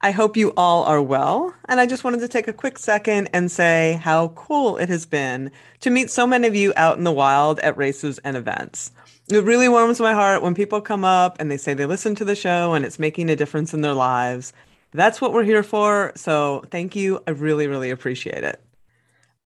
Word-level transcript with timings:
I 0.00 0.12
hope 0.12 0.36
you 0.36 0.52
all 0.56 0.84
are 0.84 1.02
well. 1.02 1.54
And 1.68 1.80
I 1.80 1.86
just 1.86 2.04
wanted 2.04 2.20
to 2.20 2.28
take 2.28 2.46
a 2.46 2.52
quick 2.52 2.78
second 2.78 3.28
and 3.32 3.50
say 3.50 3.98
how 4.02 4.28
cool 4.28 4.76
it 4.76 4.88
has 4.88 5.06
been 5.06 5.50
to 5.80 5.90
meet 5.90 6.10
so 6.10 6.26
many 6.26 6.46
of 6.46 6.54
you 6.54 6.72
out 6.76 6.98
in 6.98 7.04
the 7.04 7.12
wild 7.12 7.58
at 7.60 7.76
races 7.76 8.18
and 8.20 8.36
events. 8.36 8.92
It 9.28 9.44
really 9.44 9.68
warms 9.68 10.00
my 10.00 10.14
heart 10.14 10.42
when 10.42 10.54
people 10.54 10.80
come 10.80 11.04
up 11.04 11.36
and 11.40 11.50
they 11.50 11.56
say 11.56 11.74
they 11.74 11.86
listen 11.86 12.14
to 12.16 12.24
the 12.24 12.36
show 12.36 12.74
and 12.74 12.84
it's 12.84 12.98
making 12.98 13.28
a 13.28 13.36
difference 13.36 13.74
in 13.74 13.80
their 13.80 13.94
lives. 13.94 14.52
That's 14.92 15.20
what 15.20 15.32
we're 15.32 15.44
here 15.44 15.64
for. 15.64 16.12
So 16.14 16.64
thank 16.70 16.94
you. 16.94 17.20
I 17.26 17.32
really, 17.32 17.66
really 17.66 17.90
appreciate 17.90 18.44
it. 18.44 18.62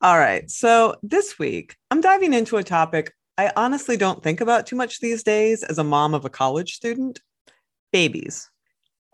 All 0.02 0.18
right. 0.18 0.50
So 0.50 0.96
this 1.04 1.38
week, 1.38 1.76
I'm 1.92 2.02
diving 2.02 2.34
into 2.34 2.58
a 2.58 2.64
topic 2.64 3.14
I 3.38 3.52
honestly 3.56 3.98
don't 3.98 4.24
think 4.24 4.42
about 4.42 4.66
too 4.66 4.76
much 4.76 5.00
these 5.00 5.22
days 5.22 5.62
as 5.62 5.78
a 5.78 5.84
mom 5.84 6.16
of 6.16 6.26
a 6.26 6.30
college 6.30 6.74
student 6.74 7.22
babies. 7.92 8.50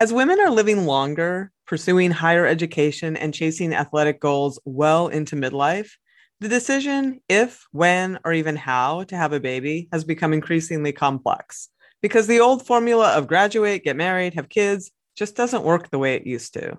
As 0.00 0.12
women 0.12 0.40
are 0.40 0.50
living 0.50 0.86
longer, 0.86 1.52
pursuing 1.66 2.10
higher 2.10 2.46
education, 2.46 3.16
and 3.16 3.32
chasing 3.32 3.72
athletic 3.72 4.20
goals 4.20 4.58
well 4.64 5.08
into 5.08 5.36
midlife, 5.36 5.92
the 6.40 6.48
decision 6.48 7.20
if, 7.28 7.64
when, 7.70 8.18
or 8.24 8.32
even 8.32 8.56
how 8.56 9.04
to 9.04 9.16
have 9.16 9.32
a 9.32 9.40
baby 9.40 9.88
has 9.92 10.02
become 10.04 10.32
increasingly 10.32 10.92
complex 10.92 11.70
because 12.02 12.26
the 12.26 12.40
old 12.40 12.66
formula 12.66 13.12
of 13.16 13.28
graduate, 13.28 13.84
get 13.84 13.96
married, 13.96 14.34
have 14.34 14.48
kids 14.48 14.90
just 15.16 15.36
doesn't 15.36 15.64
work 15.64 15.88
the 15.88 15.98
way 15.98 16.16
it 16.16 16.26
used 16.26 16.52
to. 16.54 16.76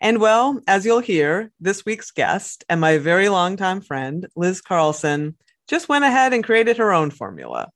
And 0.00 0.20
well, 0.20 0.60
as 0.68 0.84
you'll 0.84 1.00
hear, 1.00 1.50
this 1.60 1.84
week's 1.84 2.10
guest 2.10 2.62
and 2.68 2.80
my 2.80 2.98
very 2.98 3.28
longtime 3.30 3.80
friend, 3.80 4.28
Liz 4.36 4.60
Carlson, 4.60 5.36
just 5.66 5.88
went 5.88 6.04
ahead 6.04 6.32
and 6.34 6.44
created 6.44 6.76
her 6.76 6.92
own 6.92 7.10
formula. 7.10 7.70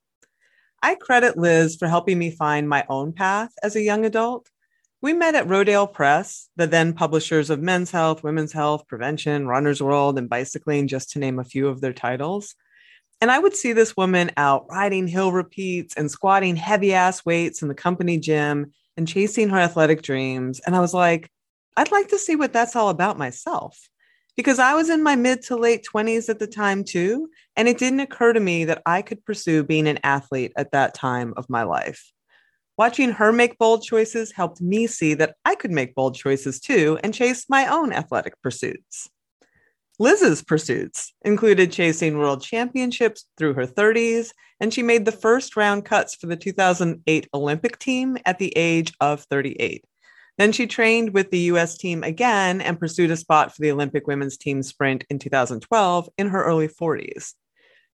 I 0.82 0.94
credit 0.94 1.38
Liz 1.38 1.74
for 1.74 1.88
helping 1.88 2.18
me 2.18 2.30
find 2.30 2.68
my 2.68 2.84
own 2.88 3.12
path 3.12 3.50
as 3.62 3.74
a 3.74 3.82
young 3.82 4.04
adult 4.04 4.48
we 5.00 5.12
met 5.12 5.34
at 5.34 5.46
Rodale 5.46 5.92
Press, 5.92 6.48
the 6.56 6.66
then 6.66 6.92
publishers 6.92 7.50
of 7.50 7.60
Men's 7.60 7.90
Health, 7.90 8.24
Women's 8.24 8.52
Health, 8.52 8.86
Prevention, 8.88 9.46
Runner's 9.46 9.82
World, 9.82 10.18
and 10.18 10.28
Bicycling, 10.28 10.88
just 10.88 11.10
to 11.12 11.18
name 11.20 11.38
a 11.38 11.44
few 11.44 11.68
of 11.68 11.80
their 11.80 11.92
titles. 11.92 12.54
And 13.20 13.30
I 13.30 13.38
would 13.38 13.54
see 13.54 13.72
this 13.72 13.96
woman 13.96 14.30
out 14.36 14.66
riding 14.68 15.06
hill 15.06 15.32
repeats 15.32 15.94
and 15.96 16.10
squatting 16.10 16.56
heavy 16.56 16.94
ass 16.94 17.24
weights 17.24 17.62
in 17.62 17.68
the 17.68 17.74
company 17.74 18.18
gym 18.18 18.72
and 18.96 19.06
chasing 19.06 19.48
her 19.48 19.58
athletic 19.58 20.02
dreams. 20.02 20.60
And 20.60 20.74
I 20.74 20.80
was 20.80 20.94
like, 20.94 21.30
I'd 21.76 21.92
like 21.92 22.08
to 22.08 22.18
see 22.18 22.36
what 22.36 22.52
that's 22.52 22.76
all 22.76 22.88
about 22.88 23.18
myself. 23.18 23.88
Because 24.36 24.60
I 24.60 24.74
was 24.74 24.88
in 24.88 25.02
my 25.02 25.16
mid 25.16 25.42
to 25.42 25.56
late 25.56 25.84
20s 25.92 26.28
at 26.28 26.38
the 26.38 26.46
time 26.46 26.84
too. 26.84 27.28
And 27.56 27.68
it 27.68 27.78
didn't 27.78 28.00
occur 28.00 28.32
to 28.32 28.40
me 28.40 28.64
that 28.66 28.82
I 28.86 29.02
could 29.02 29.24
pursue 29.24 29.64
being 29.64 29.88
an 29.88 29.98
athlete 30.04 30.52
at 30.56 30.72
that 30.72 30.94
time 30.94 31.34
of 31.36 31.50
my 31.50 31.64
life. 31.64 32.12
Watching 32.78 33.10
her 33.10 33.32
make 33.32 33.58
bold 33.58 33.82
choices 33.82 34.30
helped 34.30 34.60
me 34.60 34.86
see 34.86 35.14
that 35.14 35.34
I 35.44 35.56
could 35.56 35.72
make 35.72 35.96
bold 35.96 36.14
choices 36.14 36.60
too 36.60 36.96
and 37.02 37.12
chase 37.12 37.46
my 37.48 37.66
own 37.66 37.92
athletic 37.92 38.40
pursuits. 38.40 39.10
Liz's 39.98 40.42
pursuits 40.42 41.12
included 41.22 41.72
chasing 41.72 42.18
world 42.18 42.40
championships 42.40 43.24
through 43.36 43.54
her 43.54 43.66
30s, 43.66 44.30
and 44.60 44.72
she 44.72 44.84
made 44.84 45.04
the 45.04 45.10
first 45.10 45.56
round 45.56 45.84
cuts 45.86 46.14
for 46.14 46.28
the 46.28 46.36
2008 46.36 47.28
Olympic 47.34 47.80
team 47.80 48.16
at 48.24 48.38
the 48.38 48.56
age 48.56 48.92
of 49.00 49.24
38. 49.24 49.84
Then 50.36 50.52
she 50.52 50.68
trained 50.68 51.12
with 51.14 51.32
the 51.32 51.50
US 51.50 51.76
team 51.76 52.04
again 52.04 52.60
and 52.60 52.78
pursued 52.78 53.10
a 53.10 53.16
spot 53.16 53.52
for 53.52 53.60
the 53.60 53.72
Olympic 53.72 54.06
women's 54.06 54.36
team 54.36 54.62
sprint 54.62 55.02
in 55.10 55.18
2012 55.18 56.08
in 56.16 56.28
her 56.28 56.44
early 56.44 56.68
40s. 56.68 57.34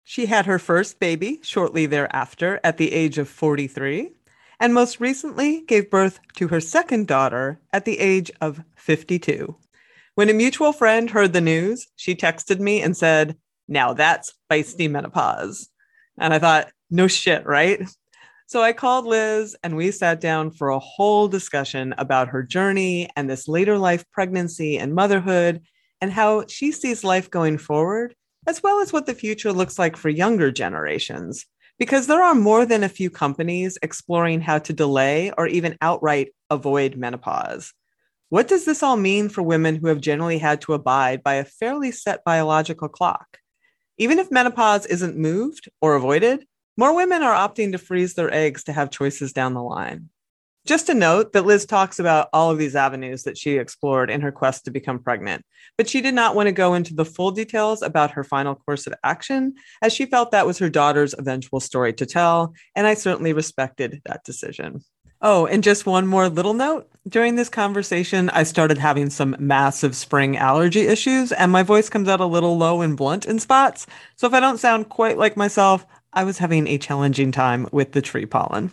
She 0.05 0.25
had 0.25 0.45
her 0.45 0.57
first 0.57 1.01
baby 1.01 1.39
shortly 1.43 1.85
thereafter 1.85 2.61
at 2.63 2.77
the 2.77 2.93
age 2.93 3.17
of 3.17 3.27
43 3.27 4.13
and 4.59 4.73
most 4.73 4.99
recently 4.99 5.61
gave 5.61 5.89
birth 5.89 6.19
to 6.35 6.47
her 6.49 6.59
second 6.59 7.07
daughter 7.07 7.59
at 7.71 7.85
the 7.85 7.99
age 7.99 8.31
of 8.41 8.61
52. 8.75 9.55
When 10.15 10.29
a 10.29 10.33
mutual 10.33 10.73
friend 10.73 11.09
heard 11.09 11.33
the 11.33 11.41
news, 11.41 11.87
she 11.95 12.15
texted 12.15 12.59
me 12.59 12.81
and 12.81 12.95
said, 12.95 13.37
Now 13.67 13.93
that's 13.93 14.33
feisty 14.51 14.89
menopause. 14.89 15.69
And 16.17 16.33
I 16.33 16.39
thought, 16.39 16.71
no 16.89 17.07
shit, 17.07 17.45
right? 17.45 17.81
So 18.47 18.61
I 18.61 18.73
called 18.73 19.05
Liz 19.05 19.55
and 19.63 19.77
we 19.77 19.91
sat 19.91 20.19
down 20.19 20.51
for 20.51 20.69
a 20.69 20.79
whole 20.79 21.27
discussion 21.27 21.93
about 21.97 22.29
her 22.29 22.41
journey 22.43 23.07
and 23.15 23.29
this 23.29 23.47
later 23.47 23.77
life 23.77 24.03
pregnancy 24.11 24.77
and 24.77 24.95
motherhood 24.95 25.61
and 26.01 26.11
how 26.11 26.45
she 26.47 26.71
sees 26.71 27.03
life 27.03 27.29
going 27.29 27.57
forward, 27.57 28.15
as 28.47 28.63
well 28.63 28.79
as 28.79 28.91
what 28.91 29.05
the 29.05 29.13
future 29.13 29.53
looks 29.53 29.77
like 29.77 29.95
for 29.95 30.09
younger 30.09 30.51
generations 30.51 31.45
because 31.79 32.07
there 32.07 32.21
are 32.21 32.35
more 32.35 32.65
than 32.65 32.83
a 32.83 32.89
few 32.89 33.09
companies 33.09 33.77
exploring 33.81 34.41
how 34.41 34.59
to 34.59 34.73
delay 34.73 35.31
or 35.37 35.47
even 35.47 35.77
outright 35.81 36.35
avoid 36.49 36.97
menopause. 36.97 37.73
What 38.27 38.47
does 38.47 38.65
this 38.65 38.83
all 38.83 38.97
mean 38.97 39.29
for 39.29 39.41
women 39.41 39.75
who 39.75 39.87
have 39.87 40.01
generally 40.01 40.37
had 40.37 40.61
to 40.61 40.73
abide 40.73 41.23
by 41.23 41.35
a 41.35 41.45
fairly 41.45 41.91
set 41.91 42.23
biological 42.23 42.89
clock? 42.89 43.39
Even 43.97 44.19
if 44.19 44.29
menopause 44.29 44.85
isn't 44.85 45.17
moved 45.17 45.69
or 45.81 45.95
avoided, 45.95 46.45
more 46.77 46.95
women 46.95 47.23
are 47.23 47.33
opting 47.33 47.71
to 47.71 47.77
freeze 47.77 48.13
their 48.13 48.31
eggs 48.33 48.65
to 48.65 48.73
have 48.73 48.91
choices 48.91 49.33
down 49.33 49.53
the 49.53 49.63
line. 49.63 50.09
Just 50.69 50.87
a 50.87 50.93
note 50.93 51.33
that 51.33 51.47
Liz 51.47 51.65
talks 51.65 51.97
about 51.97 52.29
all 52.31 52.51
of 52.51 52.59
these 52.59 52.75
avenues 52.75 53.23
that 53.23 53.39
she 53.39 53.57
explored 53.57 54.11
in 54.11 54.21
her 54.21 54.31
quest 54.31 54.65
to 54.65 54.71
become 54.71 54.99
pregnant, 54.99 55.43
but 55.79 55.89
she 55.89 55.99
did 55.99 56.13
not 56.13 56.35
want 56.35 56.45
to 56.45 56.51
go 56.51 56.75
into 56.75 56.93
the 56.93 57.05
full 57.05 57.31
details 57.31 57.81
about 57.81 58.11
her 58.11 58.23
final 58.23 58.53
course 58.53 58.85
of 58.85 58.93
action, 59.03 59.55
as 59.81 59.93
she 59.93 60.05
felt 60.05 60.29
that 60.29 60.45
was 60.45 60.59
her 60.59 60.69
daughter's 60.69 61.15
eventual 61.17 61.59
story 61.59 61.91
to 61.93 62.05
tell, 62.05 62.53
and 62.75 62.85
I 62.85 62.93
certainly 62.93 63.33
respected 63.33 63.99
that 64.05 64.23
decision. 64.23 64.83
Oh, 65.23 65.47
and 65.47 65.63
just 65.63 65.87
one 65.87 66.05
more 66.05 66.29
little 66.29 66.53
note. 66.53 66.87
During 67.07 67.35
this 67.35 67.49
conversation, 67.49 68.29
I 68.29 68.43
started 68.43 68.77
having 68.77 69.09
some 69.09 69.35
massive 69.39 69.95
spring 69.95 70.37
allergy 70.37 70.81
issues, 70.81 71.31
and 71.31 71.51
my 71.51 71.63
voice 71.63 71.89
comes 71.89 72.07
out 72.07 72.19
a 72.19 72.27
little 72.27 72.59
low 72.59 72.81
and 72.81 72.95
blunt 72.95 73.25
in 73.25 73.39
spots. 73.39 73.87
So 74.17 74.27
if 74.27 74.35
I 74.35 74.39
don't 74.39 74.59
sound 74.59 74.89
quite 74.89 75.17
like 75.17 75.35
myself, 75.35 75.83
I 76.13 76.25
was 76.25 76.37
having 76.37 76.67
a 76.67 76.77
challenging 76.77 77.31
time 77.31 77.67
with 77.71 77.93
the 77.93 78.03
tree 78.03 78.27
pollen. 78.27 78.69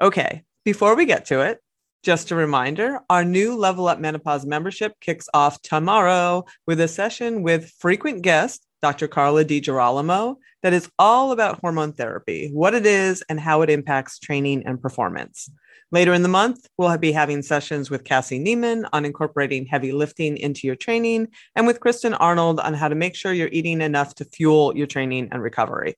Okay, 0.00 0.44
before 0.64 0.94
we 0.94 1.06
get 1.06 1.24
to 1.26 1.40
it, 1.40 1.60
just 2.02 2.30
a 2.30 2.36
reminder 2.36 3.00
our 3.10 3.24
new 3.24 3.56
Level 3.56 3.86
Up 3.88 4.00
Menopause 4.00 4.44
membership 4.44 4.92
kicks 5.00 5.28
off 5.34 5.60
tomorrow 5.62 6.44
with 6.66 6.80
a 6.80 6.88
session 6.88 7.42
with 7.42 7.72
frequent 7.78 8.22
guest, 8.22 8.66
Dr. 8.80 9.06
Carla 9.06 9.44
DiGirolamo, 9.44 10.36
that 10.62 10.72
is 10.72 10.90
all 10.98 11.30
about 11.32 11.60
hormone 11.60 11.92
therapy, 11.92 12.50
what 12.52 12.74
it 12.74 12.86
is, 12.86 13.22
and 13.28 13.38
how 13.38 13.62
it 13.62 13.70
impacts 13.70 14.18
training 14.18 14.64
and 14.66 14.82
performance. 14.82 15.48
Later 15.92 16.14
in 16.14 16.22
the 16.22 16.28
month, 16.28 16.66
we'll 16.78 16.96
be 16.96 17.12
having 17.12 17.42
sessions 17.42 17.90
with 17.90 18.04
Cassie 18.04 18.42
Neiman 18.42 18.88
on 18.92 19.04
incorporating 19.04 19.66
heavy 19.66 19.92
lifting 19.92 20.36
into 20.36 20.66
your 20.66 20.76
training, 20.76 21.28
and 21.54 21.66
with 21.66 21.80
Kristen 21.80 22.14
Arnold 22.14 22.58
on 22.60 22.74
how 22.74 22.88
to 22.88 22.94
make 22.94 23.14
sure 23.14 23.32
you're 23.32 23.48
eating 23.52 23.80
enough 23.80 24.14
to 24.16 24.24
fuel 24.24 24.76
your 24.76 24.86
training 24.86 25.28
and 25.30 25.42
recovery. 25.42 25.96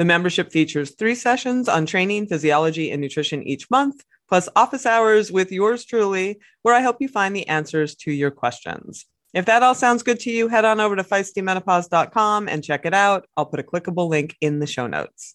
The 0.00 0.06
membership 0.06 0.50
features 0.50 0.92
three 0.92 1.14
sessions 1.14 1.68
on 1.68 1.84
training, 1.84 2.26
physiology, 2.28 2.90
and 2.90 3.02
nutrition 3.02 3.42
each 3.42 3.68
month, 3.68 4.02
plus 4.30 4.48
office 4.56 4.86
hours 4.86 5.30
with 5.30 5.52
yours 5.52 5.84
truly, 5.84 6.40
where 6.62 6.74
I 6.74 6.80
help 6.80 6.96
you 7.00 7.08
find 7.08 7.36
the 7.36 7.46
answers 7.48 7.94
to 7.96 8.10
your 8.10 8.30
questions. 8.30 9.04
If 9.34 9.44
that 9.44 9.62
all 9.62 9.74
sounds 9.74 10.02
good 10.02 10.18
to 10.20 10.30
you, 10.30 10.48
head 10.48 10.64
on 10.64 10.80
over 10.80 10.96
to 10.96 11.04
feistymenopause.com 11.04 12.48
and 12.48 12.64
check 12.64 12.86
it 12.86 12.94
out. 12.94 13.26
I'll 13.36 13.44
put 13.44 13.60
a 13.60 13.62
clickable 13.62 14.08
link 14.08 14.38
in 14.40 14.58
the 14.58 14.66
show 14.66 14.86
notes. 14.86 15.34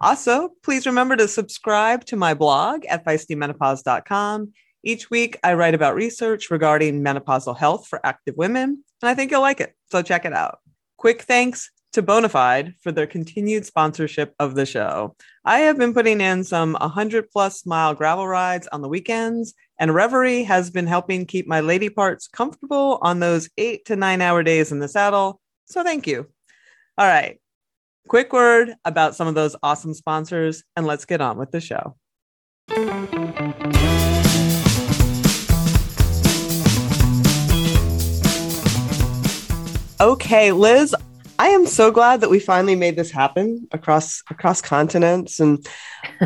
Also, 0.00 0.50
please 0.62 0.86
remember 0.86 1.16
to 1.16 1.26
subscribe 1.26 2.04
to 2.04 2.14
my 2.14 2.34
blog 2.34 2.84
at 2.84 3.04
feistymenopause.com. 3.04 4.52
Each 4.84 5.10
week, 5.10 5.40
I 5.42 5.54
write 5.54 5.74
about 5.74 5.96
research 5.96 6.52
regarding 6.52 7.02
menopausal 7.02 7.58
health 7.58 7.88
for 7.88 7.98
active 8.06 8.36
women, 8.36 8.84
and 9.02 9.08
I 9.08 9.14
think 9.14 9.32
you'll 9.32 9.40
like 9.40 9.60
it. 9.60 9.74
So 9.90 10.02
check 10.02 10.24
it 10.24 10.32
out. 10.32 10.60
Quick 10.98 11.22
thanks 11.22 11.72
to 11.94 12.02
Bonafide 12.02 12.74
for 12.80 12.90
their 12.90 13.06
continued 13.06 13.64
sponsorship 13.64 14.34
of 14.40 14.56
the 14.56 14.66
show. 14.66 15.14
I 15.44 15.60
have 15.60 15.78
been 15.78 15.94
putting 15.94 16.20
in 16.20 16.42
some 16.42 16.72
100 16.72 17.30
plus 17.30 17.64
mile 17.64 17.94
gravel 17.94 18.26
rides 18.26 18.66
on 18.72 18.82
the 18.82 18.88
weekends, 18.88 19.54
and 19.78 19.92
Revaree 19.92 20.44
has 20.44 20.70
been 20.70 20.88
helping 20.88 21.24
keep 21.24 21.46
my 21.46 21.60
lady 21.60 21.88
parts 21.88 22.26
comfortable 22.26 22.98
on 23.02 23.20
those 23.20 23.48
eight 23.58 23.84
to 23.86 23.94
nine 23.94 24.20
hour 24.20 24.42
days 24.42 24.72
in 24.72 24.80
the 24.80 24.88
saddle. 24.88 25.40
So 25.66 25.84
thank 25.84 26.08
you. 26.08 26.26
All 26.98 27.06
right. 27.06 27.40
Quick 28.08 28.32
word 28.32 28.74
about 28.84 29.14
some 29.14 29.28
of 29.28 29.36
those 29.36 29.54
awesome 29.62 29.94
sponsors, 29.94 30.64
and 30.74 30.86
let's 30.86 31.04
get 31.04 31.20
on 31.20 31.38
with 31.38 31.52
the 31.52 31.60
show. 31.60 31.94
Okay, 40.00 40.52
Liz, 40.52 40.94
I 41.38 41.48
am 41.48 41.66
so 41.66 41.90
glad 41.90 42.20
that 42.20 42.30
we 42.30 42.38
finally 42.38 42.76
made 42.76 42.96
this 42.96 43.10
happen 43.10 43.68
across 43.72 44.22
across 44.30 44.60
continents. 44.60 45.40
And 45.40 45.66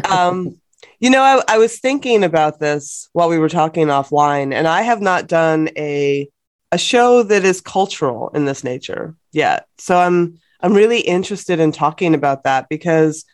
um, 0.09 0.61
you 1.01 1.11
know, 1.11 1.23
I, 1.23 1.43
I 1.49 1.59
was 1.59 1.79
thinking 1.79 2.25
about 2.25 2.61
this 2.61 3.09
while 3.13 3.29
we 3.29 3.39
were 3.39 3.49
talking 3.49 3.89
offline, 3.89 4.53
and 4.53 4.67
I 4.67 4.83
have 4.83 5.01
not 5.01 5.27
done 5.27 5.71
a 5.77 6.29
a 6.73 6.79
show 6.79 7.23
that 7.23 7.45
is 7.45 7.61
cultural 7.61 8.31
in 8.35 8.45
this 8.45 8.63
nature 8.63 9.15
yet. 9.33 9.67
So 9.79 9.99
I'm 9.99 10.39
I'm 10.61 10.75
really 10.75 11.01
interested 11.01 11.61
in 11.61 11.73
talking 11.73 12.15
about 12.15 12.45
that 12.45 12.69
because 12.69 13.25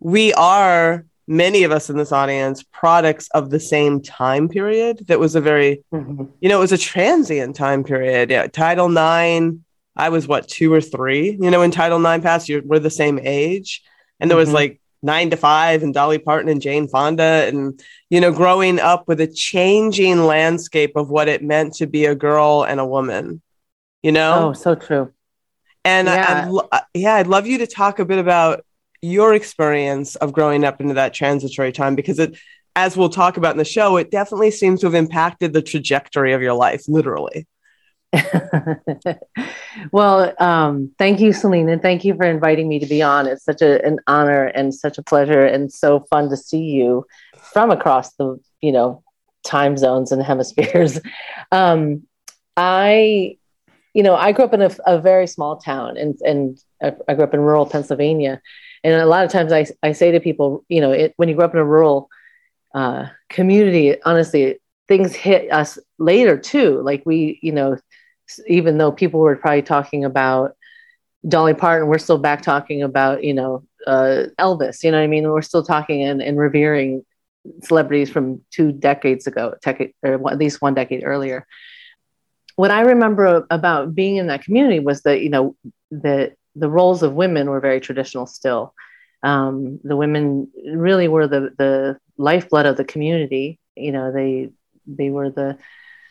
we 0.00 0.32
are 0.34 1.06
many 1.28 1.64
of 1.64 1.72
us 1.72 1.90
in 1.90 1.96
this 1.96 2.12
audience 2.12 2.62
products 2.62 3.28
of 3.30 3.50
the 3.50 3.58
same 3.58 4.00
time 4.00 4.48
period 4.48 5.04
that 5.08 5.18
was 5.18 5.34
a 5.34 5.40
very 5.40 5.82
mm-hmm. 5.92 6.24
you 6.40 6.48
know 6.48 6.58
it 6.58 6.60
was 6.60 6.72
a 6.72 6.78
transient 6.78 7.56
time 7.56 7.82
period 7.82 8.30
yeah, 8.30 8.46
title 8.46 8.88
nine 8.88 9.64
i 9.96 10.08
was 10.08 10.28
what 10.28 10.48
two 10.48 10.72
or 10.72 10.80
three 10.80 11.36
you 11.40 11.50
know 11.50 11.62
in 11.62 11.70
title 11.70 12.04
IX 12.04 12.22
passed 12.22 12.48
you 12.48 12.62
we're 12.64 12.78
the 12.78 12.90
same 12.90 13.18
age 13.22 13.82
and 14.20 14.30
there 14.30 14.38
was 14.38 14.48
mm-hmm. 14.48 14.56
like 14.56 14.80
nine 15.02 15.30
to 15.30 15.36
five 15.36 15.82
and 15.82 15.94
dolly 15.94 16.18
parton 16.18 16.48
and 16.48 16.62
jane 16.62 16.88
fonda 16.88 17.44
and 17.46 17.82
you 18.10 18.20
know 18.20 18.32
growing 18.32 18.80
up 18.80 19.06
with 19.06 19.20
a 19.20 19.26
changing 19.26 20.24
landscape 20.24 20.92
of 20.96 21.10
what 21.10 21.28
it 21.28 21.42
meant 21.42 21.74
to 21.74 21.86
be 21.86 22.06
a 22.06 22.14
girl 22.14 22.64
and 22.64 22.80
a 22.80 22.86
woman 22.86 23.40
you 24.02 24.12
know 24.12 24.48
oh 24.48 24.52
so 24.52 24.74
true 24.74 25.12
and 25.84 26.08
yeah. 26.08 26.48
I, 26.50 26.76
I, 26.76 26.82
yeah 26.94 27.14
i'd 27.14 27.26
love 27.26 27.46
you 27.46 27.58
to 27.58 27.66
talk 27.66 27.98
a 27.98 28.04
bit 28.04 28.18
about 28.18 28.64
your 29.02 29.34
experience 29.34 30.16
of 30.16 30.32
growing 30.32 30.64
up 30.64 30.80
into 30.80 30.94
that 30.94 31.14
transitory 31.14 31.72
time 31.72 31.94
because 31.94 32.18
it 32.18 32.36
as 32.74 32.96
we'll 32.96 33.08
talk 33.08 33.36
about 33.36 33.52
in 33.52 33.58
the 33.58 33.64
show 33.64 33.96
it 33.96 34.10
definitely 34.10 34.50
seems 34.50 34.80
to 34.80 34.86
have 34.86 34.94
impacted 34.94 35.52
the 35.52 35.62
trajectory 35.62 36.32
of 36.32 36.42
your 36.42 36.54
life 36.54 36.84
literally 36.88 37.46
well 39.92 40.34
um, 40.38 40.92
thank 40.98 41.20
you 41.20 41.32
Selene 41.32 41.68
and 41.68 41.82
thank 41.82 42.04
you 42.04 42.14
for 42.14 42.24
inviting 42.24 42.68
me 42.68 42.78
to 42.78 42.86
be 42.86 43.02
on. 43.02 43.26
It's 43.26 43.44
such 43.44 43.62
a, 43.62 43.84
an 43.84 43.98
honor 44.06 44.46
and 44.46 44.74
such 44.74 44.98
a 44.98 45.02
pleasure 45.02 45.44
and 45.44 45.72
so 45.72 46.00
fun 46.10 46.30
to 46.30 46.36
see 46.36 46.62
you 46.62 47.06
from 47.52 47.70
across 47.70 48.14
the 48.14 48.38
you 48.60 48.72
know 48.72 49.02
time 49.44 49.76
zones 49.76 50.12
and 50.12 50.22
hemispheres. 50.30 51.00
Um, 51.52 52.02
i 52.58 53.36
you 53.92 54.02
know 54.02 54.14
i 54.14 54.32
grew 54.32 54.46
up 54.46 54.54
in 54.54 54.62
a, 54.62 54.70
a 54.86 54.98
very 54.98 55.26
small 55.26 55.58
town 55.58 55.98
and 55.98 56.18
and 56.22 56.58
I 56.82 57.14
grew 57.14 57.24
up 57.24 57.34
in 57.34 57.40
rural 57.40 57.66
pennsylvania. 57.66 58.40
And 58.84 58.94
a 58.94 59.06
lot 59.06 59.24
of 59.24 59.32
times 59.32 59.52
I, 59.52 59.66
I 59.82 59.92
say 59.92 60.12
to 60.12 60.20
people, 60.20 60.64
you 60.68 60.80
know, 60.80 60.92
it, 60.92 61.14
when 61.16 61.28
you 61.28 61.34
grow 61.34 61.46
up 61.46 61.54
in 61.54 61.60
a 61.60 61.64
rural 61.64 62.08
uh, 62.74 63.06
community, 63.30 64.00
honestly, 64.02 64.58
things 64.88 65.14
hit 65.14 65.50
us 65.50 65.78
later 65.98 66.38
too. 66.38 66.80
Like 66.82 67.02
we, 67.04 67.38
you 67.42 67.52
know, 67.52 67.78
even 68.46 68.78
though 68.78 68.92
people 68.92 69.20
were 69.20 69.36
probably 69.36 69.62
talking 69.62 70.04
about 70.04 70.56
Dolly 71.26 71.54
Parton, 71.54 71.88
we're 71.88 71.98
still 71.98 72.18
back 72.18 72.42
talking 72.42 72.82
about, 72.82 73.24
you 73.24 73.34
know, 73.34 73.64
uh, 73.86 74.24
Elvis, 74.38 74.82
you 74.82 74.90
know 74.90 74.98
what 74.98 75.04
I 75.04 75.08
mean? 75.08 75.28
We're 75.28 75.42
still 75.42 75.64
talking 75.64 76.02
and, 76.02 76.22
and 76.22 76.38
revering 76.38 77.04
celebrities 77.62 78.10
from 78.10 78.42
two 78.50 78.72
decades 78.72 79.26
ago, 79.26 79.54
tech, 79.62 79.80
or 80.02 80.30
at 80.30 80.38
least 80.38 80.60
one 80.62 80.74
decade 80.74 81.04
earlier. 81.04 81.46
What 82.56 82.70
I 82.70 82.80
remember 82.82 83.46
about 83.50 83.94
being 83.94 84.16
in 84.16 84.28
that 84.28 84.42
community 84.42 84.80
was 84.80 85.02
that, 85.02 85.20
you 85.20 85.28
know, 85.28 85.56
that 85.90 86.34
the 86.54 86.70
roles 86.70 87.02
of 87.02 87.12
women 87.12 87.50
were 87.50 87.60
very 87.60 87.80
traditional 87.80 88.26
still. 88.26 88.74
Um, 89.22 89.78
the 89.84 89.96
women 89.96 90.48
really 90.74 91.08
were 91.08 91.26
the 91.26 91.50
the 91.58 91.98
lifeblood 92.16 92.66
of 92.66 92.76
the 92.76 92.84
community. 92.84 93.58
You 93.76 93.92
know, 93.92 94.12
they 94.12 94.50
they 94.86 95.10
were 95.10 95.30
the 95.30 95.58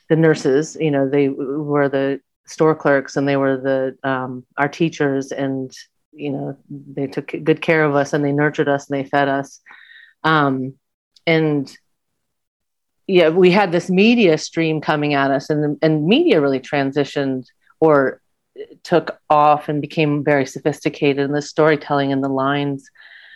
the 0.10 0.16
nurses. 0.16 0.78
You 0.80 0.92
know, 0.92 1.10
they 1.10 1.30
were 1.30 1.90
the 1.90 2.22
store 2.46 2.76
clerks, 2.76 3.18
and 3.18 3.28
they 3.28 3.38
were 3.38 3.58
the 3.58 4.10
um, 4.10 4.46
our 4.58 4.68
teachers, 4.68 5.32
and 5.32 5.72
you 6.12 6.32
know, 6.32 6.58
they 6.70 7.08
took 7.08 7.34
good 7.44 7.62
care 7.62 7.84
of 7.84 7.96
us, 7.96 8.14
and 8.14 8.24
they 8.24 8.32
nurtured 8.32 8.70
us, 8.70 8.90
and 8.90 9.00
they 9.00 9.08
fed 9.08 9.28
us. 9.28 9.60
Um, 10.24 10.76
and 11.28 11.76
yeah, 13.08 13.30
we 13.30 13.52
had 13.52 13.72
this 13.72 13.90
media 13.90 14.38
stream 14.38 14.82
coming 14.82 15.14
at 15.14 15.32
us, 15.32 15.50
and 15.50 15.78
and 15.82 16.06
media 16.06 16.42
really 16.42 16.60
transitioned 16.60 17.46
or 17.80 18.22
took 18.84 19.20
off 19.30 19.68
and 19.68 19.82
became 19.82 20.24
very 20.24 20.46
sophisticated, 20.46 21.26
and 21.26 21.36
the 21.36 21.42
storytelling 21.42 22.12
and 22.12 22.24
the 22.24 22.30
lines 22.30 22.90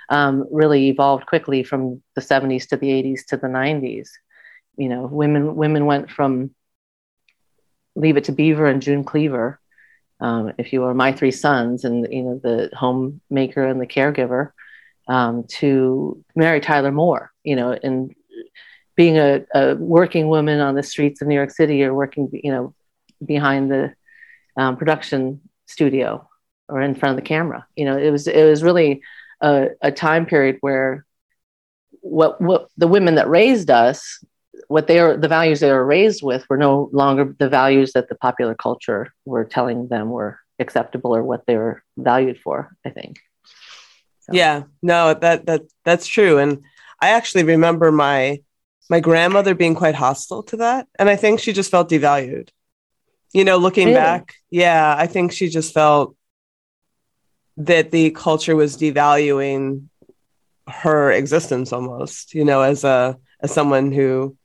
um, 0.10 0.46
really 0.52 0.88
evolved 0.88 1.26
quickly 1.28 1.64
from 1.64 2.02
the 2.16 2.22
70s 2.22 2.68
to 2.70 2.78
the 2.78 2.88
80s 2.88 3.26
to 3.28 3.38
the 3.38 3.48
90s. 3.48 4.10
You 4.78 4.90
know, 4.90 5.06
women 5.06 5.56
women 5.56 5.86
went 5.86 6.10
from 6.10 6.52
Leave 7.96 8.18
It 8.18 8.26
to 8.26 8.32
Beaver 8.32 8.66
and 8.68 8.82
June 8.82 9.04
Cleaver, 9.04 9.60
um, 10.20 10.54
if 10.58 10.74
you 10.74 10.84
are 10.84 10.94
My 10.94 11.12
Three 11.12 11.32
Sons, 11.32 11.86
and 11.86 12.08
you 12.12 12.24
know 12.24 12.40
the 12.42 12.70
homemaker 12.76 13.66
and 13.66 13.82
the 13.82 13.88
caregiver, 13.88 14.52
um, 15.08 15.46
to 15.46 16.24
Mary 16.36 16.60
Tyler 16.60 16.92
Moore. 16.92 17.32
You 17.44 17.56
know, 17.56 17.72
and 17.72 18.14
being 18.96 19.18
a, 19.18 19.46
a 19.56 19.76
working 19.76 20.28
woman 20.28 20.60
on 20.60 20.76
the 20.76 20.84
streets 20.84 21.22
of 21.22 21.28
New 21.28 21.36
York 21.36 21.52
City 21.52 21.84
or 21.84 21.94
working, 21.94 22.30
you 22.34 22.52
know, 22.52 22.74
behind 23.26 23.72
the 23.72 23.94
um, 24.58 24.76
production 24.76 25.40
studio 25.68 26.28
or 26.68 26.82
in 26.82 26.96
front 26.96 27.18
of 27.18 27.24
the 27.24 27.28
camera. 27.28 27.66
You 27.76 27.86
know, 27.86 27.98
it 27.98 28.12
was 28.12 28.28
it 28.28 28.44
was 28.44 28.62
really 28.62 29.02
a, 29.42 29.70
a 29.82 29.92
time 29.92 30.26
period 30.26 30.58
where 30.62 31.06
what 32.02 32.42
what 32.42 32.68
the 32.78 32.88
women 32.88 33.16
that 33.16 33.30
raised 33.30 33.70
us, 33.70 34.24
what 34.68 34.88
they 34.88 35.00
are 35.00 35.18
the 35.18 35.28
values 35.28 35.60
they 35.60 35.72
were 35.72 35.86
raised 35.86 36.22
with 36.24 36.46
were 36.50 36.58
no 36.58 36.90
longer 36.92 37.36
the 37.38 37.50
values 37.50 37.94
that 37.94 38.10
the 38.10 38.16
popular 38.16 38.56
culture 38.56 39.14
were 39.26 39.46
telling 39.46 39.88
them 39.88 40.10
were 40.10 40.40
acceptable 40.60 41.16
or 41.16 41.24
what 41.24 41.46
they 41.46 41.56
were 41.56 41.84
valued 41.98 42.40
for. 42.40 42.76
I 42.86 42.90
think. 42.90 43.20
So. 44.22 44.34
Yeah, 44.34 44.64
no, 44.82 45.14
that 45.14 45.46
that 45.46 45.62
that's 45.86 46.08
true, 46.08 46.38
and 46.38 46.64
I 47.02 47.10
actually 47.10 47.44
remember 47.44 47.92
my 47.92 48.42
my 48.90 49.00
grandmother 49.00 49.56
being 49.56 49.76
quite 49.76 49.96
hostile 49.96 50.44
to 50.44 50.58
that, 50.58 50.88
and 50.98 51.10
I 51.10 51.16
think 51.16 51.40
she 51.40 51.54
just 51.54 51.72
felt 51.72 51.90
devalued 51.90 52.50
you 53.34 53.44
know 53.44 53.58
looking 53.58 53.88
really? 53.88 54.00
back 54.00 54.36
yeah 54.50 54.96
i 54.98 55.08
think 55.08 55.32
she 55.32 55.50
just 55.50 55.74
felt 55.74 56.16
that 57.58 57.92
the 57.92 58.12
culture 58.12 58.56
was 58.56 58.78
devaluing 58.78 59.84
her 60.68 61.12
existence 61.12 61.74
almost 61.74 62.34
you 62.34 62.46
know 62.46 62.62
as 62.62 62.84
a 62.84 63.18
as 63.42 63.54
someone 63.54 63.92
who 63.92 64.36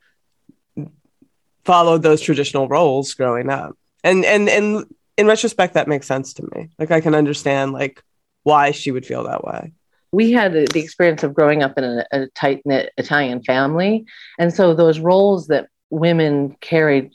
followed 1.65 2.03
those 2.03 2.21
traditional 2.21 2.69
roles 2.69 3.15
growing 3.15 3.51
up 3.51 3.77
and 4.03 4.25
and 4.25 4.49
and 4.49 4.87
in 5.17 5.27
retrospect 5.27 5.75
that 5.75 5.89
makes 5.89 6.07
sense 6.07 6.33
to 6.35 6.43
me 6.55 6.71
like 6.79 6.91
i 6.91 7.01
can 7.01 7.15
understand 7.15 7.73
like 7.73 8.03
why 8.43 8.71
she 8.71 8.91
would 8.91 9.07
feel 9.07 9.25
that 9.25 9.45
way 9.45 9.73
we 10.15 10.31
had 10.31 10.53
the 10.53 10.79
experience 10.79 11.25
of 11.25 11.35
growing 11.35 11.65
up 11.65 11.77
in 11.77 11.83
a, 11.83 12.07
a 12.13 12.27
tight 12.29 12.63
knit 12.65 12.93
Italian 12.97 13.43
family. 13.43 14.07
And 14.39 14.55
so 14.55 14.73
those 14.73 15.01
roles 15.01 15.49
that 15.49 15.69
women 15.91 16.57
carried 16.61 17.11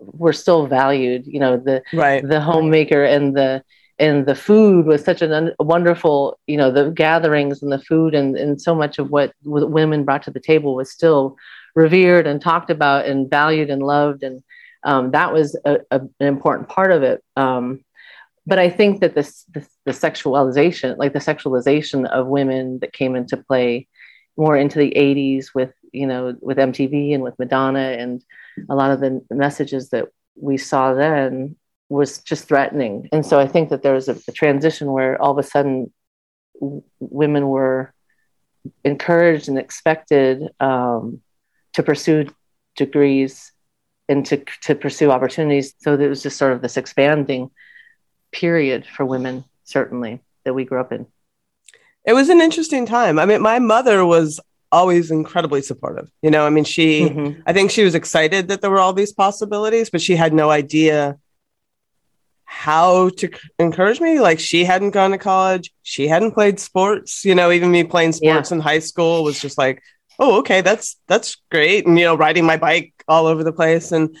were 0.00 0.32
still 0.32 0.66
valued. 0.66 1.26
You 1.26 1.40
know, 1.40 1.56
the 1.56 1.82
right. 1.92 2.26
the 2.26 2.40
homemaker 2.40 3.04
and 3.04 3.36
the 3.36 3.64
and 3.98 4.26
the 4.26 4.34
food 4.36 4.86
was 4.86 5.02
such 5.02 5.22
a 5.22 5.36
un- 5.36 5.54
wonderful, 5.58 6.38
you 6.46 6.56
know, 6.56 6.70
the 6.70 6.90
gatherings 6.90 7.62
and 7.62 7.72
the 7.72 7.80
food 7.80 8.14
and, 8.14 8.36
and 8.36 8.60
so 8.60 8.74
much 8.74 8.98
of 8.98 9.10
what 9.10 9.32
women 9.42 10.04
brought 10.04 10.22
to 10.24 10.30
the 10.30 10.40
table 10.40 10.74
was 10.74 10.90
still 10.90 11.36
revered 11.76 12.26
and 12.26 12.40
talked 12.40 12.70
about 12.70 13.06
and 13.06 13.30
valued 13.30 13.70
and 13.70 13.82
loved. 13.82 14.24
And 14.24 14.42
um, 14.82 15.12
that 15.12 15.32
was 15.32 15.56
a, 15.64 15.78
a, 15.92 16.00
an 16.00 16.26
important 16.26 16.68
part 16.68 16.90
of 16.90 17.04
it. 17.04 17.22
Um, 17.36 17.84
but 18.46 18.58
I 18.58 18.70
think 18.70 19.00
that 19.00 19.14
this, 19.14 19.44
this, 19.54 19.68
the 19.84 19.92
sexualization, 19.92 20.96
like 20.96 21.12
the 21.12 21.18
sexualization 21.18 22.08
of 22.08 22.26
women 22.26 22.78
that 22.80 22.92
came 22.92 23.14
into 23.14 23.36
play 23.36 23.86
more 24.36 24.56
into 24.56 24.78
the 24.78 24.92
80s 24.96 25.48
with, 25.54 25.72
you 25.92 26.06
know, 26.06 26.34
with 26.40 26.58
MTV 26.58 27.14
and 27.14 27.22
with 27.22 27.38
Madonna 27.38 27.96
and 27.98 28.24
a 28.68 28.74
lot 28.74 28.90
of 28.90 29.00
the 29.00 29.22
messages 29.30 29.90
that 29.90 30.06
we 30.34 30.56
saw 30.56 30.94
then 30.94 31.56
was 31.88 32.18
just 32.18 32.48
threatening. 32.48 33.08
And 33.12 33.24
so 33.24 33.38
I 33.38 33.46
think 33.46 33.68
that 33.70 33.82
there 33.82 33.94
was 33.94 34.08
a, 34.08 34.16
a 34.28 34.32
transition 34.32 34.92
where 34.92 35.20
all 35.20 35.32
of 35.32 35.38
a 35.38 35.48
sudden 35.48 35.92
w- 36.60 36.82
women 37.00 37.48
were 37.48 37.92
encouraged 38.84 39.48
and 39.48 39.58
expected 39.58 40.42
um, 40.60 41.20
to 41.76 41.82
pursue 41.82 42.26
degrees 42.74 43.52
and 44.08 44.26
to, 44.26 44.42
to 44.62 44.74
pursue 44.74 45.10
opportunities. 45.10 45.74
So 45.78 45.96
there 45.96 46.08
was 46.08 46.22
just 46.22 46.36
sort 46.36 46.52
of 46.52 46.62
this 46.62 46.76
expanding 46.76 47.50
period 48.32 48.86
for 48.86 49.04
women, 49.04 49.44
certainly, 49.64 50.20
that 50.44 50.54
we 50.54 50.64
grew 50.64 50.80
up 50.80 50.92
in. 50.92 51.06
It 52.04 52.12
was 52.12 52.28
an 52.28 52.40
interesting 52.40 52.86
time. 52.86 53.18
I 53.18 53.26
mean, 53.26 53.42
my 53.42 53.58
mother 53.58 54.04
was 54.06 54.40
always 54.72 55.10
incredibly 55.10 55.60
supportive. 55.60 56.10
You 56.22 56.30
know, 56.30 56.46
I 56.46 56.50
mean, 56.50 56.64
she, 56.64 57.02
mm-hmm. 57.02 57.40
I 57.46 57.52
think 57.52 57.70
she 57.70 57.84
was 57.84 57.94
excited 57.94 58.48
that 58.48 58.60
there 58.60 58.70
were 58.70 58.80
all 58.80 58.92
these 58.92 59.12
possibilities, 59.12 59.90
but 59.90 60.00
she 60.00 60.16
had 60.16 60.32
no 60.32 60.50
idea 60.50 61.18
how 62.44 63.10
to 63.10 63.26
c- 63.26 63.48
encourage 63.58 64.00
me. 64.00 64.20
Like, 64.20 64.38
she 64.38 64.64
hadn't 64.64 64.92
gone 64.92 65.10
to 65.10 65.18
college, 65.18 65.72
she 65.82 66.08
hadn't 66.08 66.32
played 66.32 66.58
sports. 66.60 67.24
You 67.24 67.34
know, 67.34 67.50
even 67.50 67.70
me 67.70 67.84
playing 67.84 68.12
sports 68.12 68.50
yeah. 68.50 68.54
in 68.54 68.60
high 68.60 68.78
school 68.78 69.24
was 69.24 69.40
just 69.40 69.58
like, 69.58 69.82
oh, 70.18 70.38
okay, 70.38 70.60
that's 70.60 70.96
that's 71.08 71.36
great. 71.50 71.86
And 71.86 71.98
you 71.98 72.04
know, 72.04 72.16
riding 72.16 72.46
my 72.46 72.56
bike 72.56 72.92
all 73.08 73.26
over 73.26 73.44
the 73.44 73.52
place, 73.52 73.92
and 73.92 74.16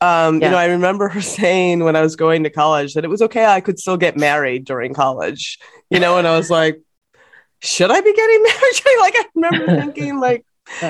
Um, 0.00 0.40
yeah. 0.40 0.46
You 0.46 0.50
know, 0.52 0.58
I 0.58 0.66
remember 0.66 1.08
her 1.08 1.20
saying 1.40 1.82
when 1.84 1.96
I 1.96 2.02
was 2.02 2.16
going 2.16 2.44
to 2.44 2.50
college 2.50 2.94
that 2.94 3.04
it 3.04 3.08
was 3.10 3.22
okay, 3.22 3.46
I 3.46 3.60
could 3.60 3.78
still 3.78 3.96
get 3.96 4.16
married 4.16 4.64
during 4.64 4.94
college, 4.94 5.58
you 5.90 5.98
know, 6.00 6.18
and 6.18 6.26
I 6.26 6.36
was 6.36 6.50
like, 6.50 6.80
should 7.60 7.90
I 7.90 8.00
be 8.00 8.14
getting 8.14 8.42
married? 8.50 8.80
like, 9.00 9.14
I 9.16 9.24
remember 9.34 9.66
thinking, 9.80 10.20
like, 10.20 10.44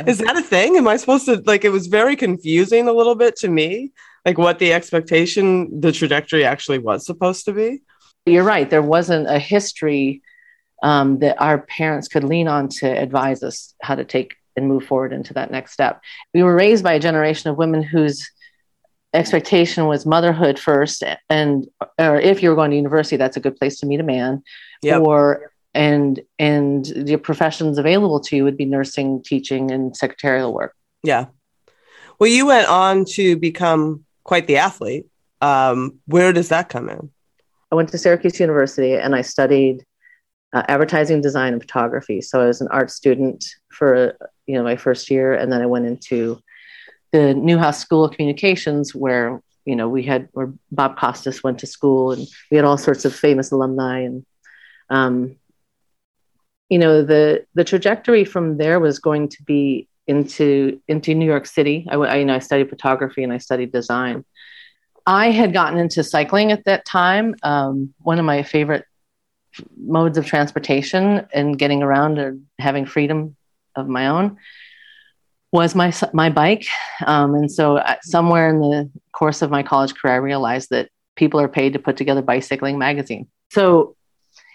is 0.07 0.19
that 0.19 0.37
a 0.37 0.43
thing? 0.43 0.77
Am 0.77 0.87
I 0.89 0.99
supposed 0.99 1.25
to, 1.27 1.43
like, 1.47 1.65
it 1.65 1.71
was 1.71 1.87
very 1.87 2.17
confusing 2.17 2.89
a 2.89 2.93
little 2.93 3.15
bit 3.15 3.37
to 3.37 3.49
me, 3.49 3.93
like, 4.27 4.37
what 4.37 4.59
the 4.59 4.73
expectation, 4.75 5.81
the 5.81 5.93
trajectory 5.93 6.45
actually 6.45 6.79
was 6.79 7.07
supposed 7.07 7.47
to 7.47 7.53
be. 7.53 7.81
You're 8.27 8.45
right. 8.45 8.69
There 8.69 8.83
wasn't 8.83 9.27
a 9.31 9.39
history 9.39 10.21
um, 10.83 11.19
that 11.19 11.41
our 11.41 11.59
parents 11.59 12.09
could 12.09 12.25
lean 12.25 12.49
on 12.49 12.69
to 12.69 12.87
advise 12.87 13.43
us 13.43 13.75
how 13.83 13.95
to 13.95 14.05
take 14.05 14.35
and 14.57 14.69
move 14.69 14.85
forward 14.85 15.13
into 15.13 15.35
that 15.35 15.51
next 15.51 15.73
step. 15.73 16.01
We 16.35 16.43
were 16.43 16.55
raised 16.55 16.85
by 16.85 16.95
a 16.95 17.01
generation 17.01 17.51
of 17.51 17.57
women 17.57 17.83
whose 17.83 18.29
expectation 19.15 19.87
was 19.87 20.05
motherhood 20.05 20.59
first, 20.59 21.03
and 21.31 21.67
or 21.99 22.21
if 22.21 22.43
you 22.43 22.51
were 22.51 22.57
going 22.57 22.71
to 22.73 22.77
university, 22.77 23.17
that's 23.17 23.37
a 23.37 23.41
good 23.41 23.57
place 23.57 23.79
to 23.81 23.87
meet 23.87 24.01
a 24.01 24.05
man. 24.05 24.43
Yep. 24.83 25.03
Or 25.03 25.53
and 25.75 26.21
and 26.39 26.85
the 26.85 27.17
professions 27.17 27.79
available 27.79 28.21
to 28.21 28.37
you 28.37 28.45
would 28.45 28.57
be 28.57 28.65
nursing, 28.65 29.23
teaching, 29.23 29.71
and 29.71 29.97
secretarial 29.97 30.53
work. 30.53 30.75
Yeah. 31.03 31.27
Well, 32.19 32.31
you 32.31 32.47
went 32.47 32.69
on 32.69 33.05
to 33.13 33.37
become 33.37 34.05
quite 34.25 34.47
the 34.47 34.57
athlete. 34.57 35.07
Um, 35.41 36.01
where 36.07 36.33
does 36.33 36.49
that 36.49 36.69
come 36.69 36.89
in? 36.89 37.11
I 37.71 37.77
went 37.77 37.91
to 37.91 37.99
Syracuse 37.99 38.41
University 38.41 38.95
and 38.95 39.15
I 39.15 39.23
studied 39.23 39.85
uh, 40.53 40.63
advertising 40.69 41.21
design 41.21 41.53
and 41.53 41.63
photography. 41.63 42.21
So 42.21 42.41
I 42.41 42.47
was 42.47 42.61
an 42.61 42.69
art 42.71 42.91
student 42.91 43.45
for 43.69 44.17
you 44.47 44.55
know 44.55 44.63
my 44.63 44.77
first 44.77 45.11
year, 45.11 45.35
and 45.35 45.53
then 45.53 45.63
I 45.63 45.67
went 45.67 45.87
into 45.87 46.41
the 47.13 47.35
Newhouse 47.35 47.81
School 47.81 48.05
of 48.05 48.13
Communications, 48.13 48.95
where 48.95 49.43
you 49.65 49.77
know 49.77 49.89
we 49.89 50.03
had 50.03 50.29
where 50.33 50.53
Bob 50.73 50.99
Costas 50.99 51.43
went 51.43 51.59
to 51.61 51.67
school, 51.67 52.13
and 52.13 52.27
we 52.51 52.57
had 52.57 52.65
all 52.65 52.79
sorts 52.79 53.05
of 53.05 53.15
famous 53.15 53.51
alumni, 53.51 54.01
and 54.01 54.25
um, 54.91 55.37
you 56.69 56.79
know 56.79 57.03
the 57.03 57.45
the 57.55 57.65
trajectory 57.65 58.25
from 58.25 58.57
there 58.57 58.81
was 58.81 58.99
going 58.99 59.29
to 59.29 59.43
be 59.45 59.89
into 60.07 60.81
into 60.89 61.15
New 61.15 61.27
York 61.27 61.47
City. 61.47 61.87
I, 61.91 61.97
I 61.97 62.17
you 62.17 62.25
know 62.25 62.35
I 62.35 62.39
studied 62.39 62.71
photography 62.71 63.23
and 63.23 63.33
I 63.33 63.39
studied 63.39 63.73
design. 63.73 64.25
I 65.07 65.31
had 65.31 65.55
gotten 65.55 65.79
into 65.79 66.05
cycling 66.05 66.53
at 66.53 66.65
that 66.65 66.85
time. 66.85 67.35
Um, 67.43 67.95
one 68.01 68.19
of 68.19 68.27
my 68.27 68.43
favorite 68.43 68.85
modes 69.77 70.19
of 70.19 70.27
transportation 70.27 71.27
and 71.33 71.59
getting 71.59 71.83
around 71.83 72.19
and 72.19 72.47
having 72.59 72.87
freedom 72.87 73.37
of 73.75 73.89
my 73.89 74.09
own 74.09 74.37
was 75.53 75.75
my 75.75 75.93
my 76.13 76.31
bike. 76.31 76.67
Um, 77.07 77.35
and 77.35 77.51
so 77.51 77.79
uh, 77.79 77.97
somewhere 78.03 78.51
in 78.51 78.61
the 78.61 78.91
course 79.13 79.43
of 79.43 79.51
my 79.51 79.63
college 79.63 79.95
career, 79.95 80.15
I 80.15 80.19
realized 80.19 80.71
that 80.71 80.91
people 81.17 81.41
are 81.41 81.49
paid 81.49 81.73
to 81.73 81.79
put 81.79 81.97
together 81.97 82.23
bicycling 82.23 82.79
magazine. 82.79 83.29
So 83.51 83.97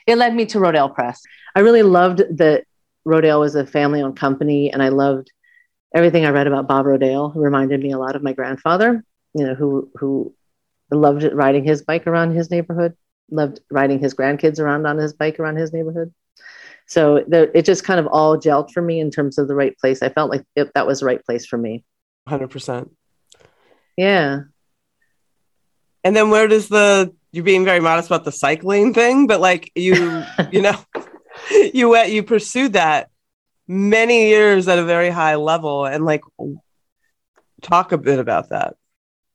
it 0.05 0.17
led 0.17 0.36
me 0.36 0.45
to 0.48 0.60
Rodale 0.60 0.93
Press. 0.93 1.22
I 1.55 1.62
really 1.62 1.83
loved 1.83 2.22
that 2.38 2.65
Rodale 3.07 3.39
was 3.39 3.55
a 3.55 3.65
family-owned 3.65 4.17
company, 4.17 4.72
and 4.72 4.81
I 4.81 4.89
loved 4.89 5.31
everything 5.93 6.25
I 6.25 6.29
read 6.29 6.48
about 6.48 6.67
Bob 6.67 6.86
Rodale. 6.86 7.36
It 7.36 7.39
reminded 7.39 7.81
me 7.81 7.91
a 7.91 7.98
lot 7.98 8.15
of 8.15 8.24
my 8.24 8.33
grandfather, 8.33 9.03
you 9.33 9.45
know, 9.45 9.55
who 9.55 9.89
who 9.95 10.33
loved 10.91 11.24
riding 11.33 11.63
his 11.63 11.81
bike 11.81 12.05
around 12.05 12.36
his 12.36 12.51
neighborhood 12.51 12.95
loved 13.30 13.60
riding 13.70 14.00
his 14.00 14.13
grandkids 14.13 14.60
around 14.60 14.86
on 14.86 14.98
his 14.98 15.13
bike 15.13 15.39
around 15.39 15.58
his 15.58 15.74
neighborhood. 15.74 16.13
So 16.86 17.24
the, 17.27 17.56
it 17.58 17.65
just 17.65 17.84
kind 17.84 18.00
of 18.00 18.08
all 18.08 18.38
gelled 18.38 18.72
for 18.72 18.82
me 18.82 19.00
in 19.00 19.10
terms 19.10 19.38
of 19.38 19.48
the 19.48 19.56
right 19.56 19.77
place. 19.77 20.01
I 20.01 20.10
felt 20.10 20.30
like 20.30 20.44
it, 20.56 20.72
that 20.75 20.88
was 20.88 21.00
the 21.00 21.06
right 21.06 21.24
place 21.24 21.46
for 21.46 21.58
me. 21.58 21.84
100%. 22.27 22.89
Yeah. 23.98 24.42
And 26.03 26.15
then 26.15 26.30
where 26.30 26.48
does 26.48 26.68
the, 26.68 27.13
you're 27.32 27.46
being 27.46 27.65
very 27.65 27.80
modest 27.80 28.10
about 28.10 28.25
the 28.25 28.32
cycling 28.32 28.94
thing, 28.94 29.27
but 29.27 29.39
like 29.39 29.72
you, 29.75 30.24
you 30.51 30.62
know, 30.62 30.77
you 31.74 31.89
went, 31.89 32.12
you 32.12 32.24
pursued 32.24 32.74
that 32.74 33.10
many 33.68 34.27
years 34.27 34.68
at 34.68 34.80
a 34.80 34.84
very 34.84 35.10
high 35.10 35.36
level 35.36 35.86
and 35.86 36.06
like 36.06 36.22
talk 37.62 37.92
a 37.92 37.98
bit 37.98 38.20
about 38.20 38.50
that. 38.50 38.75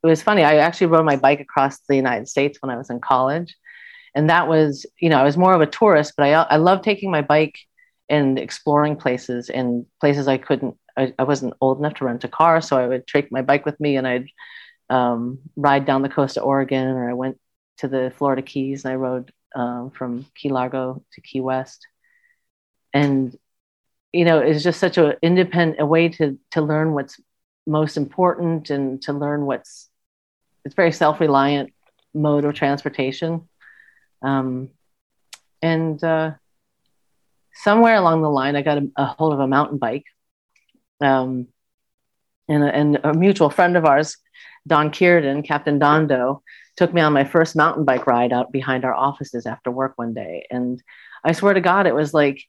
It 0.03 0.07
was 0.07 0.23
funny. 0.23 0.45
I 0.45 0.59
actually 0.59 0.89
rode 0.89 1.07
my 1.07 1.17
bike 1.17 1.41
across 1.41 1.79
the 1.89 1.97
United 1.97 2.29
States 2.29 2.59
when 2.61 2.71
I 2.71 2.77
was 2.77 2.91
in 2.91 3.01
college 3.01 3.57
and 4.19 4.29
that 4.29 4.49
was 4.49 4.85
you 4.99 5.09
know 5.09 5.17
i 5.17 5.23
was 5.23 5.37
more 5.37 5.55
of 5.55 5.61
a 5.61 5.67
tourist 5.67 6.15
but 6.17 6.25
i 6.25 6.33
i 6.55 6.57
love 6.57 6.83
taking 6.83 7.11
my 7.11 7.23
bike 7.23 7.57
and 8.09 8.39
exploring 8.39 8.97
places 8.97 9.49
and 9.49 9.87
places 10.01 10.27
i 10.27 10.37
couldn't 10.37 10.77
I, 10.97 11.15
I 11.17 11.23
wasn't 11.23 11.55
old 11.61 11.79
enough 11.79 11.95
to 11.95 12.05
rent 12.05 12.25
a 12.25 12.29
car. 12.29 12.61
So 12.61 12.77
i 12.77 12.87
would 12.89 13.07
take 13.07 13.31
my 13.31 13.43
bike 13.43 13.65
with 13.65 13.79
me 13.79 13.97
and 13.97 14.07
i'd 14.07 14.29
um, 14.91 15.39
ride 15.55 15.87
down 15.87 16.03
the 16.03 16.09
coast 16.09 16.37
of 16.37 16.43
oregon 16.45 16.89
or 16.89 17.09
i 17.09 17.13
went 17.13 17.39
to 17.79 17.89
the 17.89 18.13
florida 18.17 18.43
keys 18.43 18.85
and 18.85 18.93
i 18.93 18.97
rode 18.97 19.33
um, 19.55 19.91
from 19.91 20.27
key 20.35 20.51
largo 20.51 21.03
to 21.13 21.21
key 21.21 21.41
west. 21.41 21.87
And 22.93 23.37
you 24.13 24.25
know 24.25 24.39
it's 24.39 24.65
just 24.65 24.81
such 24.81 24.99
an 24.99 25.15
independent 25.23 25.81
a 25.81 25.87
way 25.87 26.09
to 26.09 26.39
to 26.53 26.61
learn 26.63 26.95
what's 26.95 27.21
most 27.67 27.97
important 27.97 28.71
and 28.71 29.01
to 29.03 29.13
learn 29.13 29.45
what's 29.47 29.91
it's 30.65 30.75
very 30.75 30.91
self-reliant 30.91 31.73
mode 32.15 32.47
of 32.47 32.55
transportation 32.55 33.47
um, 34.23 34.71
and 35.63 36.03
uh, 36.03 36.33
somewhere 37.55 37.97
along 37.97 38.23
the 38.23 38.31
line, 38.31 38.57
I 38.57 38.63
got 38.63 38.79
a, 38.79 38.91
a 38.97 39.05
hold 39.07 39.33
of 39.33 39.41
a 39.41 39.49
mountain 39.49 39.79
bike. 39.79 40.05
Um, 41.01 41.49
and, 42.49 42.65
a, 42.65 42.75
and 42.75 43.01
a 43.05 43.15
mutual 43.15 43.51
friend 43.51 43.77
of 43.77 43.85
ours, 43.85 44.17
Don 44.67 44.91
Cuerdon, 44.91 45.43
Captain 45.43 45.79
Dondo, 45.79 46.41
took 46.77 46.95
me 46.95 47.01
on 47.01 47.13
my 47.13 47.25
first 47.25 47.57
mountain 47.57 47.85
bike 47.85 48.07
ride 48.07 48.33
out 48.33 48.53
behind 48.53 48.85
our 48.85 48.95
offices 48.95 49.47
after 49.47 49.71
work 49.71 49.93
one 49.97 50.15
day. 50.15 50.47
And 50.51 50.83
I 51.25 51.33
swear 51.33 51.55
to 51.55 51.61
God, 51.61 51.87
it 51.87 51.95
was 51.95 52.15
like, 52.15 52.43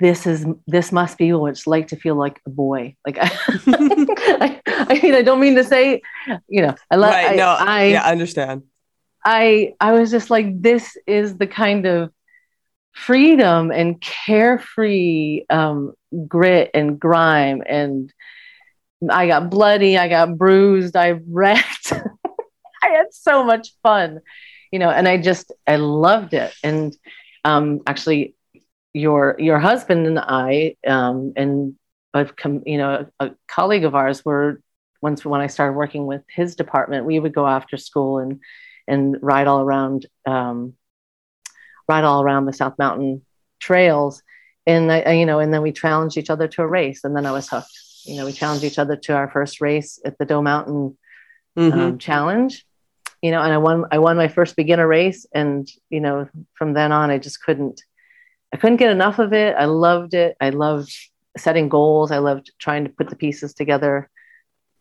this 0.00 0.26
is 0.26 0.46
this 0.66 0.92
must 0.92 1.18
be 1.18 1.30
what 1.34 1.50
it's 1.50 1.66
like 1.66 1.88
to 1.88 1.96
feel 1.96 2.14
like 2.14 2.40
a 2.46 2.50
boy. 2.50 2.96
Like 3.06 3.18
I, 3.20 4.60
I 4.66 5.00
mean, 5.02 5.14
I 5.14 5.22
don't 5.22 5.40
mean 5.40 5.56
to 5.56 5.64
say, 5.64 6.00
you 6.48 6.62
know, 6.62 6.74
I 6.90 6.96
love. 6.96 7.10
Right, 7.10 7.32
I, 7.32 7.36
no, 7.36 7.48
I, 7.48 7.84
yeah, 7.84 8.02
I 8.02 8.12
understand. 8.12 8.62
I 9.24 9.74
I 9.80 9.92
was 9.92 10.10
just 10.10 10.30
like, 10.30 10.60
this 10.60 10.96
is 11.06 11.36
the 11.36 11.46
kind 11.46 11.86
of 11.86 12.12
freedom 12.92 13.70
and 13.70 14.00
carefree 14.00 15.44
um, 15.50 15.94
grit 16.28 16.70
and 16.74 16.98
grime. 16.98 17.62
And 17.66 18.12
I 19.10 19.26
got 19.26 19.50
bloody, 19.50 19.98
I 19.98 20.08
got 20.08 20.36
bruised, 20.38 20.96
I 20.96 21.10
wrecked. 21.28 21.92
I 22.82 22.88
had 22.88 23.06
so 23.12 23.44
much 23.44 23.70
fun, 23.82 24.20
you 24.70 24.78
know, 24.78 24.90
and 24.90 25.08
I 25.08 25.18
just 25.18 25.52
I 25.66 25.76
loved 25.76 26.34
it. 26.34 26.54
And 26.62 26.96
um, 27.44 27.80
actually, 27.86 28.34
your 28.92 29.36
your 29.38 29.58
husband 29.58 30.06
and 30.06 30.18
I 30.18 30.76
um, 30.86 31.32
and 31.36 31.74
I've 32.12 32.36
come, 32.36 32.62
you 32.66 32.78
know, 32.78 33.06
a 33.18 33.30
colleague 33.48 33.84
of 33.84 33.94
ours 33.94 34.24
were 34.24 34.60
once 35.02 35.24
when 35.24 35.40
I 35.40 35.48
started 35.48 35.74
working 35.74 36.06
with 36.06 36.22
his 36.28 36.56
department, 36.56 37.04
we 37.04 37.18
would 37.18 37.34
go 37.34 37.46
after 37.46 37.76
school 37.76 38.18
and 38.18 38.40
and 38.86 39.16
ride 39.22 39.46
all 39.46 39.60
around 39.60 40.06
um, 40.26 40.74
ride 41.88 42.04
all 42.04 42.22
around 42.22 42.46
the 42.46 42.52
South 42.52 42.78
Mountain 42.78 43.22
trails. 43.60 44.22
And 44.66 44.90
I, 44.90 45.12
you 45.12 45.26
know, 45.26 45.40
and 45.40 45.52
then 45.52 45.62
we 45.62 45.72
challenged 45.72 46.16
each 46.16 46.30
other 46.30 46.48
to 46.48 46.62
a 46.62 46.66
race, 46.66 47.04
and 47.04 47.14
then 47.14 47.26
I 47.26 47.32
was 47.32 47.48
hooked. 47.48 47.78
You 48.04 48.16
know, 48.16 48.24
we 48.24 48.32
challenged 48.32 48.64
each 48.64 48.78
other 48.78 48.96
to 48.96 49.14
our 49.14 49.30
first 49.30 49.60
race 49.60 49.98
at 50.04 50.18
the 50.18 50.24
Doe 50.24 50.42
Mountain 50.42 50.96
mm-hmm. 51.56 51.78
um, 51.78 51.98
Challenge. 51.98 52.64
You 53.20 53.30
know, 53.30 53.42
and 53.42 53.52
I 53.52 53.58
won. 53.58 53.84
I 53.90 53.98
won 53.98 54.16
my 54.16 54.28
first 54.28 54.56
beginner 54.56 54.88
race, 54.88 55.26
and 55.34 55.68
you 55.90 56.00
know, 56.00 56.28
from 56.54 56.72
then 56.72 56.92
on, 56.92 57.10
I 57.10 57.18
just 57.18 57.42
couldn't. 57.42 57.82
I 58.52 58.56
couldn't 58.56 58.76
get 58.76 58.90
enough 58.90 59.18
of 59.18 59.32
it. 59.32 59.54
I 59.58 59.64
loved 59.64 60.14
it. 60.14 60.36
I 60.40 60.50
loved 60.50 60.94
setting 61.36 61.68
goals. 61.68 62.10
I 62.10 62.18
loved 62.18 62.52
trying 62.58 62.84
to 62.84 62.90
put 62.90 63.10
the 63.10 63.16
pieces 63.16 63.52
together. 63.52 64.08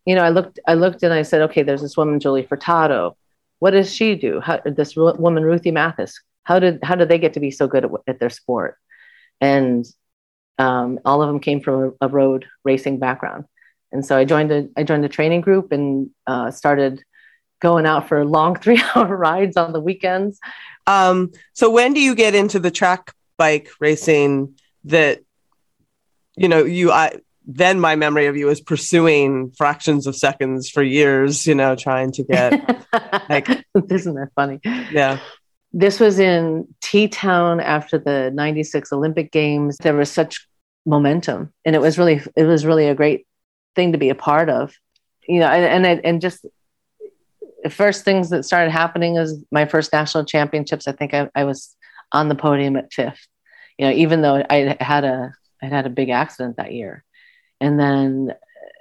You 0.06 0.16
know, 0.16 0.24
I 0.24 0.30
looked. 0.30 0.60
I 0.66 0.76
looked, 0.76 1.04
and 1.04 1.14
I 1.14 1.24
said, 1.24 1.42
okay, 1.42 1.64
there's 1.64 1.82
this 1.82 1.98
woman, 1.98 2.20
Julie 2.20 2.44
Furtado 2.44 3.16
what 3.64 3.72
does 3.72 3.96
she 3.96 4.16
do? 4.16 4.42
How, 4.42 4.60
this 4.66 4.94
woman, 4.98 5.46
Ruthie 5.46 5.72
Matthes, 5.72 6.20
how 6.44 6.60
did 6.60 6.84
how 6.84 6.96
did 6.96 7.08
they 7.08 7.18
get 7.18 7.36
to 7.36 7.40
be 7.40 7.50
so 7.50 7.66
good 7.66 7.86
at, 7.86 7.92
at 8.08 8.20
their 8.20 8.30
sport? 8.30 8.76
And 9.40 9.86
um, 10.60 11.00
all 11.06 11.22
of 11.22 11.30
them 11.30 11.40
came 11.40 11.62
from 11.62 11.96
a, 12.02 12.08
a, 12.08 12.10
road 12.10 12.46
racing 12.66 13.00
background. 13.00 13.46
And 13.94 14.06
so 14.06 14.18
I 14.18 14.26
joined 14.26 14.52
a 14.52 14.68
I 14.76 14.84
joined 14.84 15.06
a 15.06 15.16
training 15.18 15.40
group 15.40 15.72
and 15.72 16.10
uh, 16.28 16.52
started 16.52 17.04
going 17.62 17.86
out 17.86 18.10
for 18.10 18.26
long 18.26 18.56
three 18.64 18.84
hour 18.94 19.16
rides 19.16 19.56
on 19.56 19.72
the 19.72 19.80
weekends. 19.80 20.42
Um, 20.86 21.32
so 21.54 21.70
when 21.70 21.94
do 21.94 22.02
you 22.02 22.16
get 22.16 22.36
into 22.36 22.60
the 22.60 22.70
track 22.70 23.14
bike 23.38 23.70
racing 23.80 24.56
that 24.84 25.22
you 26.36 26.50
know 26.50 26.66
you 26.66 26.92
I 26.92 27.22
then 27.46 27.80
my 27.80 27.96
memory 27.96 28.28
of 28.28 28.38
you 28.38 28.50
is 28.50 28.62
pursuing 28.62 29.52
fractions 29.52 30.08
of 30.08 30.16
seconds 30.16 30.70
for 30.70 30.82
years, 30.82 31.46
you 31.46 31.56
know, 31.56 31.76
trying 31.76 32.12
to 32.14 32.24
get 32.24 32.88
like 33.30 33.50
isn't 33.90 34.16
that 34.16 34.30
funny? 34.36 34.60
Yeah. 34.64 35.20
This 35.72 36.00
was 36.00 36.20
in 36.20 36.68
T 36.82 37.08
Town 37.08 37.60
after 37.60 37.98
the 37.98 38.32
96 38.34 38.94
Olympic 38.94 39.32
Games. 39.32 39.78
There 39.78 39.96
was 39.96 40.12
such 40.12 40.48
momentum 40.86 41.54
and 41.66 41.76
it 41.76 41.80
was 41.80 41.98
really 41.98 42.22
it 42.36 42.44
was 42.44 42.66
really 42.66 42.88
a 42.88 42.96
great 42.96 43.28
thing 43.76 43.92
to 43.92 43.98
be 43.98 44.10
a 44.10 44.16
part 44.16 44.50
of. 44.50 44.74
You 45.28 45.40
know, 45.40 45.48
and 45.48 45.86
and, 45.86 46.06
and 46.06 46.22
just 46.22 46.46
the 47.64 47.70
first 47.70 48.04
things 48.04 48.30
that 48.30 48.44
started 48.46 48.72
happening 48.72 49.16
is 49.16 49.44
my 49.52 49.66
first 49.66 49.94
national 49.94 50.26
championships. 50.26 50.88
I 50.88 50.92
think 50.92 51.14
I, 51.14 51.30
I 51.34 51.46
was 51.46 51.76
on 52.12 52.28
the 52.28 52.36
podium 52.36 52.76
at 52.76 52.92
fifth. 52.92 53.28
You 53.78 53.88
know, 53.88 53.94
even 53.94 54.22
though 54.22 54.46
I 54.50 54.78
had 54.80 55.04
a 55.04 55.34
I 55.62 55.68
had 55.68 55.86
a 55.86 55.90
big 55.90 56.10
accident 56.10 56.58
that 56.58 56.74
year, 56.74 57.04
and 57.60 57.80
then 57.80 58.34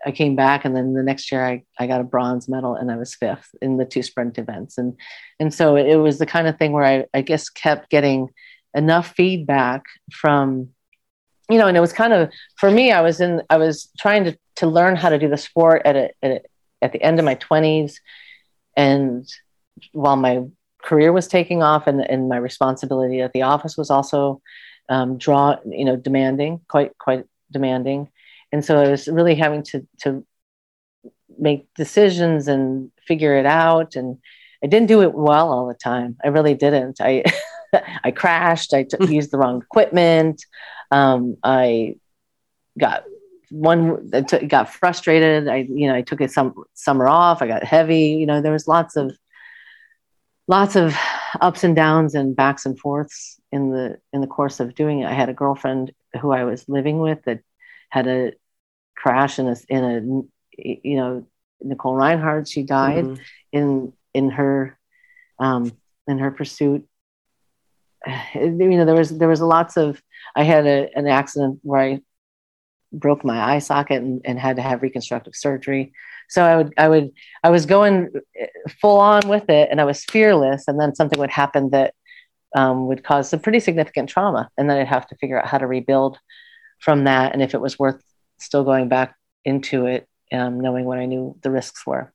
I 0.04 0.10
came 0.10 0.34
back, 0.34 0.64
and 0.64 0.74
then 0.74 0.94
the 0.94 1.02
next 1.02 1.30
year 1.30 1.44
I, 1.44 1.62
I 1.78 1.86
got 1.86 2.00
a 2.00 2.04
bronze 2.04 2.48
medal, 2.48 2.74
and 2.74 2.90
I 2.90 2.96
was 2.96 3.14
fifth 3.14 3.54
in 3.60 3.76
the 3.76 3.84
two 3.84 4.02
sprint 4.02 4.38
events, 4.38 4.78
and 4.78 4.96
and 5.38 5.52
so 5.52 5.76
it 5.76 5.96
was 5.96 6.18
the 6.18 6.26
kind 6.26 6.48
of 6.48 6.58
thing 6.58 6.72
where 6.72 6.84
I 6.84 7.06
I 7.14 7.22
guess 7.22 7.48
kept 7.48 7.90
getting 7.90 8.28
enough 8.74 9.14
feedback 9.14 9.84
from 10.12 10.70
you 11.50 11.58
know 11.58 11.66
and 11.66 11.76
it 11.76 11.80
was 11.80 11.92
kind 11.92 12.12
of 12.12 12.30
for 12.56 12.70
me 12.70 12.92
i 12.92 13.00
was 13.00 13.20
in 13.20 13.42
i 13.50 13.56
was 13.56 13.90
trying 13.98 14.24
to 14.24 14.36
to 14.56 14.66
learn 14.66 14.96
how 14.96 15.08
to 15.08 15.18
do 15.18 15.28
the 15.28 15.36
sport 15.36 15.82
at 15.84 15.96
a, 15.96 16.10
at, 16.22 16.30
a, 16.30 16.40
at 16.80 16.92
the 16.92 17.02
end 17.02 17.18
of 17.18 17.24
my 17.24 17.34
20s 17.34 17.94
and 18.76 19.28
while 19.92 20.16
my 20.16 20.42
career 20.82 21.12
was 21.12 21.28
taking 21.28 21.62
off 21.62 21.86
and, 21.86 22.00
and 22.00 22.28
my 22.28 22.36
responsibility 22.36 23.20
at 23.20 23.32
the 23.32 23.42
office 23.42 23.76
was 23.76 23.90
also 23.90 24.40
um, 24.88 25.18
draw 25.18 25.56
you 25.66 25.84
know 25.84 25.96
demanding 25.96 26.60
quite 26.68 26.96
quite 26.98 27.24
demanding 27.50 28.08
and 28.52 28.64
so 28.64 28.78
i 28.80 28.88
was 28.88 29.08
really 29.08 29.34
having 29.34 29.62
to 29.62 29.86
to 29.98 30.24
make 31.38 31.66
decisions 31.74 32.48
and 32.48 32.90
figure 33.06 33.36
it 33.36 33.46
out. 33.46 33.96
And 33.96 34.18
i 34.62 34.66
didn't 34.66 34.88
do 34.88 35.02
it 35.02 35.14
well 35.14 35.50
all 35.52 35.66
the 35.66 35.74
time. 35.74 36.16
I 36.24 36.28
really 36.28 36.54
didn't. 36.54 37.00
I 37.00 37.24
i 38.04 38.10
crashed. 38.10 38.74
I 38.74 38.84
t- 38.84 39.14
used 39.14 39.30
the 39.30 39.38
wrong 39.38 39.62
equipment. 39.62 40.44
Um, 40.90 41.36
i 41.42 41.96
got 42.78 43.04
one 43.50 44.10
I 44.14 44.22
t- 44.22 44.46
got 44.46 44.72
frustrated. 44.72 45.48
I 45.48 45.66
you 45.68 45.88
know 45.88 45.94
i 45.94 46.02
took 46.02 46.20
a 46.20 46.28
some 46.28 46.54
summer 46.74 47.08
off. 47.08 47.42
I 47.42 47.48
got 47.48 47.64
heavy. 47.64 48.16
You 48.20 48.26
know 48.26 48.40
there 48.40 48.52
was 48.52 48.68
lots 48.68 48.96
of 48.96 49.12
lots 50.48 50.76
of 50.76 50.94
ups 51.40 51.64
and 51.64 51.74
downs 51.74 52.14
and 52.14 52.36
backs 52.36 52.66
and 52.66 52.78
forths 52.78 53.40
in 53.50 53.70
the 53.70 53.98
in 54.12 54.20
the 54.20 54.26
course 54.26 54.60
of 54.60 54.74
doing 54.74 55.00
it. 55.00 55.06
I 55.06 55.12
had 55.12 55.28
a 55.28 55.34
girlfriend 55.34 55.92
who 56.20 56.30
I 56.30 56.44
was 56.44 56.68
living 56.68 56.98
with 56.98 57.22
that 57.24 57.40
had 57.90 58.06
a 58.06 58.32
crash 58.96 59.38
in 59.38 59.48
a 59.48 59.56
in 59.68 59.84
a 59.84 60.00
you 60.58 60.96
know 60.96 61.26
Nicole 61.60 61.94
Reinhart. 61.94 62.48
She 62.48 62.62
died 62.62 63.04
mm-hmm. 63.04 63.22
in 63.52 63.92
in 64.14 64.30
her 64.30 64.78
um, 65.38 65.72
in 66.06 66.18
her 66.18 66.30
pursuit. 66.30 66.86
You 68.34 68.50
know 68.50 68.84
there 68.84 68.96
was 68.96 69.16
there 69.16 69.28
was 69.28 69.40
lots 69.40 69.76
of. 69.76 70.02
I 70.34 70.44
had 70.44 70.66
a, 70.66 70.88
an 70.94 71.06
accident 71.06 71.60
where 71.62 71.80
I 71.80 72.00
broke 72.92 73.24
my 73.24 73.40
eye 73.40 73.58
socket 73.58 74.02
and, 74.02 74.20
and 74.24 74.38
had 74.38 74.56
to 74.56 74.62
have 74.62 74.82
reconstructive 74.82 75.34
surgery 75.34 75.92
so 76.28 76.44
i 76.44 76.56
would 76.56 76.72
i 76.76 76.88
would 76.88 77.10
i 77.42 77.50
was 77.50 77.66
going 77.66 78.08
full 78.80 78.98
on 78.98 79.26
with 79.28 79.48
it 79.48 79.68
and 79.70 79.80
i 79.80 79.84
was 79.84 80.04
fearless 80.04 80.68
and 80.68 80.78
then 80.78 80.94
something 80.94 81.18
would 81.18 81.30
happen 81.30 81.70
that 81.70 81.94
um, 82.54 82.86
would 82.86 83.02
cause 83.02 83.30
some 83.30 83.40
pretty 83.40 83.60
significant 83.60 84.10
trauma 84.10 84.50
and 84.58 84.68
then 84.68 84.76
i'd 84.78 84.86
have 84.86 85.06
to 85.06 85.16
figure 85.16 85.40
out 85.40 85.48
how 85.48 85.58
to 85.58 85.66
rebuild 85.66 86.18
from 86.80 87.04
that 87.04 87.32
and 87.32 87.42
if 87.42 87.54
it 87.54 87.60
was 87.60 87.78
worth 87.78 88.02
still 88.38 88.64
going 88.64 88.88
back 88.88 89.16
into 89.44 89.86
it 89.86 90.08
um, 90.32 90.60
knowing 90.60 90.84
what 90.84 90.98
i 90.98 91.06
knew 91.06 91.36
the 91.42 91.50
risks 91.50 91.86
were. 91.86 92.12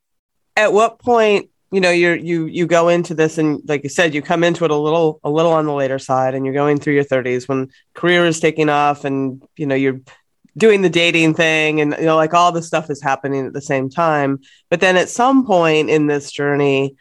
At 0.56 0.74
what 0.74 1.00
point 1.00 1.50
you 1.72 1.82
know 1.82 1.92
you're 1.92 2.16
you 2.16 2.46
you 2.46 2.66
go 2.66 2.88
into 2.88 3.14
this 3.14 3.38
and 3.38 3.62
like 3.66 3.84
you 3.84 3.90
said 3.90 4.14
you 4.14 4.22
come 4.22 4.44
into 4.44 4.66
it 4.66 4.72
a 4.72 4.76
little 4.76 5.20
a 5.24 5.30
little 5.30 5.52
on 5.52 5.66
the 5.66 5.74
later 5.74 6.00
side 6.00 6.34
and 6.34 6.46
you're 6.46 6.54
going 6.54 6.80
through 6.80 6.94
your 6.94 7.04
30s 7.04 7.48
when 7.48 7.70
career 7.94 8.26
is 8.26 8.40
taking 8.40 8.70
off 8.70 9.04
and 9.04 9.44
you 9.58 9.66
know 9.66 9.76
you're 9.76 10.00
doing 10.58 10.82
the 10.82 10.90
dating 10.90 11.34
thing 11.34 11.82
and 11.82 11.94
you 12.00 12.06
know 12.06 12.16
like 12.16 12.34
all 12.34 12.52
this 12.52 12.66
stuff 12.66 12.90
is 12.90 13.02
happening 13.02 13.46
at 13.46 13.54
the 13.54 13.62
same 13.62 13.90
time. 13.90 14.40
But 14.70 14.80
then 14.80 14.98
at 14.98 15.10
some 15.10 15.46
point 15.46 15.90
in 15.90 16.08
this 16.08 16.32
journey 16.32 16.96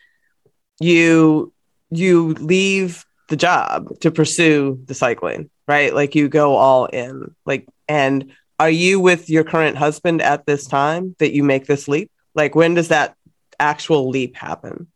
you 0.81 1.53
you 1.91 2.35
leave 2.35 3.07
the 3.29 3.37
job 3.37 3.89
to 4.01 4.11
pursue 4.11 4.81
the 4.85 4.95
cycling 4.95 5.49
right? 5.69 5.95
Like 5.95 6.15
you 6.15 6.29
go 6.29 6.55
all 6.55 6.87
in. 6.87 7.35
Like 7.45 7.69
and 7.89 8.33
are 8.59 8.71
you 8.71 8.99
with 9.01 9.29
your 9.29 9.45
current 9.45 9.77
husband 9.77 10.23
at 10.23 10.47
this 10.47 10.67
time 10.67 11.15
that 11.19 11.33
you 11.35 11.43
make 11.43 11.67
this 11.67 11.89
leap 11.89 12.11
like 12.35 12.55
when 12.55 12.75
does 12.75 12.89
that 12.89 13.15
actual 13.59 14.09
leap 14.09 14.37
happen 14.37 14.87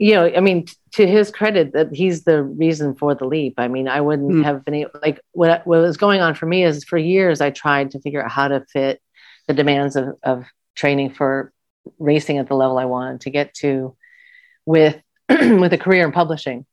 you 0.00 0.14
know, 0.14 0.32
I 0.34 0.40
mean, 0.40 0.64
to 0.92 1.06
his 1.06 1.30
credit, 1.30 1.74
that 1.74 1.94
he's 1.94 2.24
the 2.24 2.42
reason 2.42 2.94
for 2.94 3.14
the 3.14 3.26
leap. 3.26 3.54
I 3.58 3.68
mean, 3.68 3.86
I 3.86 4.00
wouldn't 4.00 4.32
mm. 4.32 4.44
have 4.44 4.64
been 4.64 4.72
able, 4.72 4.92
like 5.02 5.20
what 5.32 5.66
what 5.66 5.82
was 5.82 5.98
going 5.98 6.22
on 6.22 6.34
for 6.34 6.46
me 6.46 6.64
is 6.64 6.84
for 6.84 6.96
years 6.96 7.42
I 7.42 7.50
tried 7.50 7.90
to 7.90 8.00
figure 8.00 8.24
out 8.24 8.30
how 8.30 8.48
to 8.48 8.64
fit 8.72 9.02
the 9.46 9.52
demands 9.52 9.96
of 9.96 10.16
of 10.22 10.46
training 10.74 11.10
for 11.10 11.52
racing 11.98 12.38
at 12.38 12.48
the 12.48 12.54
level 12.54 12.78
I 12.78 12.86
wanted 12.86 13.20
to 13.22 13.30
get 13.30 13.52
to 13.56 13.94
with 14.64 14.98
with 15.28 15.74
a 15.74 15.78
career 15.78 16.06
in 16.06 16.12
publishing. 16.12 16.64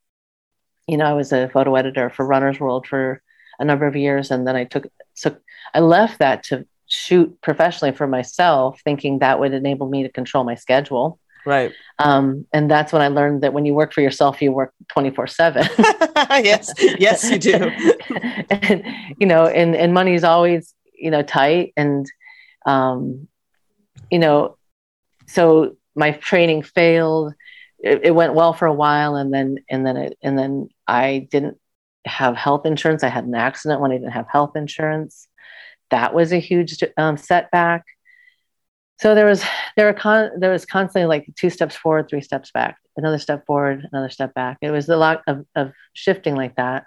You 0.87 0.95
know, 0.95 1.05
I 1.05 1.13
was 1.13 1.33
a 1.33 1.49
photo 1.49 1.75
editor 1.75 2.09
for 2.09 2.25
Runner's 2.25 2.61
World 2.61 2.87
for 2.87 3.21
a 3.59 3.65
number 3.65 3.87
of 3.87 3.95
years, 3.95 4.31
and 4.31 4.47
then 4.47 4.55
I 4.55 4.65
took 4.65 4.87
took 5.15 5.41
I 5.73 5.79
left 5.79 6.19
that 6.19 6.43
to 6.43 6.65
shoot 6.87 7.39
professionally 7.41 7.93
for 7.93 8.07
myself, 8.07 8.81
thinking 8.83 9.19
that 9.19 9.39
would 9.39 9.53
enable 9.53 9.89
me 9.89 10.03
to 10.03 10.09
control 10.09 10.43
my 10.43 10.55
schedule 10.55 11.19
Right. 11.47 11.71
Um, 11.97 12.45
and 12.51 12.69
that's 12.69 12.91
when 12.91 13.01
I 13.01 13.07
learned 13.07 13.41
that 13.41 13.53
when 13.53 13.63
you 13.63 13.73
work 13.73 13.93
for 13.93 14.01
yourself, 14.01 14.41
you 14.41 14.51
work 14.51 14.73
24 14.89 15.27
seven. 15.27 15.65
yes. 16.17 16.73
Yes, 16.99 17.31
you 17.31 17.39
do. 17.39 17.71
and, 18.49 18.83
you 19.17 19.25
know, 19.25 19.47
and, 19.47 19.73
and 19.73 19.93
money 19.93 20.13
is 20.13 20.25
always, 20.25 20.73
you 20.93 21.09
know, 21.09 21.21
tight. 21.21 21.71
And, 21.77 22.05
um, 22.65 23.29
you 24.11 24.19
know, 24.19 24.57
so 25.27 25.77
my 25.95 26.11
training 26.11 26.63
failed. 26.63 27.33
It, 27.79 28.01
it 28.03 28.11
went 28.11 28.33
well 28.33 28.51
for 28.51 28.65
a 28.65 28.73
while. 28.73 29.15
And 29.15 29.33
then, 29.33 29.59
and 29.69 29.85
then, 29.85 29.95
it, 29.95 30.17
and 30.21 30.37
then 30.37 30.67
I 30.85 31.29
didn't 31.31 31.61
have 32.07 32.35
health 32.35 32.65
insurance. 32.65 33.03
I 33.03 33.09
had 33.09 33.25
an 33.25 33.35
accident 33.35 33.81
when 33.81 33.91
I 33.91 33.97
didn't 33.97 34.11
have 34.11 34.27
health 34.31 34.55
insurance. 34.55 35.27
That 35.89 36.13
was 36.13 36.33
a 36.33 36.39
huge 36.39 36.83
um, 36.97 37.17
setback 37.17 37.85
so 38.99 39.13
there 39.13 39.25
was 39.25 39.43
there 39.75 39.85
were 39.85 39.93
con- 39.93 40.39
there 40.39 40.51
was 40.51 40.65
constantly 40.65 41.07
like 41.07 41.27
two 41.35 41.49
steps 41.49 41.75
forward 41.75 42.07
three 42.09 42.21
steps 42.21 42.51
back 42.51 42.77
another 42.95 43.19
step 43.19 43.45
forward 43.45 43.87
another 43.91 44.09
step 44.09 44.33
back 44.33 44.57
it 44.61 44.71
was 44.71 44.89
a 44.89 44.97
lot 44.97 45.21
of, 45.27 45.45
of 45.55 45.71
shifting 45.93 46.35
like 46.35 46.55
that 46.55 46.85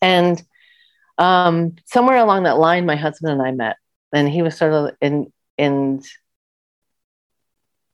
and 0.00 0.42
um, 1.18 1.74
somewhere 1.86 2.16
along 2.16 2.44
that 2.44 2.58
line 2.58 2.86
my 2.86 2.96
husband 2.96 3.32
and 3.32 3.42
i 3.42 3.50
met 3.50 3.76
and 4.12 4.28
he 4.28 4.42
was 4.42 4.56
sort 4.56 4.72
of 4.72 4.94
in 5.00 5.32
in 5.56 6.02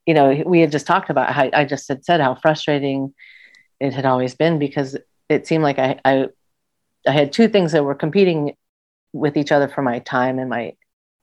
you 0.05 0.13
know 0.13 0.43
we 0.45 0.61
had 0.61 0.71
just 0.71 0.87
talked 0.87 1.09
about 1.09 1.31
how 1.31 1.49
i 1.53 1.65
just 1.65 1.87
had 1.87 2.05
said 2.05 2.21
how 2.21 2.35
frustrating 2.35 3.13
it 3.79 3.93
had 3.93 4.05
always 4.05 4.35
been 4.35 4.59
because 4.59 4.95
it 5.29 5.47
seemed 5.47 5.63
like 5.63 5.79
i 5.79 5.99
i, 6.05 6.27
I 7.07 7.11
had 7.11 7.33
two 7.33 7.47
things 7.47 7.71
that 7.71 7.83
were 7.83 7.95
competing 7.95 8.55
with 9.13 9.37
each 9.37 9.51
other 9.51 9.67
for 9.67 9.81
my 9.81 9.99
time 9.99 10.39
and 10.39 10.49
my 10.49 10.75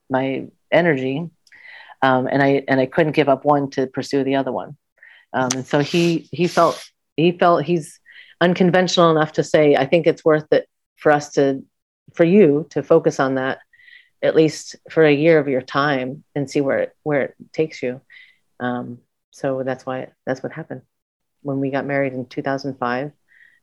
my 0.08 0.46
energy 0.70 1.30
um, 2.02 2.26
and 2.26 2.42
I 2.42 2.64
and 2.68 2.80
I 2.80 2.86
couldn't 2.86 3.12
give 3.12 3.28
up 3.28 3.44
one 3.44 3.70
to 3.70 3.86
pursue 3.86 4.24
the 4.24 4.34
other 4.34 4.52
one. 4.52 4.76
Um, 5.32 5.50
and 5.54 5.66
so 5.66 5.78
he 5.78 6.28
he 6.32 6.48
felt 6.48 6.82
he 7.16 7.32
felt 7.32 7.64
he's 7.64 8.00
unconventional 8.40 9.10
enough 9.10 9.32
to 9.32 9.44
say, 9.44 9.76
I 9.76 9.86
think 9.86 10.06
it's 10.06 10.24
worth 10.24 10.52
it 10.52 10.68
for 10.96 11.12
us 11.12 11.30
to 11.32 11.64
for 12.14 12.24
you 12.24 12.66
to 12.70 12.82
focus 12.82 13.20
on 13.20 13.36
that 13.36 13.60
at 14.22 14.36
least 14.36 14.76
for 14.90 15.04
a 15.04 15.12
year 15.12 15.38
of 15.38 15.48
your 15.48 15.62
time 15.62 16.22
and 16.34 16.50
see 16.50 16.60
where 16.60 16.78
it 16.78 16.96
where 17.04 17.22
it 17.22 17.34
takes 17.52 17.82
you. 17.82 18.00
Um, 18.60 18.98
so 19.30 19.62
that's 19.64 19.86
why 19.86 20.08
that's 20.26 20.42
what 20.42 20.52
happened 20.52 20.82
when 21.42 21.60
we 21.60 21.70
got 21.70 21.86
married 21.86 22.12
in 22.12 22.26
2005. 22.26 23.12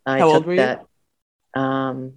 I 0.06 0.20
How 0.20 0.30
old 0.30 0.46
were 0.46 0.54
you? 0.54 0.58
That, 0.58 0.86
um, 1.54 2.14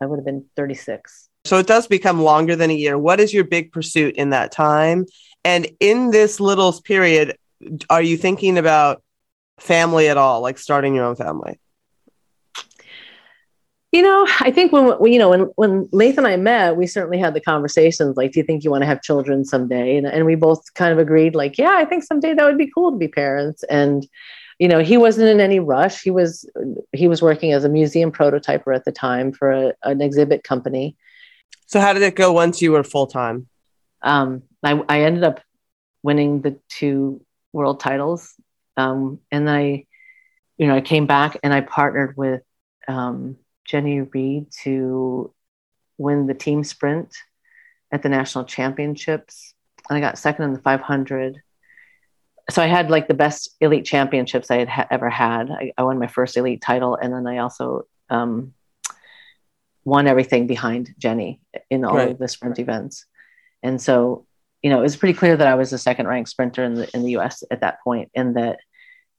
I 0.00 0.06
would 0.06 0.18
have 0.18 0.24
been 0.24 0.44
36. 0.56 1.28
So 1.44 1.58
it 1.58 1.66
does 1.66 1.86
become 1.86 2.22
longer 2.22 2.56
than 2.56 2.70
a 2.70 2.74
year. 2.74 2.98
What 2.98 3.20
is 3.20 3.34
your 3.34 3.44
big 3.44 3.72
pursuit 3.72 4.16
in 4.16 4.30
that 4.30 4.50
time? 4.50 5.06
And 5.44 5.66
in 5.78 6.10
this 6.10 6.40
little 6.40 6.72
period, 6.80 7.36
are 7.90 8.02
you 8.02 8.16
thinking 8.16 8.56
about 8.56 9.02
family 9.58 10.08
at 10.08 10.16
all, 10.16 10.40
like 10.40 10.58
starting 10.58 10.94
your 10.94 11.04
own 11.04 11.16
family? 11.16 11.58
You 13.92 14.02
know, 14.02 14.26
I 14.40 14.50
think 14.50 14.72
when 14.72 15.12
you 15.12 15.20
know 15.20 15.28
when 15.28 15.42
when 15.54 15.88
Laith 15.92 16.18
and 16.18 16.26
I 16.26 16.36
met, 16.36 16.76
we 16.76 16.84
certainly 16.88 17.18
had 17.18 17.32
the 17.32 17.40
conversations 17.40 18.16
like, 18.16 18.32
"Do 18.32 18.40
you 18.40 18.44
think 18.44 18.64
you 18.64 18.70
want 18.72 18.82
to 18.82 18.88
have 18.88 19.02
children 19.02 19.44
someday?" 19.44 19.96
And 19.96 20.06
and 20.06 20.26
we 20.26 20.34
both 20.34 20.62
kind 20.74 20.92
of 20.92 20.98
agreed, 20.98 21.36
like, 21.36 21.58
"Yeah, 21.58 21.76
I 21.76 21.84
think 21.84 22.02
someday 22.02 22.34
that 22.34 22.44
would 22.44 22.58
be 22.58 22.68
cool 22.74 22.90
to 22.90 22.96
be 22.96 23.06
parents." 23.06 23.62
And 23.64 24.04
you 24.58 24.68
know, 24.68 24.78
he 24.78 24.96
wasn't 24.96 25.28
in 25.28 25.40
any 25.40 25.60
rush. 25.60 26.02
He 26.02 26.10
was 26.10 26.48
he 26.92 27.08
was 27.08 27.22
working 27.22 27.52
as 27.52 27.64
a 27.64 27.68
museum 27.68 28.12
prototyper 28.12 28.74
at 28.74 28.84
the 28.84 28.92
time 28.92 29.32
for 29.32 29.50
a, 29.50 29.72
an 29.82 30.00
exhibit 30.00 30.44
company, 30.44 30.96
so 31.66 31.80
how 31.80 31.92
did 31.92 32.02
it 32.02 32.14
go 32.14 32.32
once 32.32 32.60
you 32.60 32.72
were 32.72 32.84
full 32.84 33.06
time? 33.06 33.48
Um, 34.02 34.42
I, 34.62 34.80
I 34.88 35.00
ended 35.02 35.24
up 35.24 35.40
winning 36.02 36.42
the 36.42 36.58
two 36.68 37.24
world 37.52 37.80
titles, 37.80 38.34
um, 38.76 39.20
and 39.30 39.48
I, 39.48 39.86
you 40.58 40.66
know, 40.66 40.76
I 40.76 40.80
came 40.80 41.06
back 41.06 41.38
and 41.42 41.52
I 41.52 41.62
partnered 41.62 42.16
with 42.16 42.42
um, 42.86 43.36
Jennie 43.64 44.02
Reed 44.02 44.52
to 44.62 45.32
win 45.96 46.26
the 46.26 46.34
team 46.34 46.64
sprint 46.64 47.14
at 47.90 48.02
the 48.02 48.08
national 48.08 48.44
championships, 48.44 49.54
and 49.88 49.96
I 49.96 50.00
got 50.00 50.18
second 50.18 50.44
in 50.44 50.52
the 50.52 50.60
500. 50.60 51.42
So 52.50 52.62
I 52.62 52.66
had 52.66 52.90
like 52.90 53.08
the 53.08 53.14
best 53.14 53.50
elite 53.60 53.84
championships 53.84 54.50
I 54.50 54.58
had 54.58 54.68
ha- 54.68 54.86
ever 54.90 55.08
had. 55.08 55.50
I, 55.50 55.72
I, 55.78 55.82
won 55.82 55.98
my 55.98 56.06
first 56.06 56.36
elite 56.36 56.60
title, 56.60 56.96
and 56.96 57.12
then 57.12 57.26
I 57.26 57.38
also 57.38 57.86
um, 58.10 58.52
won 59.84 60.06
everything 60.06 60.46
behind 60.46 60.94
Jennie 60.98 61.40
in 61.70 61.84
all 61.84 61.96
right. 61.96 62.10
of 62.10 62.18
the 62.18 62.28
sprint 62.28 62.58
events. 62.58 63.06
And 63.62 63.80
so, 63.80 64.26
you 64.62 64.68
know, 64.68 64.78
it 64.78 64.82
was 64.82 64.96
pretty 64.96 65.18
clear 65.18 65.36
that 65.36 65.46
I 65.46 65.54
was 65.54 65.70
the 65.70 65.78
second 65.78 66.06
ranked 66.06 66.30
sprinter 66.30 66.62
in 66.64 66.74
the 66.74 66.90
in 66.94 67.02
the 67.02 67.12
U.S. 67.12 67.42
at 67.50 67.62
that 67.62 67.82
point, 67.82 68.10
and 68.14 68.36
that 68.36 68.58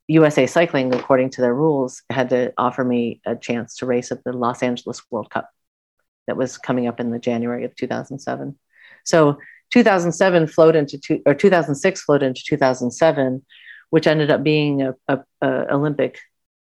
USA 0.07 0.45
Cycling, 0.45 0.93
according 0.93 1.31
to 1.31 1.41
their 1.41 1.53
rules, 1.53 2.03
had 2.11 2.29
to 2.29 2.53
offer 2.57 2.83
me 2.83 3.21
a 3.25 3.35
chance 3.35 3.77
to 3.77 3.87
race 3.87 4.11
at 4.11 4.23
the 4.23 4.33
Los 4.33 4.61
Angeles 4.61 5.01
World 5.09 5.31
Cup 5.31 5.49
that 6.27 6.37
was 6.37 6.57
coming 6.57 6.87
up 6.87 6.99
in 6.99 7.11
the 7.11 7.19
January 7.19 7.65
of 7.65 7.75
2007. 7.75 8.57
So 9.03 9.39
2007 9.71 10.47
flowed 10.47 10.75
into 10.75 10.97
two, 10.97 11.21
or 11.25 11.33
2006 11.33 12.01
flowed 12.01 12.23
into 12.23 12.41
2007, 12.45 13.45
which 13.89 14.07
ended 14.07 14.31
up 14.31 14.43
being 14.43 14.81
a, 14.81 14.95
a, 15.07 15.19
a 15.41 15.73
Olympic 15.73 16.19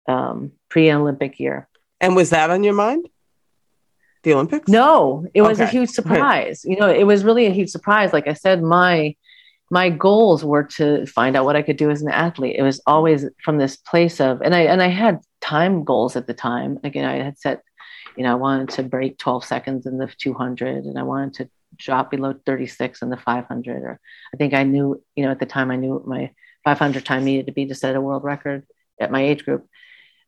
um, 0.09 0.53
pre-Olympic 0.69 1.39
year. 1.39 1.69
And 2.01 2.17
was 2.17 2.31
that 2.31 2.51
on 2.51 2.65
your 2.65 2.75
mind? 2.75 3.09
The 4.23 4.33
Olympics? 4.35 4.69
No, 4.69 5.27
it 5.35 5.43
was 5.43 5.61
okay. 5.61 5.69
a 5.69 5.71
huge 5.71 5.91
surprise. 5.91 6.65
you 6.65 6.77
know, 6.77 6.89
it 6.89 7.05
was 7.05 7.25
really 7.25 7.47
a 7.47 7.53
huge 7.53 7.71
surprise. 7.71 8.13
Like 8.13 8.27
I 8.27 8.35
said, 8.35 8.63
my 8.63 9.15
my 9.71 9.91
goals 9.91 10.45
were 10.45 10.65
to 10.65 11.05
find 11.07 11.37
out 11.37 11.45
what 11.45 11.57
I 11.57 11.63
could 11.63 11.77
do 11.77 11.91
as 11.91 12.01
an 12.01 12.11
athlete. 12.11 12.57
It 12.59 12.63
was 12.63 12.81
always 12.87 13.27
from 13.45 13.59
this 13.59 13.77
place 13.77 14.21
of, 14.21 14.41
and 14.41 14.55
I 14.55 14.61
and 14.63 14.83
I 14.83 14.89
had 14.89 15.21
time 15.41 15.85
goals 15.85 16.17
at 16.17 16.27
the 16.27 16.35
time. 16.35 16.79
Again, 16.85 17.05
I 17.05 17.23
had 17.23 17.39
set, 17.39 17.63
you 18.17 18.23
know, 18.23 18.33
I 18.33 18.37
wanted 18.37 18.71
to 18.71 18.83
break 18.83 19.19
12 19.19 19.45
seconds 19.45 19.87
in 19.87 19.99
the 19.99 20.07
200, 20.07 20.85
and 20.85 20.99
I 20.99 21.03
wanted 21.03 21.35
to 21.35 21.51
drop 21.77 22.11
below 22.11 22.35
36 22.47 23.03
in 23.03 23.11
the 23.11 23.17
500. 23.17 23.83
Or 23.83 24.01
I 24.33 24.37
think 24.37 24.55
I 24.55 24.65
knew, 24.65 25.03
you 25.15 25.25
know, 25.25 25.31
at 25.31 25.41
the 25.41 25.47
time 25.47 25.71
I 25.71 25.77
knew 25.77 26.03
my 26.07 26.31
500 26.65 27.05
time 27.05 27.25
needed 27.25 27.47
to 27.47 27.53
be 27.53 27.67
to 27.67 27.75
set 27.75 27.97
a 27.97 28.01
world 28.01 28.25
record 28.25 28.67
at 29.01 29.11
my 29.11 29.23
age 29.23 29.45
group. 29.45 29.67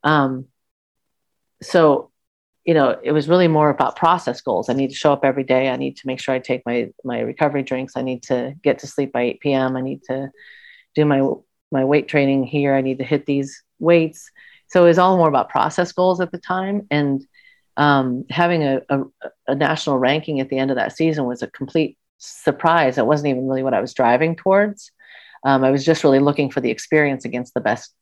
Um, 0.03 0.46
so, 1.62 2.11
you 2.64 2.74
know, 2.74 2.98
it 3.03 3.12
was 3.12 3.29
really 3.29 3.48
more 3.48 3.70
about 3.70 3.96
process 3.96 4.40
goals. 4.40 4.68
I 4.68 4.74
need 4.74 4.90
to 4.90 4.96
show 4.96 5.12
up 5.12 5.24
every 5.24 5.44
day. 5.44 5.68
I 5.68 5.76
need 5.76 5.96
to 5.96 6.07
make 6.07 6.20
sure 6.20 6.35
I 6.35 6.38
take 6.38 6.62
my 6.64 6.90
my 7.05 7.20
recovery 7.20 7.62
drinks. 7.62 7.94
I 7.96 8.03
need 8.03 8.22
to 8.24 8.55
get 8.62 8.81
to 8.81 8.87
sleep 8.87 9.12
by 9.12 9.22
8 9.22 9.40
p.m. 9.40 9.76
I 9.76 9.81
need 9.81 10.03
to 10.05 10.31
do 10.94 11.05
my 11.05 11.22
my 11.72 11.85
weight 11.85 12.09
training 12.09 12.44
here. 12.44 12.74
I 12.74 12.81
need 12.81 12.98
to 12.98 13.05
hit 13.05 13.26
these 13.26 13.62
weights. 13.79 14.31
So 14.68 14.85
it 14.85 14.88
was 14.88 14.98
all 14.98 15.16
more 15.16 15.29
about 15.29 15.48
process 15.48 15.92
goals 15.92 16.20
at 16.20 16.31
the 16.31 16.38
time. 16.38 16.87
And 16.90 17.26
um, 17.81 18.27
having 18.29 18.62
a, 18.62 18.83
a, 18.90 19.01
a, 19.49 19.55
national 19.55 19.97
ranking 19.97 20.38
at 20.38 20.51
the 20.51 20.59
end 20.59 20.71
of 20.71 20.77
that 20.77 20.95
season 20.95 21.25
was 21.25 21.43
a 21.43 21.47
complete 21.47 21.97
surprise. 22.19 22.99
It 22.99 23.07
wasn't 23.07 23.31
even 23.31 23.49
really 23.49 23.62
what 23.62 23.73
I 23.73 23.81
was 23.81 23.95
driving 23.95 24.37
towards. 24.37 24.93
Um, 25.47 25.64
I 25.64 25.71
was 25.71 25.83
just 25.83 26.05
really 26.05 26.19
looking 26.19 26.51
for 26.51 26.61
the 26.61 26.71
experience 26.71 27.25
against 27.25 27.55
the 27.55 27.62
best 27.62 27.95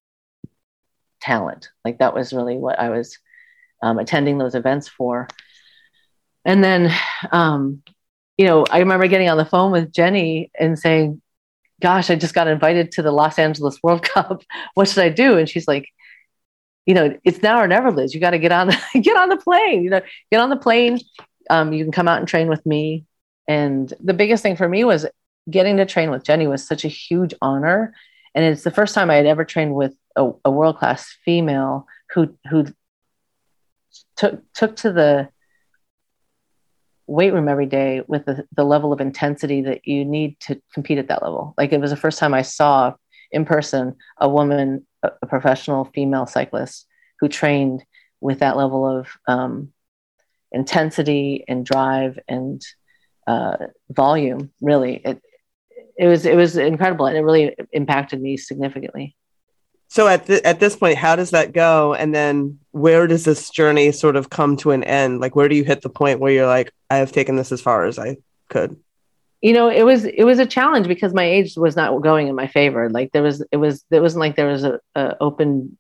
talent. 1.21 1.71
Like 1.85 1.99
that 1.99 2.12
was 2.12 2.33
really 2.33 2.57
what 2.57 2.81
I 2.81 2.91
was 2.91 3.17
um, 3.81 4.01
attending 4.01 4.38
those 4.38 4.57
events 4.57 4.88
for. 4.88 5.29
And 6.45 6.64
then, 6.64 6.93
um, 7.31 7.85
you 8.37 8.47
know, 8.47 8.64
I 8.69 8.81
remember 8.81 9.07
getting 9.07 9.29
on 9.29 9.38
the 9.38 9.45
phone 9.45 9.71
with 9.71 9.93
Jennie 9.93 10.51
and 10.59 10.77
saying, 10.77 11.23
Gosh, 11.81 12.11
I 12.11 12.17
just 12.17 12.35
got 12.35 12.49
invited 12.49 12.91
to 12.93 13.03
the 13.03 13.12
Los 13.12 13.38
Angeles 13.38 13.79
World 13.81 14.03
Cup. 14.14 14.43
what 14.75 14.88
should 14.88 15.05
I 15.05 15.11
do? 15.11 15.38
And 15.38 15.49
she's 15.49 15.69
like, 15.69 15.88
you 16.88 16.94
know, 16.94 17.14
it's 17.22 17.42
now 17.42 17.61
or 17.61 17.68
never, 17.68 17.92
Liz. 17.92 18.14
You 18.14 18.20
got 18.20 18.31
to 18.31 18.38
get 18.38 18.51
on 18.51 18.68
the 18.68 18.79
get 19.03 19.14
on 19.14 19.29
the 19.29 19.37
plane. 19.37 19.85
You 19.85 19.90
know, 19.90 20.01
get 20.33 20.40
on 20.40 20.48
the 20.48 20.57
plane. 20.57 20.98
Um, 21.51 21.74
you 21.74 21.85
can 21.85 21.92
come 21.92 22.09
out 22.09 22.18
and 22.18 22.27
train 22.27 22.48
with 22.48 22.64
me. 22.64 23.05
And 23.46 23.92
the 24.03 24.14
biggest 24.14 24.42
thing 24.42 24.57
for 24.57 24.66
me 24.66 24.85
was 24.85 25.05
getting 25.51 25.77
to 25.77 25.85
train 25.85 26.11
with 26.11 26.24
Jennie 26.24 26.46
was 26.46 26.66
such 26.66 26.87
a 26.87 26.88
huge 26.88 27.35
honor. 27.42 27.94
And 28.35 28.42
it's 28.42 28.62
the 28.62 28.70
first 28.70 28.94
time 28.94 29.11
I 29.11 29.16
had 29.16 29.27
ever 29.27 29.44
trained 29.44 29.74
with 29.74 29.94
a, 30.16 30.31
a 30.46 30.51
world 30.51 30.79
class 30.79 31.14
female 31.27 31.87
who 32.14 32.35
who 32.48 32.64
took 34.16 34.40
took 34.55 34.77
to 34.77 34.90
the 34.90 35.29
weight 37.07 37.35
room 37.35 37.48
every 37.48 37.66
day 37.66 38.03
with 38.07 38.24
the, 38.24 38.46
the 38.57 38.64
level 38.64 38.94
of 38.94 39.01
intensity 39.01 39.61
that 39.62 39.87
you 39.87 40.07
need 40.07 40.40
to 40.40 40.61
compete 40.72 40.98
at 40.98 41.09
that 41.09 41.22
level. 41.22 41.53
Like 41.59 41.72
it 41.72 41.81
was 41.81 41.90
the 41.90 41.96
first 41.96 42.18
time 42.18 42.33
I 42.33 42.42
saw 42.42 42.94
in 43.31 43.45
person 43.45 43.95
a 44.19 44.29
woman 44.29 44.87
a 45.03 45.27
professional 45.27 45.85
female 45.85 46.27
cyclist 46.27 46.87
who 47.21 47.29
trained 47.29 47.85
with 48.21 48.41
that 48.41 48.57
level 48.57 48.87
of 48.87 49.09
um, 49.27 49.73
intensity 50.53 51.45
and 51.47 51.64
drive 51.64 52.19
and 52.29 52.62
uh, 53.27 53.57
volume. 53.91 54.51
Really, 54.61 55.01
it 55.05 55.23
it 55.97 56.07
was 56.07 56.27
it 56.27 56.37
was 56.37 56.57
incredible, 56.57 57.07
and 57.07 57.17
it 57.17 57.23
really 57.23 57.55
impacted 57.73 58.21
me 58.21 58.37
significantly. 58.37 59.17
So 59.88 60.07
at 60.07 60.29
at 60.29 60.61
this 60.61 60.77
point, 60.77 60.99
how 60.99 61.17
does 61.17 61.31
that 61.31 61.53
go? 61.53 61.95
And 61.95 62.14
then 62.14 62.59
where 62.73 63.07
does 63.07 63.25
this 63.25 63.51
journey 63.51 63.93
sort 63.93 64.17
of 64.17 64.31
come 64.31 64.57
to 64.59 64.73
an 64.73 64.85
end? 64.85 65.21
Like, 65.21 65.35
where 65.35 65.49
do 65.49 65.55
you 65.55 65.64
hit 65.64 65.83
the 65.83 65.91
point 65.91 66.21
where 66.21 66.33
you're 66.33 66.47
like, 66.47 66.73
I 66.91 66.97
have 66.97 67.12
taken 67.12 67.37
this 67.37 67.53
as 67.53 67.61
far 67.61 67.87
as 67.87 67.99
I 67.99 68.17
could? 68.49 68.77
You 69.40 69.53
know 69.53 69.68
it 69.68 69.85
was 69.85 70.05
it 70.05 70.24
was 70.24 70.38
a 70.38 70.46
challenge 70.46 70.88
because 70.88 71.14
my 71.14 71.24
age 71.24 71.57
was 71.57 71.77
not 71.77 72.01
going 72.03 72.29
in 72.29 72.35
my 72.35 72.48
favor. 72.48 72.90
Like 72.90 73.12
there 73.12 73.22
was 73.22 73.44
it 73.53 73.57
was 73.57 73.85
it 73.90 74.01
wasn't 74.01 74.20
like 74.20 74.37
there 74.37 74.48
was 74.48 74.64
a, 74.64 74.81
a 74.94 75.16
open 75.20 75.79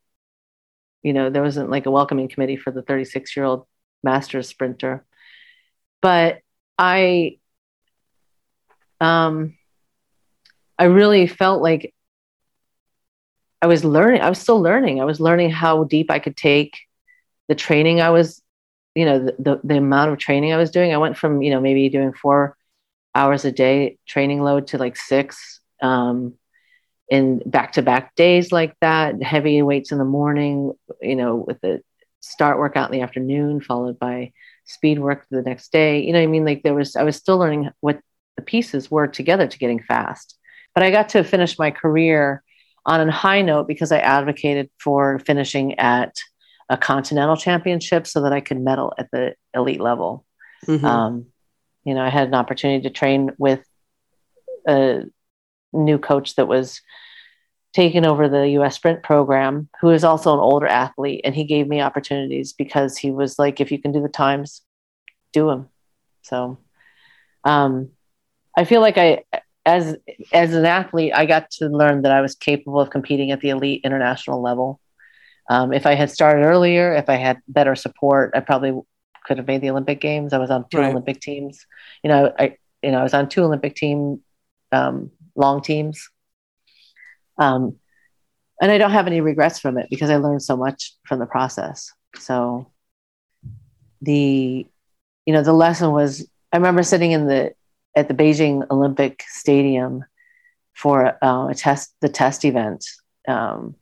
you 1.02 1.12
know 1.12 1.30
there 1.30 1.42
wasn't 1.42 1.70
like 1.70 1.86
a 1.86 1.90
welcoming 1.90 2.28
committee 2.28 2.56
for 2.56 2.70
the 2.70 2.82
36 2.82 3.36
year 3.36 3.44
old 3.44 3.66
masters 4.02 4.48
sprinter. 4.48 5.04
But 6.00 6.40
i 6.80 7.38
um 9.00 9.54
i 10.78 10.84
really 10.84 11.26
felt 11.26 11.60
like 11.60 11.92
i 13.60 13.66
was 13.66 13.84
learning 13.84 14.20
i 14.20 14.28
was 14.28 14.38
still 14.38 14.60
learning. 14.60 15.00
I 15.00 15.04
was 15.04 15.20
learning 15.20 15.50
how 15.50 15.84
deep 15.84 16.10
i 16.10 16.20
could 16.20 16.36
take 16.36 16.78
the 17.48 17.54
training 17.56 18.00
i 18.00 18.10
was 18.10 18.40
you 18.94 19.04
know 19.04 19.18
the, 19.18 19.34
the, 19.38 19.60
the 19.64 19.76
amount 19.76 20.12
of 20.12 20.18
training 20.18 20.52
i 20.52 20.56
was 20.56 20.70
doing. 20.70 20.92
I 20.94 20.98
went 20.98 21.16
from 21.16 21.42
you 21.42 21.50
know 21.50 21.60
maybe 21.60 21.88
doing 21.88 22.12
four 22.12 22.56
hours 23.14 23.44
a 23.44 23.52
day 23.52 23.98
training 24.06 24.42
load 24.42 24.68
to 24.68 24.78
like 24.78 24.96
six 24.96 25.60
um, 25.82 26.34
in 27.08 27.38
back 27.46 27.72
to 27.72 27.82
back 27.82 28.14
days 28.14 28.52
like 28.52 28.74
that, 28.80 29.22
heavy 29.22 29.62
weights 29.62 29.92
in 29.92 29.98
the 29.98 30.04
morning, 30.04 30.72
you 31.00 31.16
know, 31.16 31.36
with 31.36 31.60
the 31.60 31.80
start 32.20 32.58
workout 32.58 32.92
in 32.92 32.98
the 32.98 33.02
afternoon, 33.02 33.60
followed 33.60 33.98
by 33.98 34.32
speed 34.64 34.98
work 34.98 35.26
the 35.30 35.42
next 35.42 35.72
day. 35.72 36.02
You 36.02 36.12
know, 36.12 36.20
I 36.20 36.26
mean, 36.26 36.44
like 36.44 36.62
there 36.62 36.74
was, 36.74 36.96
I 36.96 37.02
was 37.04 37.16
still 37.16 37.38
learning 37.38 37.70
what 37.80 38.00
the 38.36 38.42
pieces 38.42 38.90
were 38.90 39.06
together 39.06 39.46
to 39.46 39.58
getting 39.58 39.82
fast. 39.82 40.36
But 40.74 40.82
I 40.82 40.90
got 40.90 41.08
to 41.10 41.24
finish 41.24 41.58
my 41.58 41.70
career 41.70 42.42
on 42.84 43.08
a 43.08 43.10
high 43.12 43.42
note 43.42 43.66
because 43.66 43.90
I 43.90 43.98
advocated 43.98 44.70
for 44.78 45.18
finishing 45.20 45.78
at 45.78 46.14
a 46.68 46.76
continental 46.76 47.36
championship 47.36 48.06
so 48.06 48.22
that 48.22 48.32
I 48.32 48.40
could 48.40 48.60
medal 48.60 48.92
at 48.98 49.10
the 49.10 49.34
elite 49.54 49.80
level. 49.80 50.24
Mm-hmm. 50.66 50.84
Um, 50.84 51.26
you 51.88 51.94
know, 51.94 52.02
I 52.02 52.10
had 52.10 52.28
an 52.28 52.34
opportunity 52.34 52.82
to 52.82 52.90
train 52.90 53.30
with 53.38 53.64
a 54.68 55.04
new 55.72 55.98
coach 55.98 56.34
that 56.34 56.46
was 56.46 56.82
taking 57.72 58.04
over 58.04 58.28
the 58.28 58.46
US 58.60 58.76
sprint 58.76 59.02
program, 59.02 59.70
who 59.80 59.88
is 59.88 60.04
also 60.04 60.34
an 60.34 60.38
older 60.38 60.66
athlete. 60.66 61.22
And 61.24 61.34
he 61.34 61.44
gave 61.44 61.66
me 61.66 61.80
opportunities 61.80 62.52
because 62.52 62.98
he 62.98 63.10
was 63.10 63.38
like, 63.38 63.58
if 63.58 63.72
you 63.72 63.80
can 63.80 63.92
do 63.92 64.02
the 64.02 64.08
times, 64.10 64.60
do 65.32 65.46
them. 65.46 65.70
So 66.20 66.58
um, 67.42 67.88
I 68.54 68.66
feel 68.66 68.82
like 68.82 68.98
I, 68.98 69.24
as, 69.64 69.96
as 70.30 70.52
an 70.52 70.66
athlete, 70.66 71.12
I 71.14 71.24
got 71.24 71.50
to 71.52 71.68
learn 71.68 72.02
that 72.02 72.12
I 72.12 72.20
was 72.20 72.34
capable 72.34 72.80
of 72.80 72.90
competing 72.90 73.30
at 73.30 73.40
the 73.40 73.48
elite 73.48 73.80
international 73.82 74.42
level. 74.42 74.78
Um, 75.48 75.72
if 75.72 75.86
I 75.86 75.94
had 75.94 76.10
started 76.10 76.44
earlier, 76.44 76.92
if 76.92 77.08
I 77.08 77.16
had 77.16 77.40
better 77.48 77.74
support, 77.74 78.32
I 78.34 78.40
probably 78.40 78.78
could 79.28 79.36
have 79.36 79.46
made 79.46 79.60
the 79.60 79.70
Olympic 79.70 80.00
Games. 80.00 80.32
I 80.32 80.38
was 80.38 80.50
on 80.50 80.64
two 80.70 80.78
right. 80.78 80.90
Olympic 80.90 81.20
teams. 81.20 81.66
You 82.02 82.08
know, 82.08 82.32
I 82.38 82.56
you 82.82 82.90
know 82.90 82.98
I 82.98 83.02
was 83.02 83.14
on 83.14 83.28
two 83.28 83.44
Olympic 83.44 83.76
team 83.76 84.22
um, 84.72 85.10
long 85.36 85.60
teams, 85.60 86.08
um, 87.36 87.76
and 88.60 88.72
I 88.72 88.78
don't 88.78 88.90
have 88.90 89.06
any 89.06 89.20
regrets 89.20 89.58
from 89.58 89.76
it 89.76 89.86
because 89.90 90.10
I 90.10 90.16
learned 90.16 90.42
so 90.42 90.56
much 90.56 90.94
from 91.06 91.18
the 91.18 91.26
process. 91.26 91.92
So 92.16 92.72
the 94.00 94.66
you 95.26 95.32
know 95.32 95.42
the 95.42 95.52
lesson 95.52 95.92
was 95.92 96.26
I 96.52 96.56
remember 96.56 96.82
sitting 96.82 97.12
in 97.12 97.26
the 97.26 97.52
at 97.94 98.08
the 98.08 98.14
Beijing 98.14 98.66
Olympic 98.70 99.24
Stadium 99.28 100.04
for 100.74 101.22
uh, 101.22 101.48
a 101.48 101.54
test 101.54 101.94
the 102.00 102.08
test 102.08 102.46
event 102.46 102.86
um, 103.28 103.74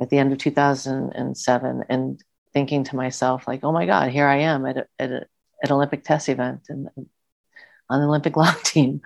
at 0.00 0.10
the 0.10 0.18
end 0.18 0.32
of 0.32 0.38
2007 0.38 1.84
and 1.88 2.24
thinking 2.52 2.84
to 2.84 2.96
myself 2.96 3.46
like, 3.46 3.64
oh 3.64 3.72
my 3.72 3.86
God, 3.86 4.10
here 4.10 4.26
I 4.26 4.38
am 4.38 4.66
at, 4.66 4.76
a, 4.76 4.86
at, 4.98 5.10
a, 5.10 5.16
at 5.62 5.70
an 5.70 5.72
Olympic 5.72 6.04
test 6.04 6.28
event 6.28 6.66
and 6.68 6.88
on 7.88 8.00
the 8.00 8.06
Olympic 8.06 8.36
long 8.42 8.56
team. 8.64 9.00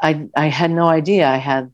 I, 0.00 0.28
I 0.36 0.46
had 0.46 0.70
no 0.70 0.88
idea 0.88 1.28
I 1.28 1.36
had 1.36 1.72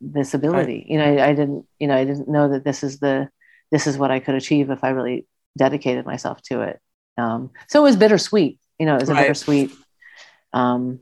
this 0.00 0.34
ability. 0.34 0.78
Right. 0.78 0.86
You 0.86 0.98
know, 0.98 1.04
I, 1.04 1.28
I, 1.28 1.34
didn't, 1.34 1.66
you 1.78 1.86
know, 1.86 1.96
I 1.96 2.04
didn't 2.04 2.28
know 2.28 2.48
that 2.50 2.64
this 2.64 2.82
is 2.82 2.98
the, 2.98 3.28
this 3.70 3.86
is 3.86 3.98
what 3.98 4.10
I 4.10 4.20
could 4.20 4.34
achieve 4.34 4.70
if 4.70 4.82
I 4.82 4.90
really 4.90 5.26
dedicated 5.56 6.06
myself 6.06 6.42
to 6.42 6.62
it. 6.62 6.80
Um, 7.16 7.50
so 7.68 7.80
it 7.80 7.82
was 7.82 7.96
bittersweet, 7.96 8.58
you 8.78 8.86
know, 8.86 8.96
it 8.96 9.00
was 9.00 9.10
a 9.10 9.14
bittersweet. 9.14 9.72
Um, 10.52 11.00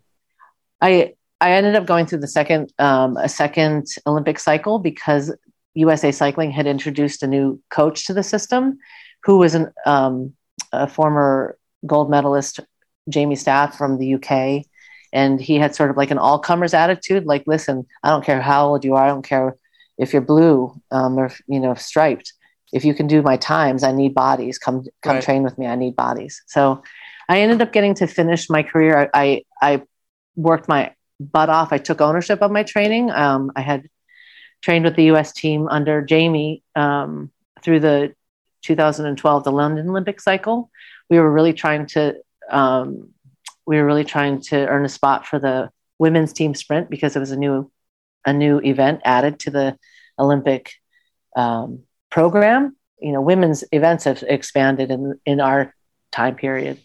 I, 0.81 1.15
I 1.41 1.53
ended 1.53 1.77
up 1.77 1.87
going 1.87 2.07
through 2.07 2.19
the 2.19 2.29
second 2.29 2.73
um, 2.79 3.17
a 3.17 3.29
second 3.29 3.87
Olympic 4.07 4.39
cycle 4.39 4.79
because 4.79 5.33
USA 5.75 6.11
Cycling 6.11 6.51
had 6.51 6.67
introduced 6.67 7.23
a 7.23 7.27
new 7.27 7.63
coach 7.71 8.07
to 8.07 8.15
the 8.15 8.23
system, 8.23 8.79
who 9.25 9.39
was 9.39 9.55
an, 9.55 9.73
um, 9.87 10.35
a 10.73 10.89
former 10.89 11.59
gold 11.87 12.11
medalist, 12.11 12.61
Jamie 13.09 13.37
Staff 13.37 13.77
from 13.77 13.99
the 13.99 14.15
UK, 14.15 14.65
and 15.13 15.41
he 15.41 15.57
had 15.57 15.75
sort 15.75 15.91
of 15.91 15.97
like 15.97 16.11
an 16.11 16.19
all 16.19 16.39
comers 16.39 16.75
attitude. 16.75 17.25
Like, 17.25 17.45
listen, 17.47 17.87
I 18.03 18.11
don't 18.11 18.25
care 18.25 18.41
how 18.41 18.69
old 18.69 18.85
you 18.85 18.95
are, 18.95 19.05
I 19.05 19.09
don't 19.09 19.23
care 19.23 19.57
if 19.97 20.13
you're 20.13 20.23
blue 20.23 20.81
um, 20.91 21.19
or 21.19 21.31
you 21.47 21.61
know 21.61 21.75
striped. 21.75 22.33
If 22.73 22.85
you 22.85 22.95
can 22.95 23.07
do 23.07 23.23
my 23.23 23.37
times, 23.37 23.83
I 23.83 23.93
need 23.93 24.15
bodies. 24.15 24.59
Come 24.59 24.85
come 25.03 25.17
right. 25.17 25.23
train 25.23 25.43
with 25.43 25.59
me. 25.59 25.67
I 25.67 25.75
need 25.75 25.97
bodies. 25.97 26.43
So 26.47 26.83
I 27.29 27.41
ended 27.41 27.61
up 27.61 27.73
getting 27.73 27.95
to 27.95 28.07
finish 28.07 28.49
my 28.49 28.63
career. 28.63 29.11
I 29.13 29.45
I 29.61 29.83
worked 30.37 30.69
my 30.69 30.95
butt 31.21 31.51
off. 31.51 31.73
I 31.73 31.79
took 31.79 32.01
ownership 32.01 32.43
of 32.43 32.51
my 32.51 32.63
training. 32.63 33.11
Um, 33.11 33.53
I 33.57 33.63
had 33.63 33.89
trained 34.63 34.85
with 34.85 34.97
the 34.97 35.05
U.S. 35.05 35.33
team 35.33 35.69
under 35.69 36.03
Jamie 36.03 36.63
um, 36.77 37.31
through 37.63 37.81
the 37.81 38.15
2012 38.63 39.45
the 39.45 39.53
London 39.53 39.89
Olympic 39.89 40.21
cycle. 40.21 40.71
We 41.11 41.19
were 41.19 41.33
really 41.33 41.53
trying 41.53 41.87
to 41.87 42.15
um, 42.51 43.11
we 43.67 43.77
were 43.77 43.85
really 43.85 44.05
trying 44.05 44.41
to 44.41 44.67
earn 44.67 44.85
a 44.85 44.89
spot 44.89 45.27
for 45.27 45.39
the 45.39 45.71
women's 45.99 46.33
team 46.33 46.55
sprint 46.55 46.89
because 46.89 47.17
it 47.17 47.21
was 47.21 47.33
a 47.33 47.37
new 47.37 47.71
a 48.25 48.33
new 48.33 48.59
event 48.61 49.01
added 49.05 49.39
to 49.41 49.51
the 49.51 49.79
Olympic 50.19 50.73
um, 51.37 51.81
program. 52.11 52.77
You 53.01 53.13
know, 53.13 53.21
women's 53.21 53.65
events 53.73 54.05
have 54.05 54.25
expanded 54.27 54.91
in 54.91 55.21
in 55.25 55.41
our 55.41 55.75
time 56.11 56.35
period, 56.35 56.79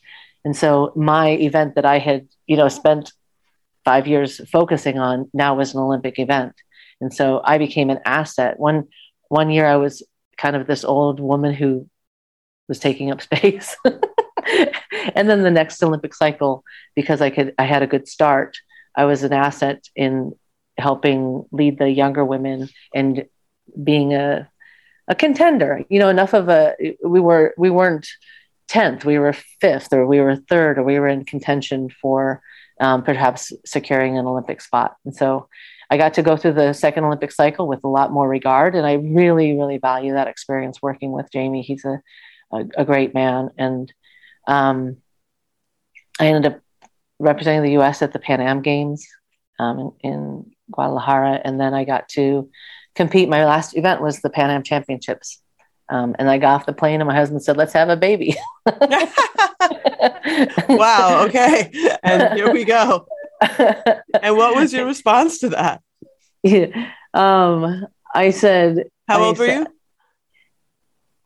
and 0.45 0.55
so 0.55 0.91
my 0.95 1.29
event 1.31 1.75
that 1.75 1.85
I 1.85 1.99
had 1.99 2.27
you 2.47 2.57
know 2.57 2.67
spent 2.67 3.11
five 3.85 4.07
years 4.07 4.41
focusing 4.49 4.99
on 4.99 5.29
now 5.33 5.55
was 5.55 5.73
an 5.73 5.79
Olympic 5.79 6.19
event, 6.19 6.53
and 7.01 7.13
so 7.13 7.41
I 7.43 7.57
became 7.57 7.89
an 7.89 7.99
asset. 8.05 8.59
One 8.59 8.87
one 9.29 9.49
year 9.49 9.65
I 9.65 9.77
was 9.77 10.03
kind 10.37 10.55
of 10.55 10.67
this 10.67 10.83
old 10.83 11.19
woman 11.19 11.53
who 11.53 11.89
was 12.67 12.79
taking 12.79 13.11
up 13.11 13.21
space. 13.29 13.75
and 15.15 15.29
then 15.29 15.43
the 15.43 15.51
next 15.51 15.81
Olympic 15.83 16.13
cycle, 16.13 16.63
because 16.95 17.21
I 17.21 17.29
could, 17.29 17.53
I 17.57 17.63
had 17.63 17.83
a 17.83 17.87
good 17.87 18.07
start. 18.07 18.57
I 18.95 19.05
was 19.05 19.23
an 19.23 19.33
asset 19.33 19.87
in 19.95 20.33
helping 20.77 21.45
lead 21.51 21.77
the 21.77 21.89
younger 21.89 22.25
women 22.25 22.69
and 22.93 23.25
being 23.83 24.13
a 24.13 24.49
a 25.07 25.15
contender. 25.15 25.83
You 25.89 25.99
know, 25.99 26.09
enough 26.09 26.33
of 26.33 26.49
a 26.49 26.75
we 27.03 27.19
were 27.19 27.53
we 27.57 27.69
weren't 27.69 28.07
tenth, 28.67 29.05
we 29.05 29.19
were 29.19 29.33
fifth, 29.33 29.91
or 29.93 30.07
we 30.07 30.19
were 30.21 30.35
third, 30.35 30.77
or 30.77 30.83
we 30.83 30.99
were 30.99 31.07
in 31.07 31.25
contention 31.25 31.89
for 31.89 32.41
um, 32.79 33.03
perhaps 33.03 33.51
securing 33.65 34.17
an 34.17 34.25
Olympic 34.25 34.61
spot. 34.61 34.95
And 35.05 35.15
so 35.15 35.47
I 35.93 35.97
got 35.97 36.15
to 36.15 36.23
go 36.23 36.35
through 36.35 36.53
the 36.53 36.73
second 36.73 37.03
Olympic 37.03 37.31
cycle 37.31 37.67
with 37.67 37.83
a 37.83 37.87
lot 37.87 38.11
more 38.11 38.27
regard, 38.27 38.73
and 38.73 38.83
I 38.83 38.93
really, 38.93 39.55
really 39.55 39.77
value 39.77 40.13
that 40.13 40.27
experience 40.27 40.81
working 40.81 41.11
with 41.11 41.31
Jamie. 41.31 41.61
He's 41.61 41.85
a 41.85 42.01
a, 42.51 42.65
a 42.77 42.83
great 42.83 43.13
man, 43.13 43.51
and 43.59 43.93
um, 44.47 44.97
I 46.19 46.25
ended 46.25 46.51
up 46.51 46.61
representing 47.19 47.61
the 47.61 47.73
U.S. 47.73 48.01
at 48.01 48.11
the 48.11 48.17
Pan 48.17 48.41
Am 48.41 48.63
Games 48.63 49.05
um, 49.59 49.93
in, 50.01 50.11
in, 50.11 50.51
Guadalajara, 50.71 51.41
and 51.45 51.61
then 51.61 51.75
I 51.75 51.83
got 51.83 52.09
to 52.09 52.49
compete. 52.95 53.29
My 53.29 53.45
last 53.45 53.77
event 53.77 54.01
was 54.01 54.19
the 54.21 54.31
Pan 54.31 54.49
Am 54.49 54.63
Championships, 54.63 55.43
um, 55.89 56.15
and 56.17 56.27
I 56.27 56.39
got 56.39 56.55
off 56.55 56.65
the 56.65 56.73
plane, 56.73 57.01
and 57.01 57.07
my 57.07 57.13
husband 57.13 57.43
said, 57.43 57.55
"Let's 57.55 57.73
have 57.73 57.89
a 57.89 57.97
baby." 57.97 58.35
wow. 60.69 61.25
Okay, 61.27 61.71
and 62.01 62.33
here 62.33 62.51
we 62.51 62.65
go. 62.65 63.05
and 64.21 64.35
what 64.35 64.55
was 64.55 64.73
your 64.73 64.85
response 64.85 65.39
to 65.39 65.49
that? 65.49 65.81
Yeah. 66.43 66.91
Um, 67.15 67.85
I 68.15 68.31
said, 68.31 68.89
"How 69.07 69.21
I 69.21 69.23
old 69.23 69.37
were 69.37 69.45
you?" 69.45 69.67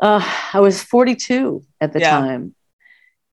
Uh, 0.01 0.21
I 0.51 0.59
was 0.59 0.83
42 0.83 1.63
at 1.79 1.93
the 1.93 2.01
yeah. 2.01 2.09
time 2.09 2.55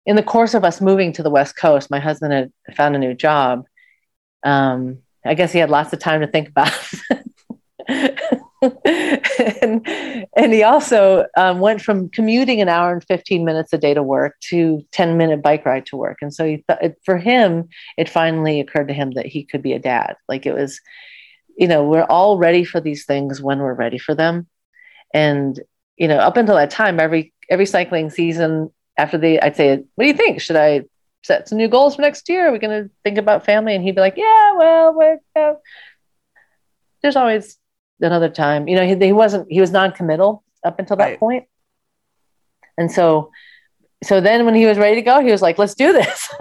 in 0.06 0.16
the 0.16 0.22
course 0.22 0.54
of 0.54 0.64
us 0.64 0.80
moving 0.80 1.12
to 1.12 1.22
the 1.22 1.30
West 1.30 1.56
Coast, 1.56 1.90
my 1.90 1.98
husband 1.98 2.32
had 2.32 2.76
found 2.76 2.94
a 2.94 2.98
new 2.98 3.14
job. 3.14 3.64
Um, 4.42 4.98
I 5.24 5.34
guess 5.34 5.52
he 5.52 5.58
had 5.58 5.70
lots 5.70 5.92
of 5.92 5.98
time 5.98 6.20
to 6.20 6.26
think 6.26 6.48
about 6.48 6.72
and, 9.62 9.86
and 10.36 10.52
he 10.52 10.62
also 10.62 11.26
um, 11.36 11.60
went 11.60 11.82
from 11.82 12.08
commuting 12.08 12.60
an 12.60 12.68
hour 12.68 12.92
and 12.92 13.04
15 13.04 13.44
minutes 13.44 13.72
a 13.72 13.78
day 13.78 13.94
to 13.94 14.02
work 14.02 14.36
to 14.48 14.84
10 14.92 15.16
minute 15.16 15.42
bike 15.42 15.66
ride 15.66 15.86
to 15.86 15.96
work. 15.96 16.18
And 16.22 16.32
so 16.32 16.46
he 16.46 16.64
th- 16.68 16.94
for 17.04 17.18
him, 17.18 17.68
it 17.98 18.08
finally 18.08 18.60
occurred 18.60 18.88
to 18.88 18.94
him 18.94 19.12
that 19.12 19.26
he 19.26 19.44
could 19.44 19.62
be 19.62 19.72
a 19.72 19.78
dad. 19.78 20.16
Like 20.28 20.46
it 20.46 20.54
was, 20.54 20.80
you 21.56 21.68
know, 21.68 21.84
we're 21.84 22.04
all 22.04 22.38
ready 22.38 22.64
for 22.64 22.80
these 22.80 23.04
things 23.04 23.40
when 23.40 23.58
we're 23.58 23.74
ready 23.74 23.98
for 23.98 24.14
them. 24.14 24.46
And, 25.12 25.60
you 25.96 26.08
know, 26.08 26.18
up 26.18 26.36
until 26.36 26.56
that 26.56 26.70
time, 26.70 26.98
every, 26.98 27.32
every 27.50 27.66
cycling 27.66 28.10
season, 28.10 28.72
after 28.96 29.18
the, 29.18 29.40
I'd 29.40 29.56
say, 29.56 29.76
what 29.76 30.04
do 30.04 30.06
you 30.06 30.14
think? 30.14 30.40
Should 30.40 30.56
I 30.56 30.82
set 31.22 31.48
some 31.48 31.58
new 31.58 31.68
goals 31.68 31.96
for 31.96 32.02
next 32.02 32.28
year? 32.28 32.48
Are 32.48 32.52
we 32.52 32.58
going 32.58 32.84
to 32.84 32.90
think 33.02 33.18
about 33.18 33.44
family? 33.44 33.74
And 33.74 33.84
he'd 33.84 33.94
be 33.94 34.00
like, 34.00 34.16
yeah, 34.16 34.52
well, 34.56 34.94
we're, 34.94 35.18
uh, 35.36 35.54
there's 37.02 37.16
always 37.16 37.58
another 38.00 38.28
time. 38.28 38.68
You 38.68 38.76
know, 38.76 38.86
he, 38.86 38.94
he 38.96 39.12
wasn't, 39.12 39.50
he 39.50 39.60
was 39.60 39.70
non-committal 39.70 40.42
up 40.64 40.78
until 40.78 40.96
that 40.96 41.04
right. 41.04 41.18
point. 41.18 41.44
And 42.76 42.90
so, 42.90 43.30
so 44.02 44.20
then 44.20 44.44
when 44.44 44.54
he 44.54 44.66
was 44.66 44.78
ready 44.78 44.96
to 44.96 45.02
go, 45.02 45.20
he 45.20 45.30
was 45.30 45.42
like, 45.42 45.58
let's 45.58 45.74
do 45.74 45.92
this. 45.92 46.30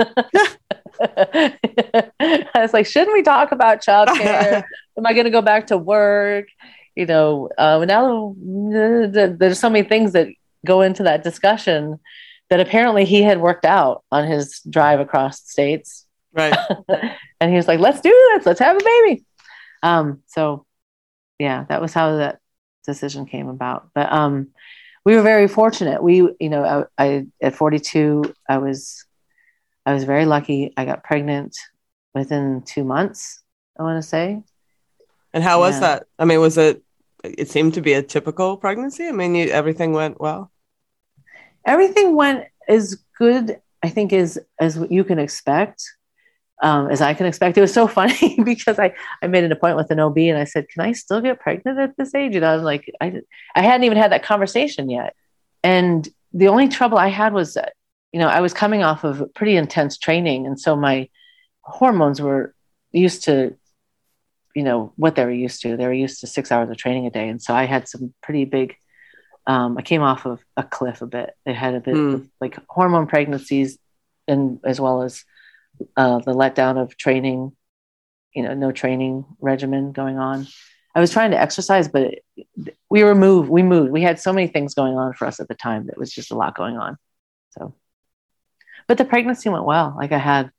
I 0.99 2.49
was 2.55 2.73
like, 2.73 2.85
shouldn't 2.85 3.13
we 3.13 3.21
talk 3.23 3.51
about 3.51 3.81
childcare? 3.81 4.63
Am 4.97 5.05
I 5.05 5.13
going 5.13 5.25
to 5.25 5.31
go 5.31 5.41
back 5.41 5.67
to 5.67 5.77
work? 5.77 6.47
You 6.95 7.05
know, 7.05 7.49
uh, 7.57 7.83
now 7.85 8.35
there's 8.37 9.59
so 9.59 9.69
many 9.69 9.87
things 9.87 10.13
that 10.13 10.27
go 10.65 10.81
into 10.81 11.03
that 11.03 11.23
discussion 11.23 11.99
that 12.49 12.59
apparently 12.59 13.05
he 13.05 13.23
had 13.23 13.41
worked 13.41 13.65
out 13.65 14.03
on 14.11 14.27
his 14.27 14.61
drive 14.69 14.99
across 14.99 15.41
the 15.41 15.49
states. 15.49 16.05
Right. 16.33 16.55
and 17.39 17.49
he 17.49 17.57
was 17.57 17.67
like, 17.67 17.79
let's 17.79 18.01
do 18.01 18.09
this. 18.33 18.45
Let's 18.45 18.59
have 18.59 18.77
a 18.77 18.83
baby. 18.83 19.25
Um, 19.81 20.21
so 20.27 20.65
yeah, 21.43 21.65
that 21.69 21.81
was 21.81 21.93
how 21.93 22.17
that 22.17 22.39
decision 22.85 23.25
came 23.25 23.47
about. 23.47 23.89
But 23.93 24.11
um, 24.11 24.49
we 25.05 25.15
were 25.15 25.21
very 25.21 25.47
fortunate. 25.47 26.01
We, 26.01 26.15
you 26.39 26.49
know, 26.49 26.87
I, 26.97 27.03
I 27.03 27.25
at 27.41 27.55
42, 27.55 28.33
I 28.49 28.57
was, 28.57 29.05
I 29.85 29.93
was 29.93 30.05
very 30.05 30.25
lucky. 30.25 30.73
I 30.77 30.85
got 30.85 31.03
pregnant 31.03 31.57
within 32.13 32.63
two 32.65 32.83
months. 32.83 33.41
I 33.77 33.83
want 33.83 34.01
to 34.01 34.07
say. 34.07 34.43
And 35.33 35.43
how 35.43 35.59
was 35.59 35.79
that? 35.79 36.05
I 36.19 36.25
mean, 36.25 36.39
was 36.39 36.57
it? 36.57 36.83
It 37.23 37.49
seemed 37.49 37.73
to 37.75 37.81
be 37.81 37.93
a 37.93 38.03
typical 38.03 38.57
pregnancy. 38.57 39.07
I 39.07 39.11
mean, 39.11 39.33
you, 39.33 39.47
everything 39.49 39.93
went 39.93 40.19
well 40.19 40.51
everything 41.65 42.15
went 42.15 42.45
as 42.67 42.97
good, 43.17 43.59
I 43.81 43.89
think, 43.89 44.13
as 44.13 44.39
as 44.59 44.77
you 44.89 45.03
can 45.03 45.19
expect, 45.19 45.83
um, 46.61 46.89
as 46.89 47.01
I 47.01 47.13
can 47.13 47.25
expect. 47.25 47.57
It 47.57 47.61
was 47.61 47.73
so 47.73 47.87
funny 47.99 48.39
because 48.43 48.79
I 48.79 48.93
I 49.21 49.27
made 49.27 49.43
an 49.43 49.51
appointment 49.51 49.77
with 49.77 49.91
an 49.91 49.99
OB 49.99 50.17
and 50.17 50.37
I 50.37 50.43
said, 50.43 50.69
"Can 50.69 50.81
I 50.81 50.91
still 50.93 51.21
get 51.21 51.39
pregnant 51.39 51.79
at 51.79 51.97
this 51.97 52.13
age?" 52.15 52.35
And 52.35 52.45
I 52.45 52.55
was 52.55 52.63
like, 52.63 52.91
I 53.01 53.21
I 53.55 53.61
hadn't 53.61 53.85
even 53.85 53.97
had 53.97 54.11
that 54.11 54.23
conversation 54.23 54.89
yet, 54.89 55.15
and 55.63 56.07
the 56.33 56.47
only 56.47 56.67
trouble 56.67 56.97
I 56.97 57.09
had 57.09 57.33
was 57.33 57.53
that 57.55 57.73
you 58.11 58.19
know 58.19 58.27
I 58.27 58.41
was 58.41 58.53
coming 58.53 58.83
off 58.83 59.03
of 59.03 59.33
pretty 59.33 59.55
intense 59.55 59.97
training, 59.97 60.47
and 60.47 60.59
so 60.59 60.75
my 60.75 61.09
hormones 61.61 62.21
were 62.21 62.53
used 62.91 63.23
to 63.23 63.55
you 64.55 64.63
know 64.63 64.93
what 64.97 65.15
they 65.15 65.25
were 65.25 65.31
used 65.31 65.61
to 65.61 65.75
they 65.77 65.85
were 65.85 65.93
used 65.93 66.19
to 66.21 66.27
six 66.27 66.51
hours 66.51 66.69
of 66.69 66.77
training 66.77 67.07
a 67.07 67.09
day 67.09 67.27
and 67.27 67.41
so 67.41 67.55
i 67.55 67.63
had 67.63 67.87
some 67.87 68.13
pretty 68.21 68.45
big 68.45 68.75
um, 69.45 69.77
I 69.77 69.81
came 69.81 70.01
off 70.01 70.25
of 70.25 70.43
a 70.55 70.63
cliff 70.63 71.01
a 71.01 71.05
bit. 71.05 71.35
I 71.45 71.51
had 71.51 71.75
a 71.75 71.79
bit 71.79 71.95
mm. 71.95 72.13
of, 72.15 72.29
like 72.39 72.57
hormone 72.69 73.07
pregnancies, 73.07 73.77
and 74.27 74.59
as 74.63 74.79
well 74.79 75.01
as 75.01 75.25
uh, 75.95 76.19
the 76.19 76.33
letdown 76.33 76.81
of 76.81 76.97
training. 76.97 77.55
You 78.33 78.41
know, 78.41 78.55
no 78.55 78.71
training 78.71 79.25
regimen 79.39 79.91
going 79.91 80.17
on. 80.17 80.47
I 80.95 80.99
was 80.99 81.11
trying 81.11 81.31
to 81.31 81.39
exercise, 81.39 81.87
but 81.87 82.15
we 82.89 83.03
were 83.03 83.15
moved. 83.15 83.49
We 83.49 83.63
moved. 83.63 83.91
We 83.91 84.01
had 84.01 84.19
so 84.19 84.33
many 84.33 84.47
things 84.47 84.73
going 84.73 84.95
on 84.95 85.13
for 85.13 85.27
us 85.27 85.39
at 85.39 85.47
the 85.47 85.55
time 85.55 85.87
that 85.87 85.97
was 85.97 86.11
just 86.11 86.31
a 86.31 86.35
lot 86.35 86.55
going 86.55 86.77
on. 86.77 86.97
So, 87.51 87.75
but 88.87 88.97
the 88.97 89.05
pregnancy 89.05 89.49
went 89.49 89.65
well. 89.65 89.93
Like 89.97 90.11
I 90.11 90.17
had, 90.17 90.51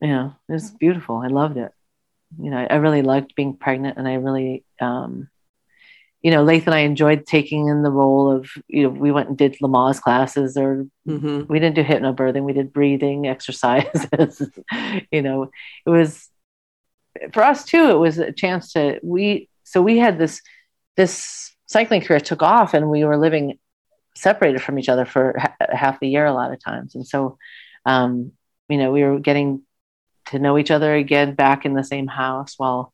you 0.00 0.08
know, 0.08 0.34
it 0.48 0.52
was 0.52 0.70
beautiful. 0.70 1.16
I 1.16 1.28
loved 1.28 1.56
it. 1.56 1.72
You 2.38 2.50
know, 2.50 2.66
I 2.68 2.76
really 2.76 3.02
liked 3.02 3.34
being 3.34 3.56
pregnant, 3.56 3.98
and 3.98 4.08
I 4.08 4.14
really 4.14 4.64
um, 4.80 5.28
you 6.22 6.30
know, 6.30 6.44
Laith 6.44 6.66
and 6.66 6.74
I 6.74 6.80
enjoyed 6.80 7.26
taking 7.26 7.66
in 7.66 7.82
the 7.82 7.90
role 7.90 8.30
of, 8.30 8.48
you 8.68 8.84
know, 8.84 8.88
we 8.88 9.10
went 9.10 9.28
and 9.28 9.36
did 9.36 9.56
Lamaze 9.60 10.00
classes 10.00 10.56
or 10.56 10.86
mm-hmm. 11.06 11.52
we 11.52 11.58
didn't 11.58 11.74
do 11.74 11.82
hypnobirthing, 11.82 12.44
we 12.44 12.52
did 12.52 12.72
breathing 12.72 13.26
exercises. 13.26 14.06
you 15.10 15.20
know, 15.20 15.50
it 15.84 15.90
was 15.90 16.28
for 17.32 17.42
us 17.42 17.64
too, 17.64 17.90
it 17.90 17.98
was 17.98 18.18
a 18.18 18.32
chance 18.32 18.72
to, 18.74 19.00
we, 19.02 19.48
so 19.64 19.82
we 19.82 19.98
had 19.98 20.18
this, 20.18 20.40
this 20.96 21.52
cycling 21.66 22.00
career 22.00 22.20
took 22.20 22.42
off 22.42 22.72
and 22.72 22.88
we 22.88 23.04
were 23.04 23.18
living 23.18 23.58
separated 24.14 24.62
from 24.62 24.78
each 24.78 24.88
other 24.88 25.04
for 25.04 25.36
ha- 25.38 25.56
half 25.70 25.98
the 25.98 26.08
year 26.08 26.26
a 26.26 26.32
lot 26.32 26.52
of 26.52 26.62
times. 26.62 26.94
And 26.94 27.06
so, 27.06 27.36
um, 27.84 28.32
you 28.68 28.78
know, 28.78 28.92
we 28.92 29.02
were 29.02 29.18
getting 29.18 29.62
to 30.26 30.38
know 30.38 30.56
each 30.56 30.70
other 30.70 30.94
again 30.94 31.34
back 31.34 31.64
in 31.64 31.74
the 31.74 31.82
same 31.82 32.06
house 32.06 32.54
while 32.58 32.92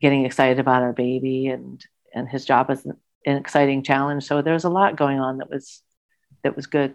getting 0.00 0.24
excited 0.24 0.60
about 0.60 0.82
our 0.82 0.92
baby 0.92 1.48
and 1.48 1.84
and 2.16 2.28
his 2.28 2.44
job 2.44 2.70
is 2.70 2.84
an, 2.84 2.96
an 3.24 3.36
exciting 3.36 3.84
challenge. 3.84 4.24
So 4.24 4.42
there 4.42 4.54
was 4.54 4.64
a 4.64 4.70
lot 4.70 4.96
going 4.96 5.20
on 5.20 5.38
that 5.38 5.48
was 5.50 5.82
that 6.42 6.56
was 6.56 6.66
good. 6.66 6.94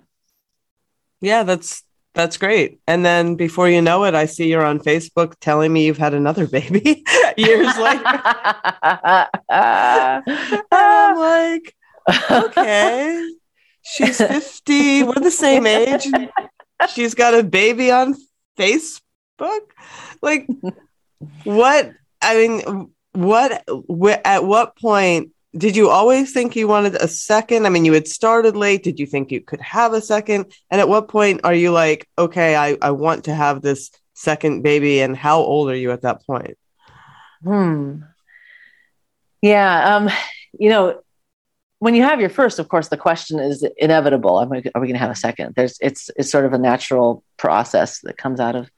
Yeah, 1.21 1.43
that's 1.43 1.84
that's 2.13 2.38
great. 2.38 2.81
And 2.88 3.05
then 3.05 3.36
before 3.36 3.69
you 3.69 3.81
know 3.81 4.03
it, 4.03 4.15
I 4.15 4.25
see 4.25 4.49
you're 4.49 4.65
on 4.65 4.79
Facebook 4.79 5.36
telling 5.39 5.71
me 5.71 5.86
you've 5.86 5.97
had 5.97 6.13
another 6.13 6.45
baby 6.47 7.05
years 7.38 7.77
later. 7.77 8.03
I'm 10.71 11.17
like, 11.17 11.75
okay, 12.29 13.29
she's 13.81 14.17
50. 14.27 15.03
We're 15.03 15.13
the 15.13 15.31
same 15.31 15.65
age. 15.65 16.07
She's 16.93 17.13
got 17.13 17.34
a 17.34 17.43
baby 17.43 17.91
on 17.91 18.15
Facebook. 18.57 18.99
Like, 20.21 20.47
what? 21.43 21.91
I 22.21 22.36
mean, 22.36 22.91
what? 23.13 23.63
Wh- 23.67 24.21
at 24.26 24.43
what 24.43 24.78
point 24.78 25.32
did 25.58 25.76
you 25.76 25.89
always 25.89 26.32
think 26.32 26.56
you 26.56 26.67
wanted 26.67 26.95
a 26.95 27.08
second? 27.08 27.65
I 27.65 27.69
mean, 27.69 27.84
you 27.84 27.93
had 27.93 28.08
started 28.08 28.56
late. 28.56 28.84
Did 28.84 29.00
you 29.00 29.06
think 29.06 29.32
you 29.32 29.41
could 29.41 29.62
have 29.62 29.93
a 29.93 30.02
second? 30.02 30.54
And 30.69 30.80
at 30.80 30.88
what 30.88 31.10
point 31.10 31.41
are 31.43 31.54
you 31.54 31.71
like, 31.71 32.08
okay, 32.17 32.56
I, 32.56 32.78
I 32.82 32.91
want 32.91 33.26
to 33.26 33.36
have 33.36 33.62
this 33.62 33.91
second 34.13 34.62
baby? 34.62 35.02
And 35.02 35.15
how 35.15 35.39
old 35.39 35.69
are 35.69 35.76
you 35.76 35.91
at 35.91 36.04
that 36.04 36.26
point? 36.26 36.58
Hmm. 37.43 38.04
Yeah. 39.41 39.95
Um, 39.95 40.10
you 40.58 40.69
know, 40.69 41.02
when 41.80 41.95
you 41.95 42.04
have 42.04 42.21
your 42.21 42.30
first, 42.30 42.60
of 42.60 42.69
course, 42.69 42.88
the 42.88 42.95
question 42.95 43.39
is 43.39 43.65
inevitable. 43.76 44.38
Are 44.38 44.45
we, 44.45 44.60
are 44.74 44.82
we 44.82 44.88
going 44.88 44.93
to 44.93 45.00
have 45.00 45.12
a 45.12 45.15
second? 45.15 45.56
There's, 45.56 45.78
it's, 45.82 46.10
it's 46.15 46.32
sort 46.32 46.45
of 46.45 46.54
a 46.54 46.60
natural 46.60 47.24
process 47.38 48.00
that 48.02 48.17
comes 48.17 48.39
out 48.39 48.56
of, 48.56 48.69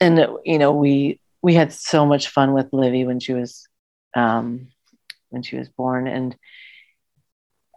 and 0.00 0.24
you 0.44 0.58
know, 0.58 0.72
we, 0.72 1.20
we 1.46 1.54
had 1.54 1.72
so 1.72 2.04
much 2.04 2.26
fun 2.26 2.54
with 2.54 2.72
Livy 2.72 3.04
when 3.04 3.20
she 3.20 3.32
was, 3.32 3.68
um, 4.16 4.66
when 5.28 5.44
she 5.44 5.56
was 5.56 5.68
born. 5.68 6.08
And 6.08 6.34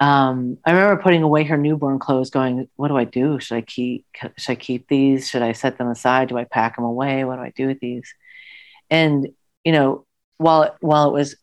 um, 0.02 0.58
I 0.66 0.72
remember 0.72 1.04
putting 1.04 1.22
away 1.22 1.44
her 1.44 1.56
newborn 1.56 2.00
clothes, 2.00 2.32
going, 2.32 2.68
"What 2.78 2.88
do 2.88 2.98
I 2.98 3.04
do? 3.04 3.40
Should 3.40 3.58
I 3.58 3.62
keep? 3.62 4.08
Should 4.38 4.52
I 4.54 4.56
keep 4.56 4.88
these? 4.88 5.30
Should 5.30 5.44
I 5.44 5.52
set 5.52 5.78
them 5.78 5.88
aside? 5.88 6.30
Do 6.30 6.38
I 6.40 6.46
pack 6.46 6.78
them 6.78 6.84
away? 6.84 7.24
What 7.26 7.36
do 7.36 7.44
I 7.44 7.54
do 7.56 7.68
with 7.68 7.80
these?" 7.80 8.12
And 8.90 9.28
you 9.64 9.72
know, 9.72 10.08
while 10.38 10.76
while 10.80 11.08
it 11.10 11.14
was 11.14 11.36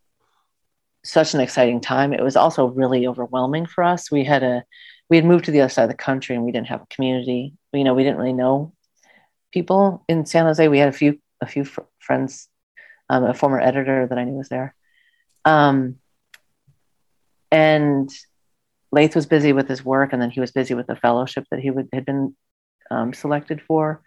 such 1.04 1.32
an 1.32 1.40
exciting 1.40 1.80
time, 1.80 2.12
it 2.12 2.24
was 2.24 2.34
also 2.34 2.66
really 2.66 3.06
overwhelming 3.06 3.66
for 3.66 3.84
us. 3.84 4.10
We 4.10 4.24
had 4.24 4.42
a 4.42 4.64
we 5.08 5.16
had 5.16 5.24
moved 5.24 5.44
to 5.44 5.52
the 5.52 5.60
other 5.60 5.70
side 5.70 5.84
of 5.84 5.90
the 5.90 5.96
country, 6.08 6.34
and 6.34 6.44
we 6.44 6.50
didn't 6.50 6.72
have 6.74 6.82
a 6.82 6.86
community. 6.94 7.54
You 7.72 7.84
know, 7.84 7.94
we 7.94 8.02
didn't 8.02 8.18
really 8.18 8.32
know 8.32 8.72
people 9.52 10.04
in 10.08 10.26
San 10.26 10.46
Jose. 10.46 10.66
We 10.66 10.80
had 10.80 10.88
a 10.88 10.98
few 11.00 11.20
a 11.40 11.46
few 11.46 11.64
fr- 11.64 11.82
friends. 12.07 12.49
Um, 13.09 13.23
a 13.23 13.35
former 13.35 13.61
editor 13.61 14.07
that 14.09 14.19
I 14.19 14.25
knew 14.25 14.37
was 14.37 14.49
there, 14.49 14.75
um, 15.45 16.01
and 17.53 18.11
Laith 18.90 19.14
was 19.14 19.27
busy 19.27 19.53
with 19.53 19.69
his 19.69 19.85
work, 19.85 20.12
and 20.12 20.21
then 20.21 20.31
he 20.31 20.40
was 20.40 20.51
busy 20.51 20.75
with 20.75 20.87
the 20.87 20.97
fellowship 20.97 21.45
that 21.51 21.61
he 21.61 21.71
would, 21.71 21.88
had 21.92 22.05
been 22.05 22.35
um, 22.90 23.12
selected 23.12 23.62
for. 23.62 24.03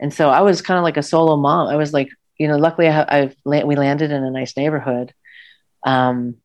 And 0.00 0.12
so 0.12 0.30
I 0.30 0.40
was 0.40 0.62
kind 0.62 0.78
of 0.78 0.84
like 0.84 0.96
a 0.96 1.02
solo 1.02 1.36
mom. 1.36 1.68
I 1.68 1.76
was 1.76 1.92
like, 1.92 2.08
you 2.38 2.48
know, 2.48 2.56
luckily 2.56 2.88
I, 2.88 3.20
have 3.20 3.36
we 3.44 3.76
landed 3.76 4.10
in 4.10 4.24
a 4.24 4.30
nice 4.30 4.56
neighborhood, 4.56 5.12
um, 5.86 6.36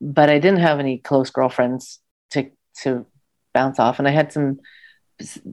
but 0.00 0.30
I 0.30 0.38
didn't 0.38 0.60
have 0.60 0.80
any 0.80 0.98
close 0.98 1.30
girlfriends 1.30 2.00
to 2.30 2.50
to 2.82 3.06
bounce 3.52 3.78
off, 3.78 3.98
and 3.98 4.08
I 4.08 4.12
had 4.12 4.32
some, 4.32 4.60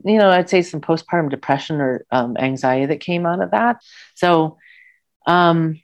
you 0.04 0.18
know, 0.18 0.30
I'd 0.30 0.50
say 0.50 0.62
some 0.62 0.80
postpartum 0.80 1.30
depression 1.30 1.80
or 1.80 2.04
um, 2.10 2.36
anxiety 2.36 2.86
that 2.86 3.00
came 3.00 3.26
out 3.26 3.42
of 3.42 3.52
that. 3.52 3.82
So, 4.14 4.58
um, 5.26 5.80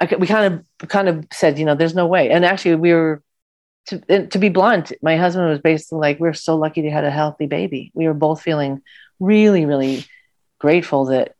I, 0.00 0.16
we 0.16 0.26
kind 0.26 0.64
of 0.80 0.88
kind 0.88 1.08
of 1.08 1.26
said, 1.32 1.58
you 1.58 1.64
know, 1.64 1.74
there's 1.74 1.94
no 1.94 2.06
way. 2.06 2.30
And 2.30 2.44
actually, 2.44 2.76
we 2.76 2.92
were 2.92 3.22
to 3.86 4.26
to 4.26 4.38
be 4.38 4.48
blunt, 4.48 4.92
my 5.02 5.16
husband 5.16 5.48
was 5.48 5.60
basically 5.60 5.98
like, 5.98 6.20
we're 6.20 6.34
so 6.34 6.56
lucky 6.56 6.82
to 6.82 6.90
have 6.90 7.04
a 7.04 7.10
healthy 7.10 7.46
baby. 7.46 7.90
We 7.94 8.06
were 8.06 8.14
both 8.14 8.42
feeling 8.42 8.82
really, 9.20 9.64
really 9.64 10.04
grateful 10.58 11.06
that 11.06 11.34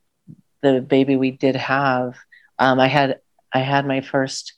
the 0.62 0.81
baby 0.81 1.17
we 1.17 1.31
did 1.31 1.57
have. 1.57 2.17
Um, 2.59 2.81
I 2.81 2.88
had 2.88 3.21
I 3.53 3.61
had 3.61 3.87
my 3.87 4.01
first 4.01 4.55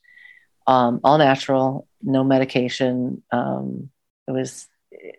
um, 0.66 1.00
all 1.04 1.18
natural, 1.18 1.86
no 2.02 2.24
medication. 2.24 3.22
Um, 3.30 3.90
it 4.26 4.32
was 4.32 4.66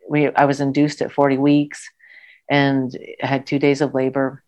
we 0.09 0.33
I 0.33 0.45
was 0.45 0.61
induced 0.61 1.01
at 1.01 1.11
40 1.11 1.37
weeks 1.37 1.89
and 2.49 2.95
had 3.19 3.45
two 3.45 3.59
days 3.59 3.81
of 3.81 3.93
labor, 3.93 4.43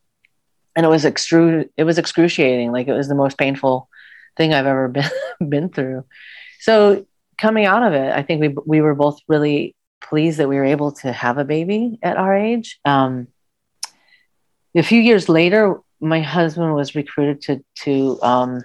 and 0.75 0.85
it 0.85 0.89
was 0.89 1.03
extru- 1.03 1.69
it 1.77 1.83
was 1.83 1.97
excruciating. 1.97 2.71
Like 2.71 2.87
it 2.87 2.93
was 2.93 3.07
the 3.07 3.15
most 3.15 3.37
painful 3.37 3.89
thing 4.35 4.53
I've 4.53 4.67
ever 4.67 4.87
been 4.89 5.09
been 5.49 5.69
through. 5.69 6.05
So 6.59 7.05
coming 7.37 7.65
out 7.65 7.83
of 7.83 7.93
it, 7.93 8.13
I 8.13 8.23
think 8.23 8.41
we 8.41 8.55
we 8.65 8.81
were 8.81 8.95
both 8.95 9.19
really 9.27 9.75
pleased 10.01 10.39
that 10.39 10.49
we 10.49 10.55
were 10.55 10.65
able 10.65 10.91
to 10.91 11.11
have 11.11 11.37
a 11.37 11.45
baby 11.45 11.99
at 12.01 12.17
our 12.17 12.35
age. 12.35 12.79
Um, 12.85 13.27
a 14.75 14.83
few 14.83 15.01
years 15.01 15.27
later, 15.27 15.79
my 15.99 16.21
husband 16.21 16.73
was 16.75 16.95
recruited 16.95 17.41
to 17.41 17.63
to 17.83 18.21
um, 18.21 18.61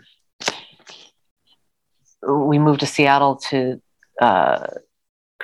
we 2.23 2.59
moved 2.59 2.81
to 2.81 2.87
Seattle 2.87 3.37
to 3.51 3.81
uh, 4.21 4.67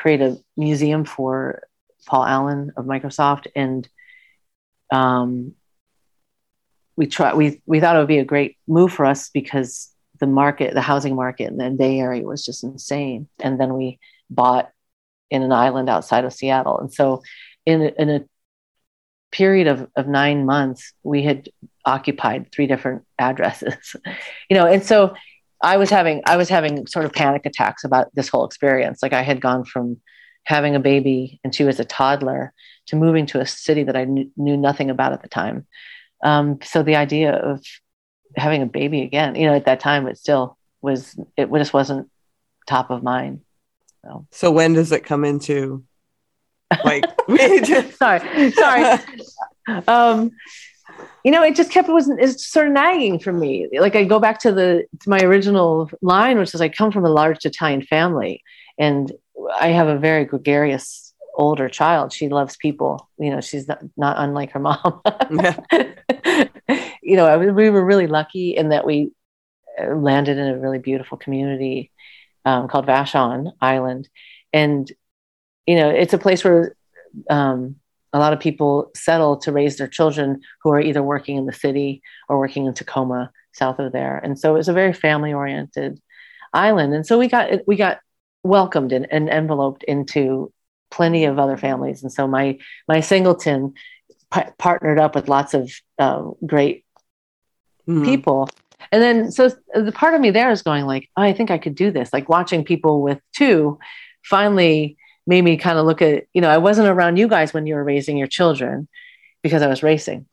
create 0.00 0.20
a 0.20 0.38
museum 0.56 1.04
for 1.04 1.62
Paul 2.06 2.24
Allen 2.24 2.72
of 2.76 2.86
Microsoft, 2.86 3.46
and 3.54 3.88
um, 4.92 5.54
we 6.96 7.06
try 7.06 7.34
we 7.34 7.60
we 7.66 7.80
thought 7.80 7.96
it 7.96 7.98
would 7.98 8.08
be 8.08 8.18
a 8.18 8.24
great 8.24 8.56
move 8.66 8.92
for 8.92 9.04
us 9.04 9.30
because 9.30 9.92
the 10.20 10.26
market, 10.26 10.74
the 10.74 10.80
housing 10.80 11.14
market 11.14 11.50
in 11.50 11.56
the 11.56 11.70
Bay 11.70 11.98
Area 11.98 12.24
was 12.24 12.44
just 12.44 12.64
insane. 12.64 13.28
And 13.38 13.60
then 13.60 13.74
we 13.74 13.98
bought 14.30 14.70
in 15.30 15.42
an 15.42 15.52
island 15.52 15.88
outside 15.88 16.24
of 16.24 16.32
Seattle. 16.32 16.78
And 16.78 16.92
so 16.92 17.22
in, 17.66 17.82
in 17.82 18.10
a 18.10 18.24
period 19.30 19.68
of, 19.68 19.88
of 19.94 20.08
nine 20.08 20.46
months, 20.46 20.92
we 21.02 21.22
had 21.22 21.48
occupied 21.84 22.50
three 22.50 22.66
different 22.66 23.04
addresses, 23.18 23.96
you 24.50 24.56
know, 24.56 24.66
and 24.66 24.84
so 24.84 25.14
I 25.62 25.76
was 25.76 25.90
having, 25.90 26.22
I 26.26 26.36
was 26.36 26.48
having 26.48 26.86
sort 26.86 27.04
of 27.04 27.12
panic 27.12 27.46
attacks 27.46 27.84
about 27.84 28.14
this 28.14 28.28
whole 28.28 28.44
experience. 28.44 29.02
Like 29.02 29.12
I 29.12 29.22
had 29.22 29.40
gone 29.40 29.64
from 29.64 30.00
having 30.44 30.74
a 30.74 30.80
baby 30.80 31.40
and 31.44 31.54
she 31.54 31.64
was 31.64 31.80
a 31.80 31.84
toddler 31.84 32.52
to 32.86 32.96
moving 32.96 33.26
to 33.26 33.40
a 33.40 33.46
city 33.46 33.82
that 33.84 33.96
I 33.96 34.04
knew, 34.04 34.30
knew 34.36 34.56
nothing 34.56 34.90
about 34.90 35.12
at 35.12 35.22
the 35.22 35.28
time. 35.28 35.66
Um, 36.22 36.58
so 36.62 36.82
the 36.82 36.96
idea 36.96 37.32
of 37.32 37.62
having 38.36 38.62
a 38.62 38.66
baby 38.66 39.02
again. 39.02 39.34
You 39.34 39.46
know, 39.46 39.54
at 39.54 39.66
that 39.66 39.80
time, 39.80 40.06
it 40.06 40.18
still 40.18 40.56
was. 40.80 41.18
It 41.36 41.50
just 41.52 41.72
wasn't 41.72 42.10
top 42.66 42.90
of 42.90 43.02
mind. 43.02 43.40
So, 44.04 44.26
so 44.30 44.50
when 44.50 44.74
does 44.74 44.92
it 44.92 45.04
come 45.04 45.24
into? 45.24 45.84
Like, 46.84 47.04
sorry, 47.96 48.52
sorry. 48.52 49.00
um, 49.88 50.30
you 51.24 51.30
know, 51.30 51.42
it 51.42 51.56
just 51.56 51.70
kept 51.70 51.88
it 51.88 51.92
was 51.92 52.08
it's 52.08 52.46
sort 52.46 52.68
of 52.68 52.72
nagging 52.72 53.18
for 53.18 53.32
me. 53.32 53.68
Like 53.78 53.96
I 53.96 54.04
go 54.04 54.18
back 54.18 54.40
to 54.40 54.52
the 54.52 54.86
to 55.00 55.10
my 55.10 55.18
original 55.20 55.90
line, 56.00 56.38
which 56.38 56.54
is 56.54 56.60
I 56.60 56.68
come 56.68 56.92
from 56.92 57.04
a 57.04 57.10
large 57.10 57.44
Italian 57.44 57.82
family, 57.82 58.42
and 58.78 59.12
I 59.60 59.68
have 59.68 59.88
a 59.88 59.98
very 59.98 60.24
gregarious 60.24 61.12
older 61.34 61.68
child. 61.68 62.12
She 62.12 62.28
loves 62.28 62.56
people. 62.56 63.08
You 63.18 63.30
know, 63.30 63.40
she's 63.40 63.68
not, 63.68 63.80
not 63.96 64.16
unlike 64.18 64.52
her 64.52 64.60
mom. 64.60 65.02
you 67.02 67.16
know, 67.16 67.38
we 67.38 67.70
were 67.70 67.84
really 67.84 68.06
lucky 68.06 68.56
in 68.56 68.70
that 68.70 68.86
we 68.86 69.12
uh, 69.80 69.94
landed 69.94 70.38
in 70.38 70.48
a 70.48 70.58
really 70.58 70.78
beautiful 70.78 71.18
community 71.18 71.90
um, 72.44 72.68
called 72.68 72.86
Vashon 72.86 73.52
Island, 73.60 74.08
and 74.52 74.90
you 75.66 75.76
know, 75.76 75.90
it's 75.90 76.14
a 76.14 76.18
place 76.18 76.42
where 76.44 76.74
um, 77.28 77.76
a 78.12 78.18
lot 78.18 78.32
of 78.32 78.40
people 78.40 78.90
settle 78.94 79.36
to 79.38 79.52
raise 79.52 79.76
their 79.76 79.88
children 79.88 80.40
who 80.62 80.70
are 80.70 80.80
either 80.80 81.02
working 81.02 81.36
in 81.36 81.46
the 81.46 81.52
city 81.52 82.02
or 82.28 82.38
working 82.38 82.66
in 82.66 82.74
Tacoma, 82.74 83.30
south 83.52 83.78
of 83.78 83.92
there. 83.92 84.18
And 84.18 84.38
so 84.38 84.54
it 84.54 84.58
was 84.58 84.68
a 84.68 84.72
very 84.72 84.92
family-oriented 84.92 86.00
island, 86.54 86.94
and 86.94 87.06
so 87.06 87.18
we 87.18 87.28
got 87.28 87.66
we 87.66 87.76
got 87.76 88.00
welcomed 88.42 88.92
and, 88.92 89.06
and 89.12 89.28
enveloped 89.28 89.82
into 89.84 90.52
plenty 90.90 91.26
of 91.26 91.38
other 91.38 91.56
families. 91.56 92.02
And 92.02 92.12
so 92.12 92.26
my 92.26 92.58
my 92.86 93.00
singleton 93.00 93.74
p- 94.32 94.40
partnered 94.58 94.98
up 94.98 95.14
with 95.14 95.28
lots 95.28 95.54
of 95.54 95.70
um, 95.98 96.34
great 96.46 96.84
mm. 97.86 98.04
people. 98.04 98.48
And 98.92 99.02
then, 99.02 99.30
so 99.30 99.50
the 99.74 99.92
part 99.92 100.14
of 100.14 100.20
me 100.20 100.30
there 100.30 100.50
is 100.50 100.62
going 100.62 100.86
like, 100.86 101.10
oh, 101.16 101.22
I 101.22 101.32
think 101.32 101.50
I 101.50 101.58
could 101.58 101.74
do 101.74 101.90
this. 101.90 102.12
Like 102.12 102.28
watching 102.28 102.64
people 102.64 103.02
with 103.02 103.20
two 103.34 103.78
finally 104.22 104.96
made 105.28 105.42
me 105.42 105.58
kind 105.58 105.78
of 105.78 105.84
look 105.84 106.00
at, 106.00 106.24
you 106.32 106.40
know, 106.40 106.48
I 106.48 106.56
wasn't 106.56 106.88
around 106.88 107.18
you 107.18 107.28
guys 107.28 107.52
when 107.52 107.66
you 107.66 107.74
were 107.74 107.84
raising 107.84 108.16
your 108.16 108.26
children 108.26 108.88
because 109.42 109.62
I 109.62 109.66
was 109.68 109.82
racing. 109.82 110.26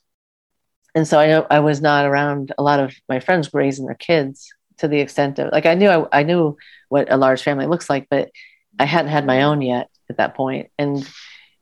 And 0.95 1.05
so 1.05 1.19
I 1.19 1.57
I 1.57 1.59
was 1.59 1.81
not 1.81 2.05
around 2.05 2.53
a 2.57 2.63
lot 2.63 2.79
of 2.79 2.95
my 3.09 3.19
friends 3.19 3.53
raising 3.53 3.85
their 3.85 3.95
kids 3.95 4.49
to 4.77 4.87
the 4.87 5.01
extent 5.01 5.37
of 5.37 5.51
like 5.51 5.65
I 5.65 5.75
knew 5.75 5.89
I, 5.89 6.19
I 6.19 6.23
knew 6.23 6.57
what 6.87 7.11
a 7.11 7.17
large 7.17 7.43
family 7.43 7.67
looks 7.67 7.89
like, 7.89 8.07
but 8.09 8.31
I 8.79 8.85
hadn't 8.85 9.11
had 9.11 9.25
my 9.25 9.43
own 9.43 9.61
yet 9.61 9.89
at 10.09 10.17
that 10.17 10.35
point. 10.35 10.69
And 10.79 11.05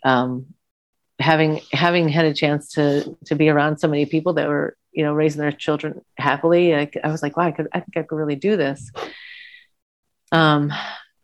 um, 0.06 0.54
having 1.20 1.62
having 1.72 2.10
had 2.10 2.26
a 2.26 2.34
chance 2.36 2.74
to 2.74 3.18
to 3.26 3.36
be 3.36 3.50
around 3.50 3.80
so 3.80 3.88
many 3.88 4.06
people 4.06 4.34
that 4.34 4.48
were 4.48 4.78
you 4.92 5.04
know 5.04 5.14
raising 5.14 5.42
their 5.42 5.52
children 5.52 6.02
happily 6.18 6.76
I, 6.76 6.90
I 7.04 7.10
was 7.10 7.24
like 7.24 7.38
wow 7.38 7.46
I 7.46 7.52
could 7.52 7.68
I 7.74 7.80
think 7.80 7.98
I 7.98 8.04
could 8.04 8.16
really 8.16 8.36
do 8.36 8.58
this 8.58 8.92
um 10.32 10.72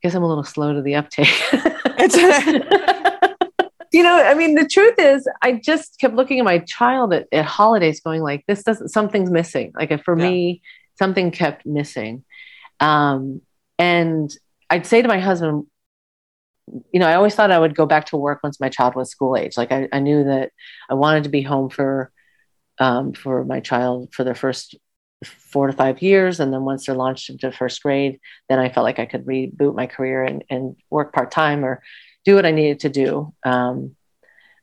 guess 0.02 0.16
I'm 0.16 0.24
a 0.24 0.28
little 0.28 0.44
slow 0.44 0.74
to 0.74 0.82
the 0.82 0.96
uptake 0.96 1.28
you 3.92 4.04
know 4.04 4.24
I 4.24 4.34
mean 4.34 4.56
the 4.56 4.68
truth 4.70 4.96
is 4.98 5.28
I 5.42 5.54
just 5.54 6.00
kept 6.00 6.16
looking 6.16 6.40
at 6.40 6.46
my 6.46 6.60
child 6.60 7.14
at, 7.14 7.28
at 7.32 7.46
holidays 7.46 8.02
going 8.02 8.22
like 8.22 8.44
this 8.48 8.64
doesn't 8.64 8.90
something's 8.90 9.32
missing 9.32 9.72
like 9.76 10.04
for 10.04 10.18
yeah. 10.18 10.30
me 10.30 10.62
something 10.98 11.32
kept 11.32 11.66
missing 11.66 12.24
um 12.80 13.42
and 13.78 14.32
I'd 14.70 14.86
say 14.86 15.02
to 15.02 15.08
my 15.08 15.20
husband 15.20 15.66
you 16.92 17.00
know, 17.00 17.08
I 17.08 17.16
always 17.16 17.36
thought 17.36 17.52
I 17.52 17.60
would 17.60 17.76
go 17.76 17.86
back 17.86 18.06
to 18.08 18.18
work 18.18 18.42
once 18.44 18.60
my 18.60 18.70
child 18.70 18.96
was 18.96 19.10
school 19.10 19.36
age. 19.36 19.58
Like 19.58 19.72
I, 19.72 19.88
I 19.92 20.00
knew 20.00 20.24
that 20.26 20.52
I 20.90 20.94
wanted 20.94 21.24
to 21.24 21.30
be 21.30 21.42
home 21.42 21.70
for 21.70 22.12
um, 22.80 23.14
for 23.14 23.44
my 23.44 23.60
child 23.60 24.14
for 24.14 24.24
their 24.24 24.36
first 24.36 24.76
four 25.24 25.68
to 25.68 25.74
five 25.74 26.02
years, 26.02 26.40
and 26.40 26.54
then 26.54 26.64
once 26.64 26.86
they're 26.86 26.96
launched 26.96 27.30
into 27.30 27.52
first 27.52 27.82
grade, 27.84 28.20
then 28.48 28.60
I 28.60 28.70
felt 28.70 28.86
like 28.86 29.00
I 29.00 29.06
could 29.06 29.26
reboot 29.26 29.76
my 29.76 29.88
career 29.88 30.24
and, 30.24 30.44
and 30.50 30.76
work 30.90 31.14
part 31.14 31.32
time 31.32 31.66
or 31.66 31.82
do 32.26 32.36
what 32.36 32.46
I 32.46 32.52
needed 32.52 32.82
to 32.82 32.90
do. 32.90 33.34
Um, 33.44 33.96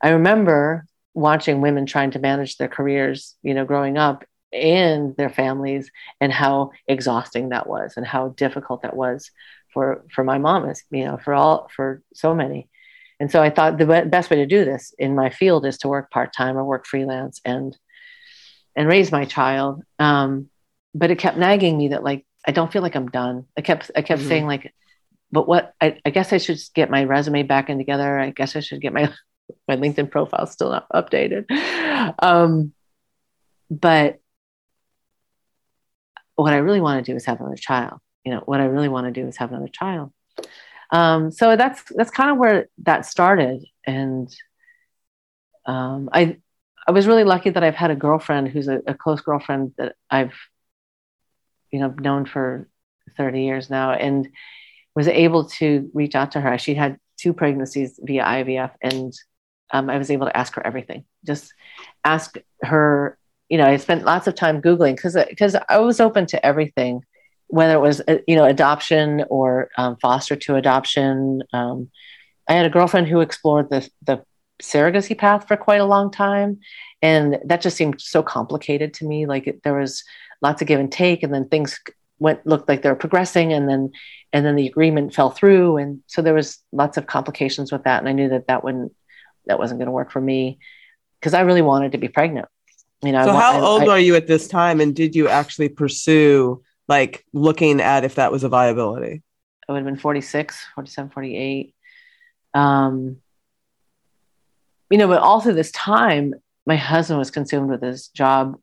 I 0.03 0.11
remember 0.11 0.87
watching 1.15 1.61
women 1.61 1.87
trying 1.87 2.11
to 2.13 2.19
manage 2.19 2.57
their 2.57 2.69
careers, 2.69 3.35
you 3.43 3.55
know, 3.55 3.65
growing 3.65 3.99
up 3.99 4.25
and 4.53 5.17
their 5.17 5.31
families, 5.31 5.91
and 6.21 6.33
how 6.33 6.71
exhausting 6.87 7.51
that 7.51 7.67
was, 7.67 7.95
and 7.97 8.07
how 8.07 8.29
difficult 8.29 8.83
that 8.83 8.97
was 8.97 9.31
for 9.77 10.03
for 10.11 10.25
my 10.25 10.39
mom 10.39 10.67
is 10.71 10.83
you 10.91 11.05
know 11.05 11.19
for 11.19 11.35
all 11.35 11.69
for 11.77 12.03
so 12.15 12.35
many 12.35 12.67
and 13.21 13.31
so 13.31 13.43
i 13.43 13.51
thought 13.51 13.77
the 13.77 14.07
best 14.09 14.31
way 14.31 14.39
to 14.39 14.47
do 14.47 14.65
this 14.65 14.95
in 14.99 15.15
my 15.15 15.29
field 15.29 15.67
is 15.67 15.77
to 15.77 15.87
work 15.87 16.11
part-time 16.11 16.57
or 16.57 16.65
work 16.65 16.87
freelance 16.87 17.43
and 17.45 17.77
and 18.77 18.87
raise 18.87 19.11
my 19.11 19.25
child. 19.25 19.83
Um, 19.99 20.51
but 20.95 21.11
it 21.11 21.19
kept 21.19 21.37
nagging 21.37 21.77
me 21.77 21.89
that 21.89 22.05
like 22.05 22.25
i 22.47 22.53
don't 22.53 22.73
feel 22.73 22.83
like 22.83 22.95
i'm 22.95 23.09
done. 23.09 23.47
I 23.57 23.61
kept 23.63 23.91
i 23.97 24.03
kept 24.03 24.21
mm-hmm. 24.21 24.29
saying 24.29 24.47
like 24.47 24.73
but 25.33 25.49
what 25.49 25.75
I, 25.81 25.99
I 26.05 26.11
guess 26.11 26.33
i 26.33 26.39
should 26.39 26.59
get 26.75 26.91
my 26.91 27.05
resume 27.05 27.43
back 27.43 27.69
in 27.69 27.79
together. 27.79 28.19
I 28.19 28.31
guess 28.31 28.57
i 28.57 28.61
should 28.61 28.81
get 28.81 28.93
my 28.93 29.13
my 29.69 29.77
linkedin 29.77 30.11
profile 30.11 30.47
still 30.47 30.71
not 30.71 30.89
updated. 30.91 31.51
Um, 32.23 32.73
but 33.71 34.19
what 36.37 36.53
i 36.53 36.59
really 36.59 36.81
want 36.81 37.05
to 37.05 37.13
do 37.13 37.17
is 37.17 37.25
have 37.27 37.41
another 37.41 37.57
child. 37.57 38.01
You 38.25 38.33
know 38.33 38.43
what 38.45 38.61
i 38.61 38.65
really 38.65 38.89
want 38.89 39.07
to 39.07 39.21
do 39.21 39.27
is 39.27 39.37
have 39.37 39.51
another 39.51 39.69
child. 39.69 40.13
Um, 40.91 41.33
so 41.33 41.57
that's 41.57 41.83
that's 41.95 42.11
kind 42.11 42.31
of 42.31 42.39
where 42.39 42.69
that 42.85 43.07
started. 43.07 43.65
And 43.87 44.35
um, 45.67 46.09
i 46.13 46.39
i 46.87 46.91
was 46.91 47.07
really 47.07 47.25
lucky 47.25 47.51
that 47.51 47.65
i've 47.65 47.75
had 47.75 47.91
a 47.91 47.97
girlfriend 47.97 48.49
who's 48.49 48.69
a, 48.69 48.81
a, 48.87 48.95
close 48.95 49.21
girlfriend 49.21 49.73
that 49.79 49.95
i've 50.11 50.35
you 51.71 51.81
know 51.81 51.95
known 52.01 52.25
for 52.25 52.69
30 53.17 53.43
years 53.43 53.71
now 53.71 53.93
and 53.93 54.29
was 54.95 55.09
able 55.09 55.45
to 55.45 55.91
reach 55.95 56.15
out 56.15 56.33
to 56.33 56.41
her 56.41 56.59
she 56.59 56.75
had 56.75 56.99
two 57.19 57.33
pregnancies 57.33 57.99
via 58.03 58.25
ivf 58.25 58.73
and 58.83 59.13
um, 59.73 59.91
i 59.91 59.99
was 59.99 60.11
able 60.11 60.27
to 60.27 60.37
ask 60.37 60.55
her 60.55 60.67
everything 60.67 61.05
just 61.25 61.53
ask 62.05 62.37
her 62.63 63.19
you 63.49 63.59
know 63.59 63.67
i 63.67 63.77
spent 63.77 64.05
lots 64.05 64.27
of 64.27 64.35
time 64.35 64.61
googling 64.61 64.97
because 64.97 65.17
because 65.29 65.57
i 65.69 65.79
was 65.79 66.01
open 66.01 66.27
to 66.27 66.45
everything 66.45 67.03
whether 67.49 67.75
it 67.75 67.81
was 67.81 68.01
uh, 68.09 68.19
you 68.27 68.37
know 68.37 68.45
adoption 68.45 69.25
or 69.29 69.71
um, 69.77 69.97
foster 70.01 70.37
to 70.37 70.57
adoption. 70.57 71.43
Um, 71.53 71.91
I 72.49 72.55
had 72.55 72.67
a 72.67 72.71
girlfriend 72.71 73.09
who 73.09 73.21
explored 73.21 73.71
the 73.71 73.89
the 74.03 74.25
surrogacy 74.63 75.17
path 75.17 75.47
for 75.47 75.57
quite 75.57 75.81
a 75.81 75.85
long 75.85 76.11
time, 76.11 76.61
and 77.03 77.39
that 77.45 77.61
just 77.61 77.77
seemed 77.77 78.01
so 78.01 78.23
complicated 78.23 78.95
to 78.95 79.07
me. 79.07 79.27
Like 79.27 79.47
it, 79.47 79.63
there 79.63 79.79
was 79.79 80.05
lots 80.43 80.63
of 80.63 80.69
give 80.69 80.81
and 80.81 80.91
take, 80.91 81.23
and 81.23 81.33
then 81.33 81.49
things 81.49 81.79
went 82.19 82.47
looked 82.47 82.69
like 82.69 82.83
they 82.83 82.89
were 82.89 82.97
progressing, 82.97 83.53
and 83.53 83.69
then 83.69 83.91
and 84.33 84.45
then 84.45 84.57
the 84.57 84.67
agreement 84.67 85.15
fell 85.15 85.31
through, 85.31 85.77
and 85.77 86.03
so 86.07 86.23
there 86.23 86.35
was 86.35 86.59
lots 86.73 86.97
of 86.97 87.07
complications 87.07 87.73
with 87.73 87.85
that. 87.85 88.01
And 88.01 88.09
I 88.09 88.13
knew 88.13 88.29
that 88.31 88.49
that 88.49 88.65
wouldn't 88.65 88.95
that 89.47 89.59
wasn't 89.59 89.79
going 89.79 89.87
to 89.87 89.93
work 89.93 90.11
for 90.11 90.21
me 90.21 90.59
because 91.21 91.35
I 91.35 91.41
really 91.41 91.63
wanted 91.63 91.93
to 91.93 91.99
be 91.99 92.09
pregnant. 92.09 92.49
You 93.03 93.13
know, 93.13 93.25
so 93.25 93.31
I, 93.31 93.41
how 93.41 93.65
old 93.65 93.85
I, 93.85 93.89
are 93.89 93.99
you 93.99 94.17
at 94.17 94.27
this 94.27 94.49
time, 94.49 94.81
and 94.81 94.95
did 94.95 95.15
you 95.15 95.29
actually 95.29 95.69
pursue 95.69 96.63
like 96.89 97.25
looking 97.33 97.81
at 97.81 98.05
if 98.05 98.15
that 98.17 98.33
was 98.33 98.45
a 98.45 98.49
viability? 98.49 99.23
I 99.69 99.73
would 99.73 99.79
have 99.79 99.87
been 99.87 99.97
46, 99.97 100.67
47, 100.75 101.11
48. 101.11 101.75
Um, 102.55 103.19
you 104.91 104.99
know, 104.99 105.09
but 105.09 105.21
all 105.21 105.41
through 105.41 105.55
this 105.55 105.73
time, 105.73 106.35
my 106.67 106.77
husband 106.77 107.19
was 107.19 107.31
consumed 107.31 107.71
with 107.71 107.83
his 107.83 108.09
job. 108.09 108.59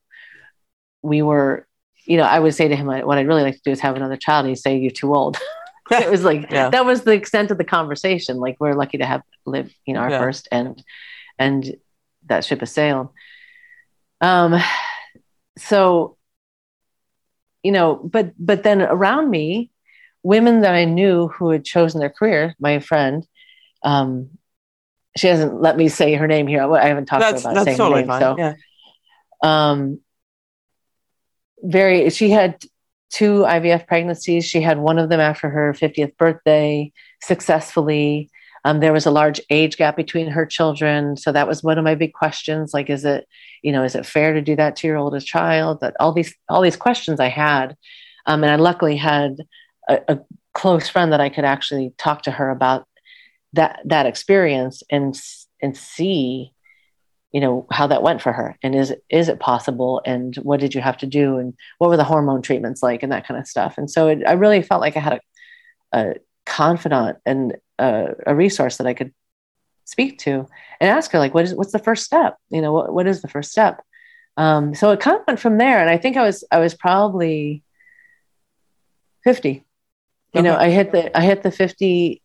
We 1.01 1.21
were, 1.21 1.67
you 2.05 2.17
know, 2.17 2.24
I 2.24 2.39
would 2.39 2.53
say 2.53 2.67
to 2.67 2.76
him, 2.76 2.88
what 2.88 3.17
I'd 3.17 3.28
really 3.28 3.43
like 3.43 3.55
to 3.55 3.61
do 3.63 3.71
is 3.71 3.80
have 3.80 3.95
another 3.95 4.17
child. 4.17 4.45
And 4.45 4.49
he'd 4.49 4.61
say, 4.61 4.78
You're 4.78 4.91
too 4.91 5.13
old. 5.13 5.38
it 5.91 6.09
was 6.09 6.24
like, 6.24 6.49
yeah. 6.51 6.69
that 6.69 6.86
was 6.86 7.03
the 7.03 7.11
extent 7.11 7.51
of 7.51 7.57
the 7.57 7.63
conversation. 7.63 8.38
Like, 8.38 8.57
we're 8.59 8.74
lucky 8.74 8.99
to 8.99 9.05
have 9.05 9.21
lived, 9.45 9.76
you 9.86 9.93
know, 9.93 10.01
our 10.01 10.09
yeah. 10.09 10.19
first 10.19 10.47
and, 10.51 10.82
and 11.38 11.76
that 12.28 12.45
ship 12.45 12.61
has 12.61 12.71
sailed. 12.71 13.09
Um, 14.21 14.61
so 15.57 16.17
you 17.63 17.71
know, 17.71 17.95
but 17.95 18.34
but 18.38 18.63
then 18.63 18.82
around 18.82 19.30
me, 19.30 19.71
women 20.21 20.61
that 20.61 20.76
I 20.76 20.86
knew 20.86 21.30
who 21.30 21.49
had 21.49 21.65
chosen 21.65 21.99
their 21.99 22.09
career, 22.09 22.53
my 22.59 22.80
friend, 22.80 23.26
um, 23.84 24.30
she 25.18 25.28
hasn't 25.28 25.61
let 25.61 25.78
me 25.78 25.89
say 25.89 26.16
her 26.16 26.28
name 26.28 26.47
here. 26.47 26.74
I 26.74 26.88
haven't 26.88 27.05
talked 27.05 27.22
that's, 27.22 27.45
about 27.45 27.66
saying 27.66 27.78
totally 27.78 28.01
her 28.01 28.07
name. 28.07 28.07
Fine. 28.07 28.22
So, 28.22 28.36
yeah. 28.38 28.53
um, 29.43 29.99
very, 31.61 32.09
she 32.09 32.30
had 32.30 32.64
two 33.09 33.41
IVF 33.41 33.88
pregnancies. 33.88 34.45
She 34.45 34.61
had 34.61 34.80
one 34.80 34.97
of 34.97 35.09
them 35.09 35.20
after 35.20 35.49
her 35.49 35.74
50th 35.74 36.18
birthday 36.18 36.91
successfully. 37.22 38.30
Um, 38.66 38.80
there 38.80 38.93
was 38.93 39.05
a 39.05 39.11
large 39.11 39.39
age 39.49 39.78
gap 39.78 39.95
between 39.95 40.28
her 40.28 40.45
children. 40.45 41.16
So 41.18 41.32
that 41.32 41.47
was 41.47 41.64
one 41.64 41.78
of 41.78 41.84
my 41.84 41.95
big 41.95 42.14
questions. 42.14 42.74
Like, 42.74 42.89
is 42.89 43.05
it, 43.05 43.28
you 43.61 43.72
know, 43.72 43.84
is 43.84 43.93
it 43.95 44.05
fair 44.05 44.34
to 44.34 44.41
do 44.41 44.55
that 44.55 44.78
to 44.78 44.88
your 44.88 44.97
oldest 44.97 45.28
child? 45.28 45.82
That 45.82 45.95
all 45.99 46.14
these, 46.14 46.34
all 46.49 46.61
these 46.61 46.78
questions 46.78 47.20
I 47.20 47.30
had. 47.30 47.76
Um, 48.26 48.43
and 48.43 48.51
I 48.51 48.55
luckily 48.55 48.95
had 48.95 49.38
a, 49.88 49.99
a 50.07 50.20
close 50.53 50.88
friend 50.88 51.11
that 51.11 51.22
I 51.22 51.30
could 51.30 51.45
actually 51.45 51.93
talk 51.97 52.24
to 52.24 52.32
her 52.32 52.49
about 52.49 52.88
that, 53.54 53.82
that 53.86 54.06
experience 54.06 54.84
and, 54.89 55.20
and 55.62 55.78
see, 55.78 56.54
you 57.32 57.41
know, 57.41 57.66
how 57.72 57.88
that 57.88 58.04
went 58.04 58.22
for 58.22 58.32
her. 58.32 58.58
And 58.62 58.76
is, 58.76 58.93
is 59.10 59.30
it 59.30 59.39
possible? 59.39 60.01
And 60.06 60.36
what 60.38 60.60
did 60.60 60.76
you 60.76 60.82
have 60.82 60.97
to 60.97 61.08
do? 61.08 61.38
And 61.38 61.54
what 61.78 61.89
were 61.89 61.97
the 61.97 62.04
hormone 62.04 62.41
treatments 62.41 62.84
like 62.84 63.04
and 63.04 63.12
that 63.12 63.28
kind 63.28 63.39
of 63.39 63.47
stuff. 63.47 63.78
And 63.78 63.89
so 63.89 64.08
it, 64.10 64.24
I 64.28 64.34
really 64.34 64.62
felt 64.62 64.82
like 64.82 64.97
I 64.97 64.99
had 64.99 65.14
a, 65.93 65.99
a 65.99 66.14
confidant 66.45 67.18
and 67.26 67.56
a, 67.80 68.10
a 68.28 68.36
resource 68.36 68.78
that 68.78 68.88
I 68.88 68.93
could 68.93 69.14
speak 69.86 70.18
to 70.20 70.47
and 70.80 70.89
ask 70.89 71.12
her 71.12 71.20
like 71.20 71.34
what 71.34 71.45
is 71.45 71.54
what's 71.54 71.72
the 71.72 71.80
first 71.80 72.04
step 72.04 72.38
you 72.49 72.62
know 72.62 72.72
what, 72.72 72.93
what 72.93 73.08
is 73.08 73.22
the 73.22 73.28
first 73.28 73.51
step 73.51 73.84
um, 74.36 74.74
so 74.74 74.89
it 74.89 74.99
kind 74.99 75.20
of 75.20 75.24
went 75.28 75.39
from 75.39 75.58
there 75.58 75.80
and 75.80 75.89
i 75.89 75.97
think 75.97 76.18
i 76.18 76.24
was 76.24 76.43
i 76.51 76.60
was 76.60 76.74
probably 76.74 77.64
50 79.24 79.49
you 79.49 79.62
okay. 80.34 80.41
know 80.41 80.56
i 80.56 80.70
hit 80.70 80.91
the 80.91 81.16
i 81.18 81.22
hit 81.22 81.43
the 81.43 81.51
50 81.51 82.22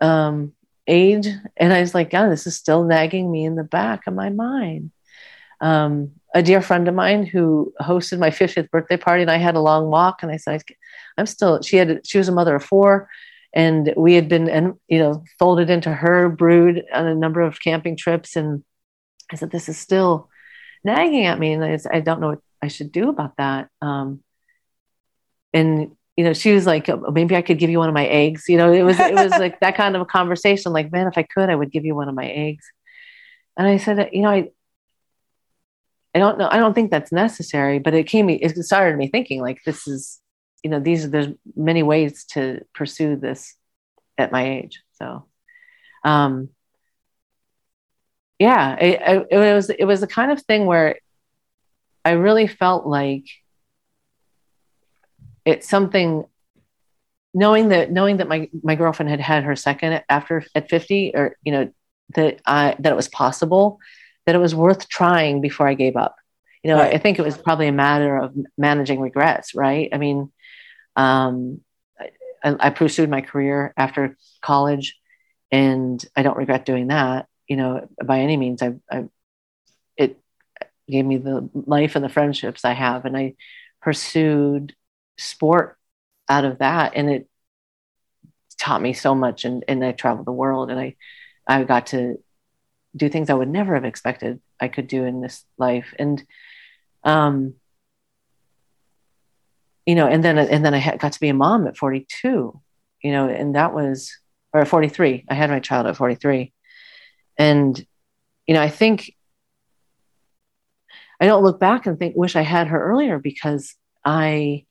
um, 0.00 0.52
age 0.86 1.26
and 1.56 1.72
i 1.72 1.80
was 1.80 1.94
like 1.94 2.10
god 2.10 2.28
this 2.28 2.46
is 2.46 2.56
still 2.56 2.84
nagging 2.84 3.30
me 3.30 3.44
in 3.44 3.54
the 3.54 3.64
back 3.64 4.06
of 4.06 4.14
my 4.14 4.30
mind. 4.30 4.90
Um, 5.60 6.12
a 6.34 6.42
dear 6.42 6.62
friend 6.62 6.88
of 6.88 6.94
mine 6.94 7.26
who 7.26 7.74
hosted 7.82 8.18
my 8.18 8.30
50th 8.30 8.70
birthday 8.70 8.96
party 8.96 9.22
and 9.22 9.30
i 9.30 9.36
had 9.36 9.56
a 9.56 9.60
long 9.60 9.88
walk 9.88 10.22
and 10.22 10.32
i 10.32 10.36
said 10.36 10.62
i'm 11.18 11.26
still 11.26 11.60
she 11.60 11.76
had 11.76 12.00
she 12.06 12.16
was 12.16 12.28
a 12.28 12.32
mother 12.32 12.54
of 12.54 12.64
four 12.64 13.10
and 13.52 13.92
we 13.96 14.14
had 14.14 14.28
been 14.28 14.48
and 14.48 14.74
you 14.88 14.98
know 14.98 15.22
folded 15.38 15.68
into 15.68 15.92
her 15.92 16.30
brood 16.30 16.82
on 16.94 17.06
a 17.06 17.14
number 17.14 17.42
of 17.42 17.60
camping 17.60 17.94
trips 17.94 18.36
and 18.36 18.64
i 19.30 19.36
said 19.36 19.50
this 19.50 19.68
is 19.68 19.76
still 19.76 20.30
nagging 20.82 21.26
at 21.26 21.38
me 21.38 21.52
and 21.52 21.62
i, 21.62 21.78
I 21.92 22.00
don't 22.00 22.20
know 22.20 22.28
what 22.28 22.42
i 22.62 22.68
should 22.68 22.92
do 22.92 23.08
about 23.08 23.36
that. 23.36 23.68
Um, 23.82 24.22
and 25.52 25.96
you 26.20 26.24
know 26.24 26.32
she 26.32 26.52
was 26.52 26.66
like 26.66 26.88
oh, 26.88 27.10
maybe 27.12 27.34
i 27.34 27.42
could 27.42 27.58
give 27.58 27.70
you 27.70 27.78
one 27.78 27.88
of 27.88 27.94
my 27.94 28.06
eggs 28.06 28.44
you 28.48 28.56
know 28.56 28.72
it 28.72 28.82
was 28.82 28.98
it 29.00 29.14
was 29.14 29.30
like 29.32 29.58
that 29.64 29.76
kind 29.76 29.96
of 29.96 30.02
a 30.02 30.06
conversation 30.06 30.72
like 30.72 30.92
man 30.92 31.06
if 31.06 31.16
i 31.16 31.22
could 31.22 31.48
i 31.50 31.54
would 31.54 31.72
give 31.72 31.84
you 31.84 31.94
one 31.94 32.08
of 32.08 32.14
my 32.14 32.28
eggs 32.28 32.64
and 33.56 33.66
i 33.66 33.76
said 33.76 34.10
you 34.12 34.22
know 34.22 34.30
i 34.30 34.48
I 36.12 36.18
don't 36.18 36.38
know. 36.38 36.48
I 36.50 36.56
don't 36.56 36.74
think 36.74 36.90
that's 36.90 37.12
necessary, 37.12 37.78
but 37.78 37.94
it 37.94 38.08
came. 38.08 38.28
It 38.28 38.56
started 38.64 38.98
me 38.98 39.06
thinking 39.06 39.40
like 39.40 39.60
this 39.64 39.86
is 39.86 40.20
you 40.62 40.70
know 40.70 40.80
these 40.80 41.10
there's 41.10 41.28
many 41.56 41.82
ways 41.82 42.24
to 42.24 42.64
pursue 42.74 43.16
this 43.16 43.56
at 44.18 44.32
my 44.32 44.48
age 44.48 44.82
so 44.92 45.26
um 46.04 46.48
yeah 48.38 48.76
it, 48.76 49.26
it, 49.30 49.54
was 49.54 49.70
it 49.70 49.84
was 49.84 50.00
the 50.00 50.06
kind 50.06 50.30
of 50.30 50.42
thing 50.42 50.66
where 50.66 50.98
i 52.04 52.12
really 52.12 52.46
felt 52.46 52.86
like 52.86 53.24
it's 55.44 55.68
something 55.68 56.24
knowing 57.32 57.68
that 57.68 57.90
knowing 57.90 58.18
that 58.18 58.28
my 58.28 58.48
my 58.62 58.74
girlfriend 58.74 59.10
had 59.10 59.20
had 59.20 59.44
her 59.44 59.56
second 59.56 60.02
after 60.08 60.44
at 60.54 60.68
50 60.68 61.12
or 61.14 61.36
you 61.42 61.52
know 61.52 61.72
that 62.14 62.40
I 62.46 62.76
that 62.78 62.92
it 62.92 62.96
was 62.96 63.08
possible, 63.08 63.78
that 64.26 64.34
it 64.34 64.38
was 64.38 64.54
worth 64.54 64.88
trying 64.88 65.40
before 65.40 65.68
I 65.68 65.74
gave 65.74 65.96
up. 65.96 66.16
You 66.62 66.70
know, 66.70 66.78
right. 66.78 66.94
I 66.94 66.98
think 66.98 67.18
it 67.18 67.24
was 67.24 67.38
probably 67.38 67.68
a 67.68 67.72
matter 67.72 68.16
of 68.18 68.34
managing 68.58 69.00
regrets, 69.00 69.54
right? 69.54 69.88
I 69.92 69.98
mean, 69.98 70.30
um, 70.94 71.60
I, 71.98 72.56
I 72.60 72.70
pursued 72.70 73.08
my 73.08 73.22
career 73.22 73.72
after 73.76 74.16
college, 74.42 74.98
and 75.50 76.04
I 76.14 76.22
don't 76.22 76.36
regret 76.36 76.66
doing 76.66 76.88
that. 76.88 77.26
You 77.48 77.56
know, 77.56 77.88
by 78.04 78.20
any 78.20 78.36
means, 78.36 78.62
I, 78.62 78.74
I 78.90 79.04
it 79.96 80.18
gave 80.88 81.06
me 81.06 81.16
the 81.16 81.48
life 81.54 81.96
and 81.96 82.04
the 82.04 82.10
friendships 82.10 82.64
I 82.64 82.72
have, 82.72 83.04
and 83.04 83.16
I 83.16 83.34
pursued 83.80 84.74
sport 85.20 85.76
out 86.28 86.44
of 86.44 86.58
that, 86.58 86.92
and 86.96 87.10
it 87.10 87.28
taught 88.58 88.82
me 88.82 88.92
so 88.92 89.14
much. 89.14 89.44
And, 89.44 89.64
and 89.68 89.84
I 89.84 89.92
traveled 89.92 90.26
the 90.26 90.32
world, 90.32 90.70
and 90.70 90.80
I 90.80 90.96
I 91.46 91.64
got 91.64 91.88
to 91.88 92.22
do 92.96 93.08
things 93.08 93.30
I 93.30 93.34
would 93.34 93.48
never 93.48 93.74
have 93.74 93.84
expected 93.84 94.40
I 94.60 94.68
could 94.68 94.86
do 94.86 95.04
in 95.04 95.20
this 95.20 95.44
life, 95.58 95.94
and 95.98 96.22
um, 97.04 97.54
you 99.86 99.94
know, 99.94 100.06
and 100.06 100.24
then 100.24 100.38
and 100.38 100.64
then 100.64 100.74
I 100.74 100.96
got 100.96 101.12
to 101.12 101.20
be 101.20 101.28
a 101.28 101.34
mom 101.34 101.66
at 101.66 101.76
42, 101.76 102.60
you 103.02 103.12
know, 103.12 103.28
and 103.28 103.54
that 103.54 103.74
was 103.74 104.16
or 104.52 104.64
43. 104.64 105.26
I 105.28 105.34
had 105.34 105.50
my 105.50 105.60
child 105.60 105.86
at 105.86 105.96
43, 105.96 106.52
and 107.38 107.86
you 108.46 108.54
know, 108.54 108.62
I 108.62 108.68
think 108.68 109.14
I 111.20 111.26
don't 111.26 111.44
look 111.44 111.60
back 111.60 111.86
and 111.86 111.98
think 111.98 112.16
wish 112.16 112.36
I 112.36 112.42
had 112.42 112.68
her 112.68 112.82
earlier 112.82 113.18
because 113.18 113.74
I 114.04 114.64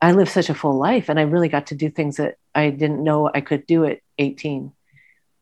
I 0.00 0.12
lived 0.12 0.30
such 0.30 0.50
a 0.50 0.54
full 0.54 0.76
life 0.76 1.08
and 1.08 1.18
I 1.18 1.22
really 1.22 1.48
got 1.48 1.68
to 1.68 1.74
do 1.74 1.90
things 1.90 2.16
that 2.16 2.36
I 2.54 2.70
didn't 2.70 3.02
know 3.02 3.30
I 3.32 3.40
could 3.40 3.66
do 3.66 3.84
at 3.84 4.00
18. 4.18 4.72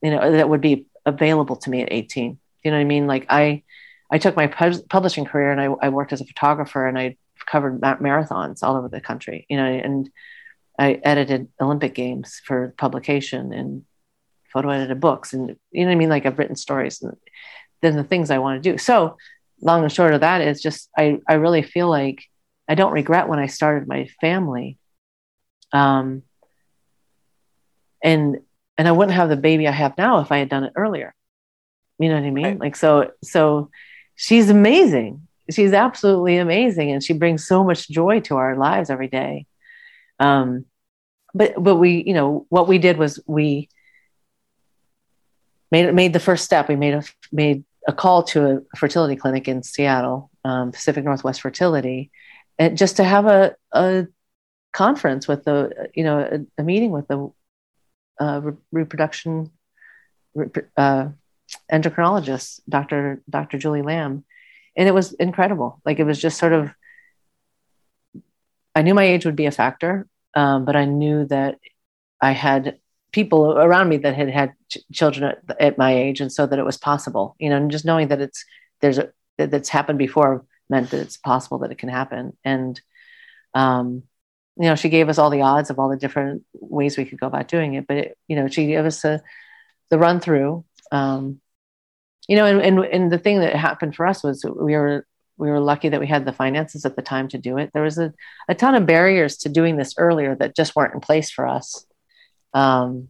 You 0.02 0.10
know, 0.10 0.32
that 0.32 0.48
would 0.48 0.60
be 0.60 0.86
available 1.04 1.56
to 1.56 1.70
me 1.70 1.82
at 1.82 1.92
18. 1.92 2.38
You 2.62 2.70
know 2.70 2.76
what 2.76 2.80
I 2.80 2.84
mean? 2.84 3.06
Like 3.06 3.26
I 3.28 3.62
I 4.10 4.18
took 4.18 4.36
my 4.36 4.46
publishing 4.46 5.24
career 5.24 5.50
and 5.50 5.60
I, 5.60 5.64
I, 5.64 5.88
worked 5.88 6.12
as 6.12 6.20
a 6.20 6.26
photographer 6.26 6.86
and 6.86 6.98
I 6.98 7.16
covered 7.46 7.80
ma- 7.80 7.96
marathons 7.96 8.62
all 8.62 8.76
over 8.76 8.88
the 8.88 9.00
country, 9.00 9.46
you 9.48 9.56
know, 9.56 9.64
and 9.64 10.08
I 10.78 11.00
edited 11.02 11.48
Olympic 11.60 11.94
games 11.94 12.40
for 12.44 12.74
publication 12.76 13.52
and 13.52 13.84
photo 14.52 14.70
edited 14.70 15.00
books 15.00 15.32
and 15.32 15.56
you 15.72 15.80
know 15.80 15.86
what 15.86 15.92
I 15.92 15.96
mean? 15.96 16.10
Like 16.10 16.26
I've 16.26 16.38
written 16.38 16.54
stories 16.54 17.02
and 17.02 17.16
then 17.82 17.96
the 17.96 18.04
things 18.04 18.30
I 18.30 18.38
want 18.38 18.62
to 18.62 18.72
do. 18.72 18.78
So 18.78 19.16
long 19.60 19.82
and 19.82 19.92
short 19.92 20.14
of 20.14 20.20
that 20.20 20.42
is 20.42 20.62
just, 20.62 20.90
I, 20.96 21.18
I 21.28 21.34
really 21.34 21.62
feel 21.62 21.88
like 21.88 22.24
I 22.68 22.74
don't 22.74 22.92
regret 22.92 23.28
when 23.28 23.38
I 23.38 23.46
started 23.46 23.88
my 23.88 24.08
family. 24.20 24.78
Um, 25.72 26.22
and, 28.02 28.38
and 28.78 28.88
I 28.88 28.92
wouldn't 28.92 29.16
have 29.16 29.28
the 29.28 29.36
baby 29.36 29.66
I 29.68 29.72
have 29.72 29.96
now 29.98 30.20
if 30.20 30.30
I 30.32 30.38
had 30.38 30.48
done 30.48 30.64
it 30.64 30.72
earlier. 30.76 31.14
You 31.98 32.08
know 32.08 32.16
what 32.16 32.24
I 32.24 32.30
mean? 32.30 32.44
Right. 32.44 32.60
Like, 32.60 32.76
so, 32.76 33.12
so 33.22 33.70
she's 34.14 34.50
amazing. 34.50 35.26
She's 35.50 35.72
absolutely 35.74 36.38
amazing, 36.38 36.90
and 36.90 37.02
she 37.02 37.12
brings 37.12 37.46
so 37.46 37.64
much 37.64 37.88
joy 37.88 38.20
to 38.20 38.36
our 38.36 38.56
lives 38.56 38.88
every 38.88 39.08
day. 39.08 39.46
Um, 40.18 40.64
but 41.34 41.62
but 41.62 41.76
we, 41.76 42.02
you 42.06 42.14
know, 42.14 42.46
what 42.48 42.66
we 42.66 42.78
did 42.78 42.96
was 42.96 43.20
we 43.26 43.68
made 45.70 45.92
made 45.94 46.12
the 46.12 46.20
first 46.20 46.44
step. 46.44 46.68
We 46.68 46.76
made 46.76 46.94
a 46.94 47.04
made 47.30 47.64
a 47.86 47.92
call 47.92 48.22
to 48.22 48.64
a 48.72 48.76
fertility 48.76 49.16
clinic 49.16 49.46
in 49.46 49.62
Seattle, 49.62 50.30
um, 50.44 50.72
Pacific 50.72 51.04
Northwest 51.04 51.42
Fertility, 51.42 52.10
and 52.58 52.76
just 52.76 52.96
to 52.96 53.04
have 53.04 53.26
a 53.26 53.56
a 53.72 54.06
conference 54.72 55.28
with 55.28 55.44
the 55.44 55.90
you 55.94 56.04
know 56.04 56.18
a, 56.18 56.60
a 56.60 56.64
meeting 56.64 56.90
with 56.90 57.08
the 57.08 57.30
uh, 58.20 58.40
re- 58.42 58.56
reproduction 58.72 59.50
uh, 60.76 61.08
endocrinologist, 61.72 62.60
Dr. 62.68 63.22
Dr. 63.28 63.58
Julie 63.58 63.82
Lamb. 63.82 64.24
And 64.76 64.88
it 64.88 64.92
was 64.92 65.12
incredible. 65.14 65.80
Like 65.84 65.98
it 65.98 66.04
was 66.04 66.20
just 66.20 66.38
sort 66.38 66.52
of, 66.52 66.70
I 68.74 68.82
knew 68.82 68.94
my 68.94 69.04
age 69.04 69.24
would 69.24 69.36
be 69.36 69.46
a 69.46 69.52
factor, 69.52 70.08
um, 70.34 70.64
but 70.64 70.74
I 70.74 70.84
knew 70.84 71.26
that 71.26 71.58
I 72.20 72.32
had 72.32 72.78
people 73.12 73.52
around 73.52 73.88
me 73.88 73.98
that 73.98 74.16
had 74.16 74.30
had 74.30 74.54
ch- 74.68 74.78
children 74.92 75.24
at, 75.24 75.60
at, 75.60 75.78
my 75.78 75.94
age. 75.94 76.20
And 76.20 76.32
so 76.32 76.46
that 76.46 76.58
it 76.58 76.64
was 76.64 76.76
possible, 76.76 77.36
you 77.38 77.50
know, 77.50 77.56
and 77.56 77.70
just 77.70 77.84
knowing 77.84 78.08
that 78.08 78.20
it's, 78.20 78.44
there's 78.80 78.98
a, 78.98 79.10
that 79.38 79.50
that's 79.52 79.68
happened 79.68 79.98
before 79.98 80.44
meant 80.68 80.90
that 80.90 81.00
it's 81.00 81.16
possible 81.16 81.58
that 81.58 81.70
it 81.70 81.78
can 81.78 81.88
happen. 81.88 82.36
And, 82.44 82.80
um, 83.54 84.04
you 84.56 84.64
know, 84.64 84.76
she 84.76 84.88
gave 84.88 85.08
us 85.08 85.18
all 85.18 85.30
the 85.30 85.42
odds 85.42 85.70
of 85.70 85.78
all 85.78 85.88
the 85.88 85.96
different 85.96 86.44
ways 86.54 86.96
we 86.96 87.04
could 87.04 87.20
go 87.20 87.26
about 87.26 87.48
doing 87.48 87.74
it. 87.74 87.86
But, 87.86 87.96
it, 87.96 88.18
you 88.28 88.36
know, 88.36 88.48
she 88.48 88.66
gave 88.66 88.84
us 88.84 89.04
a, 89.04 89.22
the 89.90 89.98
run 89.98 90.20
through 90.20 90.64
um, 90.92 91.40
you 92.28 92.36
know, 92.36 92.46
and, 92.46 92.60
and 92.60 92.78
and 92.84 93.12
the 93.12 93.18
thing 93.18 93.40
that 93.40 93.54
happened 93.54 93.94
for 93.94 94.06
us 94.06 94.22
was 94.22 94.44
we 94.44 94.74
were 94.74 95.06
we 95.36 95.50
were 95.50 95.60
lucky 95.60 95.88
that 95.88 96.00
we 96.00 96.06
had 96.06 96.24
the 96.24 96.32
finances 96.32 96.84
at 96.84 96.96
the 96.96 97.02
time 97.02 97.28
to 97.28 97.38
do 97.38 97.58
it. 97.58 97.70
There 97.74 97.82
was 97.82 97.98
a, 97.98 98.14
a 98.48 98.54
ton 98.54 98.74
of 98.74 98.86
barriers 98.86 99.38
to 99.38 99.48
doing 99.48 99.76
this 99.76 99.94
earlier 99.98 100.34
that 100.36 100.56
just 100.56 100.76
weren't 100.76 100.94
in 100.94 101.00
place 101.00 101.30
for 101.30 101.46
us. 101.46 101.84
Um, 102.54 103.08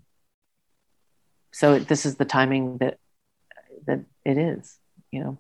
so 1.53 1.79
this 1.79 2.07
is 2.07 2.17
the 2.17 2.25
timing 2.25 2.79
that 2.79 2.99
that 3.87 4.01
it 4.25 4.39
is, 4.39 4.79
you 5.11 5.21
know. 5.21 5.39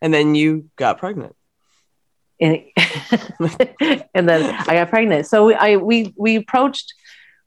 And 0.00 0.14
then 0.14 0.34
you 0.34 0.70
got 0.76 0.98
pregnant. 0.98 1.34
And, 2.40 2.62
and 4.14 4.28
then 4.28 4.54
I 4.68 4.74
got 4.74 4.90
pregnant. 4.90 5.26
So 5.26 5.46
we, 5.46 5.54
I 5.54 5.76
we 5.76 6.14
we 6.16 6.36
approached 6.36 6.94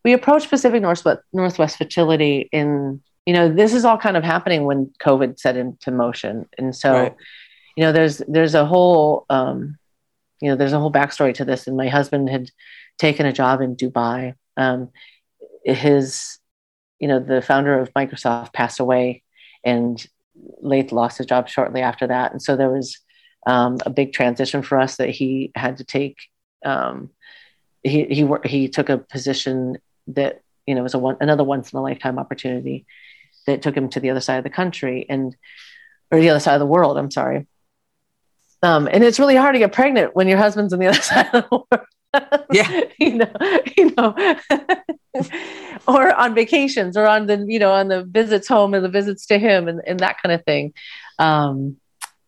we 0.04 0.14
approached 0.14 0.50
Pacific 0.50 0.82
Northwest 0.82 1.22
Northwest 1.32 1.78
Fertility 1.78 2.50
in 2.52 3.02
you 3.26 3.34
know 3.34 3.54
this 3.54 3.74
is 3.74 3.86
all 3.86 3.98
kind 3.98 4.18
of 4.18 4.24
happening 4.24 4.66
when 4.66 4.92
covid 5.02 5.40
set 5.40 5.56
into 5.56 5.92
motion 5.92 6.48
and 6.58 6.76
so 6.76 6.94
right. 6.94 7.16
you 7.76 7.84
know 7.84 7.92
there's 7.92 8.18
there's 8.28 8.56
a 8.56 8.66
whole 8.66 9.26
um, 9.30 9.78
you 10.42 10.50
know 10.50 10.56
there's 10.56 10.74
a 10.74 10.80
whole 10.80 10.92
backstory 10.92 11.34
to 11.34 11.46
this 11.46 11.68
and 11.68 11.78
my 11.78 11.88
husband 11.88 12.30
had 12.30 12.50
taken 12.98 13.26
a 13.26 13.34
job 13.34 13.62
in 13.62 13.76
dubai 13.76 14.34
um, 14.58 14.90
his 15.64 16.40
you 17.00 17.08
know 17.08 17.20
the 17.20 17.42
founder 17.42 17.80
of 17.80 17.94
microsoft 17.94 18.54
passed 18.54 18.80
away 18.80 19.24
and 19.64 20.08
Laith 20.62 20.92
lost 20.92 21.18
his 21.18 21.28
job 21.28 21.50
shortly 21.50 21.82
after 21.82 22.08
that. 22.08 22.32
And 22.32 22.42
so 22.42 22.56
there 22.56 22.70
was 22.70 22.98
um, 23.48 23.78
a 23.86 23.90
big 23.90 24.14
transition 24.14 24.62
for 24.62 24.80
us 24.80 24.98
that 24.98 25.10
he 25.10 25.52
had 25.56 25.78
to 25.78 25.84
take 25.84 26.18
um, 26.66 27.10
he 27.84 28.06
he 28.06 28.28
he 28.46 28.70
took 28.70 28.90
a 28.90 28.98
position 28.98 29.78
that 30.08 30.42
you 30.66 30.76
know 30.76 30.84
was 30.84 30.94
a 30.94 31.00
one 31.00 31.18
another 31.20 31.44
once 31.44 31.72
in 31.72 31.80
a 31.80 31.82
lifetime 31.82 32.20
opportunity 32.20 32.86
that 33.48 33.62
took 33.62 33.76
him 33.76 33.90
to 33.90 34.00
the 34.00 34.12
other 34.12 34.22
side 34.22 34.38
of 34.38 34.44
the 34.44 34.50
country 34.50 35.06
and 35.10 35.36
or 36.12 36.20
the 36.20 36.30
other 36.30 36.40
side 36.40 36.54
of 36.54 36.60
the 36.60 36.66
world 36.66 36.98
i'm 36.98 37.12
sorry. 37.12 37.48
Um, 38.64 38.88
and 38.92 39.04
it's 39.04 39.20
really 39.20 39.36
hard 39.36 39.56
to 39.56 39.60
get 39.60 39.72
pregnant 39.72 40.16
when 40.16 40.28
your 40.28 40.38
husband's 40.38 40.72
on 40.72 40.80
the 40.80 40.88
other 40.88 41.02
side 41.02 41.30
of 41.34 41.50
the 41.50 41.66
world. 41.72 42.46
Yeah. 42.52 42.82
You 43.00 43.16
know 43.16 43.34
you 43.78 43.94
know 43.98 44.16
or 45.88 46.14
on 46.14 46.34
vacations 46.34 46.96
or 46.96 47.08
on 47.08 47.28
the 47.28 47.46
you 47.48 47.60
know 47.60 47.72
on 47.72 47.88
the 47.88 48.04
visits 48.04 48.48
home 48.48 48.74
and 48.74 48.84
the 48.84 48.90
visits 48.90 49.26
to 49.26 49.38
him 49.38 49.68
and, 49.68 49.82
and 49.86 50.00
that 50.00 50.22
kind 50.22 50.34
of 50.34 50.44
thing 50.46 50.74
um, 51.20 51.76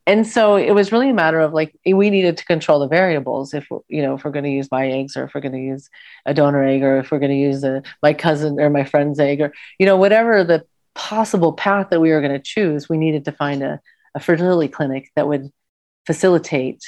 and 0.06 0.28
so 0.28 0.58
it 0.58 0.72
was 0.72 0.92
really 0.92 1.10
a 1.10 1.14
matter 1.14 1.40
of 1.40 1.54
like 1.54 1.74
we 1.86 2.10
needed 2.10 2.36
to 2.38 2.46
control 2.46 2.80
the 2.80 2.88
variables 2.88 3.54
if 3.54 3.68
you 3.88 4.02
know 4.02 4.16
if 4.16 4.26
we're 4.26 4.32
going 4.32 4.44
to 4.44 4.52
use 4.52 4.70
my 4.72 4.88
eggs 4.88 5.16
or 5.16 5.24
if 5.24 5.34
we're 5.34 5.42
going 5.42 5.54
to 5.54 5.60
use 5.60 5.90
a 6.26 6.34
donor 6.34 6.64
egg 6.64 6.84
or 6.84 6.98
if 6.98 7.10
we're 7.10 7.20
going 7.20 7.32
to 7.32 7.38
use 7.38 7.64
a, 7.64 7.82
my 8.02 8.14
cousin 8.14 8.60
or 8.60 8.70
my 8.70 8.84
friend's 8.84 9.20
egg 9.20 9.40
or 9.40 9.54
you 9.80 9.86
know 9.86 9.96
whatever 9.96 10.44
the 10.44 10.66
possible 10.96 11.54
path 11.54 11.90
that 11.90 12.00
we 12.00 12.12
were 12.12 12.22
going 12.22 12.34
to 12.34 12.40
choose, 12.40 12.88
we 12.88 12.98
needed 12.98 13.26
to 13.26 13.32
find 13.32 13.64
a, 13.64 13.80
a 14.16 14.20
fertility 14.20 14.72
clinic 14.72 15.12
that 15.16 15.28
would 15.28 15.52
facilitate 16.06 16.84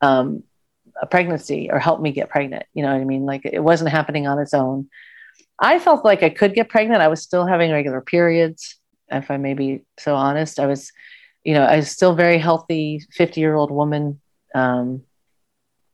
um, 0.00 0.42
a 1.00 1.06
pregnancy 1.06 1.70
or 1.70 1.78
help 1.78 2.00
me 2.00 2.12
get 2.12 2.28
pregnant. 2.28 2.64
You 2.74 2.82
know 2.82 2.92
what 2.92 3.00
I 3.00 3.04
mean? 3.04 3.24
Like 3.24 3.42
it 3.44 3.62
wasn't 3.62 3.90
happening 3.90 4.26
on 4.26 4.38
its 4.38 4.54
own. 4.54 4.88
I 5.58 5.78
felt 5.78 6.04
like 6.04 6.22
I 6.22 6.30
could 6.30 6.54
get 6.54 6.68
pregnant. 6.68 7.02
I 7.02 7.08
was 7.08 7.22
still 7.22 7.46
having 7.46 7.70
regular 7.70 8.00
periods, 8.00 8.76
if 9.10 9.30
I 9.30 9.36
may 9.36 9.54
be 9.54 9.84
so 9.98 10.14
honest. 10.14 10.58
I 10.58 10.66
was, 10.66 10.92
you 11.44 11.54
know, 11.54 11.62
I 11.62 11.76
was 11.76 11.90
still 11.90 12.14
very 12.14 12.38
healthy, 12.38 13.04
50 13.12 13.40
year 13.40 13.54
old 13.54 13.70
woman. 13.70 14.20
Um, 14.54 15.02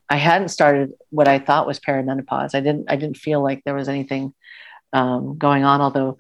I 0.09 0.17
hadn't 0.17 0.49
started 0.49 0.93
what 1.11 1.29
I 1.29 1.39
thought 1.39 1.67
was 1.67 1.81
perimenopause. 1.81 2.55
I 2.55 2.61
didn't, 2.61 2.91
I 2.91 2.97
didn't 2.97 3.19
feel 3.19 3.43
like 3.43 3.63
there 3.65 3.75
was 3.75 3.89
anything 3.89 4.33
um, 4.93 5.37
going 5.37 5.65
on, 5.65 5.81
although, 5.81 6.17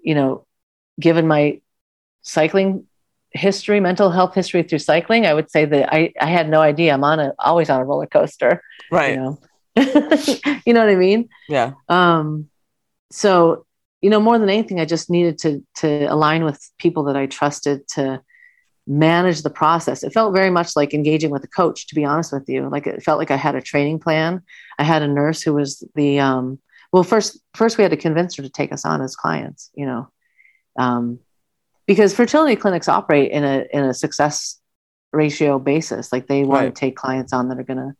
you 0.00 0.14
know, 0.14 0.44
given 0.98 1.28
my 1.28 1.60
cycling 2.22 2.86
history, 3.30 3.80
mental 3.80 4.10
health 4.10 4.34
history 4.34 4.62
through 4.62 4.80
cycling, 4.80 5.26
I 5.26 5.34
would 5.34 5.50
say 5.50 5.64
that 5.64 5.94
I, 5.94 6.12
I 6.20 6.26
had 6.26 6.48
no 6.48 6.60
idea. 6.60 6.92
I'm 6.92 7.04
on 7.04 7.20
a 7.20 7.34
always 7.38 7.70
on 7.70 7.80
a 7.80 7.84
roller 7.84 8.06
coaster. 8.06 8.62
Right. 8.90 9.10
You 9.10 9.16
know, 9.16 9.38
you 10.66 10.74
know 10.74 10.80
what 10.80 10.88
I 10.88 10.96
mean? 10.96 11.28
Yeah. 11.48 11.72
Um, 11.88 12.48
so, 13.10 13.66
you 14.00 14.10
know, 14.10 14.20
more 14.20 14.38
than 14.38 14.48
anything, 14.50 14.80
I 14.80 14.84
just 14.84 15.10
needed 15.10 15.38
to 15.38 15.64
to 15.76 16.04
align 16.06 16.44
with 16.44 16.60
people 16.78 17.04
that 17.04 17.16
I 17.16 17.26
trusted 17.26 17.86
to 17.94 18.22
manage 18.86 19.42
the 19.42 19.50
process. 19.50 20.02
It 20.02 20.12
felt 20.12 20.34
very 20.34 20.50
much 20.50 20.74
like 20.76 20.94
engaging 20.94 21.30
with 21.30 21.44
a 21.44 21.48
coach, 21.48 21.88
to 21.88 21.94
be 21.94 22.04
honest 22.04 22.32
with 22.32 22.48
you. 22.48 22.68
Like 22.68 22.86
it 22.86 23.02
felt 23.02 23.18
like 23.18 23.30
I 23.30 23.36
had 23.36 23.54
a 23.54 23.60
training 23.62 23.98
plan. 23.98 24.42
I 24.78 24.84
had 24.84 25.02
a 25.02 25.08
nurse 25.08 25.42
who 25.42 25.54
was 25.54 25.82
the 25.94 26.20
um, 26.20 26.58
well, 26.92 27.02
first 27.02 27.38
first 27.54 27.76
we 27.78 27.82
had 27.82 27.90
to 27.90 27.96
convince 27.96 28.36
her 28.36 28.42
to 28.42 28.48
take 28.50 28.72
us 28.72 28.84
on 28.84 29.02
as 29.02 29.16
clients, 29.16 29.70
you 29.74 29.86
know 29.86 30.08
um, 30.78 31.18
because 31.86 32.14
fertility 32.14 32.56
clinics 32.56 32.88
operate 32.88 33.32
in 33.32 33.44
a 33.44 33.66
in 33.72 33.84
a 33.84 33.92
success 33.92 34.58
ratio 35.12 35.58
basis. 35.58 36.12
Like 36.12 36.26
they 36.26 36.44
want 36.44 36.64
Right. 36.64 36.74
to 36.74 36.80
take 36.80 36.96
clients 36.96 37.32
on 37.32 37.48
that 37.48 37.58
are 37.58 37.64
going 37.64 37.78
to 37.78 37.94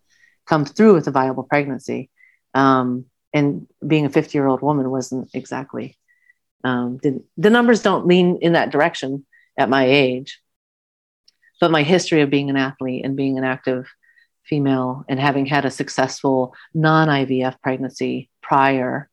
come 0.47 0.65
through 0.65 0.95
with 0.95 1.09
a 1.09 1.11
viable 1.11 1.43
pregnancy. 1.43 2.11
Um, 2.55 3.07
and 3.33 3.67
being 3.87 4.07
a 4.07 4.11
50 4.11 4.37
year 4.37 4.47
old 4.47 4.63
woman 4.63 4.91
wasn't 4.91 5.31
exactly, 5.35 5.97
um, 6.65 6.99
didn't, 6.99 7.25
the 7.37 7.51
numbers 7.51 7.83
don't 7.83 8.07
lean 8.07 8.39
in 8.41 8.53
that 8.53 8.71
direction 8.71 9.27
at 9.59 9.69
my 9.69 9.85
age. 9.85 10.41
But 11.61 11.71
my 11.73 11.83
history 11.83 12.23
of 12.23 12.31
being 12.31 12.51
an 12.51 12.57
athlete 12.57 13.05
and 13.05 13.17
being 13.17 13.37
an 13.37 13.45
active 13.45 13.89
female 14.45 15.05
and 15.09 15.19
having 15.19 15.45
had 15.45 15.65
a 15.65 15.71
successful 15.71 16.55
non 16.73 17.09
IVF 17.09 17.61
pregnancy 17.61 18.31
prior 18.41 19.11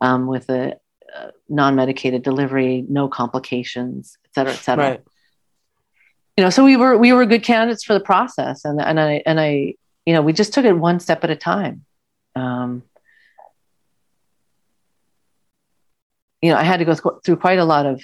um, 0.00 0.26
with 0.26 0.48
a 0.48 0.76
uh, 1.14 1.30
non 1.48 1.76
medicated 1.76 2.22
delivery, 2.22 2.84
no 2.88 3.08
complications, 3.08 4.16
et 4.24 4.34
cetera, 4.34 4.52
et 4.52 4.56
cetera 4.56 4.84
Right. 4.90 5.00
you 6.38 6.44
know 6.44 6.50
so 6.50 6.64
we 6.64 6.76
were 6.76 6.96
we 6.96 7.12
were 7.12 7.26
good 7.26 7.42
candidates 7.42 7.84
for 7.84 7.92
the 7.94 8.00
process 8.00 8.64
and 8.64 8.80
and 8.80 8.98
i 8.98 9.22
and 9.26 9.38
i 9.38 9.74
you 10.06 10.14
know 10.14 10.22
we 10.22 10.32
just 10.32 10.52
took 10.54 10.64
it 10.64 10.72
one 10.72 10.98
step 10.98 11.22
at 11.24 11.30
a 11.30 11.36
time 11.36 11.84
um 12.34 12.82
you 16.42 16.50
know 16.50 16.56
i 16.56 16.62
had 16.62 16.78
to 16.78 16.84
go 16.84 16.94
th- 16.94 17.22
through 17.24 17.36
quite 17.36 17.58
a 17.58 17.64
lot 17.64 17.86
of 17.86 18.02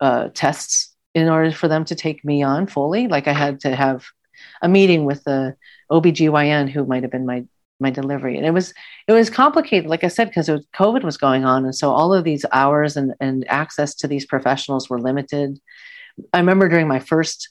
uh, 0.00 0.28
tests 0.34 0.94
in 1.14 1.28
order 1.28 1.52
for 1.52 1.68
them 1.68 1.84
to 1.84 1.94
take 1.94 2.24
me 2.24 2.42
on 2.42 2.66
fully 2.66 3.08
like 3.08 3.28
i 3.28 3.32
had 3.32 3.60
to 3.60 3.74
have 3.74 4.04
a 4.62 4.68
meeting 4.68 5.04
with 5.04 5.22
the 5.24 5.54
obgyn 5.90 6.68
who 6.68 6.84
might 6.86 7.02
have 7.02 7.12
been 7.12 7.26
my 7.26 7.44
my 7.80 7.90
delivery 7.90 8.36
and 8.36 8.46
it 8.46 8.52
was 8.52 8.72
it 9.08 9.12
was 9.12 9.28
complicated 9.30 9.88
like 9.88 10.04
i 10.04 10.08
said 10.08 10.28
because 10.28 10.48
covid 10.74 11.02
was 11.02 11.16
going 11.16 11.44
on 11.44 11.64
and 11.64 11.74
so 11.74 11.90
all 11.90 12.14
of 12.14 12.24
these 12.24 12.44
hours 12.52 12.96
and 12.96 13.12
and 13.20 13.44
access 13.48 13.94
to 13.94 14.06
these 14.06 14.26
professionals 14.26 14.88
were 14.88 15.00
limited 15.00 15.58
I 16.32 16.38
remember 16.38 16.68
during 16.68 16.88
my 16.88 16.98
first 16.98 17.48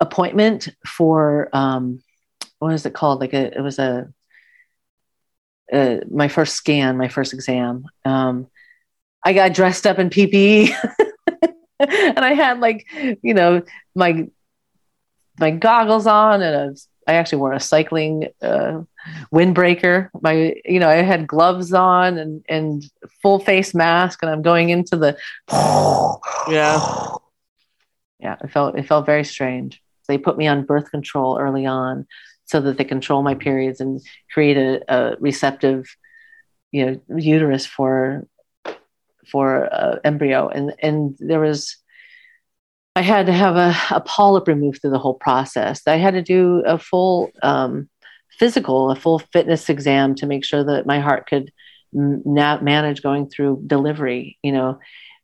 appointment 0.00 0.68
for 0.86 1.48
um, 1.52 2.02
what 2.58 2.74
is 2.74 2.86
it 2.86 2.94
called? 2.94 3.20
Like 3.20 3.32
a, 3.32 3.56
it 3.56 3.62
was 3.62 3.78
a, 3.78 4.12
uh 5.72 5.96
my 6.10 6.28
first 6.28 6.54
scan, 6.54 6.96
my 6.96 7.08
first 7.08 7.34
exam. 7.34 7.84
Um, 8.04 8.46
I 9.24 9.32
got 9.32 9.54
dressed 9.54 9.86
up 9.86 9.98
in 9.98 10.10
PPE, 10.10 10.70
and 11.80 12.18
I 12.18 12.34
had 12.34 12.60
like 12.60 12.86
you 13.22 13.34
know 13.34 13.62
my 13.94 14.28
my 15.38 15.50
goggles 15.50 16.06
on, 16.06 16.42
and 16.42 16.76
a, 16.76 17.10
I 17.10 17.14
actually 17.14 17.38
wore 17.38 17.52
a 17.52 17.60
cycling 17.60 18.28
uh, 18.42 18.82
windbreaker. 19.32 20.10
My 20.20 20.54
you 20.64 20.80
know 20.80 20.88
I 20.88 20.96
had 20.96 21.26
gloves 21.26 21.72
on 21.72 22.18
and 22.18 22.44
and 22.48 22.84
full 23.22 23.38
face 23.38 23.74
mask, 23.74 24.20
and 24.22 24.30
I'm 24.30 24.42
going 24.42 24.70
into 24.70 24.96
the 24.96 25.16
Yeah. 26.48 26.80
yeah 28.20 28.36
it 28.42 28.50
felt 28.50 28.76
it 28.76 28.86
felt 28.86 29.06
very 29.06 29.24
strange 29.24 29.80
they 30.08 30.18
put 30.18 30.36
me 30.36 30.46
on 30.46 30.64
birth 30.64 30.90
control 30.90 31.38
early 31.38 31.66
on 31.66 32.06
so 32.46 32.60
that 32.60 32.78
they 32.78 32.84
control 32.84 33.22
my 33.22 33.34
periods 33.34 33.80
and 33.80 34.00
create 34.32 34.56
a, 34.56 34.80
a 34.92 35.16
receptive 35.20 35.86
you 36.72 36.84
know 36.84 37.16
uterus 37.16 37.64
for 37.64 38.26
for 39.30 39.72
uh, 39.72 39.98
embryo. 40.04 40.48
And 40.48 40.74
and 40.82 41.16
there 41.18 41.40
was 41.40 41.76
i 42.96 43.02
had 43.02 43.26
to 43.26 43.32
have 43.32 43.56
a, 43.56 43.74
a 43.90 44.00
polyp 44.00 44.48
removed 44.48 44.80
through 44.80 44.90
the 44.90 44.98
whole 44.98 45.14
process. 45.14 45.82
I 45.86 45.96
had 45.96 46.14
to 46.14 46.22
do 46.22 46.62
a 46.66 46.78
full 46.78 47.30
um, 47.42 47.88
physical 48.38 48.90
a 48.90 48.96
full 48.96 49.18
fitness 49.18 49.68
exam 49.68 50.14
to 50.16 50.26
make 50.26 50.44
sure 50.44 50.64
that 50.64 50.86
my 50.86 51.00
heart 51.00 51.28
could 51.28 51.52
m- 51.94 52.22
manage 52.24 53.02
going 53.02 53.28
through 53.28 53.62
delivery 53.66 54.38
you 54.42 54.52
know. 54.52 54.78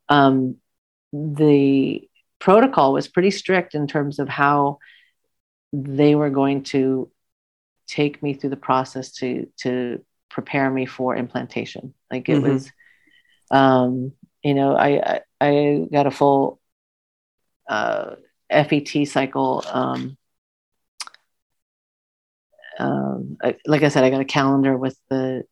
Um, 0.09 0.57
the 1.11 2.07
protocol 2.39 2.93
was 2.93 3.07
pretty 3.07 3.31
strict 3.31 3.75
in 3.75 3.87
terms 3.87 4.19
of 4.19 4.29
how 4.29 4.79
they 5.73 6.15
were 6.15 6.29
going 6.29 6.63
to 6.63 7.09
take 7.87 8.21
me 8.23 8.33
through 8.33 8.49
the 8.51 8.57
process 8.57 9.11
to 9.13 9.47
to 9.57 10.03
prepare 10.29 10.69
me 10.69 10.85
for 10.85 11.15
implantation. 11.15 11.93
Like 12.11 12.29
it 12.29 12.39
Mhm. 12.39 12.43
was 12.43 12.71
um 13.51 14.11
you 14.43 14.53
know 14.53 14.75
I, 14.75 14.89
I 14.89 15.21
i 15.41 15.87
got 15.91 16.07
a 16.07 16.11
full 16.11 16.59
uh 17.69 18.15
fet 18.49 19.07
cycle 19.07 19.63
um 19.71 20.17
um 22.79 23.37
I- 23.43 23.57
like 23.65 23.83
i 23.83 23.89
said 23.89 24.03
i 24.03 24.09
got 24.09 24.21
a 24.21 24.25
calendar 24.25 24.77
with 24.77 24.97
the 25.09 25.43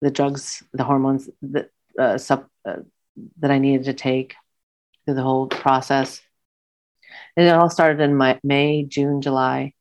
the 0.00 0.10
drugs 0.10 0.62
the 0.72 0.84
hormones 0.84 1.28
that 1.42 1.70
uh, 1.98 2.18
sub, 2.18 2.46
uh, 2.64 2.78
that 3.38 3.50
i 3.50 3.58
needed 3.58 3.84
to 3.84 3.94
take 3.94 4.34
through 5.04 5.14
the 5.14 5.22
whole 5.22 5.46
process. 5.46 6.20
And 7.36 7.46
it 7.46 7.50
all 7.50 7.70
started 7.70 8.02
in 8.02 8.14
my, 8.14 8.38
May, 8.42 8.84
June, 8.84 9.20
July. 9.20 9.74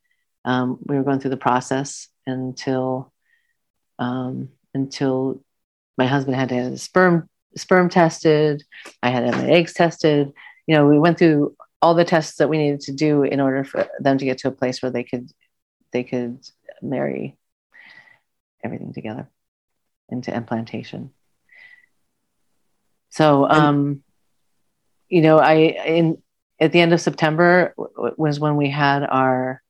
Um, 0.45 0.79
we 0.85 0.97
were 0.97 1.03
going 1.03 1.19
through 1.19 1.31
the 1.31 1.37
process 1.37 2.09
until 2.25 3.11
um, 3.99 4.49
until 4.73 5.41
my 5.97 6.07
husband 6.07 6.35
had 6.35 6.49
to 6.49 6.55
have 6.55 6.71
his 6.71 6.83
sperm 6.83 7.29
sperm 7.55 7.89
tested. 7.89 8.63
I 9.01 9.09
had 9.09 9.31
my 9.31 9.49
eggs 9.49 9.73
tested. 9.73 10.31
You 10.67 10.75
know, 10.75 10.87
we 10.87 10.99
went 10.99 11.17
through 11.17 11.55
all 11.81 11.93
the 11.93 12.05
tests 12.05 12.37
that 12.37 12.49
we 12.49 12.57
needed 12.57 12.79
to 12.81 12.93
do 12.93 13.23
in 13.23 13.41
order 13.41 13.63
for 13.63 13.87
them 13.99 14.17
to 14.17 14.25
get 14.25 14.39
to 14.39 14.47
a 14.47 14.51
place 14.51 14.81
where 14.81 14.91
they 14.91 15.03
could 15.03 15.29
they 15.91 16.03
could 16.03 16.39
marry 16.81 17.37
everything 18.63 18.93
together 18.93 19.27
into 20.09 20.33
implantation. 20.33 21.11
So, 23.09 23.47
um, 23.47 24.03
you 25.09 25.21
know, 25.21 25.37
I 25.37 25.53
in 25.55 26.21
at 26.59 26.71
the 26.71 26.79
end 26.79 26.93
of 26.93 27.01
September 27.01 27.73
w- 27.77 28.15
was 28.17 28.39
when 28.39 28.55
we 28.55 28.69
had 28.69 29.03
our, 29.03 29.61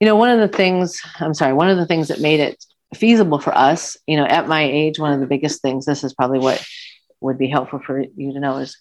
you 0.00 0.06
know, 0.06 0.16
one 0.16 0.30
of 0.30 0.38
the 0.38 0.54
things. 0.54 1.00
I'm 1.20 1.34
sorry, 1.34 1.52
one 1.52 1.70
of 1.70 1.78
the 1.78 1.86
things 1.86 2.08
that 2.08 2.20
made 2.20 2.40
it 2.40 2.62
feasible 2.94 3.38
for 3.38 3.56
us, 3.56 3.96
you 4.06 4.16
know, 4.16 4.26
at 4.26 4.48
my 4.48 4.62
age, 4.62 4.98
one 4.98 5.12
of 5.12 5.20
the 5.20 5.26
biggest 5.26 5.62
things. 5.62 5.86
This 5.86 6.04
is 6.04 6.12
probably 6.12 6.40
what 6.40 6.62
would 7.22 7.38
be 7.38 7.48
helpful 7.48 7.80
for 7.84 8.00
you 8.00 8.32
to 8.32 8.40
know 8.40 8.58
is, 8.58 8.76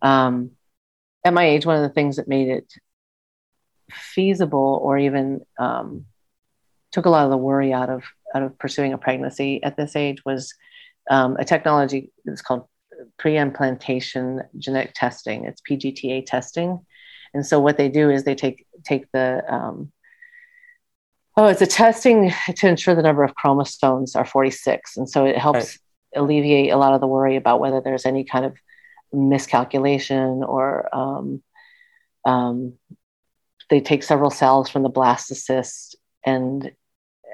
um, 0.00 0.52
at 1.24 1.34
my 1.34 1.44
age, 1.44 1.66
one 1.66 1.76
of 1.76 1.82
the 1.82 1.94
things 1.94 2.16
that 2.16 2.28
made 2.28 2.48
it 2.48 2.72
feasible 3.90 4.80
or 4.82 4.98
even 4.98 5.40
um, 5.58 6.06
took 6.90 7.06
a 7.06 7.10
lot 7.10 7.24
of 7.24 7.30
the 7.30 7.36
worry 7.36 7.72
out 7.72 7.90
of 7.90 8.04
out 8.34 8.42
of 8.42 8.58
pursuing 8.58 8.92
a 8.92 8.98
pregnancy 8.98 9.62
at 9.62 9.76
this 9.76 9.94
age 9.94 10.24
was 10.24 10.54
um, 11.10 11.36
a 11.38 11.44
technology 11.44 12.10
that's 12.24 12.40
called 12.40 12.66
pre-implantation 13.18 14.40
genetic 14.58 14.94
testing. 14.94 15.44
It's 15.44 15.60
PGTA 15.68 16.24
testing, 16.26 16.80
and 17.34 17.46
so 17.46 17.60
what 17.60 17.76
they 17.76 17.88
do 17.88 18.10
is 18.10 18.24
they 18.24 18.34
take 18.34 18.66
take 18.84 19.10
the 19.12 19.42
um, 19.52 19.92
oh, 21.36 21.46
it's 21.46 21.62
a 21.62 21.66
testing 21.66 22.32
to 22.56 22.68
ensure 22.68 22.94
the 22.94 23.02
number 23.02 23.24
of 23.24 23.34
chromosomes 23.34 24.16
are 24.16 24.26
46, 24.26 24.96
and 24.96 25.08
so 25.08 25.24
it 25.24 25.38
helps 25.38 25.58
Right. 25.58 25.78
Alleviate 26.14 26.72
a 26.72 26.76
lot 26.76 26.94
of 26.94 27.00
the 27.00 27.06
worry 27.06 27.36
about 27.36 27.60
whether 27.60 27.80
there's 27.80 28.06
any 28.06 28.24
kind 28.24 28.44
of 28.44 28.56
miscalculation 29.12 30.42
or 30.42 30.88
um, 30.94 31.42
um, 32.24 32.74
they 33.70 33.80
take 33.80 34.02
several 34.02 34.30
cells 34.30 34.68
from 34.68 34.82
the 34.82 34.90
blastocyst 34.90 35.94
and 36.24 36.72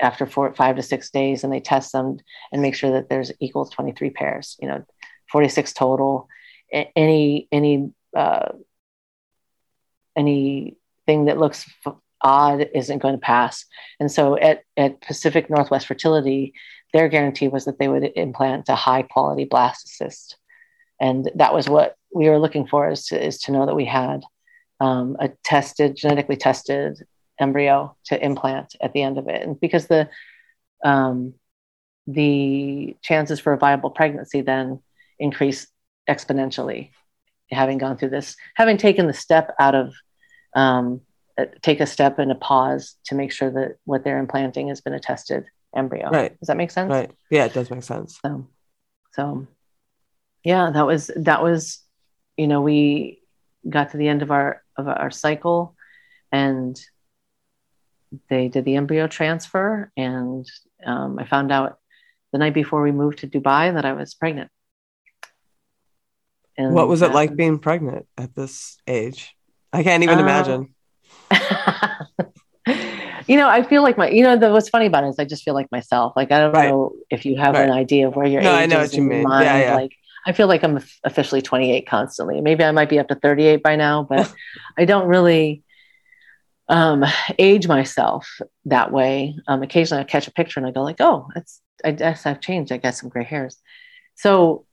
after 0.01 0.27
four, 0.27 0.55
five 0.55 0.77
to 0.77 0.83
six 0.83 1.11
days 1.11 1.43
and 1.43 1.53
they 1.53 1.61
test 1.61 1.93
them 1.93 2.19
and 2.53 2.63
make 2.63 2.75
sure 2.75 2.93
that 2.93 3.09
there's 3.09 3.33
equals 3.41 3.71
23 3.71 4.11
pairs 4.11 4.57
you 4.61 4.69
know 4.69 4.85
46 5.31 5.73
total. 5.73 6.29
A- 6.73 6.91
any 6.97 7.49
any 7.53 7.91
uh, 8.17 8.51
anything 10.17 11.27
that 11.27 11.39
looks 11.39 11.71
f- 11.87 11.95
odd 12.21 12.69
isn't 12.75 12.99
going 12.99 13.15
to 13.15 13.21
pass. 13.21 13.65
And 14.01 14.11
so 14.11 14.37
at, 14.37 14.63
at 14.77 15.01
pacific 15.01 15.49
northwest 15.49 15.87
fertility 15.87 16.55
their 16.93 17.09
guarantee 17.09 17.49
was 17.49 17.65
that 17.67 17.79
they 17.79 17.89
would 17.89 18.11
implant 18.17 18.69
a 18.69 18.75
high 18.75 19.03
quality 19.03 19.45
blastocyst 19.45 20.35
and 21.01 21.31
that 21.37 21.55
was 21.55 21.69
what 21.69 21.97
we 22.13 22.29
were 22.29 22.39
looking 22.39 22.67
for 22.67 22.91
is 22.91 23.07
to, 23.07 23.25
is 23.25 23.39
to 23.43 23.53
know 23.53 23.67
that 23.67 23.77
we 23.77 23.85
had 23.85 24.23
um, 24.81 25.17
a 25.21 25.29
tested 25.45 25.97
genetically 25.97 26.37
tested 26.37 26.99
embryo 27.41 27.97
to 28.07 28.25
implant 28.25 28.75
at 28.81 28.93
the 28.93 29.03
end 29.03 29.19
of 29.19 29.29
it. 29.29 29.43
And 29.43 29.59
because 29.61 29.87
the 29.87 30.09
um, 30.85 31.35
the 32.07 32.97
chances 33.03 33.41
for 33.41 33.53
a 33.53 33.59
viable 33.59 33.91
pregnancy 33.91 34.41
then 34.41 34.81
increase 35.19 35.67
exponentially 36.09 36.91
having 37.51 37.77
gone 37.77 37.99
through 37.99 38.09
this 38.09 38.37
having 38.55 38.77
taken 38.79 39.07
the 39.07 39.13
step 39.13 39.55
out 39.59 39.75
of 39.75 39.93
um, 40.55 41.03
uh, 41.37 41.47
take 41.61 41.81
a 41.81 41.87
step 41.87 42.19
and 42.19 42.33
a 42.33 42.35
pause 42.35 42.97
to 43.05 43.15
make 43.15 43.31
sure 43.31 43.51
that 43.51 43.77
what 43.85 44.05
they're 44.05 44.19
implanting 44.19 44.69
has 44.69 44.81
been 44.81 44.95
a 44.95 45.01
tested 45.01 45.45
embryo 45.77 46.11
Right. 46.11 46.39
does 46.39 46.47
that 46.49 46.57
make 46.57 46.71
sense 46.71 46.91
Right. 46.91 47.11
Yeah, 47.31 47.45
it 47.47 47.53
does 47.55 47.71
make 47.71 47.83
sense. 47.83 48.19
so 48.25 48.47
so 49.13 49.47
yeah 50.45 50.71
that 50.73 50.87
was 50.87 51.11
that 51.17 51.43
was 51.43 51.81
you 52.37 52.47
know 52.47 52.61
we 52.63 53.21
got 53.69 53.91
to 53.91 53.97
the 53.97 54.09
end 54.09 54.23
of 54.23 54.31
our 54.31 54.63
of 54.77 54.87
our 54.89 55.11
cycle 55.11 55.75
and 56.33 56.79
they 58.31 58.49
did 58.49 58.65
the 58.65 58.77
embryo 58.77 59.07
transfer 59.07 59.91
and 59.97 60.47
um, 60.87 61.19
i 61.19 61.25
found 61.27 61.53
out 61.53 61.79
the 62.33 62.39
night 62.39 62.55
before 62.55 62.83
we 62.83 62.93
moved 62.93 63.19
to 63.19 63.27
dubai 63.29 63.75
that 63.75 63.85
i 63.85 63.93
was 63.93 64.15
pregnant 64.15 64.51
And 66.57 66.75
what 66.75 66.89
was 66.89 67.03
it 67.03 67.13
like 67.13 67.37
being 67.37 67.59
pregnant 67.61 68.07
at 68.17 68.35
this 68.35 68.79
age? 68.87 69.37
I 69.73 69.85
can't 69.87 70.03
even 70.03 70.19
Uh, 70.19 70.23
imagine. 70.27 70.75
you 73.29 73.37
know, 73.37 73.49
I 73.49 73.63
feel 73.63 73.83
like 73.83 73.99
my, 73.99 74.09
you 74.11 74.23
know, 74.23 74.37
the, 74.37 74.51
what's 74.51 74.69
funny 74.69 74.87
about 74.87 75.05
it 75.05 75.09
is 75.09 75.19
I 75.19 75.25
just 75.25 75.43
feel 75.45 75.55
like 75.55 75.71
myself. 75.71 76.15
Like, 76.17 76.33
I 76.33 76.39
don't 76.41 76.53
Right. 76.53 76.69
know 76.69 76.93
if 77.11 77.25
you 77.27 77.37
have 77.37 77.55
an 77.55 77.71
idea 77.71 78.09
of 78.09 78.17
where 78.17 78.27
your 78.27 78.43
No, 78.43 78.53
I 78.53 78.67
know 78.67 78.81
is 78.81 78.91
what 78.91 78.97
you 78.97 79.03
in 79.05 79.09
your 79.11 79.19
mean. 79.19 79.29
mind. 79.29 79.45
Yeah, 79.45 79.63
yeah. 79.63 79.75
Like, 79.75 79.93
I 80.27 80.33
feel 80.33 80.47
like 80.49 80.63
I'm 80.65 80.81
officially 81.05 81.43
28 81.43 81.87
constantly. 81.87 82.41
Maybe 82.41 82.65
I 82.65 82.71
might 82.73 82.89
be 82.89 82.99
up 82.99 83.09
to 83.09 83.15
38 83.15 83.63
by 83.63 83.77
now, 83.77 84.03
but 84.03 84.33
I 84.79 84.85
don't 84.85 85.07
really 85.09 85.63
um, 86.69 87.05
age 87.39 87.67
myself 87.67 88.41
that 88.67 88.93
way. 88.93 89.37
Um, 89.47 89.63
occasionally 89.63 90.03
I 90.03 90.05
catch 90.05 90.27
a 90.29 90.33
picture 90.33 90.61
and 90.61 90.67
I 90.67 90.71
go 90.73 90.83
like, 90.83 91.01
oh, 91.01 91.29
that's, 91.35 91.61
I 91.85 91.93
guess 91.93 92.27
I've 92.27 92.41
changed. 92.41 92.73
I 92.73 92.79
got 92.79 92.95
some 92.95 93.09
gray 93.09 93.25
hairs. 93.25 93.57
So 94.17 94.67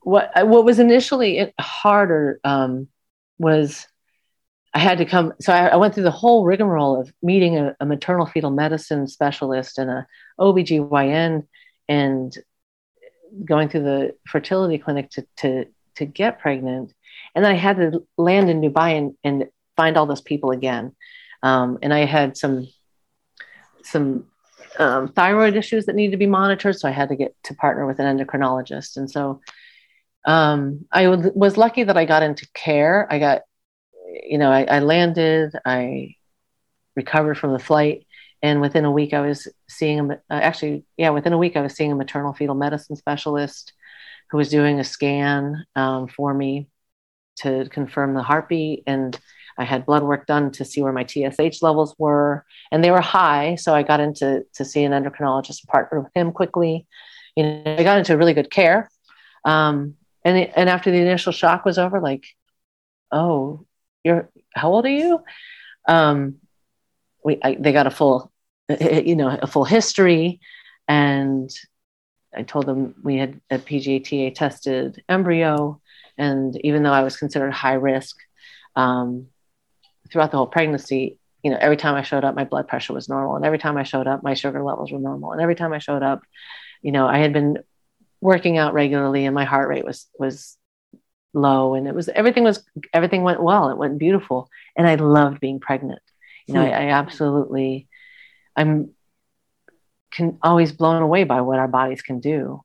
what, 0.00 0.30
what 0.46 0.64
was 0.64 0.78
initially 0.78 1.52
harder 1.60 2.40
um, 2.44 2.88
was 3.38 3.86
I 4.74 4.78
had 4.78 4.98
to 4.98 5.04
come. 5.04 5.34
So 5.40 5.52
I, 5.52 5.68
I 5.68 5.76
went 5.76 5.94
through 5.94 6.04
the 6.04 6.10
whole 6.10 6.44
rigmarole 6.44 7.00
of 7.00 7.12
meeting 7.22 7.58
a, 7.58 7.76
a 7.80 7.86
maternal 7.86 8.26
fetal 8.26 8.50
medicine 8.50 9.06
specialist 9.06 9.78
and 9.78 9.90
a 9.90 10.06
OBGYN 10.40 11.46
and 11.88 12.38
going 13.44 13.68
through 13.68 13.82
the 13.82 14.14
fertility 14.26 14.78
clinic 14.78 15.10
to, 15.10 15.26
to, 15.38 15.66
to 15.96 16.04
get 16.06 16.40
pregnant. 16.40 16.92
And 17.34 17.44
then 17.44 17.52
I 17.52 17.56
had 17.56 17.76
to 17.76 18.06
land 18.16 18.48
in 18.50 18.60
Dubai 18.60 18.96
and, 18.96 19.14
and 19.24 19.48
find 19.76 19.96
all 19.96 20.06
those 20.06 20.20
people 20.22 20.50
again. 20.50 20.94
Um, 21.42 21.78
and 21.82 21.92
I 21.92 22.04
had 22.04 22.36
some, 22.36 22.68
some 23.82 24.26
um, 24.78 25.08
thyroid 25.08 25.56
issues 25.56 25.86
that 25.86 25.94
needed 25.94 26.12
to 26.12 26.16
be 26.16 26.26
monitored. 26.26 26.78
So 26.78 26.88
I 26.88 26.92
had 26.92 27.10
to 27.10 27.16
get 27.16 27.34
to 27.44 27.54
partner 27.54 27.86
with 27.86 27.98
an 27.98 28.18
endocrinologist. 28.18 28.96
And 28.96 29.10
so 29.10 29.40
um, 30.24 30.86
I 30.90 31.04
w- 31.04 31.32
was 31.34 31.56
lucky 31.56 31.84
that 31.84 31.96
I 31.96 32.04
got 32.04 32.22
into 32.22 32.46
care. 32.54 33.06
I 33.10 33.18
got, 33.18 33.42
you 34.12 34.38
know, 34.38 34.50
I, 34.50 34.64
I 34.64 34.78
landed, 34.80 35.54
I 35.64 36.16
recovered 36.96 37.38
from 37.38 37.52
the 37.52 37.58
flight. 37.58 38.06
And 38.42 38.60
within 38.60 38.84
a 38.84 38.90
week, 38.90 39.14
I 39.14 39.20
was 39.20 39.48
seeing 39.68 40.00
a, 40.00 40.14
uh, 40.14 40.18
actually, 40.30 40.84
yeah, 40.96 41.10
within 41.10 41.32
a 41.32 41.38
week, 41.38 41.56
I 41.56 41.60
was 41.60 41.74
seeing 41.74 41.92
a 41.92 41.96
maternal 41.96 42.32
fetal 42.32 42.56
medicine 42.56 42.96
specialist 42.96 43.72
who 44.30 44.38
was 44.38 44.48
doing 44.48 44.80
a 44.80 44.84
scan 44.84 45.64
um, 45.76 46.08
for 46.08 46.34
me 46.34 46.68
to 47.36 47.68
confirm 47.70 48.14
the 48.14 48.22
heartbeat. 48.22 48.82
And 48.86 49.18
I 49.58 49.64
had 49.64 49.86
blood 49.86 50.02
work 50.02 50.26
done 50.26 50.50
to 50.52 50.64
see 50.64 50.82
where 50.82 50.92
my 50.92 51.04
TSH 51.04 51.62
levels 51.62 51.94
were, 51.98 52.44
and 52.72 52.82
they 52.82 52.90
were 52.90 53.00
high. 53.00 53.54
So 53.56 53.74
I 53.74 53.82
got 53.82 54.00
into 54.00 54.44
to 54.54 54.64
see 54.64 54.82
an 54.82 54.92
endocrinologist 54.92 55.60
and 55.72 56.02
with 56.04 56.12
him 56.14 56.32
quickly. 56.32 56.86
You 57.36 57.44
know, 57.44 57.76
I 57.78 57.82
got 57.82 57.98
into 57.98 58.16
really 58.16 58.34
good 58.34 58.50
care. 58.50 58.90
Um, 59.44 59.94
and 60.24 60.38
and 60.38 60.68
after 60.68 60.90
the 60.90 60.98
initial 60.98 61.32
shock 61.32 61.64
was 61.64 61.78
over, 61.78 62.00
like, 62.00 62.24
oh, 63.10 63.66
you're 64.04 64.28
how 64.54 64.72
old 64.72 64.86
are 64.86 64.90
you? 64.90 65.20
Um, 65.88 66.36
we 67.24 67.38
I, 67.42 67.56
they 67.58 67.72
got 67.72 67.86
a 67.86 67.90
full, 67.90 68.32
you 68.80 69.16
know, 69.16 69.28
a 69.40 69.46
full 69.46 69.64
history, 69.64 70.40
and 70.88 71.50
I 72.34 72.42
told 72.42 72.66
them 72.66 72.94
we 73.02 73.18
had 73.18 73.40
a 73.50 73.58
pgta 73.58 74.34
tested 74.34 75.02
embryo, 75.08 75.80
and 76.18 76.58
even 76.64 76.82
though 76.82 76.92
I 76.92 77.04
was 77.04 77.16
considered 77.16 77.52
high 77.52 77.74
risk, 77.74 78.16
um, 78.76 79.28
throughout 80.10 80.30
the 80.30 80.36
whole 80.36 80.46
pregnancy, 80.46 81.18
you 81.42 81.50
know, 81.50 81.58
every 81.60 81.76
time 81.76 81.94
I 81.94 82.02
showed 82.02 82.24
up, 82.24 82.34
my 82.34 82.44
blood 82.44 82.68
pressure 82.68 82.92
was 82.92 83.08
normal, 83.08 83.36
and 83.36 83.44
every 83.44 83.58
time 83.58 83.76
I 83.76 83.84
showed 83.84 84.06
up, 84.06 84.22
my 84.22 84.34
sugar 84.34 84.62
levels 84.62 84.92
were 84.92 84.98
normal, 84.98 85.32
and 85.32 85.40
every 85.40 85.54
time 85.54 85.72
I 85.72 85.78
showed 85.78 86.02
up, 86.02 86.22
you 86.82 86.92
know, 86.92 87.06
I 87.06 87.18
had 87.18 87.32
been 87.32 87.58
working 88.20 88.58
out 88.58 88.74
regularly, 88.74 89.26
and 89.26 89.34
my 89.34 89.44
heart 89.44 89.68
rate 89.68 89.84
was 89.84 90.06
was 90.18 90.56
low, 91.32 91.74
and 91.74 91.86
it 91.86 91.94
was 91.94 92.08
everything 92.08 92.44
was 92.44 92.64
everything 92.92 93.22
went 93.22 93.42
well, 93.42 93.70
it 93.70 93.78
went 93.78 93.98
beautiful, 93.98 94.48
and 94.76 94.86
I 94.86 94.96
loved 94.96 95.40
being 95.40 95.60
pregnant. 95.60 96.02
You 96.46 96.54
know, 96.54 96.62
Hmm. 96.62 96.66
I, 96.66 96.70
I 96.70 96.90
absolutely, 96.90 97.88
I'm 98.56 98.90
can 100.12 100.38
always 100.42 100.72
blown 100.72 101.02
away 101.02 101.24
by 101.24 101.40
what 101.40 101.58
our 101.58 101.68
bodies 101.68 102.02
can 102.02 102.20
do 102.20 102.62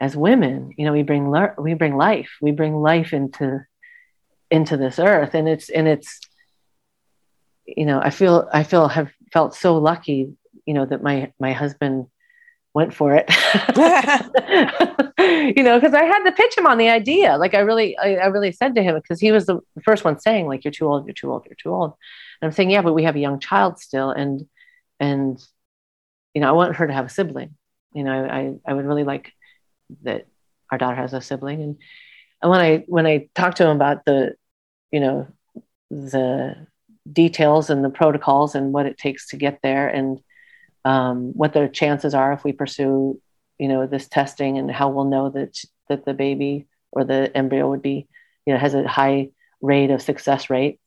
as 0.00 0.16
women 0.16 0.72
you 0.76 0.84
know 0.84 0.92
we 0.92 1.02
bring 1.02 1.30
we 1.58 1.74
bring 1.74 1.96
life 1.96 2.30
we 2.40 2.50
bring 2.50 2.74
life 2.76 3.12
into 3.12 3.60
into 4.50 4.76
this 4.76 4.98
earth 4.98 5.34
and 5.34 5.48
it's 5.48 5.68
and 5.68 5.86
it's 5.88 6.20
you 7.66 7.84
know 7.84 8.00
i 8.00 8.10
feel 8.10 8.48
i 8.52 8.62
feel 8.62 8.88
have 8.88 9.10
felt 9.32 9.54
so 9.54 9.76
lucky 9.76 10.32
you 10.64 10.74
know 10.74 10.86
that 10.86 11.02
my 11.02 11.32
my 11.38 11.52
husband 11.52 12.06
went 12.78 12.94
for 12.94 13.10
it. 13.20 13.26
You 15.56 15.62
know 15.64 15.78
because 15.78 15.94
i 15.94 16.04
had 16.04 16.22
to 16.24 16.32
pitch 16.32 16.56
him 16.56 16.66
on 16.66 16.78
the 16.78 16.88
idea. 16.88 17.36
Like 17.36 17.54
i 17.54 17.58
really 17.58 17.98
i, 17.98 18.16
I 18.16 18.26
really 18.26 18.52
said 18.52 18.74
to 18.76 18.82
him 18.82 18.94
because 18.94 19.20
he 19.20 19.32
was 19.32 19.46
the 19.46 19.60
first 19.82 20.04
one 20.04 20.18
saying 20.20 20.46
like 20.46 20.64
you're 20.64 20.78
too 20.78 20.86
old 20.86 21.06
you're 21.06 21.20
too 21.22 21.30
old 21.32 21.44
you're 21.46 21.62
too 21.62 21.74
old. 21.78 21.90
And 22.40 22.46
i'm 22.46 22.52
saying 22.52 22.70
yeah 22.70 22.82
but 22.82 22.94
we 22.94 23.04
have 23.04 23.16
a 23.16 23.24
young 23.26 23.40
child 23.40 23.78
still 23.78 24.10
and 24.10 24.46
and 25.00 25.44
you 26.34 26.40
know 26.40 26.48
i 26.48 26.52
want 26.52 26.76
her 26.76 26.86
to 26.86 26.92
have 26.92 27.06
a 27.06 27.16
sibling. 27.18 27.50
You 27.92 28.04
know 28.04 28.18
i 28.38 28.40
i 28.68 28.72
would 28.74 28.86
really 28.86 29.04
like 29.12 29.32
that 30.02 30.26
our 30.70 30.78
daughter 30.78 30.96
has 30.96 31.12
a 31.12 31.20
sibling. 31.20 31.62
And 31.62 31.76
and 32.40 32.50
when 32.52 32.60
i 32.60 32.84
when 32.86 33.06
i 33.06 33.28
talked 33.34 33.56
to 33.58 33.66
him 33.66 33.76
about 33.76 34.04
the 34.04 34.34
you 34.92 35.00
know 35.00 35.26
the 35.90 36.66
details 37.22 37.70
and 37.70 37.84
the 37.84 37.96
protocols 38.00 38.54
and 38.54 38.72
what 38.72 38.86
it 38.86 38.98
takes 38.98 39.28
to 39.28 39.36
get 39.36 39.60
there 39.62 39.88
and 39.88 40.20
um, 40.88 41.32
what 41.34 41.52
the 41.52 41.68
chances 41.68 42.14
are 42.14 42.32
if 42.32 42.44
we 42.44 42.52
pursue 42.52 43.20
you 43.58 43.68
know 43.68 43.86
this 43.86 44.08
testing 44.08 44.56
and 44.58 44.70
how 44.70 44.88
we'll 44.88 45.04
know 45.04 45.28
that 45.28 45.56
that 45.88 46.04
the 46.04 46.14
baby 46.14 46.66
or 46.92 47.04
the 47.04 47.30
embryo 47.36 47.68
would 47.68 47.82
be 47.82 48.08
you 48.46 48.52
know 48.52 48.58
has 48.58 48.74
a 48.74 48.88
high 48.88 49.30
rate 49.60 49.90
of 49.90 50.00
success 50.00 50.48
rate 50.50 50.80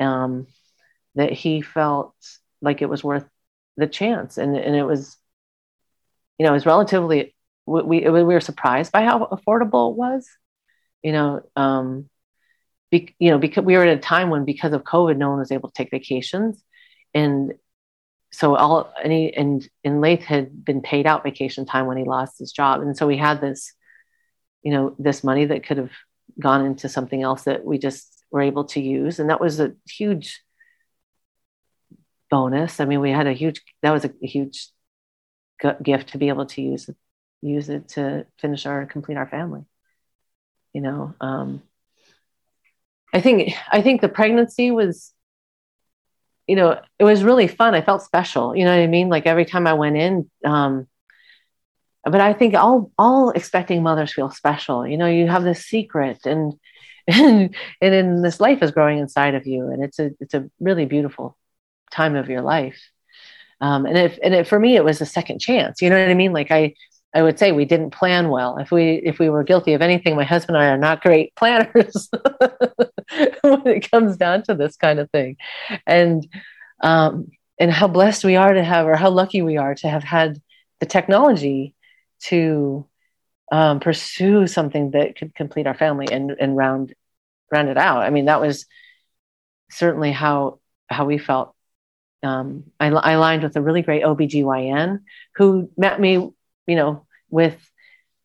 um, 0.00 0.46
that 1.14 1.32
he 1.32 1.60
felt 1.60 2.14
like 2.60 2.82
it 2.82 2.88
was 2.88 3.02
worth 3.02 3.24
the 3.76 3.86
chance. 3.86 4.38
And 4.38 4.56
and 4.56 4.76
it 4.76 4.84
was 4.84 5.16
you 6.38 6.44
know 6.44 6.52
it 6.52 6.54
was 6.54 6.66
relatively 6.66 7.34
we 7.66 7.82
we, 7.82 8.10
we 8.10 8.22
were 8.22 8.40
surprised 8.40 8.92
by 8.92 9.04
how 9.04 9.26
affordable 9.26 9.90
it 9.90 9.96
was 9.96 10.28
you 11.02 11.12
know 11.12 11.42
um 11.56 12.08
be, 12.90 13.14
you 13.18 13.30
know 13.30 13.38
because 13.38 13.64
we 13.64 13.76
were 13.76 13.84
at 13.84 13.98
a 13.98 14.00
time 14.00 14.30
when 14.30 14.44
because 14.44 14.72
of 14.72 14.84
covid 14.84 15.16
no 15.16 15.30
one 15.30 15.38
was 15.38 15.52
able 15.52 15.68
to 15.68 15.74
take 15.74 15.90
vacations. 15.90 16.62
And 17.14 17.54
so 18.30 18.54
all 18.54 18.92
any 19.02 19.34
and 19.34 19.66
and 19.84 20.00
Laith 20.00 20.22
had 20.22 20.64
been 20.64 20.82
paid 20.82 21.06
out 21.06 21.22
vacation 21.22 21.64
time 21.64 21.86
when 21.86 21.96
he 21.96 22.04
lost 22.04 22.38
his 22.38 22.52
job. 22.52 22.82
And 22.82 22.96
so 22.96 23.06
we 23.06 23.16
had 23.16 23.40
this 23.40 23.72
you 24.62 24.72
know 24.72 24.94
this 24.98 25.24
money 25.24 25.46
that 25.46 25.64
could 25.64 25.78
have 25.78 25.92
gone 26.38 26.64
into 26.64 26.88
something 26.88 27.22
else 27.22 27.44
that 27.44 27.64
we 27.64 27.78
just 27.78 28.24
were 28.30 28.42
able 28.42 28.64
to 28.64 28.80
use. 28.80 29.18
And 29.18 29.30
that 29.30 29.40
was 29.40 29.60
a 29.60 29.74
huge 29.88 30.42
bonus. 32.30 32.80
I 32.80 32.84
mean 32.84 33.00
we 33.00 33.10
had 33.10 33.26
a 33.26 33.32
huge 33.32 33.62
that 33.82 33.92
was 33.92 34.04
a, 34.04 34.12
huge 34.20 34.68
gift 35.82 36.10
to 36.10 36.18
be 36.18 36.28
able 36.28 36.46
to 36.46 36.62
use 36.62 36.88
use 37.40 37.68
it 37.68 37.88
to 37.88 38.26
finish 38.38 38.66
our 38.66 38.86
complete 38.86 39.16
our 39.16 39.26
family 39.26 39.64
you 40.72 40.80
know 40.80 41.14
um 41.20 41.62
i 43.12 43.20
think 43.20 43.52
i 43.70 43.80
think 43.82 44.00
the 44.00 44.08
pregnancy 44.08 44.70
was 44.70 45.12
you 46.48 46.56
know 46.56 46.80
it 46.98 47.04
was 47.04 47.22
really 47.22 47.46
fun. 47.46 47.74
I 47.74 47.82
felt 47.82 48.02
special 48.02 48.56
you 48.56 48.64
know 48.64 48.74
what 48.76 48.82
i 48.82 48.86
mean? 48.86 49.08
Like 49.08 49.26
every 49.26 49.44
time 49.44 49.66
i 49.66 49.74
went 49.74 49.96
in 49.96 50.30
um 50.44 50.88
but 52.04 52.20
i 52.20 52.32
think 52.32 52.54
all 52.54 52.90
all 52.98 53.30
expecting 53.30 53.82
mothers 53.82 54.12
feel 54.12 54.30
special 54.30 54.86
you 54.86 54.96
know? 54.96 55.06
You 55.06 55.28
have 55.28 55.44
this 55.44 55.64
secret 55.66 56.24
and 56.24 56.54
and 57.06 57.54
and 57.80 57.92
then 57.94 58.22
this 58.22 58.40
life 58.40 58.62
is 58.62 58.70
growing 58.70 58.98
inside 58.98 59.34
of 59.34 59.46
you 59.46 59.68
and 59.68 59.84
it's 59.84 59.98
a 59.98 60.10
it's 60.20 60.34
a 60.34 60.48
really 60.60 60.86
beautiful 60.86 61.36
time 61.90 62.16
of 62.16 62.28
your 62.28 62.42
life. 62.42 62.80
Um 63.60 63.86
and 63.86 63.96
if 63.96 64.18
and 64.22 64.34
it, 64.34 64.46
for 64.46 64.58
me 64.58 64.76
it 64.76 64.84
was 64.84 65.00
a 65.00 65.06
second 65.06 65.38
chance 65.40 65.82
you 65.82 65.90
know 65.90 65.98
what 66.00 66.10
i 66.10 66.14
mean? 66.14 66.32
Like 66.32 66.50
i 66.50 66.74
I 67.14 67.22
would 67.22 67.38
say 67.38 67.52
we 67.52 67.64
didn't 67.64 67.90
plan 67.90 68.28
well. 68.28 68.58
If 68.58 68.70
we 68.70 68.94
if 69.04 69.18
we 69.18 69.30
were 69.30 69.42
guilty 69.42 69.72
of 69.72 69.82
anything, 69.82 70.14
my 70.14 70.24
husband 70.24 70.56
and 70.56 70.64
I 70.64 70.68
are 70.68 70.78
not 70.78 71.02
great 71.02 71.34
planners 71.36 72.08
when 73.42 73.66
it 73.66 73.90
comes 73.90 74.16
down 74.16 74.42
to 74.44 74.54
this 74.54 74.76
kind 74.76 74.98
of 74.98 75.10
thing, 75.10 75.36
and 75.86 76.26
um, 76.82 77.28
and 77.58 77.72
how 77.72 77.88
blessed 77.88 78.24
we 78.24 78.36
are 78.36 78.52
to 78.52 78.62
have, 78.62 78.86
or 78.86 78.96
how 78.96 79.10
lucky 79.10 79.42
we 79.42 79.56
are 79.56 79.74
to 79.76 79.88
have 79.88 80.04
had 80.04 80.40
the 80.80 80.86
technology 80.86 81.74
to 82.20 82.86
um, 83.50 83.80
pursue 83.80 84.46
something 84.46 84.90
that 84.90 85.16
could 85.16 85.34
complete 85.34 85.66
our 85.66 85.74
family 85.74 86.06
and 86.10 86.30
and 86.38 86.56
round 86.56 86.94
round 87.50 87.68
it 87.68 87.78
out. 87.78 88.02
I 88.02 88.10
mean, 88.10 88.26
that 88.26 88.40
was 88.40 88.66
certainly 89.70 90.12
how 90.12 90.60
how 90.88 91.06
we 91.06 91.18
felt. 91.18 91.54
Um, 92.20 92.64
I, 92.80 92.88
I 92.88 93.12
aligned 93.12 93.44
with 93.44 93.54
a 93.54 93.62
really 93.62 93.82
great 93.82 94.02
OBGYN 94.02 95.02
who 95.36 95.70
met 95.76 96.00
me 96.00 96.32
you 96.68 96.76
know, 96.76 97.06
with, 97.30 97.56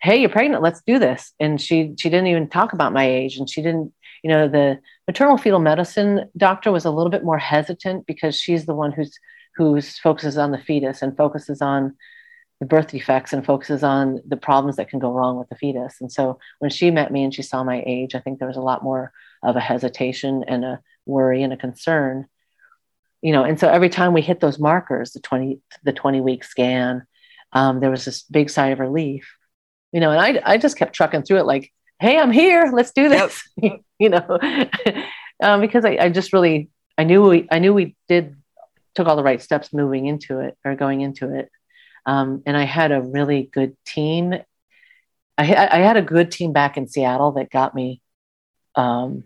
hey, 0.01 0.17
you're 0.17 0.29
pregnant, 0.29 0.61
let's 0.61 0.83
do 0.85 0.99
this. 0.99 1.33
And 1.39 1.59
she 1.59 1.95
she 1.97 2.09
didn't 2.09 2.27
even 2.27 2.49
talk 2.49 2.73
about 2.73 2.93
my 2.93 3.05
age. 3.05 3.37
And 3.37 3.49
she 3.49 3.61
didn't, 3.61 3.91
you 4.23 4.29
know, 4.29 4.47
the 4.47 4.79
maternal 5.07 5.37
fetal 5.37 5.59
medicine 5.59 6.29
doctor 6.37 6.71
was 6.71 6.85
a 6.85 6.91
little 6.91 7.09
bit 7.09 7.23
more 7.23 7.39
hesitant 7.39 8.05
because 8.05 8.35
she's 8.35 8.65
the 8.65 8.75
one 8.75 8.91
who's 8.91 9.17
who's 9.55 9.97
focuses 9.97 10.37
on 10.37 10.51
the 10.51 10.57
fetus 10.57 11.01
and 11.01 11.17
focuses 11.17 11.61
on 11.61 11.95
the 12.59 12.65
birth 12.65 12.87
defects 12.87 13.33
and 13.33 13.45
focuses 13.45 13.83
on 13.83 14.21
the 14.27 14.37
problems 14.37 14.77
that 14.77 14.89
can 14.89 14.99
go 14.99 15.11
wrong 15.11 15.37
with 15.37 15.49
the 15.49 15.55
fetus. 15.55 15.97
And 15.99 16.11
so 16.11 16.39
when 16.59 16.71
she 16.71 16.91
met 16.91 17.11
me 17.11 17.23
and 17.23 17.33
she 17.33 17.41
saw 17.41 17.63
my 17.63 17.83
age, 17.85 18.15
I 18.15 18.19
think 18.19 18.39
there 18.39 18.47
was 18.47 18.57
a 18.57 18.61
lot 18.61 18.83
more 18.83 19.11
of 19.41 19.55
a 19.55 19.59
hesitation 19.59 20.43
and 20.47 20.63
a 20.63 20.79
worry 21.05 21.43
and 21.43 21.51
a 21.51 21.57
concern. 21.57 22.27
You 23.21 23.31
know, 23.31 23.43
and 23.43 23.59
so 23.59 23.69
every 23.69 23.89
time 23.89 24.13
we 24.13 24.21
hit 24.21 24.39
those 24.39 24.59
markers, 24.59 25.11
the 25.11 25.19
20 25.19 25.59
the 25.83 25.93
20 25.93 26.21
week 26.21 26.43
scan, 26.43 27.05
um, 27.53 27.79
there 27.79 27.91
was 27.91 28.05
this 28.05 28.23
big 28.23 28.49
sigh 28.49 28.67
of 28.67 28.79
relief. 28.79 29.35
You 29.91 29.99
know, 29.99 30.11
and 30.11 30.19
I 30.19 30.53
I 30.53 30.57
just 30.57 30.77
kept 30.77 30.93
trucking 30.93 31.23
through 31.23 31.37
it 31.37 31.45
like, 31.45 31.71
hey, 31.99 32.19
I'm 32.19 32.31
here, 32.31 32.71
let's 32.73 32.91
do 32.91 33.09
this. 33.09 33.47
Yep. 33.57 33.81
you 33.99 34.09
know, 34.09 34.39
um, 35.43 35.61
because 35.61 35.85
I, 35.85 35.97
I 35.99 36.09
just 36.09 36.33
really 36.33 36.69
I 36.97 37.03
knew 37.03 37.27
we 37.29 37.47
I 37.51 37.59
knew 37.59 37.73
we 37.73 37.95
did 38.07 38.35
took 38.95 39.07
all 39.07 39.15
the 39.15 39.23
right 39.23 39.41
steps 39.41 39.73
moving 39.73 40.05
into 40.05 40.39
it 40.39 40.57
or 40.65 40.75
going 40.75 41.01
into 41.01 41.33
it 41.33 41.49
um, 42.05 42.43
and 42.45 42.57
I 42.57 42.63
had 42.63 42.91
a 42.91 43.01
really 43.01 43.49
good 43.51 43.75
team. 43.85 44.33
I, 45.37 45.55
I, 45.55 45.77
had 45.77 45.97
a 45.97 46.01
good 46.01 46.31
team 46.31 46.53
back 46.53 46.77
in 46.77 46.87
Seattle 46.87 47.33
that 47.33 47.49
got 47.49 47.73
me, 47.73 48.01
um, 48.75 49.23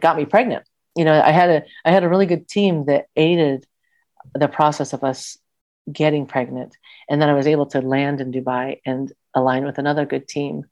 got 0.00 0.16
me 0.16 0.26
pregnant. 0.26 0.64
You 0.94 1.04
know, 1.04 1.20
I 1.20 1.30
had 1.30 1.50
a 1.50 1.62
I 1.84 1.90
had 1.92 2.04
a 2.04 2.08
really 2.08 2.26
good 2.26 2.46
team 2.46 2.86
that 2.86 3.06
aided 3.16 3.66
the 4.34 4.48
process 4.48 4.92
of 4.92 5.02
us 5.02 5.38
getting 5.90 6.26
pregnant, 6.26 6.76
and 7.08 7.20
then 7.20 7.28
I 7.28 7.34
was 7.34 7.46
able 7.46 7.66
to 7.66 7.80
land 7.80 8.20
in 8.20 8.32
Dubai 8.32 8.80
and 8.84 9.12
align 9.34 9.64
with 9.64 9.78
another 9.78 10.06
good 10.06 10.28
team. 10.28 10.64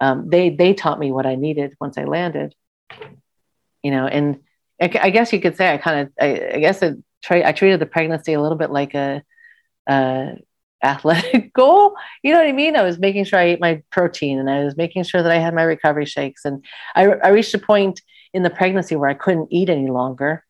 Um, 0.00 0.28
they 0.28 0.50
they 0.50 0.74
taught 0.74 0.98
me 0.98 1.12
what 1.12 1.26
I 1.26 1.36
needed 1.36 1.74
once 1.80 1.98
I 1.98 2.04
landed. 2.04 2.54
You 3.82 3.90
know, 3.92 4.06
and 4.06 4.40
I, 4.80 5.10
guess 5.10 5.32
you 5.32 5.40
could 5.40 5.56
say 5.56 5.72
I 5.72 5.78
kind 5.78 6.00
of 6.00 6.12
I, 6.20 6.54
I 6.54 6.58
guess 6.58 6.82
it, 6.82 6.96
I 7.30 7.52
treated 7.52 7.80
the 7.80 7.86
pregnancy 7.86 8.32
a 8.32 8.40
little 8.40 8.58
bit 8.58 8.70
like 8.70 8.94
a 8.94 9.22
athletic 10.82 11.52
goal. 11.54 11.94
You 12.22 12.32
know 12.32 12.38
what 12.38 12.48
I 12.48 12.52
mean? 12.52 12.76
I 12.76 12.82
was 12.82 12.98
making 12.98 13.24
sure 13.24 13.38
I 13.38 13.44
ate 13.44 13.60
my 13.60 13.82
protein 13.90 14.38
and 14.38 14.50
I 14.50 14.64
was 14.64 14.76
making 14.76 15.04
sure 15.04 15.22
that 15.22 15.32
I 15.32 15.38
had 15.38 15.54
my 15.54 15.62
recovery 15.62 16.06
shakes. 16.06 16.44
And 16.44 16.64
I, 16.94 17.06
I 17.06 17.28
reached 17.28 17.54
a 17.54 17.58
point 17.58 18.00
in 18.32 18.42
the 18.42 18.50
pregnancy 18.50 18.96
where 18.96 19.10
I 19.10 19.14
couldn't 19.14 19.48
eat 19.50 19.68
any 19.68 19.88
longer 19.88 20.44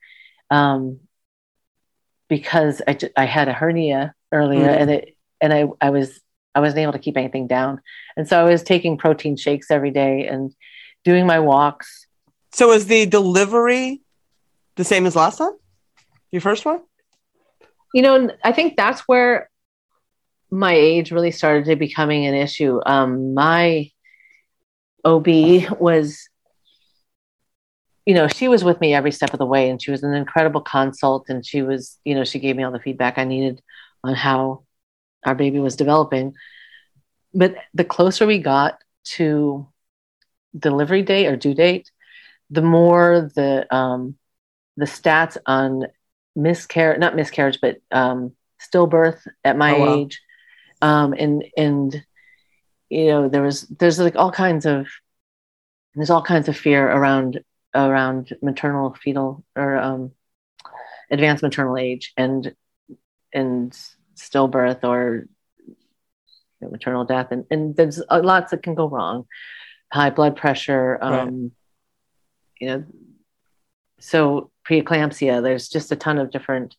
um, 0.50 1.00
because 2.28 2.82
I, 2.86 2.98
I 3.16 3.24
had 3.24 3.48
a 3.48 3.52
hernia 3.52 4.14
earlier 4.32 4.68
mm. 4.68 4.80
and 4.80 4.90
it, 4.90 5.16
and 5.40 5.52
I, 5.52 5.66
I 5.80 5.90
was, 5.90 6.20
I 6.54 6.60
wasn't 6.60 6.80
able 6.80 6.92
to 6.92 6.98
keep 6.98 7.16
anything 7.16 7.46
down. 7.46 7.80
And 8.16 8.28
so 8.28 8.40
I 8.40 8.50
was 8.50 8.62
taking 8.62 8.96
protein 8.96 9.36
shakes 9.36 9.70
every 9.70 9.90
day 9.90 10.26
and 10.26 10.54
doing 11.04 11.26
my 11.26 11.40
walks. 11.40 12.06
So 12.52 12.72
is 12.72 12.86
the 12.86 13.06
delivery 13.06 14.00
the 14.76 14.84
same 14.84 15.06
as 15.06 15.14
last 15.14 15.38
time? 15.38 15.52
Your 16.30 16.40
first 16.40 16.64
one? 16.64 16.80
you 17.96 18.02
know, 18.02 18.28
I 18.44 18.52
think 18.52 18.76
that's 18.76 19.00
where 19.08 19.48
my 20.50 20.74
age 20.74 21.12
really 21.12 21.30
started 21.30 21.64
to 21.64 21.76
becoming 21.76 22.26
an 22.26 22.34
issue. 22.34 22.78
Um, 22.84 23.32
my 23.32 23.90
OB 25.02 25.26
was, 25.80 26.28
you 28.06 28.14
know, 28.14 28.28
she 28.28 28.48
was 28.48 28.64
with 28.64 28.80
me 28.80 28.94
every 28.94 29.12
step 29.12 29.32
of 29.32 29.38
the 29.38 29.44
way, 29.44 29.68
and 29.68 29.82
she 29.82 29.90
was 29.90 30.02
an 30.02 30.14
incredible 30.14 30.62
consult. 30.62 31.28
And 31.28 31.44
she 31.44 31.62
was, 31.62 31.98
you 32.04 32.14
know, 32.14 32.24
she 32.24 32.38
gave 32.38 32.56
me 32.56 32.62
all 32.62 32.72
the 32.72 32.80
feedback 32.80 33.18
I 33.18 33.24
needed 33.24 33.60
on 34.02 34.14
how 34.14 34.62
our 35.24 35.34
baby 35.34 35.58
was 35.58 35.76
developing. 35.76 36.34
But 37.34 37.56
the 37.74 37.84
closer 37.84 38.26
we 38.26 38.38
got 38.38 38.78
to 39.16 39.68
delivery 40.58 41.02
date 41.02 41.26
or 41.26 41.36
due 41.36 41.54
date, 41.54 41.90
the 42.48 42.62
more 42.62 43.30
the 43.34 43.66
um, 43.74 44.16
the 44.76 44.86
stats 44.86 45.36
on 45.44 45.86
miscarriage, 46.36 47.00
not 47.00 47.16
miscarriage, 47.16 47.58
but 47.60 47.78
um, 47.90 48.32
stillbirth 48.60 49.26
at 49.42 49.56
my 49.56 49.74
oh, 49.74 49.80
wow. 49.80 49.94
age. 49.96 50.20
Um, 50.82 51.14
and, 51.14 51.44
and, 51.56 52.04
you 52.90 53.06
know, 53.06 53.28
there 53.28 53.42
was, 53.42 53.62
there's 53.62 53.98
like 53.98 54.16
all 54.16 54.30
kinds 54.30 54.66
of, 54.66 54.86
there's 55.94 56.10
all 56.10 56.22
kinds 56.22 56.48
of 56.48 56.56
fear 56.56 56.86
around, 56.86 57.40
around 57.84 58.36
maternal 58.42 58.94
fetal 58.94 59.44
or 59.54 59.76
um, 59.76 60.12
advanced 61.10 61.42
maternal 61.42 61.76
age 61.76 62.12
and, 62.16 62.54
and 63.32 63.78
stillbirth 64.16 64.82
or 64.82 65.26
maternal 66.60 67.04
death. 67.04 67.28
And, 67.30 67.44
and 67.50 67.76
there's 67.76 68.02
lots 68.10 68.50
that 68.50 68.62
can 68.62 68.74
go 68.74 68.88
wrong. 68.88 69.26
High 69.92 70.10
blood 70.10 70.36
pressure, 70.36 70.98
um, 71.00 71.14
right. 71.14 71.50
you 72.60 72.66
know, 72.66 72.84
so 74.00 74.50
preeclampsia. 74.68 75.42
There's 75.42 75.68
just 75.68 75.92
a 75.92 75.96
ton 75.96 76.18
of 76.18 76.30
different 76.30 76.74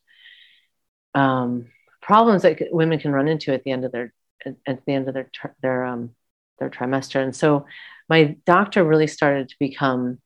um, 1.14 1.66
problems 2.02 2.42
that 2.42 2.58
women 2.70 2.98
can 2.98 3.12
run 3.12 3.28
into 3.28 3.52
at 3.52 3.64
the 3.64 3.70
end 3.70 3.84
of 3.84 3.92
their 3.92 4.12
at 4.44 4.84
the 4.84 4.92
end 4.92 5.08
of 5.08 5.14
their 5.14 5.30
their 5.62 5.84
um, 5.84 6.10
their 6.58 6.70
trimester. 6.70 7.22
And 7.22 7.34
so 7.34 7.66
my 8.08 8.36
doctor 8.46 8.84
really 8.84 9.06
started 9.06 9.48
to 9.48 9.56
become 9.58 10.18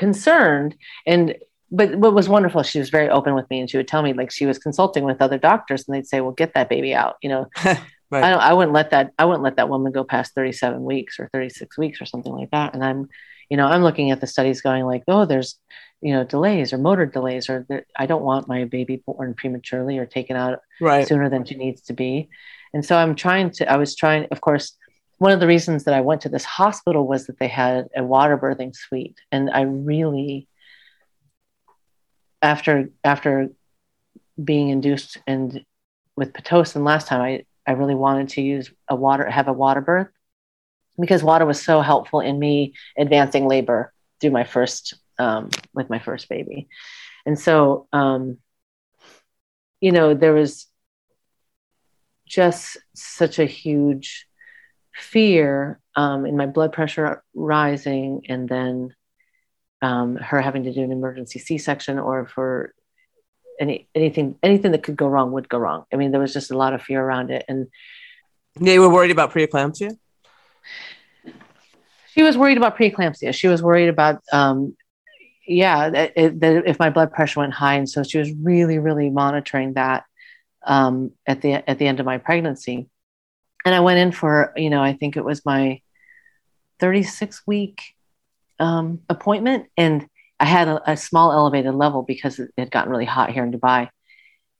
concerned 0.00 0.74
and 1.06 1.36
but 1.70 1.94
what 1.94 2.14
was 2.14 2.26
wonderful 2.28 2.62
she 2.62 2.78
was 2.78 2.88
very 2.88 3.10
open 3.10 3.34
with 3.34 3.48
me 3.50 3.60
and 3.60 3.68
she 3.68 3.76
would 3.76 3.86
tell 3.86 4.02
me 4.02 4.14
like 4.14 4.30
she 4.30 4.46
was 4.46 4.58
consulting 4.58 5.04
with 5.04 5.20
other 5.20 5.36
doctors 5.36 5.86
and 5.86 5.94
they'd 5.94 6.06
say 6.06 6.22
well 6.22 6.32
get 6.32 6.54
that 6.54 6.70
baby 6.70 6.94
out 6.94 7.16
you 7.22 7.28
know 7.28 7.46
right. 7.64 8.24
I, 8.24 8.32
I 8.32 8.52
wouldn't 8.54 8.72
let 8.72 8.90
that 8.92 9.12
i 9.18 9.26
wouldn't 9.26 9.44
let 9.44 9.56
that 9.56 9.68
woman 9.68 9.92
go 9.92 10.02
past 10.02 10.34
37 10.34 10.82
weeks 10.82 11.20
or 11.20 11.28
36 11.34 11.76
weeks 11.76 12.00
or 12.00 12.06
something 12.06 12.32
like 12.32 12.50
that 12.50 12.72
and 12.72 12.82
i'm 12.82 13.10
you 13.50 13.58
know 13.58 13.66
i'm 13.66 13.82
looking 13.82 14.10
at 14.10 14.22
the 14.22 14.26
studies 14.26 14.62
going 14.62 14.86
like 14.86 15.04
oh 15.06 15.26
there's 15.26 15.58
you 16.00 16.14
know 16.14 16.24
delays 16.24 16.72
or 16.72 16.78
motor 16.78 17.04
delays 17.04 17.50
or 17.50 17.66
i 17.98 18.06
don't 18.06 18.22
want 18.22 18.48
my 18.48 18.64
baby 18.64 19.02
born 19.04 19.34
prematurely 19.34 19.98
or 19.98 20.06
taken 20.06 20.34
out 20.34 20.60
right. 20.80 21.06
sooner 21.06 21.28
than 21.28 21.44
she 21.44 21.56
needs 21.56 21.82
to 21.82 21.92
be 21.92 22.30
and 22.72 22.86
so 22.86 22.96
i'm 22.96 23.14
trying 23.14 23.50
to 23.50 23.70
i 23.70 23.76
was 23.76 23.94
trying 23.94 24.26
of 24.30 24.40
course 24.40 24.78
one 25.20 25.32
of 25.32 25.40
the 25.40 25.46
reasons 25.46 25.84
that 25.84 25.94
i 25.94 26.00
went 26.00 26.22
to 26.22 26.28
this 26.28 26.44
hospital 26.44 27.06
was 27.06 27.26
that 27.26 27.38
they 27.38 27.48
had 27.48 27.88
a 27.96 28.02
water 28.02 28.36
birthing 28.36 28.74
suite 28.74 29.18
and 29.30 29.50
i 29.50 29.62
really 29.62 30.48
after 32.42 32.90
after 33.04 33.50
being 34.42 34.68
induced 34.70 35.18
and 35.26 35.64
with 36.16 36.32
pitocin 36.32 36.84
last 36.84 37.06
time 37.06 37.20
i 37.20 37.44
i 37.66 37.72
really 37.72 37.94
wanted 37.94 38.28
to 38.28 38.42
use 38.42 38.70
a 38.88 38.96
water 38.96 39.28
have 39.28 39.48
a 39.48 39.52
water 39.52 39.80
birth 39.80 40.08
because 40.98 41.22
water 41.22 41.46
was 41.46 41.62
so 41.62 41.80
helpful 41.80 42.20
in 42.20 42.38
me 42.38 42.74
advancing 42.98 43.46
labor 43.46 43.92
through 44.20 44.30
my 44.30 44.44
first 44.44 44.94
um, 45.18 45.50
with 45.74 45.90
my 45.90 45.98
first 45.98 46.28
baby. 46.28 46.68
And 47.26 47.38
so, 47.38 47.86
um, 47.92 48.38
you 49.80 49.92
know, 49.92 50.14
there 50.14 50.32
was 50.32 50.66
just 52.26 52.78
such 52.94 53.38
a 53.38 53.44
huge 53.44 54.26
fear 54.94 55.80
um, 55.96 56.26
in 56.26 56.36
my 56.36 56.46
blood 56.46 56.72
pressure 56.72 57.22
rising, 57.34 58.22
and 58.28 58.48
then 58.48 58.94
um, 59.82 60.16
her 60.16 60.40
having 60.40 60.64
to 60.64 60.72
do 60.72 60.82
an 60.82 60.92
emergency 60.92 61.38
C-section, 61.38 61.98
or 61.98 62.26
for 62.26 62.74
any 63.60 63.88
anything 63.94 64.36
anything 64.42 64.72
that 64.72 64.82
could 64.82 64.96
go 64.96 65.08
wrong 65.08 65.32
would 65.32 65.48
go 65.48 65.58
wrong. 65.58 65.84
I 65.92 65.96
mean, 65.96 66.10
there 66.10 66.20
was 66.20 66.32
just 66.32 66.50
a 66.50 66.56
lot 66.56 66.72
of 66.72 66.82
fear 66.82 67.02
around 67.02 67.30
it, 67.30 67.44
and 67.48 67.68
they 68.56 68.78
were 68.78 68.88
worried 68.88 69.10
about 69.10 69.32
preeclampsia. 69.32 69.96
She 72.12 72.22
was 72.22 72.36
worried 72.36 72.56
about 72.56 72.76
preeclampsia. 72.76 73.32
She 73.34 73.48
was 73.48 73.62
worried 73.62 73.88
about 73.88 74.20
um, 74.32 74.76
yeah, 75.46 75.90
that, 75.90 76.14
that 76.14 76.62
if 76.66 76.78
my 76.78 76.90
blood 76.90 77.12
pressure 77.12 77.40
went 77.40 77.52
high, 77.52 77.74
and 77.74 77.88
so 77.88 78.02
she 78.02 78.18
was 78.18 78.30
really, 78.32 78.78
really 78.78 79.10
monitoring 79.10 79.74
that 79.74 80.04
um, 80.64 81.10
at 81.26 81.42
the 81.42 81.54
at 81.68 81.78
the 81.78 81.86
end 81.86 81.98
of 81.98 82.06
my 82.06 82.18
pregnancy. 82.18 82.88
And 83.64 83.74
I 83.74 83.80
went 83.80 83.98
in 83.98 84.12
for, 84.12 84.52
you 84.56 84.70
know, 84.70 84.82
I 84.82 84.94
think 84.94 85.16
it 85.16 85.24
was 85.24 85.44
my 85.44 85.80
36 86.80 87.42
week 87.46 87.82
um, 88.58 89.00
appointment, 89.08 89.66
and 89.76 90.06
I 90.38 90.44
had 90.44 90.68
a, 90.68 90.92
a, 90.92 90.96
small 90.96 91.32
elevated 91.32 91.74
level 91.74 92.02
because 92.02 92.38
it 92.38 92.50
had 92.56 92.70
gotten 92.70 92.90
really 92.90 93.04
hot 93.04 93.30
here 93.30 93.44
in 93.44 93.52
Dubai. 93.52 93.88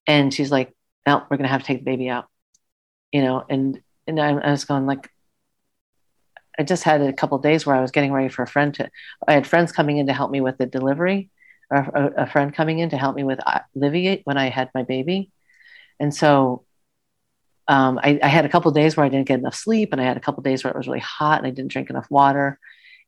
And 0.07 0.33
she's 0.33 0.51
like, 0.51 0.75
"No, 1.07 1.23
we're 1.31 1.37
gonna 1.37 1.49
have 1.49 1.63
to 1.63 1.67
take 1.67 1.79
the 1.79 1.85
baby 1.85 2.09
out," 2.09 2.27
you 3.13 3.23
know. 3.23 3.45
And 3.49 3.81
and 4.07 4.21
I, 4.21 4.31
I 4.31 4.51
was 4.51 4.65
going 4.65 4.87
like, 4.87 5.11
I 6.59 6.63
just 6.63 6.83
had 6.83 7.03
a 7.03 7.13
couple 7.13 7.39
days 7.39 7.67
where 7.67 7.77
I 7.77 7.83
was 7.83 7.91
getting 7.91 8.13
ready 8.13 8.29
for 8.29 8.43
a 8.43 8.47
friend 8.47 8.75
to. 8.75 8.91
I 9.27 9.35
had 9.35 9.47
friends 9.47 9.73
coming 9.73 9.99
in 9.99 10.07
to 10.07 10.13
help 10.13 10.31
me 10.31 10.41
with 10.41 10.59
the 10.59 10.67
delivery, 10.67 11.31
or 11.71 11.79
a, 11.79 12.23
a 12.23 12.27
friend 12.27 12.55
coming 12.55 12.79
in 12.79 12.91
to 12.91 12.97
help 12.97 13.17
me 13.17 13.25
with 13.25 13.41
uh, 13.47 13.61
Livy 13.75 14.23
when 14.25 14.39
I 14.39 14.49
had 14.49 14.71
my 14.75 14.83
baby, 14.83 15.31
and 15.99 16.15
so 16.15 16.65
um, 17.71 18.01
I, 18.03 18.19
I, 18.21 18.27
had 18.27 18.45
a 18.45 18.49
couple 18.49 18.73
days 18.73 18.97
where 18.97 19.07
I 19.07 19.09
didn't 19.09 19.29
get 19.29 19.39
enough 19.39 19.55
sleep, 19.55 19.91
and 19.93 20.01
I 20.01 20.05
had 20.05 20.17
a 20.17 20.21
couple 20.21 20.43
days 20.43 20.65
where 20.65 20.73
it 20.73 20.77
was 20.77 20.89
really 20.89 20.99
hot 20.99 21.39
and 21.39 21.47
I 21.47 21.51
didn't 21.51 21.71
drink 21.71 21.89
enough 21.89 22.11
water, 22.11 22.59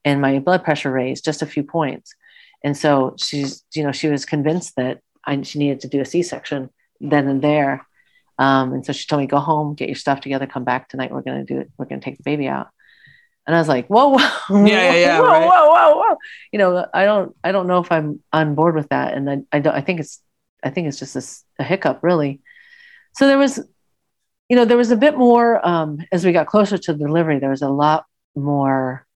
and 0.05 0.21
my 0.21 0.39
blood 0.39 0.63
pressure 0.63 0.93
raised 0.93 1.25
just 1.25 1.43
a 1.43 1.47
few 1.47 1.65
points. 1.65 2.15
And 2.63 2.77
so 2.77 3.17
she's, 3.19 3.65
you 3.75 3.83
know, 3.83 3.91
she 3.91 4.07
was 4.07 4.25
convinced 4.25 4.77
that 4.77 5.01
I, 5.27 5.43
she 5.43 5.59
needed 5.59 5.81
to 5.81 5.89
do 5.89 6.01
a 6.01 6.05
C-section 6.05 6.71
then 7.01 7.27
and 7.27 7.43
there. 7.43 7.85
Um, 8.39 8.73
and 8.73 8.87
so 8.87 8.93
she 8.93 9.07
told 9.07 9.21
me, 9.21 9.27
"Go 9.27 9.41
home, 9.41 9.75
get 9.75 9.89
your 9.89 9.97
stuff 9.97 10.21
together, 10.21 10.47
come 10.47 10.63
back 10.63 10.89
tonight. 10.89 11.11
We're 11.11 11.23
going 11.23 11.45
to 11.45 11.55
do 11.55 11.61
it. 11.61 11.73
We're 11.77 11.87
going 11.87 12.01
to 12.01 12.05
take 12.05 12.19
the 12.19 12.23
baby 12.23 12.47
out." 12.47 12.69
And 13.45 13.57
I 13.57 13.59
was 13.59 13.67
like, 13.67 13.89
whoa, 13.89 14.11
whoa, 14.11 14.65
yeah, 14.65 14.93
yeah, 14.93 14.95
yeah, 14.95 15.19
whoa, 15.21 15.27
right. 15.27 15.45
whoa, 15.45 15.71
whoa, 15.71 15.97
whoa. 15.97 16.17
You 16.53 16.61
know, 16.61 16.87
I 16.95 17.05
don't, 17.05 17.35
I 17.43 17.51
don't 17.51 17.67
know 17.67 17.81
if 17.81 17.91
I'm 17.91 18.21
on 18.33 18.55
board 18.55 18.77
with 18.77 18.91
that. 18.91 19.15
And 19.15 19.29
I, 19.29 19.39
I 19.51 19.59
don't, 19.59 19.75
I 19.75 19.81
think 19.81 19.99
it's, 19.99 20.23
I 20.63 20.71
think 20.71 20.87
it's 20.87 21.01
just 21.01 21.17
a, 21.17 21.63
a 21.63 21.65
hiccup 21.65 22.05
really. 22.05 22.41
so 23.17 23.27
there 23.27 23.39
was, 23.39 23.59
you 24.49 24.57
know, 24.57 24.65
there 24.65 24.77
was 24.77 24.91
a 24.91 24.97
bit 24.97 25.17
more 25.17 25.67
um, 25.67 25.99
as 26.13 26.25
we 26.25 26.33
got 26.33 26.47
closer 26.47 26.77
to 26.79 26.95
delivery. 26.95 27.39
There 27.39 27.51
was 27.51 27.63
a 27.63 27.69
lot 27.69 28.05
more 28.35 29.07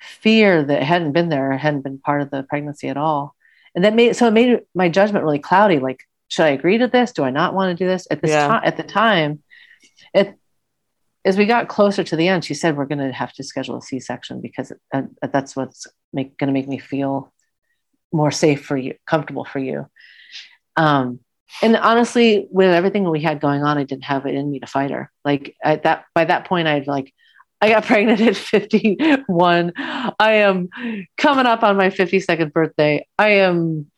fear 0.00 0.62
that 0.62 0.82
hadn't 0.82 1.12
been 1.12 1.28
there, 1.28 1.56
hadn't 1.56 1.82
been 1.82 1.98
part 1.98 2.22
of 2.22 2.30
the 2.30 2.42
pregnancy 2.44 2.88
at 2.88 2.96
all, 2.96 3.34
and 3.74 3.84
that 3.84 3.94
made 3.94 4.16
so 4.16 4.28
it 4.28 4.32
made 4.32 4.60
my 4.74 4.88
judgment 4.88 5.24
really 5.24 5.38
cloudy. 5.38 5.78
Like, 5.78 6.00
should 6.28 6.44
I 6.44 6.50
agree 6.50 6.78
to 6.78 6.88
this? 6.88 7.12
Do 7.12 7.24
I 7.24 7.30
not 7.30 7.54
want 7.54 7.76
to 7.76 7.84
do 7.84 7.88
this 7.88 8.06
at 8.10 8.22
this 8.22 8.30
Yeah. 8.30 8.46
time? 8.48 8.62
At 8.64 8.76
the 8.76 8.82
time, 8.82 9.42
it 10.14 10.34
as 11.24 11.36
we 11.36 11.44
got 11.44 11.68
closer 11.68 12.02
to 12.02 12.16
the 12.16 12.28
end, 12.28 12.44
she 12.44 12.54
said 12.54 12.76
we're 12.76 12.86
going 12.86 12.98
to 12.98 13.12
have 13.12 13.32
to 13.34 13.42
schedule 13.42 13.76
a 13.76 13.82
C-section 13.82 14.40
because 14.40 14.72
uh, 14.94 15.02
that's 15.32 15.54
what's 15.54 15.86
going 16.14 16.32
to 16.38 16.52
make 16.52 16.66
me 16.66 16.78
feel 16.78 17.32
more 18.12 18.30
safe 18.30 18.64
for 18.64 18.76
you, 18.76 18.94
comfortable 19.06 19.44
for 19.44 19.58
you. 19.58 19.86
Um, 20.76 21.20
and 21.62 21.76
honestly, 21.76 22.46
with 22.50 22.70
everything 22.70 23.08
we 23.08 23.22
had 23.22 23.40
going 23.40 23.62
on, 23.62 23.78
I 23.78 23.84
didn't 23.84 24.04
have 24.04 24.26
it 24.26 24.34
in 24.34 24.50
me 24.50 24.60
to 24.60 24.66
fight 24.66 24.90
her. 24.90 25.10
Like 25.24 25.56
at 25.62 25.82
that 25.82 26.04
by 26.14 26.24
that 26.24 26.46
point, 26.46 26.68
I'd 26.68 26.86
like 26.86 27.12
I 27.60 27.68
got 27.68 27.84
pregnant 27.86 28.20
at 28.20 28.36
51. 28.36 29.72
I 29.76 30.32
am 30.32 30.68
coming 31.16 31.46
up 31.46 31.62
on 31.62 31.76
my 31.76 31.90
52nd 31.90 32.52
birthday. 32.52 33.06
I 33.18 33.28
am 33.28 33.90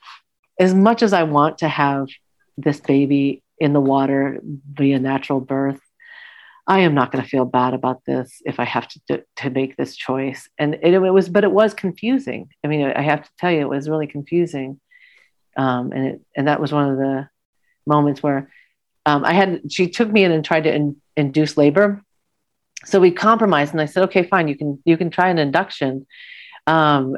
as 0.59 0.75
much 0.75 1.03
as 1.03 1.13
I 1.13 1.23
want 1.23 1.59
to 1.59 1.69
have 1.69 2.09
this 2.57 2.81
baby 2.81 3.43
in 3.59 3.73
the 3.73 3.81
water 3.81 4.41
via 4.73 4.99
natural 4.99 5.41
birth. 5.41 5.81
I 6.67 6.81
am 6.81 6.95
not 6.95 7.11
going 7.11 7.23
to 7.23 7.29
feel 7.29 7.45
bad 7.45 7.75
about 7.75 8.05
this 8.07 8.41
if 8.45 8.61
I 8.61 8.65
have 8.65 8.87
to 8.89 9.01
do, 9.09 9.23
to 9.37 9.51
make 9.51 9.77
this 9.77 9.97
choice. 9.97 10.49
And 10.59 10.75
it, 10.75 10.95
it 10.95 10.99
was, 10.99 11.29
but 11.29 11.45
it 11.45 11.51
was 11.51 11.75
confusing. 11.75 12.49
I 12.63 12.69
mean, 12.69 12.87
I 12.87 13.03
have 13.03 13.25
to 13.25 13.31
tell 13.39 13.51
you, 13.51 13.61
it 13.61 13.69
was 13.69 13.89
really 13.89 14.07
confusing. 14.07 14.81
Um, 15.57 15.93
and 15.93 16.07
it, 16.07 16.21
and 16.37 16.49
that 16.49 16.61
was 16.61 16.73
one 16.73 16.91
of 16.91 16.99
the 16.99 17.29
moments 17.87 18.23
where 18.23 18.51
um, 19.07 19.25
I 19.25 19.33
had. 19.33 19.73
She 19.73 19.89
took 19.89 20.11
me 20.11 20.25
in 20.25 20.33
and 20.33 20.45
tried 20.45 20.65
to 20.65 20.75
in, 20.75 20.97
induce 21.17 21.57
labor. 21.57 22.03
So 22.85 23.01
we 23.01 23.11
compromised, 23.11 23.73
and 23.73 23.81
I 23.81 23.87
said, 23.87 24.05
"Okay, 24.05 24.25
fine. 24.25 24.49
You 24.49 24.57
can 24.57 24.81
you 24.85 24.97
can 24.97 25.11
try 25.11 25.29
an 25.29 25.39
induction." 25.39 26.07
Um, 26.67 27.17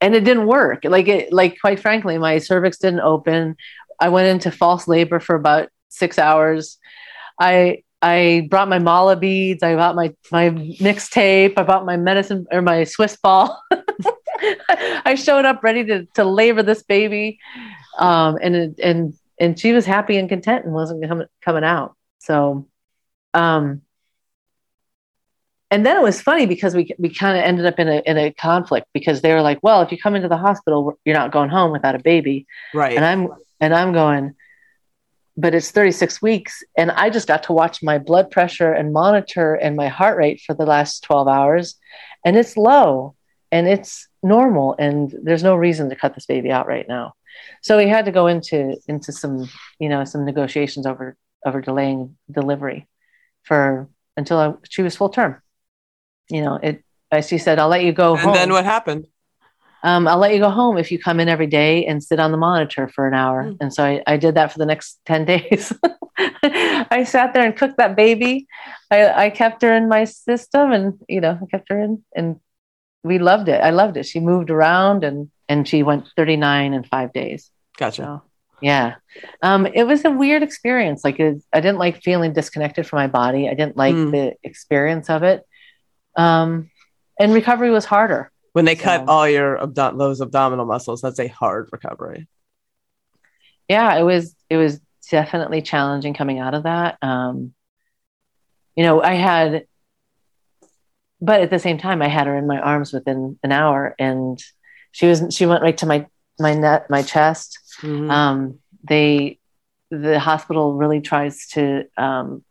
and 0.00 0.14
it 0.14 0.24
didn't 0.24 0.46
work. 0.46 0.84
Like 0.84 1.08
it, 1.08 1.32
like 1.32 1.60
quite 1.60 1.80
frankly, 1.80 2.18
my 2.18 2.38
cervix 2.38 2.78
didn't 2.78 3.00
open. 3.00 3.56
I 3.98 4.08
went 4.08 4.28
into 4.28 4.50
false 4.50 4.88
labor 4.88 5.20
for 5.20 5.34
about 5.34 5.68
six 5.88 6.18
hours. 6.18 6.78
I 7.38 7.82
I 8.02 8.48
brought 8.50 8.68
my 8.68 8.78
mala 8.78 9.16
beads. 9.16 9.62
I 9.62 9.74
bought 9.74 9.94
my 9.94 10.14
my 10.32 10.50
mixtape. 10.50 11.54
I 11.56 11.62
bought 11.62 11.84
my 11.84 11.96
medicine 11.96 12.46
or 12.50 12.62
my 12.62 12.84
Swiss 12.84 13.16
ball. 13.16 13.62
I 15.04 15.16
showed 15.16 15.44
up 15.44 15.62
ready 15.62 15.84
to 15.84 16.06
to 16.14 16.24
labor 16.24 16.62
this 16.62 16.82
baby, 16.82 17.38
um, 17.98 18.38
and 18.40 18.78
and 18.78 19.14
and 19.40 19.58
she 19.58 19.72
was 19.72 19.86
happy 19.86 20.16
and 20.18 20.28
content 20.28 20.64
and 20.64 20.74
wasn't 20.74 21.06
coming 21.08 21.26
coming 21.44 21.64
out. 21.64 21.96
So, 22.18 22.68
um, 23.34 23.82
and 25.70 25.86
then 25.86 25.96
it 25.96 26.02
was 26.02 26.20
funny 26.20 26.46
because 26.46 26.74
we 26.74 26.92
we 26.98 27.12
kind 27.12 27.38
of 27.38 27.44
ended 27.44 27.66
up 27.66 27.78
in 27.78 27.88
a 27.88 28.02
in 28.04 28.18
a 28.18 28.32
conflict 28.32 28.86
because 28.92 29.22
they 29.22 29.32
were 29.32 29.42
like, 29.42 29.58
well, 29.62 29.82
if 29.82 29.90
you 29.90 29.98
come 29.98 30.14
into 30.14 30.28
the 30.28 30.36
hospital, 30.36 30.98
you're 31.04 31.16
not 31.16 31.32
going 31.32 31.48
home 31.50 31.72
without 31.72 31.94
a 31.94 32.00
baby, 32.00 32.46
Right. 32.74 32.96
and 32.96 33.04
I'm 33.04 33.28
and 33.60 33.74
I'm 33.74 33.92
going, 33.92 34.34
but 35.36 35.54
it's 35.54 35.70
36 35.70 36.20
weeks, 36.20 36.62
and 36.76 36.90
I 36.90 37.08
just 37.10 37.26
got 37.28 37.44
to 37.44 37.52
watch 37.52 37.82
my 37.82 37.98
blood 37.98 38.30
pressure 38.30 38.72
and 38.72 38.92
monitor 38.92 39.54
and 39.54 39.76
my 39.76 39.88
heart 39.88 40.18
rate 40.18 40.42
for 40.46 40.54
the 40.54 40.66
last 40.66 41.02
12 41.04 41.28
hours, 41.28 41.76
and 42.24 42.36
it's 42.36 42.56
low 42.56 43.14
and 43.52 43.66
it's 43.66 44.06
normal, 44.22 44.76
and 44.78 45.12
there's 45.24 45.42
no 45.42 45.56
reason 45.56 45.88
to 45.90 45.96
cut 45.96 46.14
this 46.14 46.26
baby 46.26 46.52
out 46.52 46.68
right 46.68 46.86
now. 46.88 47.14
So 47.62 47.76
we 47.76 47.88
had 47.88 48.04
to 48.06 48.12
go 48.12 48.26
into 48.26 48.76
into 48.88 49.12
some 49.12 49.48
you 49.78 49.88
know 49.88 50.04
some 50.04 50.24
negotiations 50.24 50.86
over 50.86 51.16
over 51.46 51.60
delaying 51.60 52.16
delivery 52.30 52.88
for 53.44 53.88
until 54.16 54.38
I, 54.38 54.54
she 54.68 54.82
was 54.82 54.96
full 54.96 55.10
term. 55.10 55.40
You 56.28 56.42
know, 56.42 56.58
it. 56.62 56.84
As 57.12 57.26
she 57.26 57.38
said, 57.38 57.58
I'll 57.58 57.68
let 57.68 57.82
you 57.82 57.92
go 57.92 58.12
and 58.12 58.20
home 58.20 58.34
then 58.34 58.52
what 58.52 58.64
happened? 58.64 59.08
um, 59.82 60.06
I'll 60.06 60.18
let 60.18 60.34
you 60.34 60.40
go 60.40 60.50
home 60.50 60.76
if 60.76 60.92
you 60.92 60.98
come 60.98 61.20
in 61.20 61.28
every 61.28 61.46
day 61.46 61.86
and 61.86 62.02
sit 62.02 62.20
on 62.20 62.32
the 62.32 62.36
monitor 62.36 62.88
for 62.88 63.08
an 63.08 63.14
hour. 63.14 63.44
Mm. 63.44 63.56
And 63.60 63.74
so 63.74 63.84
I, 63.84 64.02
I 64.06 64.16
did 64.16 64.34
that 64.34 64.52
for 64.52 64.58
the 64.58 64.66
next 64.66 64.98
10 65.06 65.24
days. 65.26 65.72
I 66.18 67.04
sat 67.06 67.32
there 67.32 67.44
and 67.44 67.56
cooked 67.56 67.78
that 67.78 67.96
baby. 67.96 68.46
I, 68.90 69.26
I 69.26 69.30
kept 69.30 69.62
her 69.62 69.74
in 69.74 69.88
my 69.88 70.04
system 70.04 70.72
and, 70.72 71.00
you 71.08 71.20
know, 71.20 71.38
I 71.40 71.46
kept 71.46 71.70
her 71.70 71.80
in 71.80 72.04
and 72.14 72.40
we 73.02 73.18
loved 73.18 73.48
it. 73.48 73.62
I 73.62 73.70
loved 73.70 73.96
it. 73.96 74.04
She 74.04 74.20
moved 74.20 74.50
around 74.50 75.02
and, 75.02 75.30
and 75.50 75.68
she 75.68 75.82
went 75.82 76.08
39 76.16 76.72
in 76.72 76.84
five 76.84 77.12
days. 77.12 77.50
Gotcha. 77.76 78.02
So 78.02 78.22
yeah, 78.62 78.94
um, 79.42 79.66
it 79.66 79.84
was 79.84 80.04
a 80.04 80.10
weird 80.10 80.42
experience. 80.42 81.02
Like 81.04 81.18
it, 81.20 81.42
I 81.52 81.60
didn't 81.60 81.78
like 81.78 82.02
feeling 82.02 82.32
disconnected 82.32 82.86
from 82.86 82.98
my 82.98 83.06
body. 83.06 83.48
I 83.48 83.54
didn't 83.54 83.76
like 83.76 83.94
Mm. 83.94 84.10
the 84.12 84.34
experience 84.42 85.10
of 85.10 85.22
it. 85.22 85.44
Um, 86.16 86.70
and 87.18 87.32
recovery 87.34 87.70
was 87.70 87.84
harder. 87.84 88.30
When 88.52 88.64
they 88.64 88.76
cut 88.76 89.08
all 89.08 89.28
your 89.28 89.58
abdo- 89.58 89.96
those 89.98 90.20
abdominal 90.20 90.66
muscles, 90.66 91.00
that's 91.02 91.20
a 91.20 91.28
hard 91.28 91.68
recovery. 91.72 92.26
yeah 93.68 93.96
it 93.96 94.02
was 94.02 94.34
it 94.48 94.56
was 94.56 94.80
definitely 95.10 95.62
challenging 95.62 96.12
coming 96.14 96.38
out 96.40 96.54
of 96.54 96.64
that 96.64 96.96
um 97.02 97.52
you 98.76 98.82
know 98.84 99.00
i 99.02 99.14
had 99.14 99.64
but 101.20 101.40
at 101.40 101.50
the 101.50 101.58
same 101.58 101.78
time 101.78 102.00
i 102.02 102.08
had 102.08 102.26
her 102.26 102.36
in 102.36 102.46
my 102.46 102.58
arms 102.60 102.92
within 102.92 103.38
an 103.42 103.52
hour 103.52 103.94
and 103.98 104.38
she 104.92 105.06
was 105.06 105.22
she 105.30 105.46
went 105.46 105.62
right 105.62 105.78
to 105.78 105.86
my 105.86 106.06
my 106.38 106.54
net 106.54 106.88
my 106.90 107.02
chest. 107.02 107.58
Mhm. 107.80 108.10
um 108.10 108.58
they 108.82 109.38
the 109.90 110.18
hospital 110.18 110.74
really 110.74 111.00
tries 111.00 111.46
to 111.48 111.84
um 111.96 112.44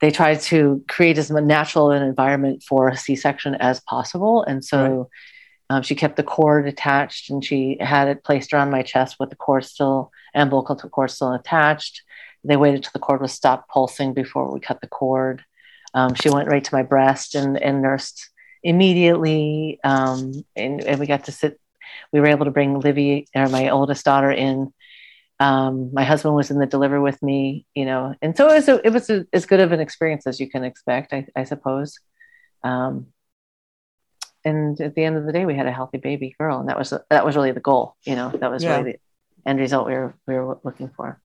they 0.00 0.10
try 0.10 0.34
to 0.34 0.84
create 0.88 1.16
as 1.18 1.30
natural 1.30 1.90
an 1.90 2.02
environment 2.02 2.62
for 2.62 2.88
a 2.88 2.96
c-section 2.96 3.54
as 3.54 3.80
possible. 3.80 4.42
And 4.42 4.62
so 4.62 5.08
um, 5.70 5.82
she 5.82 5.94
kept 5.94 6.16
the 6.16 6.22
cord 6.22 6.68
attached 6.68 7.30
and 7.30 7.42
she 7.42 7.78
had 7.80 8.08
it 8.08 8.22
placed 8.22 8.52
around 8.52 8.70
my 8.70 8.82
chest 8.82 9.16
with 9.18 9.30
the 9.30 9.36
cord 9.36 9.64
still 9.64 10.10
umbilical 10.34 10.76
cord 10.76 11.10
still 11.10 11.32
attached. 11.32 12.02
They 12.42 12.56
waited 12.56 12.82
till 12.82 12.90
the 12.92 12.98
cord 12.98 13.22
was 13.22 13.32
stopped 13.32 13.70
pulsing 13.70 14.12
before 14.12 14.52
we 14.52 14.60
cut 14.60 14.82
the 14.82 14.88
cord. 14.88 15.42
Um, 15.94 16.14
she 16.14 16.28
went 16.28 16.48
right 16.48 16.62
to 16.62 16.74
my 16.74 16.82
breast 16.82 17.34
and, 17.34 17.56
and 17.56 17.80
nursed 17.80 18.28
immediately 18.64 19.78
um, 19.84 20.44
and, 20.56 20.80
and 20.82 20.98
we 20.98 21.06
got 21.06 21.24
to 21.24 21.32
sit 21.32 21.60
we 22.12 22.18
were 22.20 22.26
able 22.26 22.46
to 22.46 22.50
bring 22.50 22.80
livy 22.80 23.28
or 23.36 23.48
my 23.48 23.68
oldest 23.68 24.04
daughter 24.04 24.30
in. 24.32 24.72
Um, 25.40 25.90
my 25.92 26.04
husband 26.04 26.34
was 26.34 26.50
in 26.50 26.58
the 26.58 26.66
deliver 26.66 27.00
with 27.00 27.20
me 27.22 27.66
you 27.74 27.84
know 27.84 28.14
and 28.22 28.36
so 28.36 28.48
it 28.48 28.54
was 28.54 28.68
a, 28.68 28.86
it 28.86 28.92
was 28.92 29.10
a, 29.10 29.26
as 29.32 29.46
good 29.46 29.60
of 29.60 29.72
an 29.72 29.80
experience 29.80 30.26
as 30.26 30.38
you 30.40 30.48
can 30.48 30.64
expect 30.64 31.12
i, 31.12 31.26
I 31.36 31.44
suppose. 31.44 31.98
Um, 32.62 33.08
and 34.44 34.80
at 34.80 34.94
the 34.94 35.04
end 35.04 35.16
of 35.16 35.26
the 35.26 35.32
day 35.32 35.44
we 35.44 35.54
had 35.56 35.66
a 35.66 35.72
healthy 35.72 35.98
baby 35.98 36.34
girl 36.38 36.60
and 36.60 36.68
that 36.68 36.78
was 36.78 36.92
that 37.10 37.24
was 37.26 37.34
really 37.36 37.52
the 37.52 37.60
goal 37.60 37.96
you 38.04 38.14
know 38.14 38.30
that 38.40 38.50
was 38.50 38.62
Yeah. 38.62 38.78
really 38.78 38.92
the 38.92 38.98
end 39.50 39.58
result 39.58 39.86
we 39.88 39.94
were 39.94 40.14
we 40.26 40.34
were 40.34 40.58
looking 40.64 40.90
for 40.96 41.20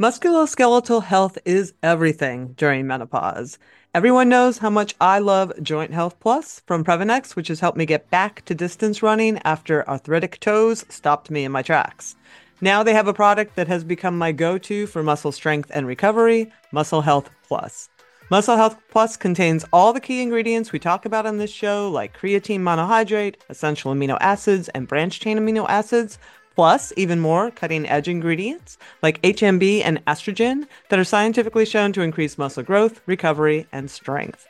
Musculoskeletal 0.00 1.04
health 1.04 1.36
is 1.44 1.74
everything 1.82 2.54
during 2.56 2.86
menopause. 2.86 3.58
Everyone 3.94 4.30
knows 4.30 4.56
how 4.56 4.70
much 4.70 4.94
I 4.98 5.18
love 5.18 5.52
Joint 5.62 5.92
Health 5.92 6.18
Plus 6.20 6.62
from 6.66 6.82
Previnex, 6.82 7.36
which 7.36 7.48
has 7.48 7.60
helped 7.60 7.76
me 7.76 7.84
get 7.84 8.08
back 8.08 8.42
to 8.46 8.54
distance 8.54 9.02
running 9.02 9.38
after 9.44 9.86
arthritic 9.86 10.40
toes 10.40 10.86
stopped 10.88 11.30
me 11.30 11.44
in 11.44 11.52
my 11.52 11.60
tracks. 11.60 12.16
Now 12.62 12.82
they 12.82 12.94
have 12.94 13.08
a 13.08 13.12
product 13.12 13.56
that 13.56 13.68
has 13.68 13.84
become 13.84 14.16
my 14.16 14.32
go 14.32 14.56
to 14.56 14.86
for 14.86 15.02
muscle 15.02 15.32
strength 15.32 15.70
and 15.74 15.86
recovery 15.86 16.50
Muscle 16.72 17.02
Health 17.02 17.28
Plus. 17.46 17.90
Muscle 18.30 18.56
Health 18.56 18.80
Plus 18.90 19.18
contains 19.18 19.66
all 19.70 19.92
the 19.92 20.00
key 20.00 20.22
ingredients 20.22 20.72
we 20.72 20.78
talk 20.78 21.04
about 21.04 21.26
on 21.26 21.36
this 21.36 21.50
show, 21.50 21.90
like 21.90 22.16
creatine 22.16 22.60
monohydrate, 22.60 23.34
essential 23.50 23.92
amino 23.92 24.16
acids, 24.20 24.70
and 24.70 24.88
branched 24.88 25.20
chain 25.20 25.36
amino 25.36 25.68
acids, 25.68 26.18
plus 26.60 26.92
even 26.94 27.18
more 27.18 27.50
cutting 27.50 27.88
edge 27.88 28.06
ingredients 28.06 28.76
like 29.02 29.22
HMB 29.22 29.80
and 29.82 30.04
estrogen 30.04 30.66
that 30.90 30.98
are 30.98 31.04
scientifically 31.04 31.64
shown 31.64 31.90
to 31.90 32.02
increase 32.02 32.36
muscle 32.36 32.62
growth, 32.62 33.00
recovery, 33.06 33.66
and 33.72 33.90
strength. 33.90 34.46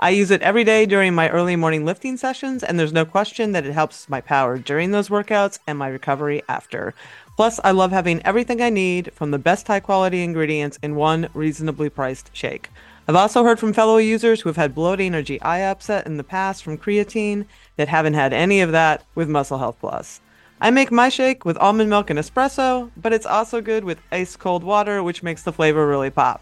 I 0.00 0.08
use 0.08 0.30
it 0.30 0.40
every 0.40 0.64
day 0.64 0.86
during 0.86 1.14
my 1.14 1.28
early 1.28 1.54
morning 1.56 1.84
lifting 1.84 2.16
sessions, 2.16 2.64
and 2.64 2.80
there's 2.80 2.94
no 2.94 3.04
question 3.04 3.52
that 3.52 3.66
it 3.66 3.74
helps 3.74 4.08
my 4.08 4.22
power 4.22 4.56
during 4.56 4.92
those 4.92 5.10
workouts 5.10 5.58
and 5.66 5.78
my 5.78 5.88
recovery 5.88 6.42
after. 6.48 6.94
Plus, 7.36 7.60
I 7.62 7.72
love 7.72 7.92
having 7.92 8.24
everything 8.24 8.62
I 8.62 8.70
need 8.70 9.12
from 9.12 9.30
the 9.30 9.38
best 9.38 9.66
high 9.66 9.80
quality 9.80 10.24
ingredients 10.24 10.78
in 10.82 10.96
one 10.96 11.28
reasonably 11.34 11.90
priced 11.90 12.30
shake. 12.32 12.70
I've 13.06 13.14
also 13.14 13.44
heard 13.44 13.60
from 13.60 13.74
fellow 13.74 13.98
users 13.98 14.40
who 14.40 14.48
have 14.48 14.56
had 14.56 14.74
bloating 14.74 15.14
or 15.14 15.20
GI 15.20 15.38
upset 15.42 16.06
in 16.06 16.16
the 16.16 16.24
past 16.24 16.64
from 16.64 16.78
creatine 16.78 17.44
that 17.76 17.88
haven't 17.88 18.14
had 18.14 18.32
any 18.32 18.62
of 18.62 18.72
that 18.72 19.04
with 19.14 19.28
Muscle 19.28 19.58
Health 19.58 19.76
Plus. 19.80 20.22
I 20.62 20.70
make 20.70 20.92
my 20.92 21.08
shake 21.08 21.44
with 21.44 21.56
almond 21.56 21.90
milk 21.90 22.08
and 22.08 22.20
espresso, 22.20 22.92
but 22.96 23.12
it's 23.12 23.26
also 23.26 23.60
good 23.60 23.82
with 23.82 24.00
ice 24.12 24.36
cold 24.36 24.62
water, 24.62 25.02
which 25.02 25.24
makes 25.24 25.42
the 25.42 25.52
flavor 25.52 25.88
really 25.88 26.08
pop. 26.08 26.40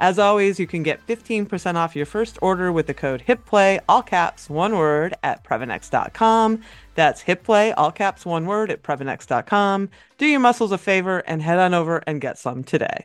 As 0.00 0.18
always, 0.18 0.58
you 0.58 0.66
can 0.66 0.82
get 0.82 1.06
15% 1.06 1.74
off 1.74 1.94
your 1.94 2.06
first 2.06 2.38
order 2.40 2.72
with 2.72 2.86
the 2.86 2.94
code 2.94 3.24
HITPLAY, 3.26 3.80
all 3.86 4.02
caps, 4.02 4.48
one 4.48 4.78
word, 4.78 5.16
at 5.22 5.44
Previnex.com. 5.44 6.62
That's 6.94 7.20
HITPLAY, 7.24 7.72
all 7.72 7.92
caps, 7.92 8.24
one 8.24 8.46
word, 8.46 8.70
at 8.70 8.82
Previnex.com. 8.82 9.90
Do 10.16 10.26
your 10.26 10.40
muscles 10.40 10.72
a 10.72 10.78
favor 10.78 11.18
and 11.18 11.42
head 11.42 11.58
on 11.58 11.74
over 11.74 12.02
and 12.06 12.22
get 12.22 12.38
some 12.38 12.64
today. 12.64 13.04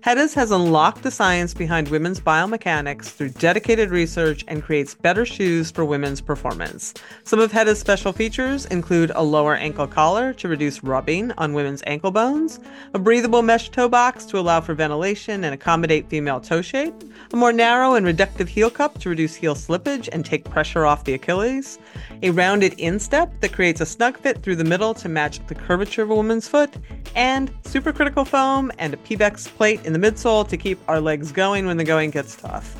Heddas 0.00 0.32
has 0.34 0.52
unlocked 0.52 1.02
the 1.02 1.10
science 1.10 1.52
behind 1.52 1.88
women's 1.88 2.20
biomechanics 2.20 3.06
through 3.06 3.30
dedicated 3.30 3.90
research 3.90 4.44
and 4.46 4.62
creates 4.62 4.94
better 4.94 5.26
shoes 5.26 5.72
for 5.72 5.84
women's 5.84 6.20
performance. 6.20 6.94
Some 7.24 7.40
of 7.40 7.50
Heddas' 7.50 7.78
special 7.78 8.12
features 8.12 8.64
include 8.66 9.10
a 9.16 9.24
lower 9.24 9.56
ankle 9.56 9.88
collar 9.88 10.32
to 10.34 10.46
reduce 10.46 10.84
rubbing 10.84 11.32
on 11.32 11.52
women's 11.52 11.82
ankle 11.84 12.12
bones, 12.12 12.60
a 12.94 12.98
breathable 12.98 13.42
mesh 13.42 13.70
toe 13.70 13.88
box 13.88 14.24
to 14.26 14.38
allow 14.38 14.60
for 14.60 14.72
ventilation 14.72 15.42
and 15.42 15.52
accommodate 15.52 16.08
female 16.08 16.40
toe 16.40 16.62
shape, 16.62 16.94
a 17.32 17.36
more 17.36 17.52
narrow 17.52 17.94
and 17.94 18.06
reductive 18.06 18.46
heel 18.46 18.70
cup 18.70 19.00
to 19.00 19.08
reduce 19.08 19.34
heel 19.34 19.56
slippage 19.56 20.08
and 20.12 20.24
take 20.24 20.44
pressure 20.44 20.86
off 20.86 21.04
the 21.04 21.14
Achilles, 21.14 21.80
a 22.22 22.30
rounded 22.30 22.72
instep 22.78 23.32
that 23.40 23.52
creates 23.52 23.80
a 23.80 23.86
snug 23.86 24.16
fit 24.16 24.44
through 24.44 24.56
the 24.56 24.64
middle 24.64 24.94
to 24.94 25.08
match 25.08 25.44
the 25.48 25.56
curvature 25.56 26.02
of 26.02 26.10
a 26.10 26.14
woman's 26.14 26.46
foot, 26.46 26.72
and 27.16 27.50
supercritical 27.64 28.26
foam 28.26 28.70
and 28.78 28.94
a 28.94 28.96
Pebax 28.98 29.48
plate 29.48 29.80
in 29.88 29.98
the 29.98 30.10
midsole 30.10 30.46
to 30.46 30.56
keep 30.58 30.78
our 30.86 31.00
legs 31.00 31.32
going 31.32 31.66
when 31.66 31.78
the 31.78 31.84
going 31.84 32.10
gets 32.10 32.36
tough. 32.36 32.76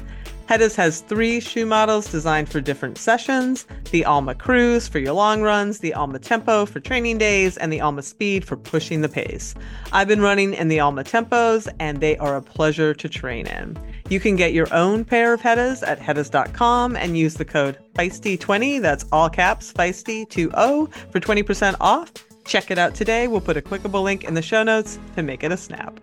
Heddas 0.46 0.76
has 0.76 1.00
three 1.00 1.40
shoe 1.40 1.64
models 1.64 2.10
designed 2.10 2.50
for 2.50 2.60
different 2.60 2.98
sessions 2.98 3.66
the 3.90 4.04
Alma 4.04 4.34
Cruise 4.34 4.86
for 4.86 4.98
your 4.98 5.14
long 5.14 5.40
runs, 5.40 5.78
the 5.78 5.94
Alma 5.94 6.18
Tempo 6.18 6.66
for 6.66 6.80
training 6.80 7.16
days, 7.16 7.56
and 7.56 7.72
the 7.72 7.80
Alma 7.80 8.02
Speed 8.02 8.44
for 8.44 8.56
pushing 8.56 9.00
the 9.00 9.08
pace. 9.08 9.54
I've 9.92 10.08
been 10.08 10.20
running 10.20 10.52
in 10.52 10.68
the 10.68 10.80
Alma 10.80 11.04
Tempos, 11.04 11.66
and 11.80 12.00
they 12.00 12.18
are 12.18 12.36
a 12.36 12.42
pleasure 12.42 12.92
to 12.92 13.08
train 13.08 13.46
in. 13.46 13.78
You 14.10 14.20
can 14.20 14.36
get 14.36 14.52
your 14.52 14.72
own 14.72 15.04
pair 15.06 15.32
of 15.32 15.40
Heddas 15.40 15.86
at 15.86 15.98
Heddas.com 15.98 16.96
and 16.96 17.16
use 17.16 17.34
the 17.34 17.46
code 17.46 17.78
Feisty20, 17.94 18.82
that's 18.82 19.06
all 19.12 19.30
caps, 19.30 19.72
Feisty20, 19.72 20.92
for 21.10 21.20
20% 21.20 21.76
off. 21.80 22.12
Check 22.44 22.70
it 22.70 22.78
out 22.78 22.94
today. 22.94 23.28
We'll 23.28 23.40
put 23.40 23.56
a 23.56 23.62
clickable 23.62 24.02
link 24.02 24.24
in 24.24 24.34
the 24.34 24.42
show 24.42 24.62
notes 24.62 24.98
to 25.16 25.22
make 25.22 25.42
it 25.42 25.52
a 25.52 25.56
snap. 25.56 26.00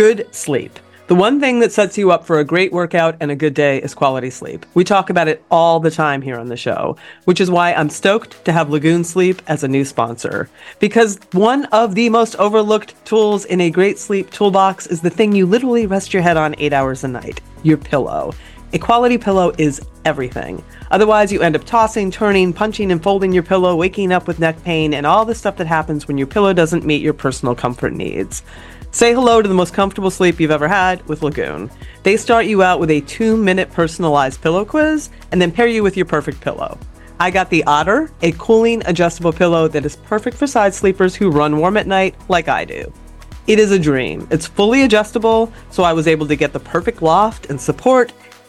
Good 0.00 0.34
sleep. 0.34 0.78
The 1.08 1.14
one 1.14 1.40
thing 1.40 1.60
that 1.60 1.72
sets 1.72 1.98
you 1.98 2.10
up 2.10 2.24
for 2.24 2.38
a 2.38 2.44
great 2.44 2.72
workout 2.72 3.18
and 3.20 3.30
a 3.30 3.36
good 3.36 3.52
day 3.52 3.82
is 3.82 3.92
quality 3.92 4.30
sleep. 4.30 4.64
We 4.72 4.82
talk 4.82 5.10
about 5.10 5.28
it 5.28 5.44
all 5.50 5.78
the 5.78 5.90
time 5.90 6.22
here 6.22 6.38
on 6.38 6.48
the 6.48 6.56
show, 6.56 6.96
which 7.26 7.38
is 7.38 7.50
why 7.50 7.74
I'm 7.74 7.90
stoked 7.90 8.42
to 8.46 8.52
have 8.52 8.70
Lagoon 8.70 9.04
Sleep 9.04 9.42
as 9.46 9.62
a 9.62 9.68
new 9.68 9.84
sponsor. 9.84 10.48
Because 10.78 11.20
one 11.32 11.66
of 11.66 11.94
the 11.94 12.08
most 12.08 12.34
overlooked 12.36 12.94
tools 13.04 13.44
in 13.44 13.60
a 13.60 13.68
great 13.68 13.98
sleep 13.98 14.30
toolbox 14.30 14.86
is 14.86 15.02
the 15.02 15.10
thing 15.10 15.34
you 15.34 15.44
literally 15.44 15.84
rest 15.84 16.14
your 16.14 16.22
head 16.22 16.38
on 16.38 16.54
eight 16.56 16.72
hours 16.72 17.04
a 17.04 17.08
night 17.08 17.42
your 17.62 17.76
pillow. 17.76 18.32
A 18.72 18.78
quality 18.78 19.18
pillow 19.18 19.52
is 19.58 19.82
everything. 20.06 20.64
Otherwise, 20.90 21.30
you 21.30 21.42
end 21.42 21.56
up 21.56 21.64
tossing, 21.64 22.10
turning, 22.10 22.54
punching, 22.54 22.90
and 22.90 23.02
folding 23.02 23.34
your 23.34 23.42
pillow, 23.42 23.76
waking 23.76 24.12
up 24.12 24.26
with 24.26 24.38
neck 24.38 24.64
pain, 24.64 24.94
and 24.94 25.06
all 25.06 25.26
the 25.26 25.34
stuff 25.34 25.58
that 25.58 25.66
happens 25.66 26.08
when 26.08 26.16
your 26.16 26.26
pillow 26.26 26.54
doesn't 26.54 26.86
meet 26.86 27.02
your 27.02 27.12
personal 27.12 27.54
comfort 27.54 27.92
needs. 27.92 28.42
Say 28.92 29.14
hello 29.14 29.40
to 29.40 29.48
the 29.48 29.54
most 29.54 29.72
comfortable 29.72 30.10
sleep 30.10 30.40
you've 30.40 30.50
ever 30.50 30.66
had 30.66 31.06
with 31.06 31.22
Lagoon. 31.22 31.70
They 32.02 32.16
start 32.16 32.46
you 32.46 32.64
out 32.64 32.80
with 32.80 32.90
a 32.90 33.02
two 33.02 33.36
minute 33.36 33.70
personalized 33.70 34.42
pillow 34.42 34.64
quiz 34.64 35.10
and 35.30 35.40
then 35.40 35.52
pair 35.52 35.68
you 35.68 35.84
with 35.84 35.96
your 35.96 36.06
perfect 36.06 36.40
pillow. 36.40 36.76
I 37.20 37.30
got 37.30 37.50
the 37.50 37.62
Otter, 37.64 38.10
a 38.22 38.32
cooling 38.32 38.82
adjustable 38.86 39.32
pillow 39.32 39.68
that 39.68 39.86
is 39.86 39.94
perfect 39.94 40.36
for 40.36 40.48
side 40.48 40.74
sleepers 40.74 41.14
who 41.14 41.30
run 41.30 41.58
warm 41.58 41.76
at 41.76 41.86
night 41.86 42.16
like 42.28 42.48
I 42.48 42.64
do. 42.64 42.92
It 43.46 43.60
is 43.60 43.70
a 43.70 43.78
dream. 43.78 44.26
It's 44.28 44.48
fully 44.48 44.82
adjustable, 44.82 45.52
so 45.70 45.84
I 45.84 45.92
was 45.92 46.08
able 46.08 46.26
to 46.26 46.34
get 46.34 46.52
the 46.52 46.60
perfect 46.60 47.00
loft 47.00 47.46
and 47.46 47.60
support 47.60 48.12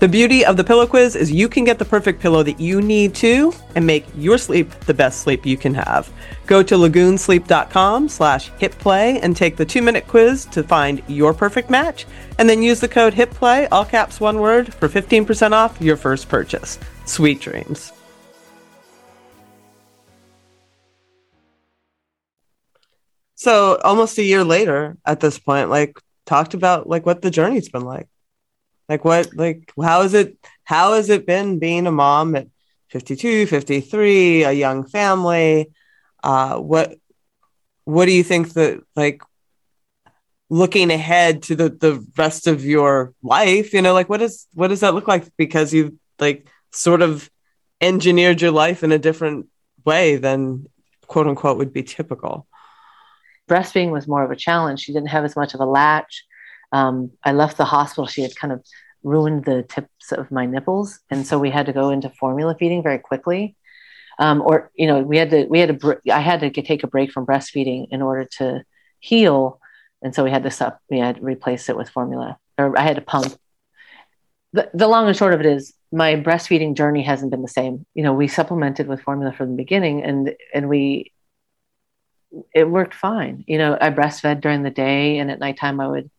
The 0.00 0.08
beauty 0.08 0.46
of 0.46 0.56
the 0.56 0.64
pillow 0.64 0.86
quiz 0.86 1.14
is 1.14 1.30
you 1.30 1.46
can 1.46 1.64
get 1.64 1.78
the 1.78 1.84
perfect 1.84 2.22
pillow 2.22 2.42
that 2.44 2.58
you 2.58 2.80
need 2.80 3.14
to 3.16 3.52
and 3.74 3.86
make 3.86 4.06
your 4.16 4.38
sleep 4.38 4.70
the 4.86 4.94
best 4.94 5.20
sleep 5.20 5.44
you 5.44 5.58
can 5.58 5.74
have. 5.74 6.10
Go 6.46 6.62
to 6.62 6.74
lagoonsleep.com 6.76 8.08
slash 8.08 8.50
hitplay 8.52 9.20
and 9.22 9.36
take 9.36 9.58
the 9.58 9.66
two 9.66 9.82
minute 9.82 10.08
quiz 10.08 10.46
to 10.46 10.62
find 10.62 11.02
your 11.06 11.34
perfect 11.34 11.68
match 11.68 12.06
and 12.38 12.48
then 12.48 12.62
use 12.62 12.80
the 12.80 12.88
code 12.88 13.12
hitplay, 13.12 13.68
all 13.70 13.84
caps 13.84 14.20
one 14.20 14.38
word, 14.38 14.72
for 14.72 14.88
15% 14.88 15.52
off 15.52 15.78
your 15.82 15.98
first 15.98 16.30
purchase. 16.30 16.78
Sweet 17.04 17.38
dreams. 17.38 17.92
So 23.34 23.78
almost 23.84 24.16
a 24.16 24.22
year 24.22 24.44
later 24.44 24.96
at 25.04 25.20
this 25.20 25.38
point, 25.38 25.68
like 25.68 26.00
talked 26.24 26.54
about 26.54 26.88
like 26.88 27.04
what 27.04 27.20
the 27.20 27.30
journey's 27.30 27.68
been 27.68 27.84
like. 27.84 28.08
Like 28.90 29.04
what 29.04 29.36
like 29.36 29.72
how 29.80 30.02
is 30.02 30.14
it 30.14 30.36
how 30.64 30.94
has 30.94 31.10
it 31.10 31.24
been 31.24 31.60
being 31.60 31.86
a 31.86 31.92
mom 31.92 32.34
at 32.34 32.48
52, 32.88 33.46
53, 33.46 34.42
a 34.42 34.52
young 34.52 34.84
family? 34.84 35.70
Uh 36.24 36.56
what 36.56 36.96
what 37.84 38.06
do 38.06 38.12
you 38.12 38.24
think 38.24 38.52
that 38.54 38.82
like 38.96 39.22
looking 40.48 40.90
ahead 40.90 41.44
to 41.44 41.54
the 41.54 41.68
the 41.68 42.04
rest 42.18 42.48
of 42.48 42.64
your 42.64 43.14
life, 43.22 43.72
you 43.72 43.80
know, 43.80 43.94
like 43.94 44.08
what 44.08 44.22
is 44.22 44.48
what 44.54 44.68
does 44.68 44.80
that 44.80 44.94
look 44.94 45.06
like 45.06 45.24
because 45.36 45.72
you've 45.72 45.94
like 46.18 46.48
sort 46.72 47.00
of 47.00 47.30
engineered 47.80 48.42
your 48.42 48.50
life 48.50 48.82
in 48.82 48.90
a 48.90 48.98
different 48.98 49.46
way 49.86 50.16
than 50.16 50.66
quote 51.06 51.28
unquote 51.28 51.58
would 51.58 51.72
be 51.72 51.84
typical? 51.84 52.48
Breastfeeding 53.48 53.92
was 53.92 54.08
more 54.08 54.24
of 54.24 54.32
a 54.32 54.36
challenge. 54.36 54.80
She 54.80 54.92
didn't 54.92 55.10
have 55.10 55.24
as 55.24 55.36
much 55.36 55.54
of 55.54 55.60
a 55.60 55.64
latch 55.64 56.24
um, 56.72 57.12
I 57.24 57.32
left 57.32 57.56
the 57.56 57.64
hospital. 57.64 58.06
She 58.06 58.22
had 58.22 58.36
kind 58.36 58.52
of 58.52 58.64
ruined 59.02 59.44
the 59.44 59.62
tips 59.62 60.12
of 60.12 60.30
my 60.30 60.46
nipples, 60.46 61.00
and 61.10 61.26
so 61.26 61.38
we 61.38 61.50
had 61.50 61.66
to 61.66 61.72
go 61.72 61.90
into 61.90 62.10
formula 62.10 62.54
feeding 62.58 62.82
very 62.82 62.98
quickly. 62.98 63.56
Um, 64.18 64.42
or 64.42 64.70
you 64.74 64.86
know, 64.86 65.00
we 65.00 65.16
had 65.16 65.30
to 65.30 65.46
we 65.46 65.60
had 65.60 65.80
to 65.80 66.00
I 66.12 66.20
had 66.20 66.40
to 66.40 66.50
get, 66.50 66.66
take 66.66 66.84
a 66.84 66.88
break 66.88 67.10
from 67.10 67.26
breastfeeding 67.26 67.88
in 67.90 68.02
order 68.02 68.28
to 68.38 68.62
heal, 68.98 69.60
and 70.02 70.14
so 70.14 70.22
we 70.24 70.30
had 70.30 70.42
to 70.44 70.50
stop. 70.50 70.80
We 70.90 70.98
had 70.98 71.16
to 71.16 71.22
replace 71.22 71.68
it 71.68 71.76
with 71.76 71.88
formula, 71.88 72.38
or 72.58 72.78
I 72.78 72.82
had 72.82 72.96
to 72.96 73.02
pump. 73.02 73.34
The, 74.52 74.68
the 74.74 74.88
long 74.88 75.06
and 75.06 75.16
short 75.16 75.32
of 75.32 75.40
it 75.40 75.46
is, 75.46 75.72
my 75.92 76.16
breastfeeding 76.16 76.74
journey 76.76 77.02
hasn't 77.02 77.30
been 77.30 77.42
the 77.42 77.48
same. 77.48 77.86
You 77.94 78.02
know, 78.02 78.12
we 78.12 78.26
supplemented 78.26 78.88
with 78.88 79.00
formula 79.00 79.32
from 79.32 79.50
the 79.50 79.56
beginning, 79.56 80.02
and 80.02 80.34
and 80.52 80.68
we 80.68 81.12
it 82.54 82.68
worked 82.68 82.94
fine. 82.94 83.44
You 83.46 83.58
know, 83.58 83.78
I 83.80 83.90
breastfed 83.90 84.40
during 84.40 84.62
the 84.62 84.70
day, 84.70 85.18
and 85.18 85.30
at 85.30 85.40
nighttime 85.40 85.80
I 85.80 85.88
would 85.88 86.10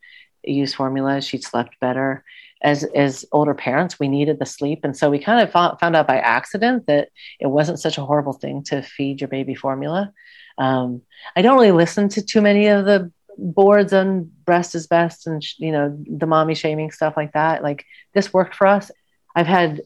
use 0.43 0.73
formula. 0.73 1.22
She 1.22 1.39
slept 1.39 1.80
better. 1.80 2.23
As 2.63 2.84
as 2.84 3.26
older 3.31 3.55
parents, 3.55 3.99
we 3.99 4.07
needed 4.07 4.38
the 4.38 4.45
sleep, 4.45 4.81
and 4.84 4.95
so 4.95 5.09
we 5.09 5.18
kind 5.18 5.41
of 5.41 5.51
found, 5.51 5.80
found 5.80 5.95
out 5.95 6.05
by 6.05 6.19
accident 6.19 6.85
that 6.85 7.09
it 7.39 7.47
wasn't 7.47 7.80
such 7.80 7.97
a 7.97 8.05
horrible 8.05 8.34
thing 8.34 8.63
to 8.65 8.84
feed 8.84 9.19
your 9.19 9.30
baby 9.30 9.55
formula. 9.55 10.13
Um, 10.59 11.01
I 11.35 11.41
don't 11.41 11.55
really 11.55 11.72
listen 11.72 12.07
to 12.09 12.22
too 12.22 12.41
many 12.41 12.68
of 12.68 12.85
the 12.85 13.11
boards 13.38 13.93
on 13.93 14.30
breast 14.45 14.76
is 14.76 14.88
best 14.88 15.26
and 15.26 15.43
you 15.57 15.72
know 15.72 15.97
the 16.07 16.27
mommy 16.27 16.53
shaming 16.53 16.91
stuff 16.91 17.15
like 17.18 17.34
that. 17.34 17.63
Like 17.63 17.85
this 18.13 18.34
worked 18.34 18.55
for 18.55 18.68
us. 18.68 18.91
I've 19.35 19.47
had 19.47 19.81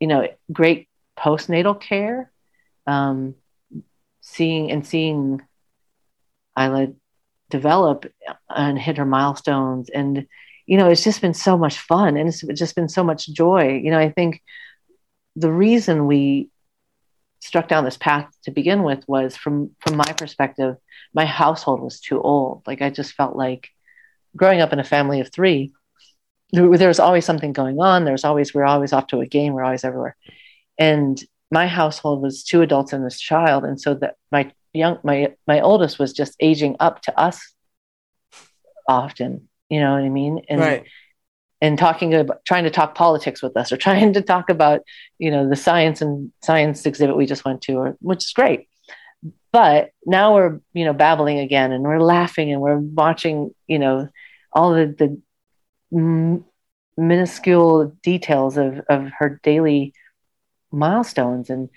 you 0.00 0.06
know 0.06 0.28
great 0.52 0.88
postnatal 1.18 1.80
care, 1.80 2.30
um, 2.86 3.34
seeing 4.20 4.70
and 4.70 4.86
seeing 4.86 5.40
Isla 6.58 6.88
develop 7.50 8.06
and 8.48 8.78
hit 8.78 8.96
her 8.96 9.04
milestones 9.04 9.88
and 9.90 10.26
you 10.66 10.78
know, 10.78 10.88
it's 10.88 11.04
just 11.04 11.20
been 11.20 11.34
so 11.34 11.58
much 11.58 11.78
fun 11.78 12.16
and 12.16 12.28
it's 12.28 12.40
just 12.58 12.74
been 12.74 12.88
so 12.88 13.04
much 13.04 13.28
joy. 13.28 13.80
You 13.82 13.90
know, 13.90 13.98
I 13.98 14.10
think 14.10 14.42
the 15.36 15.52
reason 15.52 16.06
we 16.06 16.48
struck 17.40 17.68
down 17.68 17.84
this 17.84 17.98
path 17.98 18.34
to 18.44 18.50
begin 18.50 18.82
with 18.82 19.06
was 19.06 19.36
from 19.36 19.70
from 19.80 19.96
my 19.96 20.12
perspective, 20.16 20.76
my 21.12 21.26
household 21.26 21.82
was 21.82 22.00
too 22.00 22.20
old. 22.20 22.62
Like 22.66 22.80
I 22.80 22.90
just 22.90 23.12
felt 23.12 23.36
like 23.36 23.68
growing 24.34 24.60
up 24.60 24.72
in 24.72 24.78
a 24.78 24.84
family 24.84 25.20
of 25.20 25.30
three, 25.30 25.72
there, 26.52 26.66
was 26.68 27.00
always 27.00 27.24
something 27.24 27.52
going 27.52 27.78
on. 27.78 28.04
There 28.04 28.12
was 28.12 28.24
always 28.24 28.54
we 28.54 28.60
we're 28.60 28.66
always 28.66 28.92
off 28.92 29.08
to 29.08 29.20
a 29.20 29.26
game. 29.26 29.52
We 29.52 29.56
we're 29.56 29.64
always 29.64 29.84
everywhere, 29.84 30.16
and 30.78 31.22
my 31.50 31.66
household 31.66 32.22
was 32.22 32.42
two 32.42 32.62
adults 32.62 32.92
and 32.92 33.04
this 33.04 33.20
child, 33.20 33.64
and 33.64 33.78
so 33.78 33.94
that 33.94 34.14
my 34.32 34.50
young 34.74 34.98
my 35.02 35.34
my 35.46 35.60
oldest 35.60 35.98
was 35.98 36.12
just 36.12 36.36
aging 36.40 36.76
up 36.80 37.00
to 37.02 37.18
us 37.18 37.54
often 38.88 39.48
you 39.68 39.80
know 39.80 39.92
what 39.92 40.02
I 40.02 40.08
mean? 40.08 40.42
And 40.48 40.60
right. 40.60 40.84
and 41.60 41.78
talking 41.78 42.14
about 42.14 42.44
trying 42.44 42.64
to 42.64 42.70
talk 42.70 42.94
politics 42.94 43.42
with 43.42 43.56
us 43.56 43.72
or 43.72 43.76
trying 43.86 44.12
to 44.12 44.22
talk 44.22 44.50
about, 44.50 44.82
you 45.18 45.30
know, 45.30 45.48
the 45.48 45.56
science 45.56 46.00
and 46.00 46.32
science 46.42 46.86
exhibit 46.86 47.16
we 47.16 47.26
just 47.26 47.44
went 47.44 47.62
to, 47.62 47.74
or 47.74 47.96
which 48.00 48.24
is 48.24 48.32
great. 48.32 48.68
But 49.52 49.90
now 50.04 50.34
we're, 50.34 50.60
you 50.72 50.84
know, 50.84 50.92
babbling 50.92 51.38
again 51.38 51.72
and 51.72 51.84
we're 51.84 52.00
laughing 52.00 52.52
and 52.52 52.60
we're 52.60 52.78
watching, 52.78 53.54
you 53.66 53.78
know, 53.78 54.08
all 54.52 54.74
the 54.74 54.86
the 54.86 55.20
m- 55.96 56.44
minuscule 56.96 57.96
details 58.02 58.56
of 58.56 58.80
of 58.88 59.10
her 59.18 59.40
daily 59.42 59.94
milestones 60.70 61.50
and 61.50 61.70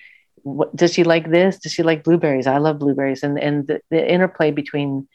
what 0.56 0.76
does 0.76 0.94
she 0.94 1.03
like 1.03 1.30
this? 1.30 1.60
Does 1.60 1.74
she 1.74 1.84
like 1.84 2.03
blueberries? 2.03 2.48
I 2.48 2.57
love 2.57 2.80
blueberries. 2.80 3.24
And 3.24 3.40
and 3.40 3.68
the, 3.68 3.82
the 3.90 4.11
interplay 4.11 4.52
between 4.52 5.07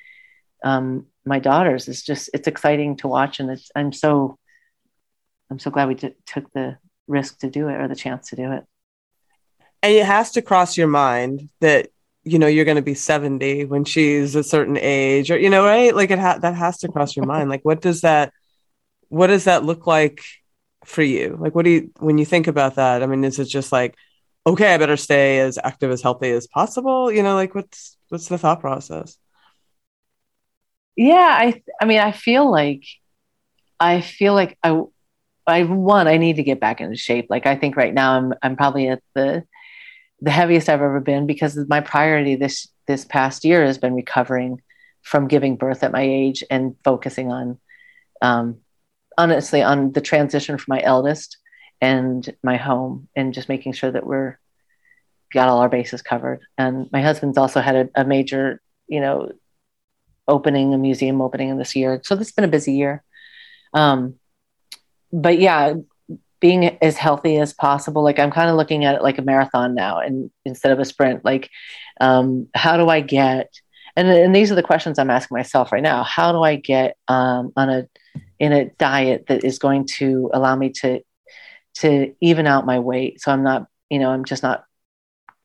um, 0.65 1.07
my 1.25 1.39
daughters 1.39 1.89
is 1.89 2.03
just 2.03 2.31
it's 2.35 2.49
exciting 2.49 2.97
to 2.99 3.09
watch. 3.09 3.41
And 3.41 3.51
it's 3.51 3.71
i'm 3.75 3.93
so 3.93 4.39
i'm 5.51 5.59
so 5.59 5.71
glad 5.71 5.89
we 5.89 5.95
t- 5.95 6.15
took 6.27 6.53
the 6.53 6.77
risk 7.07 7.39
to 7.41 7.51
do 7.51 7.69
it 7.69 7.81
or 7.81 7.89
the 7.89 7.97
chance 7.97 8.31
to 8.31 8.37
do 8.37 8.53
it. 8.53 8.65
And 9.83 9.93
it 9.95 10.07
has 10.07 10.33
to 10.33 10.43
cross 10.43 10.77
your 10.77 10.87
mind 10.87 11.49
that 11.61 11.89
you 12.25 12.39
know 12.39 12.47
you're 12.47 12.65
going 12.65 12.77
to 12.77 12.83
be 12.83 12.95
70 12.95 13.65
when 13.65 13.85
she's 13.85 14.37
a 14.37 14.45
certain 14.45 14.79
age 14.79 15.31
or 15.31 15.39
you 15.39 15.51
know 15.51 15.65
right? 15.65 15.95
Like 15.95 16.11
it 16.11 16.19
ha- 16.19 16.39
that 16.39 16.55
has 16.55 16.79
to 16.79 16.89
cross 16.89 17.17
your 17.17 17.27
mind. 17.27 17.49
Like 17.49 17.65
what 17.65 17.81
does 17.81 18.03
that 18.03 18.33
what 19.09 19.29
does 19.29 19.45
that 19.45 19.65
look 19.65 19.87
like 19.87 20.23
for 20.85 21.03
you? 21.03 21.37
Like 21.41 21.55
what 21.55 21.65
do 21.65 21.71
you 21.71 21.91
when 21.99 22.19
you 22.19 22.27
think 22.27 22.49
about 22.49 22.75
that 22.75 23.03
i 23.03 23.07
mean 23.07 23.25
is 23.25 23.39
it 23.39 23.47
just 23.47 23.73
like 23.73 23.97
okay 24.47 24.75
i 24.75 24.79
better 24.79 24.97
stay 24.97 25.39
as 25.41 25.59
active 25.63 25.91
as 25.91 26.03
healthy 26.03 26.31
as 26.31 26.47
possible 26.47 27.11
you 27.13 27.23
know 27.23 27.35
like 27.35 27.55
what's 27.55 27.97
what's 28.09 28.29
the 28.29 28.39
thought 28.39 28.61
process? 28.61 29.17
Yeah 30.97 31.35
i 31.39 31.63
i 31.81 31.85
mean 31.87 32.01
i 32.01 32.13
feel 32.13 32.51
like 32.51 32.85
i 33.81 34.01
feel 34.01 34.35
like 34.35 34.59
i 34.63 34.83
i 35.47 35.63
one 35.65 36.07
i 36.07 36.19
need 36.19 36.37
to 36.37 36.43
get 36.43 36.61
back 36.61 36.81
into 36.81 36.97
shape. 36.97 37.27
Like 37.31 37.47
i 37.47 37.57
think 37.57 37.77
right 37.77 37.95
now 37.95 38.13
i'm 38.13 38.35
i'm 38.43 38.57
probably 38.57 38.89
at 38.89 39.03
the 39.15 39.45
the 40.21 40.31
heaviest 40.31 40.69
i've 40.69 40.83
ever 40.83 41.01
been 41.01 41.27
because 41.27 41.57
my 41.69 41.81
priority 41.81 42.37
this 42.37 42.69
this 42.87 43.05
past 43.05 43.45
year 43.45 43.65
has 43.65 43.79
been 43.79 43.95
recovering 43.95 44.61
from 45.03 45.29
giving 45.29 45.57
birth 45.57 45.83
at 45.83 45.93
my 45.93 46.03
age 46.03 46.45
and 46.51 46.77
focusing 46.85 47.33
on 47.33 47.59
um 48.21 48.59
honestly 49.17 49.63
on 49.63 49.93
the 49.93 50.01
transition 50.01 50.59
for 50.59 50.67
my 50.69 50.81
eldest 50.83 51.39
and 51.83 52.35
my 52.43 52.57
home 52.57 53.09
and 53.15 53.35
just 53.35 53.51
making 53.51 53.75
sure 53.75 53.91
that 53.91 54.07
we're 54.07 54.39
got 55.35 55.49
all 55.49 55.59
our 55.59 55.69
bases 55.69 56.01
covered 56.01 56.41
and 56.57 56.91
my 56.93 57.03
husband's 57.03 57.39
also 57.39 57.61
had 57.61 57.77
a, 57.77 58.03
a 58.03 58.05
major 58.05 58.63
you 58.87 59.01
know 59.01 59.31
opening, 60.29 60.75
a 60.75 60.79
museum 60.79 61.21
opening 61.21 61.49
in 61.49 61.59
this 61.59 61.77
year. 61.77 62.01
So 62.05 62.15
this 62.15 62.29
has 62.29 62.33
been 62.33 62.45
a 62.45 62.49
busy 62.49 62.75
year. 62.75 63.03
Um, 63.75 64.17
but 65.13 65.39
yeah, 65.39 65.75
being 66.41 66.65
as 66.83 66.97
healthy 66.97 67.39
as 67.39 67.53
possible. 67.53 68.03
Like 68.03 68.19
I'm 68.19 68.31
kind 68.31 68.51
of 68.51 68.57
looking 68.57 68.85
at 68.85 68.95
it 68.95 69.03
like 69.03 69.19
a 69.19 69.23
marathon 69.23 69.75
now, 69.75 69.99
and 69.99 70.31
instead 70.45 70.73
of 70.73 70.81
a 70.81 70.85
sprint. 70.85 71.25
Like, 71.25 71.49
um, 72.01 72.49
how 72.55 72.77
do 72.77 72.89
I 72.89 73.01
get? 73.01 73.53
And, 73.95 74.09
and 74.09 74.35
these 74.35 74.51
are 74.51 74.55
the 74.55 74.63
questions 74.63 74.99
I'm 74.99 75.11
asking 75.11 75.37
myself 75.37 75.71
right 75.71 75.83
now. 75.83 76.03
How 76.03 76.33
do 76.33 76.43
I 76.43 76.57
get 76.57 76.97
um, 77.09 77.53
on 77.57 77.71
a 77.71 77.89
in 78.39 78.53
a 78.53 78.71
diet 78.71 79.27
that 79.29 79.45
is 79.45 79.59
going 79.59 79.87
to 79.99 80.31
allow 80.35 80.57
me 80.57 80.71
to 80.71 81.01
to 81.79 82.15
even 82.21 82.47
out 82.47 82.67
my 82.67 82.79
weight, 82.79 83.21
so 83.21 83.33
I'm 83.33 83.43
not, 83.43 83.67
you 83.91 83.99
know, 83.99 84.11
I'm 84.11 84.25
just 84.25 84.43
not 84.43 84.65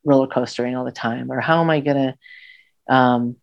roller 0.04 0.28
coastering 0.28 0.76
all 0.76 0.86
the 0.86 0.92
time. 0.92 1.32
Or 1.32 1.40
how 1.40 1.62
am 1.62 1.70
I 1.70 1.80
gonna 1.80 2.18
um, 2.90 3.36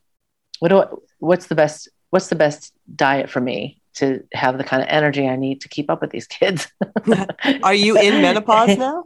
what 0.61 0.69
do 0.69 0.78
I, 0.78 0.86
what's 1.19 1.47
the 1.47 1.55
best 1.55 1.89
what's 2.11 2.28
the 2.28 2.36
best 2.36 2.73
diet 2.94 3.28
for 3.28 3.40
me 3.40 3.81
to 3.94 4.24
have 4.32 4.59
the 4.59 4.65
kind 4.65 4.82
of 4.82 4.89
energy 4.89 5.28
I 5.28 5.36
need 5.36 5.61
to 5.62 5.69
keep 5.69 5.90
up 5.90 6.01
with 6.01 6.11
these 6.11 6.27
kids. 6.27 6.69
are 7.62 7.74
you 7.74 7.98
in 7.98 8.20
menopause 8.20 8.77
now? 8.78 9.05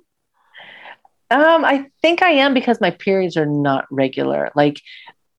Um, 1.30 1.64
I 1.64 1.90
think 2.00 2.22
I 2.22 2.30
am 2.30 2.54
because 2.54 2.80
my 2.80 2.90
periods 2.90 3.36
are 3.36 3.46
not 3.46 3.86
regular. 3.90 4.50
Like 4.54 4.80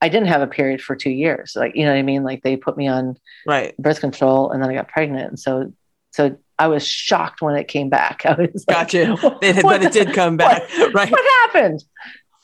I 0.02 0.10
didn't 0.10 0.28
have 0.28 0.41
a 0.41 0.48
period 0.48 0.82
for 0.82 0.95
two 0.95 1.10
years. 1.10 1.53
Like, 1.56 1.76
you 1.76 1.84
know 1.84 1.91
what 1.91 1.98
I 1.98 2.03
mean? 2.03 2.24
Like 2.24 2.44
they 2.44 2.57
put 2.57 2.78
me 2.78 2.88
on 2.88 3.18
right 3.45 3.76
birth 3.78 3.99
control 3.99 4.52
and 4.52 4.61
then 4.61 4.70
I 4.70 4.76
got 4.76 4.88
pregnant. 4.88 5.30
And 5.30 5.40
so, 5.40 5.74
so 6.11 6.38
I 6.60 6.68
was 6.68 6.86
shocked 6.86 7.41
when 7.41 7.56
it 7.56 7.68
came 7.68 7.90
back. 7.90 8.22
I 8.26 8.34
was 8.34 8.65
gotcha. 8.65 9.15
Like, 9.41 9.61
but 9.61 9.84
it 9.84 9.94
did 9.94 10.14
come 10.14 10.38
back. 10.38 10.64
What, 10.77 10.94
right. 10.94 11.11
What 11.11 11.26
happened? 11.41 11.84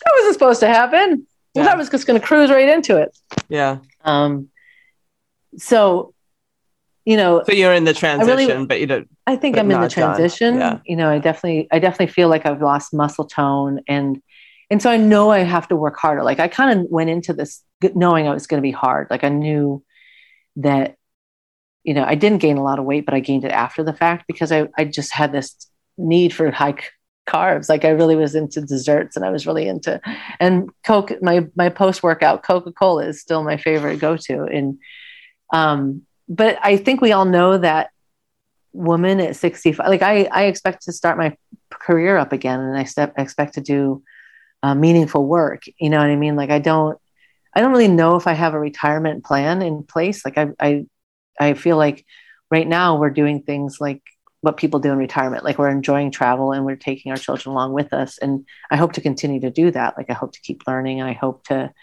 That 0.03 0.11
wasn't 0.17 0.33
supposed 0.33 0.59
to 0.61 0.67
happen. 0.67 1.27
Yeah. 1.53 1.63
Well, 1.63 1.73
I 1.73 1.75
was 1.75 1.89
just 1.89 2.07
going 2.07 2.19
to 2.19 2.25
cruise 2.25 2.49
right 2.49 2.67
into 2.67 2.97
it. 2.97 3.17
Yeah. 3.47 3.79
Um, 4.03 4.49
so, 5.57 6.13
you 7.05 7.17
know, 7.17 7.43
so 7.45 7.53
you're 7.53 7.73
in 7.73 7.85
the 7.85 7.93
transition, 7.93 8.35
really, 8.35 8.65
but 8.65 8.79
you 8.79 8.87
don't. 8.87 9.07
I 9.27 9.35
think 9.35 9.57
I'm 9.57 9.69
in 9.71 9.79
the 9.79 9.89
transition. 9.89 10.55
Yeah. 10.55 10.79
You 10.85 10.95
know, 10.95 11.09
I 11.09 11.19
definitely, 11.19 11.67
I 11.71 11.79
definitely 11.79 12.11
feel 12.11 12.29
like 12.29 12.45
I've 12.45 12.61
lost 12.61 12.93
muscle 12.93 13.25
tone, 13.25 13.81
and 13.87 14.21
and 14.69 14.81
so 14.81 14.89
I 14.89 14.97
know 14.97 15.29
I 15.29 15.39
have 15.39 15.67
to 15.69 15.75
work 15.75 15.97
harder. 15.97 16.23
Like 16.23 16.39
I 16.39 16.47
kind 16.47 16.79
of 16.79 16.87
went 16.89 17.09
into 17.09 17.33
this 17.33 17.63
knowing 17.93 18.27
I 18.27 18.33
was 18.33 18.47
going 18.47 18.57
to 18.57 18.65
be 18.65 18.71
hard. 18.71 19.07
Like 19.09 19.23
I 19.23 19.29
knew 19.29 19.83
that, 20.57 20.95
you 21.85 21.93
know, 21.93 22.03
I 22.03 22.15
didn't 22.15 22.39
gain 22.39 22.57
a 22.57 22.63
lot 22.63 22.79
of 22.79 22.85
weight, 22.85 23.05
but 23.05 23.13
I 23.13 23.19
gained 23.19 23.45
it 23.45 23.51
after 23.51 23.83
the 23.83 23.93
fact 23.93 24.25
because 24.27 24.51
I 24.51 24.67
I 24.77 24.85
just 24.85 25.13
had 25.13 25.31
this 25.31 25.55
need 25.97 26.33
for 26.33 26.49
high 26.51 26.75
carbs. 27.27 27.69
Like 27.69 27.85
I 27.85 27.89
really 27.89 28.15
was 28.15 28.33
into 28.33 28.61
desserts 28.61 29.15
and 29.15 29.23
I 29.23 29.29
was 29.29 29.45
really 29.45 29.67
into 29.67 30.01
and 30.39 30.69
Coke, 30.85 31.11
my 31.21 31.47
my 31.55 31.69
post 31.69 32.01
workout 32.01 32.43
Coca-Cola 32.43 33.07
is 33.07 33.21
still 33.21 33.43
my 33.43 33.57
favorite 33.57 33.99
go-to. 33.99 34.43
And 34.43 34.79
um, 35.53 36.01
but 36.27 36.57
I 36.61 36.77
think 36.77 37.01
we 37.01 37.11
all 37.11 37.25
know 37.25 37.57
that 37.59 37.91
woman 38.73 39.19
at 39.19 39.35
65, 39.35 39.87
like 39.87 40.01
I, 40.01 40.23
I 40.25 40.45
expect 40.45 40.83
to 40.83 40.91
start 40.91 41.17
my 41.17 41.37
career 41.69 42.17
up 42.17 42.33
again 42.33 42.59
and 42.59 42.77
I 42.77 42.83
step 42.83 43.13
expect 43.17 43.53
to 43.53 43.61
do 43.61 44.03
uh, 44.63 44.73
meaningful 44.73 45.25
work. 45.25 45.63
You 45.77 45.91
know 45.91 45.99
what 45.99 46.09
I 46.09 46.15
mean? 46.15 46.35
Like 46.35 46.49
I 46.49 46.59
don't 46.59 46.97
I 47.53 47.61
don't 47.61 47.71
really 47.71 47.87
know 47.87 48.15
if 48.15 48.25
I 48.25 48.33
have 48.33 48.55
a 48.55 48.59
retirement 48.59 49.23
plan 49.23 49.61
in 49.61 49.83
place. 49.83 50.25
Like 50.25 50.39
I 50.39 50.47
I 50.59 50.85
I 51.39 51.53
feel 51.53 51.77
like 51.77 52.05
right 52.51 52.67
now 52.67 52.97
we're 52.97 53.09
doing 53.09 53.41
things 53.41 53.79
like 53.79 54.01
what 54.41 54.57
people 54.57 54.79
do 54.79 54.91
in 54.91 54.97
retirement. 54.97 55.43
Like 55.43 55.57
we're 55.57 55.69
enjoying 55.69 56.11
travel 56.11 56.51
and 56.51 56.65
we're 56.65 56.75
taking 56.75 57.11
our 57.11 57.17
children 57.17 57.51
along 57.51 57.73
with 57.73 57.93
us. 57.93 58.17
And 58.19 58.45
I 58.69 58.77
hope 58.77 58.93
to 58.93 59.01
continue 59.01 59.41
to 59.41 59.49
do 59.49 59.71
that. 59.71 59.97
Like 59.97 60.09
I 60.09 60.13
hope 60.13 60.33
to 60.33 60.41
keep 60.41 60.67
learning 60.67 60.99
and 60.99 61.09
I 61.09 61.13
hope 61.13 61.45
to 61.47 61.73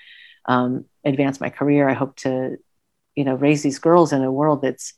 um, 0.46 0.84
advance 1.04 1.40
my 1.40 1.50
career. 1.50 1.88
I 1.88 1.94
hope 1.94 2.16
to, 2.18 2.56
you 3.16 3.24
know, 3.24 3.34
raise 3.34 3.62
these 3.62 3.78
girls 3.78 4.12
in 4.12 4.22
a 4.22 4.30
world 4.30 4.62
that's 4.62 4.94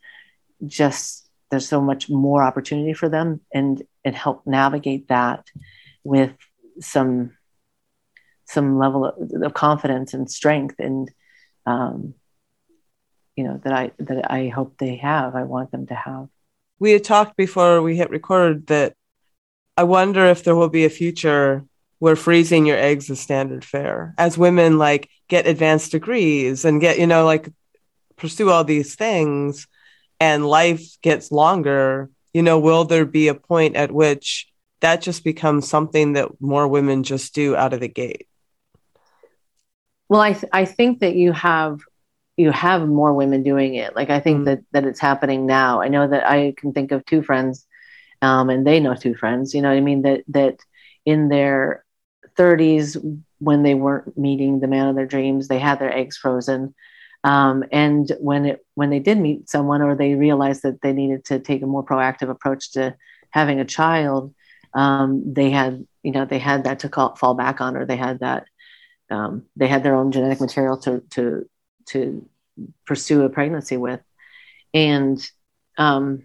just 0.66 1.28
there's 1.51 1.68
so 1.68 1.81
much 1.81 2.09
more 2.09 2.43
opportunity 2.43 2.93
for 2.93 3.09
them 3.09 3.40
and 3.52 3.82
and 4.05 4.14
help 4.14 4.47
navigate 4.47 5.09
that 5.09 5.47
with 6.02 6.32
some 6.81 7.32
some 8.47 8.78
level 8.78 9.06
of, 9.06 9.43
of 9.43 9.55
confidence 9.55 10.14
and 10.14 10.31
strength 10.31 10.76
and 10.78 11.10
um, 11.66 12.14
you 13.36 13.44
know 13.44 13.61
that 13.65 13.73
I 13.73 13.93
that 13.98 14.31
I 14.31 14.48
hope 14.48 14.77
they 14.78 14.97
have. 14.97 15.35
I 15.35 15.44
want 15.44 15.70
them 15.70 15.86
to 15.86 15.94
have 15.94 16.28
we 16.78 16.93
had 16.93 17.05
talked 17.05 17.36
before 17.36 17.82
we 17.82 17.97
hit 17.97 18.11
record 18.11 18.66
that 18.66 18.94
I 19.77 19.85
wonder 19.85 20.27
if 20.27 20.44
there 20.44 20.56
will 20.56 20.69
be 20.69 20.85
a 20.85 20.90
future 20.90 21.65
where 21.98 22.16
freezing 22.16 22.66
your 22.66 22.77
eggs 22.77 23.09
is 23.09 23.20
standard 23.20 23.65
fare 23.65 24.15
as 24.19 24.36
women 24.36 24.78
like 24.78 25.09
get 25.28 25.47
advanced 25.47 25.93
degrees 25.93 26.65
and 26.65 26.81
get, 26.81 26.98
you 26.98 27.06
know, 27.06 27.24
like 27.24 27.48
pursue 28.16 28.51
all 28.51 28.65
these 28.65 28.94
things 28.94 29.66
and 30.20 30.47
life 30.47 31.01
gets 31.01 31.32
longer, 31.32 32.11
you 32.32 32.43
know, 32.43 32.59
will 32.59 32.85
there 32.85 33.06
be 33.06 33.28
a 33.28 33.35
point 33.35 33.77
at 33.77 33.90
which 33.90 34.48
that 34.81 35.01
just 35.01 35.24
becomes 35.24 35.66
something 35.69 36.12
that 36.12 36.40
more 36.40 36.69
women 36.69 37.02
just 37.02 37.35
do 37.35 37.56
out 37.56 37.73
of 37.73 37.81
the 37.81 37.89
gate? 37.89 38.28
Well, 40.09 40.20
I, 40.20 40.35
th- 40.35 40.51
I 40.52 40.66
think 40.66 41.01
that 41.01 41.16
you 41.16 41.32
have 41.32 41.81
you 42.36 42.51
have 42.51 42.86
more 42.89 43.15
women 43.15 43.43
doing 43.43 43.74
it. 43.74 43.94
Like 43.94 44.11
I 44.11 44.20
think 44.20 44.40
mm 44.40 44.44
that 44.47 44.61
that 44.73 44.85
it's 44.85 45.01
happening 45.01 45.47
now. 45.47 45.81
I 45.81 45.89
know 45.89 46.06
that 46.06 46.28
I 46.28 46.55
can 46.56 46.73
think 46.73 46.93
of 46.93 47.05
two 47.05 47.23
friends, 47.23 47.66
um, 48.23 48.51
and 48.51 48.66
they 48.66 48.81
know 48.81 48.94
two 48.94 49.15
friends. 49.15 49.55
You 49.55 49.62
know 49.62 49.70
what 49.70 49.78
I 49.78 49.81
mean? 49.81 50.02
That 50.02 50.24
that 50.28 50.59
in 51.06 51.28
their 51.28 51.85
30s, 52.36 52.97
when 53.39 53.62
they 53.62 53.74
weren't 53.74 54.16
meeting 54.19 54.61
the 54.61 54.66
man 54.69 54.89
of 54.89 54.97
their 54.97 55.06
dreams, 55.06 55.48
they 55.48 55.59
had 55.59 55.78
their 55.78 55.94
eggs 55.94 56.16
frozen. 56.16 56.74
Um, 57.23 57.65
and 57.73 58.11
when 58.20 58.44
it 58.44 58.66
when 58.74 58.90
they 58.90 58.98
did 58.98 59.19
meet 59.19 59.48
someone 59.48 59.81
or 59.81 59.94
they 59.94 60.15
realized 60.15 60.62
that 60.62 60.82
they 60.82 60.93
needed 60.93 61.24
to 61.27 61.39
take 61.39 61.62
a 61.62 61.66
more 61.66 61.85
proactive 61.85 62.28
approach 62.31 62.73
to 62.73 62.97
having 63.31 63.61
a 63.61 63.65
child, 63.65 64.35
um, 64.74 65.32
they 65.32 65.51
had 65.51 65.86
you 66.02 66.12
know 66.12 66.24
they 66.27 66.39
had 66.39 66.65
that 66.65 66.81
to 66.81 66.89
call, 66.89 67.16
fall 67.16 67.35
back 67.35 67.61
on, 67.61 67.77
or 67.77 67.86
they 67.86 67.97
had 67.97 68.20
that 68.20 68.47
um, 69.11 69.44
they 69.56 69.69
had 69.69 69.82
their 69.82 69.94
own 69.94 70.12
genetic 70.12 70.40
material 70.40 70.77
to 70.78 71.01
to 71.11 71.48
to 71.86 72.28
pursue 72.86 73.23
a 73.23 73.28
pregnancy 73.28 73.77
with, 73.77 74.01
and 74.73 75.27
um, 75.78 76.23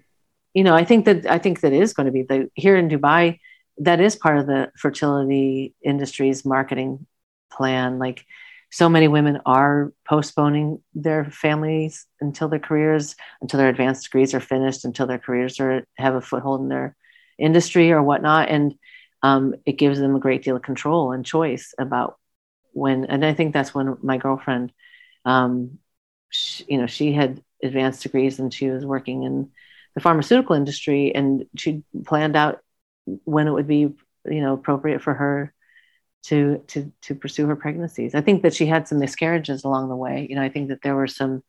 you 0.53 0.63
know 0.63 0.75
I 0.75 0.85
think 0.85 1.05
that 1.05 1.25
I 1.25 1.37
think 1.37 1.61
that 1.61 1.73
is 1.73 1.93
going 1.93 2.05
to 2.05 2.11
be 2.11 2.23
the 2.23 2.49
here 2.53 2.75
in 2.75 2.89
Dubai 2.89 3.39
that 3.79 4.01
is 4.01 4.15
part 4.15 4.37
of 4.37 4.45
the 4.45 4.71
fertility 4.77 5.73
industry's 5.83 6.45
marketing 6.45 7.05
plan. 7.51 7.97
Like 7.97 8.25
so 8.71 8.89
many 8.89 9.07
women 9.07 9.39
are 9.45 9.91
postponing 10.07 10.81
their 10.93 11.25
families 11.25 12.05
until 12.21 12.49
their 12.49 12.59
careers 12.59 13.15
until 13.41 13.57
their 13.57 13.69
advanced 13.69 14.03
degrees 14.03 14.33
are 14.33 14.39
finished 14.39 14.85
until 14.85 15.07
their 15.07 15.17
careers 15.17 15.59
are 15.59 15.87
have 15.97 16.15
a 16.15 16.21
foothold 16.21 16.61
in 16.61 16.69
their 16.69 16.95
industry 17.39 17.91
or 17.91 18.03
whatnot. 18.03 18.49
And 18.49 18.75
um, 19.23 19.55
it 19.65 19.73
gives 19.73 19.99
them 19.99 20.15
a 20.15 20.19
great 20.19 20.43
deal 20.43 20.55
of 20.55 20.61
control 20.61 21.11
and 21.11 21.25
choice 21.25 21.73
about 21.77 22.17
when 22.71 23.05
and 23.05 23.25
i 23.25 23.33
think 23.33 23.53
that's 23.53 23.73
when 23.73 23.97
my 24.01 24.17
girlfriend 24.17 24.71
um, 25.29 25.79
she, 26.29 26.65
you 26.67 26.77
know 26.77 26.87
she 26.87 27.13
had 27.13 27.43
advanced 27.63 28.03
degrees 28.03 28.39
and 28.39 28.53
she 28.53 28.69
was 28.69 28.85
working 28.85 29.23
in 29.23 29.49
the 29.95 30.01
pharmaceutical 30.01 30.55
industry 30.55 31.13
and 31.13 31.45
she 31.57 31.83
planned 32.05 32.35
out 32.35 32.59
when 33.25 33.47
it 33.47 33.51
would 33.51 33.67
be 33.67 33.79
you 34.25 34.41
know 34.41 34.53
appropriate 34.53 35.01
for 35.01 35.13
her 35.13 35.53
to 36.23 36.61
to 36.67 36.91
to 37.01 37.15
pursue 37.15 37.47
her 37.47 37.55
pregnancies. 37.55 38.15
I 38.15 38.21
think 38.21 38.43
that 38.43 38.53
she 38.53 38.65
had 38.65 38.87
some 38.87 38.99
miscarriages 38.99 39.63
along 39.63 39.89
the 39.89 39.95
way. 39.95 40.27
You 40.29 40.35
know, 40.35 40.43
I 40.43 40.49
think 40.49 40.69
that 40.69 40.81
there 40.81 40.95
were 40.95 41.07
some, 41.07 41.43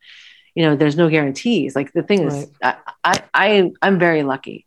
you 0.55 0.65
know, 0.65 0.77
there's 0.77 0.97
no 0.97 1.09
guarantees. 1.09 1.75
Like 1.75 1.93
the 1.93 2.03
thing 2.03 2.23
is, 2.23 2.51
I, 2.63 2.77
I 3.03 3.23
I 3.35 3.71
I'm 3.83 3.99
very 3.99 4.23
lucky. 4.23 4.67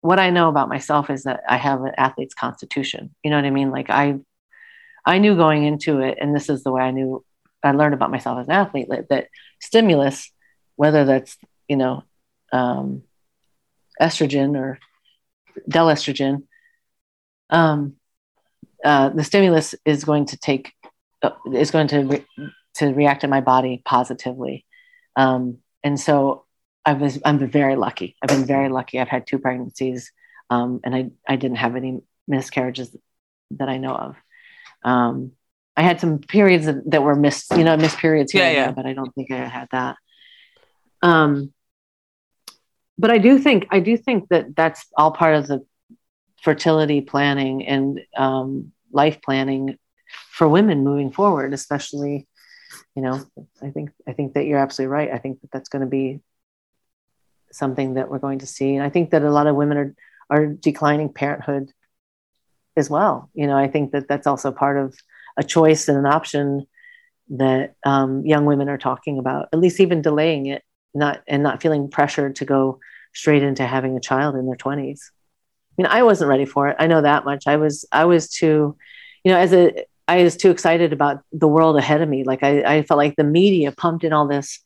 What 0.00 0.18
I 0.18 0.30
know 0.30 0.48
about 0.48 0.68
myself 0.68 1.10
is 1.10 1.22
that 1.24 1.42
I 1.48 1.56
have 1.56 1.82
an 1.82 1.92
athlete's 1.96 2.34
constitution. 2.34 3.14
You 3.22 3.30
know 3.30 3.36
what 3.36 3.46
I 3.46 3.50
mean? 3.50 3.70
Like 3.70 3.88
I 3.88 4.18
I 5.06 5.18
knew 5.18 5.36
going 5.36 5.64
into 5.64 6.00
it, 6.00 6.18
and 6.20 6.34
this 6.34 6.48
is 6.48 6.62
the 6.62 6.72
way 6.72 6.82
I 6.82 6.90
knew 6.90 7.24
I 7.62 7.72
learned 7.72 7.94
about 7.94 8.10
myself 8.10 8.38
as 8.38 8.46
an 8.46 8.52
athlete 8.52 8.88
that 9.10 9.28
stimulus, 9.60 10.30
whether 10.76 11.04
that's 11.04 11.36
you 11.68 11.76
know 11.76 12.04
um, 12.52 13.02
estrogen 14.00 14.56
or 14.56 14.78
Delestrogen, 15.70 16.44
um, 17.50 17.96
uh, 18.84 19.10
the 19.10 19.24
stimulus 19.24 19.74
is 19.84 20.04
going 20.04 20.26
to 20.26 20.38
take 20.38 20.72
uh, 21.22 21.30
is 21.52 21.70
going 21.70 21.88
to 21.88 22.00
re- 22.00 22.26
to 22.74 22.86
react 22.92 23.22
in 23.22 23.30
my 23.30 23.40
body 23.40 23.82
positively, 23.84 24.64
um, 25.16 25.58
and 25.84 26.00
so 26.00 26.44
I 26.84 26.94
was 26.94 27.20
I'm 27.24 27.38
very 27.38 27.76
lucky. 27.76 28.16
I've 28.22 28.28
been 28.28 28.46
very 28.46 28.68
lucky. 28.68 28.98
I've 28.98 29.08
had 29.08 29.26
two 29.26 29.38
pregnancies, 29.38 30.10
um, 30.50 30.80
and 30.84 30.94
I 30.94 31.10
I 31.28 31.36
didn't 31.36 31.58
have 31.58 31.76
any 31.76 32.00
miscarriages 32.26 32.96
that 33.52 33.68
I 33.68 33.76
know 33.76 33.94
of. 33.94 34.16
I 35.76 35.82
had 35.82 36.00
some 36.00 36.18
periods 36.18 36.66
that, 36.66 36.90
that, 36.90 37.02
were 37.02 37.14
missed, 37.14 37.50
you 37.56 37.64
know, 37.64 37.76
missed 37.76 37.98
periods 37.98 38.32
here, 38.32 38.42
yeah, 38.42 38.52
yeah. 38.52 38.70
but 38.72 38.84
I 38.84 38.92
don't 38.92 39.12
think 39.14 39.30
I 39.30 39.36
had 39.36 39.68
that. 39.72 39.96
Um, 41.00 41.52
but 42.98 43.10
I 43.10 43.18
do 43.18 43.38
think 43.38 43.66
I 43.70 43.80
do 43.80 43.96
think 43.96 44.28
that 44.28 44.54
that's 44.54 44.86
all 44.96 45.12
part 45.12 45.34
of 45.34 45.46
the 45.46 45.64
fertility 46.42 47.00
planning 47.00 47.66
and 47.66 48.00
um, 48.16 48.72
life 48.92 49.20
planning 49.22 49.78
for 50.30 50.46
women 50.46 50.84
moving 50.84 51.10
forward, 51.10 51.54
especially. 51.54 52.28
You 52.94 53.02
know, 53.02 53.24
I 53.62 53.70
think 53.70 53.90
I 54.06 54.12
think 54.12 54.34
that 54.34 54.44
you're 54.44 54.58
absolutely 54.58 54.92
right. 54.92 55.10
I 55.10 55.18
think 55.18 55.40
that 55.40 55.50
that's 55.50 55.70
going 55.70 55.80
to 55.80 55.88
be 55.88 56.20
something 57.50 57.94
that 57.94 58.10
we're 58.10 58.18
going 58.18 58.40
to 58.40 58.46
see, 58.46 58.74
and 58.76 58.84
I 58.84 58.90
think 58.90 59.10
that 59.10 59.22
a 59.22 59.30
lot 59.30 59.46
of 59.46 59.56
women 59.56 59.78
are 59.78 59.94
are 60.30 60.46
declining 60.46 61.12
parenthood 61.12 61.72
as 62.76 62.90
well. 62.90 63.30
You 63.34 63.46
know, 63.46 63.56
I 63.56 63.68
think 63.68 63.92
that 63.92 64.08
that's 64.08 64.26
also 64.26 64.52
part 64.52 64.76
of 64.76 64.94
a 65.36 65.44
choice 65.44 65.88
and 65.88 65.98
an 65.98 66.06
option 66.06 66.66
that 67.30 67.74
um, 67.84 68.24
young 68.26 68.44
women 68.44 68.68
are 68.68 68.78
talking 68.78 69.18
about, 69.18 69.48
at 69.52 69.58
least 69.58 69.80
even 69.80 70.02
delaying 70.02 70.46
it, 70.46 70.62
not 70.94 71.22
and 71.26 71.42
not 71.42 71.62
feeling 71.62 71.88
pressured 71.88 72.36
to 72.36 72.44
go 72.44 72.78
straight 73.14 73.42
into 73.42 73.66
having 73.66 73.96
a 73.96 74.00
child 74.00 74.36
in 74.36 74.46
their 74.46 74.56
20s. 74.56 75.00
I 75.00 75.82
mean, 75.82 75.86
I 75.86 76.02
wasn't 76.02 76.28
ready 76.28 76.44
for 76.44 76.68
it. 76.68 76.76
I 76.78 76.86
know 76.86 77.00
that 77.00 77.24
much. 77.24 77.44
I 77.46 77.56
was, 77.56 77.86
I 77.92 78.04
was 78.04 78.28
too, 78.28 78.76
you 79.24 79.32
know, 79.32 79.38
as 79.38 79.52
a, 79.52 79.84
I 80.08 80.22
was 80.22 80.36
too 80.36 80.50
excited 80.50 80.92
about 80.92 81.22
the 81.32 81.48
world 81.48 81.78
ahead 81.78 82.02
of 82.02 82.08
me. 82.08 82.24
Like 82.24 82.42
I, 82.42 82.62
I 82.62 82.82
felt 82.82 82.98
like 82.98 83.16
the 83.16 83.24
media 83.24 83.72
pumped 83.72 84.04
in 84.04 84.12
all 84.12 84.26
this, 84.26 84.60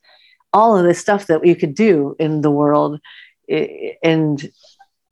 all 0.51 0.77
of 0.77 0.83
this 0.83 0.99
stuff 0.99 1.27
that 1.27 1.45
you 1.45 1.55
could 1.55 1.75
do 1.75 2.15
in 2.19 2.41
the 2.41 2.51
world, 2.51 2.99
and 3.49 4.51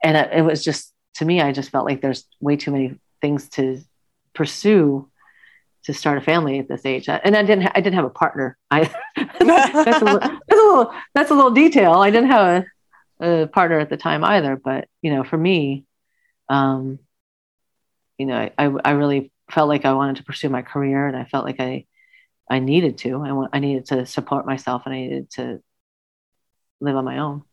and 0.04 0.18
it 0.34 0.44
was 0.44 0.64
just 0.64 0.94
to 1.16 1.26
me, 1.26 1.42
I 1.42 1.52
just 1.52 1.70
felt 1.70 1.86
like 1.86 2.02
there's 2.02 2.26
way 2.40 2.58
too 2.58 2.72
many 2.72 3.00
things 3.22 3.50
to 3.50 3.82
pursue 4.34 5.10
to 5.86 5.94
start 5.94 6.18
a 6.18 6.22
family 6.22 6.60
at 6.60 6.68
this 6.68 6.86
age. 6.86 7.08
And 7.08 7.36
I 7.36 7.44
didn't, 7.44 7.68
I 7.76 7.82
didn't 7.82 7.96
have 7.96 8.06
a 8.06 8.10
partner. 8.10 8.58
I 8.72 8.92
that's, 9.16 10.02
a 10.02 10.06
little, 10.06 10.20
that's 10.20 10.52
a 10.52 10.56
little, 10.56 10.94
that's 11.14 11.32
a 11.32 11.36
little 11.36 11.52
detail. 11.52 11.94
I 11.94 12.10
didn't 12.10 12.32
have 12.32 12.66
a, 13.20 13.44
a 13.44 13.48
partner 13.48 13.80
at 13.80 13.90
the 13.90 13.98
time 13.98 14.24
either. 14.24 14.56
But 14.56 14.88
you 15.02 15.14
know, 15.14 15.24
for 15.24 15.38
me, 15.38 15.86
um, 16.50 17.00
you 18.18 18.26
know, 18.26 18.50
I, 18.58 18.66
I 18.84 18.92
really 18.92 19.32
felt 19.52 19.70
like 19.70 19.86
I 19.86 19.94
wanted 19.94 20.18
to 20.18 20.24
pursue 20.24 20.50
my 20.50 20.62
career, 20.64 21.08
and 21.08 21.16
I 21.16 21.26
felt 21.26 21.46
like 21.46 21.60
I 21.60 21.86
I 22.50 22.60
needed 22.60 22.98
to. 23.00 23.24
I 23.24 23.32
want 23.32 23.52
I 23.54 23.60
needed 23.60 23.86
to 23.88 24.06
support 24.06 24.46
myself, 24.46 24.84
and 24.86 24.94
I 24.94 25.00
needed 25.00 25.30
to 25.32 25.62
live 26.80 26.96
on 26.96 27.06
my 27.06 27.20
own. 27.20 27.44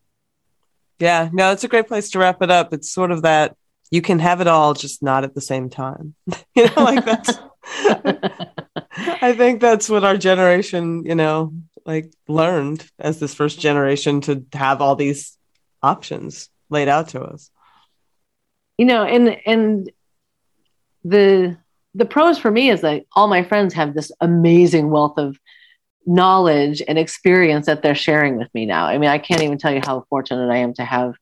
Yeah, 0.99 1.29
no, 1.33 1.51
it's 1.51 1.63
a 1.63 1.67
great 1.67 1.87
place 1.87 2.11
to 2.11 2.19
wrap 2.19 2.41
it 2.41 2.49
up. 2.49 2.73
It's 2.73 2.91
sort 2.91 3.11
of 3.11 3.23
that 3.23 3.55
you 3.91 4.01
can 4.01 4.19
have 4.19 4.41
it 4.41 4.47
all, 4.47 4.73
just 4.73 5.03
not 5.03 5.23
at 5.23 5.35
the 5.35 5.41
same 5.41 5.69
time. 5.69 6.15
you 6.55 6.65
know, 6.65 6.83
like 6.83 7.05
that's. 7.05 7.31
I 7.65 9.33
think 9.37 9.61
that's 9.61 9.89
what 9.89 10.03
our 10.03 10.17
generation, 10.17 11.05
you 11.05 11.15
know, 11.15 11.53
like 11.85 12.11
learned 12.27 12.85
as 12.99 13.19
this 13.19 13.33
first 13.33 13.59
generation 13.59 14.21
to 14.21 14.45
have 14.53 14.81
all 14.81 14.95
these 14.95 15.37
options 15.81 16.49
laid 16.69 16.87
out 16.87 17.09
to 17.09 17.21
us. 17.21 17.49
You 18.77 18.85
know 18.85 19.03
and 19.03 19.37
and 19.45 19.91
the 21.03 21.57
the 21.93 22.05
pros 22.05 22.39
for 22.39 22.49
me 22.49 22.69
is 22.69 22.81
that 22.81 23.03
all 23.13 23.27
my 23.27 23.43
friends 23.43 23.73
have 23.75 23.93
this 23.93 24.11
amazing 24.19 24.89
wealth 24.89 25.17
of 25.17 25.37
knowledge 26.05 26.81
and 26.87 26.97
experience 26.97 27.67
that 27.67 27.81
they're 27.83 27.95
sharing 27.95 28.37
with 28.37 28.53
me 28.53 28.65
now. 28.65 28.85
I 28.85 28.97
mean 28.97 29.09
i 29.09 29.19
can't 29.19 29.41
even 29.41 29.57
tell 29.57 29.73
you 29.73 29.81
how 29.85 30.05
fortunate 30.09 30.49
i 30.49 30.57
am 30.57 30.73
to 30.75 30.83
have 30.83 31.13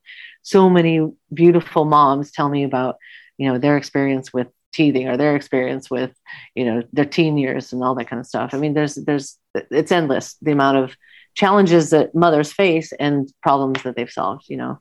so 0.42 0.70
many 0.70 1.06
beautiful 1.32 1.84
moms 1.84 2.32
tell 2.32 2.48
me 2.48 2.64
about 2.64 2.96
you 3.36 3.48
know 3.48 3.58
their 3.58 3.76
experience 3.76 4.32
with 4.32 4.48
teething 4.72 5.08
or 5.08 5.16
their 5.16 5.36
experience 5.36 5.90
with 5.90 6.12
you 6.54 6.64
know 6.64 6.82
their 6.92 7.04
teen 7.04 7.38
years 7.38 7.72
and 7.72 7.82
all 7.82 7.94
that 7.94 8.08
kind 8.08 8.20
of 8.20 8.26
stuff. 8.26 8.54
I 8.54 8.58
mean 8.58 8.74
there's 8.74 8.94
there's 8.94 9.38
it's 9.54 9.92
endless 9.92 10.36
the 10.42 10.52
amount 10.52 10.78
of 10.78 10.96
challenges 11.34 11.90
that 11.90 12.14
mothers 12.14 12.52
face 12.52 12.92
and 12.92 13.32
problems 13.42 13.82
that 13.82 13.96
they've 13.96 14.10
solved 14.10 14.44
you 14.48 14.56
know? 14.56 14.80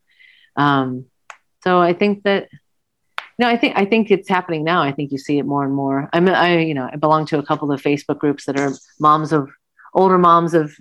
Um, 0.55 1.05
so 1.63 1.79
i 1.79 1.93
think 1.93 2.23
that 2.23 2.49
no 3.39 3.47
i 3.47 3.55
think 3.55 3.77
i 3.77 3.85
think 3.85 4.11
it's 4.11 4.27
happening 4.29 4.63
now. 4.63 4.81
I 4.81 4.91
think 4.91 5.11
you 5.11 5.17
see 5.17 5.37
it 5.37 5.45
more 5.45 5.63
and 5.63 5.73
more. 5.73 6.09
I'm 6.13 6.27
i 6.27 6.59
you 6.59 6.73
know 6.73 6.89
i 6.91 6.95
belong 6.95 7.25
to 7.27 7.39
a 7.39 7.45
couple 7.45 7.71
of 7.71 7.81
facebook 7.81 8.19
groups 8.19 8.45
that 8.45 8.59
are 8.59 8.73
moms 8.99 9.31
of 9.31 9.49
older 9.93 10.17
moms 10.17 10.53
of 10.53 10.75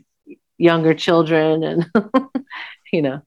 younger 0.59 0.95
children 0.95 1.63
and 1.63 1.91
you 2.93 3.03
know 3.03 3.23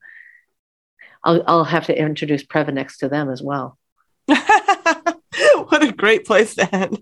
I'll, 1.24 1.42
I'll 1.48 1.64
have 1.64 1.86
to 1.86 1.98
introduce 1.98 2.44
Previnex 2.44 2.98
to 2.98 3.10
them 3.10 3.30
as 3.30 3.42
well 3.42 3.78
what 5.68 5.84
a 5.84 5.92
great 5.92 6.26
place 6.26 6.56
to 6.56 6.76
end 6.76 7.00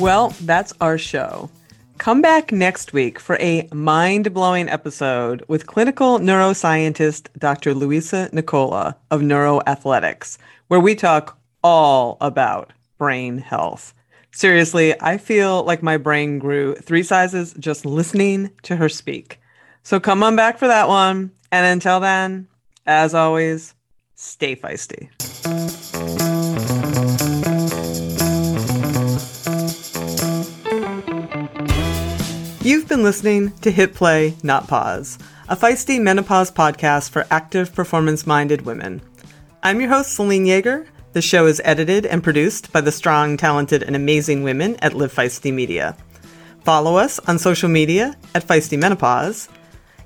Well, 0.00 0.30
that's 0.40 0.72
our 0.80 0.96
show. 0.96 1.50
Come 1.98 2.22
back 2.22 2.52
next 2.52 2.94
week 2.94 3.20
for 3.20 3.36
a 3.38 3.68
mind 3.70 4.32
blowing 4.32 4.66
episode 4.66 5.44
with 5.46 5.66
clinical 5.66 6.18
neuroscientist 6.18 7.28
Dr. 7.36 7.74
Luisa 7.74 8.30
Nicola 8.32 8.96
of 9.10 9.20
Neuroathletics, 9.20 10.38
where 10.68 10.80
we 10.80 10.94
talk 10.94 11.38
all 11.62 12.16
about 12.22 12.72
brain 12.96 13.36
health. 13.36 13.92
Seriously, 14.32 14.98
I 15.02 15.18
feel 15.18 15.64
like 15.64 15.82
my 15.82 15.98
brain 15.98 16.38
grew 16.38 16.76
three 16.76 17.02
sizes 17.02 17.52
just 17.60 17.84
listening 17.84 18.52
to 18.62 18.76
her 18.76 18.88
speak. 18.88 19.38
So 19.82 20.00
come 20.00 20.22
on 20.22 20.34
back 20.34 20.56
for 20.56 20.66
that 20.66 20.88
one. 20.88 21.30
And 21.52 21.66
until 21.66 21.98
then, 21.98 22.46
as 22.86 23.14
always, 23.14 23.74
stay 24.14 24.54
feisty. 24.54 25.08
You've 32.62 32.88
been 32.88 33.02
listening 33.02 33.50
to 33.62 33.70
Hit 33.70 33.94
Play, 33.94 34.36
Not 34.44 34.68
Pause, 34.68 35.18
a 35.48 35.56
feisty 35.56 36.00
menopause 36.00 36.52
podcast 36.52 37.10
for 37.10 37.26
active, 37.30 37.74
performance 37.74 38.26
minded 38.26 38.62
women. 38.62 39.02
I'm 39.62 39.80
your 39.80 39.90
host, 39.90 40.14
Selene 40.14 40.46
Yeager, 40.46 40.86
The 41.12 41.22
show 41.22 41.46
is 41.46 41.60
edited 41.64 42.06
and 42.06 42.22
produced 42.22 42.72
by 42.72 42.80
the 42.80 42.92
strong, 42.92 43.36
talented, 43.36 43.82
and 43.82 43.96
amazing 43.96 44.44
women 44.44 44.76
at 44.76 44.94
Live 44.94 45.12
Feisty 45.12 45.52
Media. 45.52 45.96
Follow 46.62 46.96
us 46.96 47.18
on 47.20 47.40
social 47.40 47.68
media 47.68 48.14
at 48.36 48.46
Feisty 48.46 48.78
Menopause. 48.78 49.48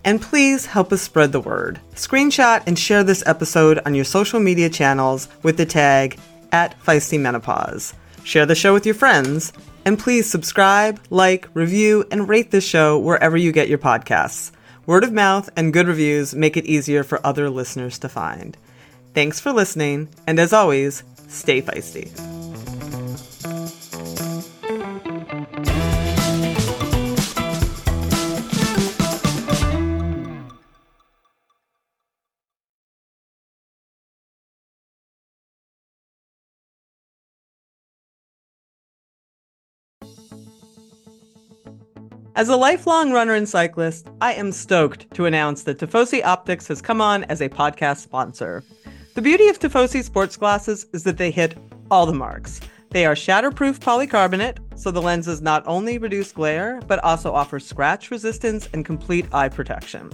And 0.04 0.20
please 0.20 0.66
help 0.66 0.92
us 0.92 1.02
spread 1.02 1.32
the 1.32 1.40
word. 1.40 1.80
Screenshot 1.94 2.62
and 2.66 2.78
share 2.78 3.02
this 3.02 3.22
episode 3.26 3.80
on 3.86 3.94
your 3.94 4.04
social 4.04 4.38
media 4.38 4.68
channels 4.68 5.28
with 5.42 5.56
the 5.56 5.66
tag 5.66 6.18
at 6.52 6.78
Feisty 6.82 7.18
Menopause. 7.18 7.94
Share 8.22 8.46
the 8.46 8.54
show 8.54 8.72
with 8.72 8.86
your 8.86 8.94
friends. 8.94 9.52
And 9.86 9.98
please 9.98 10.30
subscribe, 10.30 10.98
like, 11.10 11.48
review, 11.52 12.06
and 12.10 12.28
rate 12.28 12.50
this 12.50 12.66
show 12.66 12.98
wherever 12.98 13.36
you 13.36 13.52
get 13.52 13.68
your 13.68 13.78
podcasts. 13.78 14.50
Word 14.86 15.04
of 15.04 15.12
mouth 15.12 15.50
and 15.56 15.72
good 15.72 15.88
reviews 15.88 16.34
make 16.34 16.56
it 16.56 16.64
easier 16.64 17.04
for 17.04 17.24
other 17.24 17.50
listeners 17.50 17.98
to 17.98 18.08
find. 18.08 18.56
Thanks 19.14 19.40
for 19.40 19.52
listening, 19.52 20.08
and 20.26 20.38
as 20.38 20.52
always, 20.52 21.02
stay 21.28 21.60
feisty. 21.60 22.33
As 42.36 42.48
a 42.48 42.56
lifelong 42.56 43.12
runner 43.12 43.34
and 43.34 43.48
cyclist, 43.48 44.08
I 44.20 44.32
am 44.32 44.50
stoked 44.50 45.08
to 45.14 45.26
announce 45.26 45.62
that 45.62 45.78
Tifosi 45.78 46.24
Optics 46.24 46.66
has 46.66 46.82
come 46.82 47.00
on 47.00 47.22
as 47.24 47.40
a 47.40 47.48
podcast 47.48 47.98
sponsor. 47.98 48.64
The 49.14 49.22
beauty 49.22 49.46
of 49.46 49.60
Tifosi 49.60 50.02
sports 50.02 50.36
glasses 50.36 50.86
is 50.92 51.04
that 51.04 51.16
they 51.16 51.30
hit 51.30 51.56
all 51.92 52.06
the 52.06 52.12
marks. 52.12 52.60
They 52.90 53.06
are 53.06 53.14
shatterproof 53.14 53.78
polycarbonate, 53.78 54.58
so 54.74 54.90
the 54.90 55.00
lenses 55.00 55.42
not 55.42 55.62
only 55.64 55.96
reduce 55.96 56.32
glare, 56.32 56.80
but 56.88 56.98
also 57.04 57.32
offer 57.32 57.60
scratch 57.60 58.10
resistance 58.10 58.68
and 58.72 58.84
complete 58.84 59.32
eye 59.32 59.48
protection. 59.48 60.10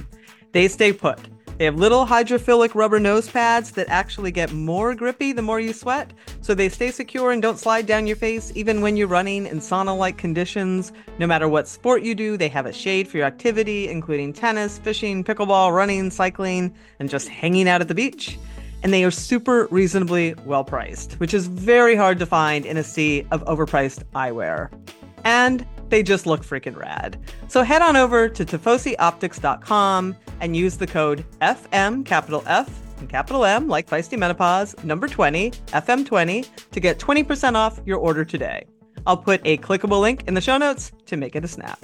They 0.53 0.69
stay 0.69 0.93
put. 0.93 1.21
They 1.61 1.67
have 1.67 1.77
little 1.77 2.07
hydrophilic 2.07 2.75
rubber 2.75 2.99
nose 2.99 3.29
pads 3.29 3.73
that 3.73 3.87
actually 3.91 4.31
get 4.31 4.51
more 4.51 4.95
grippy 4.95 5.33
the 5.33 5.43
more 5.43 5.61
you 5.61 5.75
sweat, 5.75 6.11
so 6.41 6.55
they 6.55 6.71
stay 6.71 6.91
secure 6.91 7.33
and 7.33 7.43
don't 7.43 7.59
slide 7.59 7.85
down 7.85 8.07
your 8.07 8.17
face 8.17 8.51
even 8.55 8.81
when 8.81 8.97
you're 8.97 9.07
running 9.07 9.45
in 9.45 9.59
sauna 9.59 9.95
like 9.95 10.17
conditions. 10.17 10.91
No 11.19 11.27
matter 11.27 11.51
what 11.51 11.69
sport 11.69 12.01
you 12.01 12.15
do, 12.15 12.39
they 12.39 12.49
have 12.49 12.65
a 12.65 12.73
shade 12.73 13.07
for 13.09 13.19
your 13.19 13.27
activity, 13.27 13.91
including 13.91 14.33
tennis, 14.33 14.79
fishing, 14.79 15.23
pickleball, 15.23 15.75
running, 15.77 16.11
cycling, 16.11 16.75
and 16.99 17.11
just 17.11 17.29
hanging 17.29 17.69
out 17.69 17.83
at 17.83 17.89
the 17.89 17.95
beach. 17.95 18.39
And 18.83 18.91
they 18.91 19.05
are 19.05 19.11
super 19.11 19.69
reasonably 19.71 20.33
well 20.47 20.65
priced, 20.65 21.21
which 21.21 21.35
is 21.35 21.47
very 21.47 21.95
hard 21.95 22.19
to 22.21 22.25
find 22.25 22.65
in 22.65 22.79
a 22.79 22.83
sea 22.83 23.27
of 23.33 23.45
overpriced 23.45 24.03
eyewear. 24.15 24.71
And 25.25 25.67
they 25.91 26.03
just 26.03 26.27
look 26.27 26.45
freaking 26.45 26.77
rad. 26.77 27.19
So 27.49 27.63
head 27.63 27.83
on 27.83 27.97
over 27.97 28.29
to 28.29 28.45
tifosioptics.com 28.45 30.17
and 30.41 30.57
use 30.57 30.77
the 30.77 30.87
code 30.87 31.25
FM, 31.41 32.05
capital 32.07 32.43
F, 32.47 32.71
and 32.99 33.09
capital 33.09 33.45
M, 33.45 33.69
like 33.69 33.89
Feisty 33.89 34.19
Menopause, 34.19 34.75
number 34.85 35.09
20, 35.09 35.51
FM20, 35.51 36.49
to 36.71 36.81
get 36.81 36.99
20% 36.99 37.55
off 37.55 37.81
your 37.85 37.99
order 37.99 38.25
today. 38.25 38.67
I'll 39.07 39.17
put 39.17 39.41
a 39.45 39.57
clickable 39.59 40.01
link 40.01 40.25
in 40.27 40.35
the 40.35 40.41
show 40.41 40.59
notes 40.59 40.93
to 41.07 41.17
make 41.17 41.35
it 41.35 41.45
a 41.45 41.49
snap. 41.49 41.79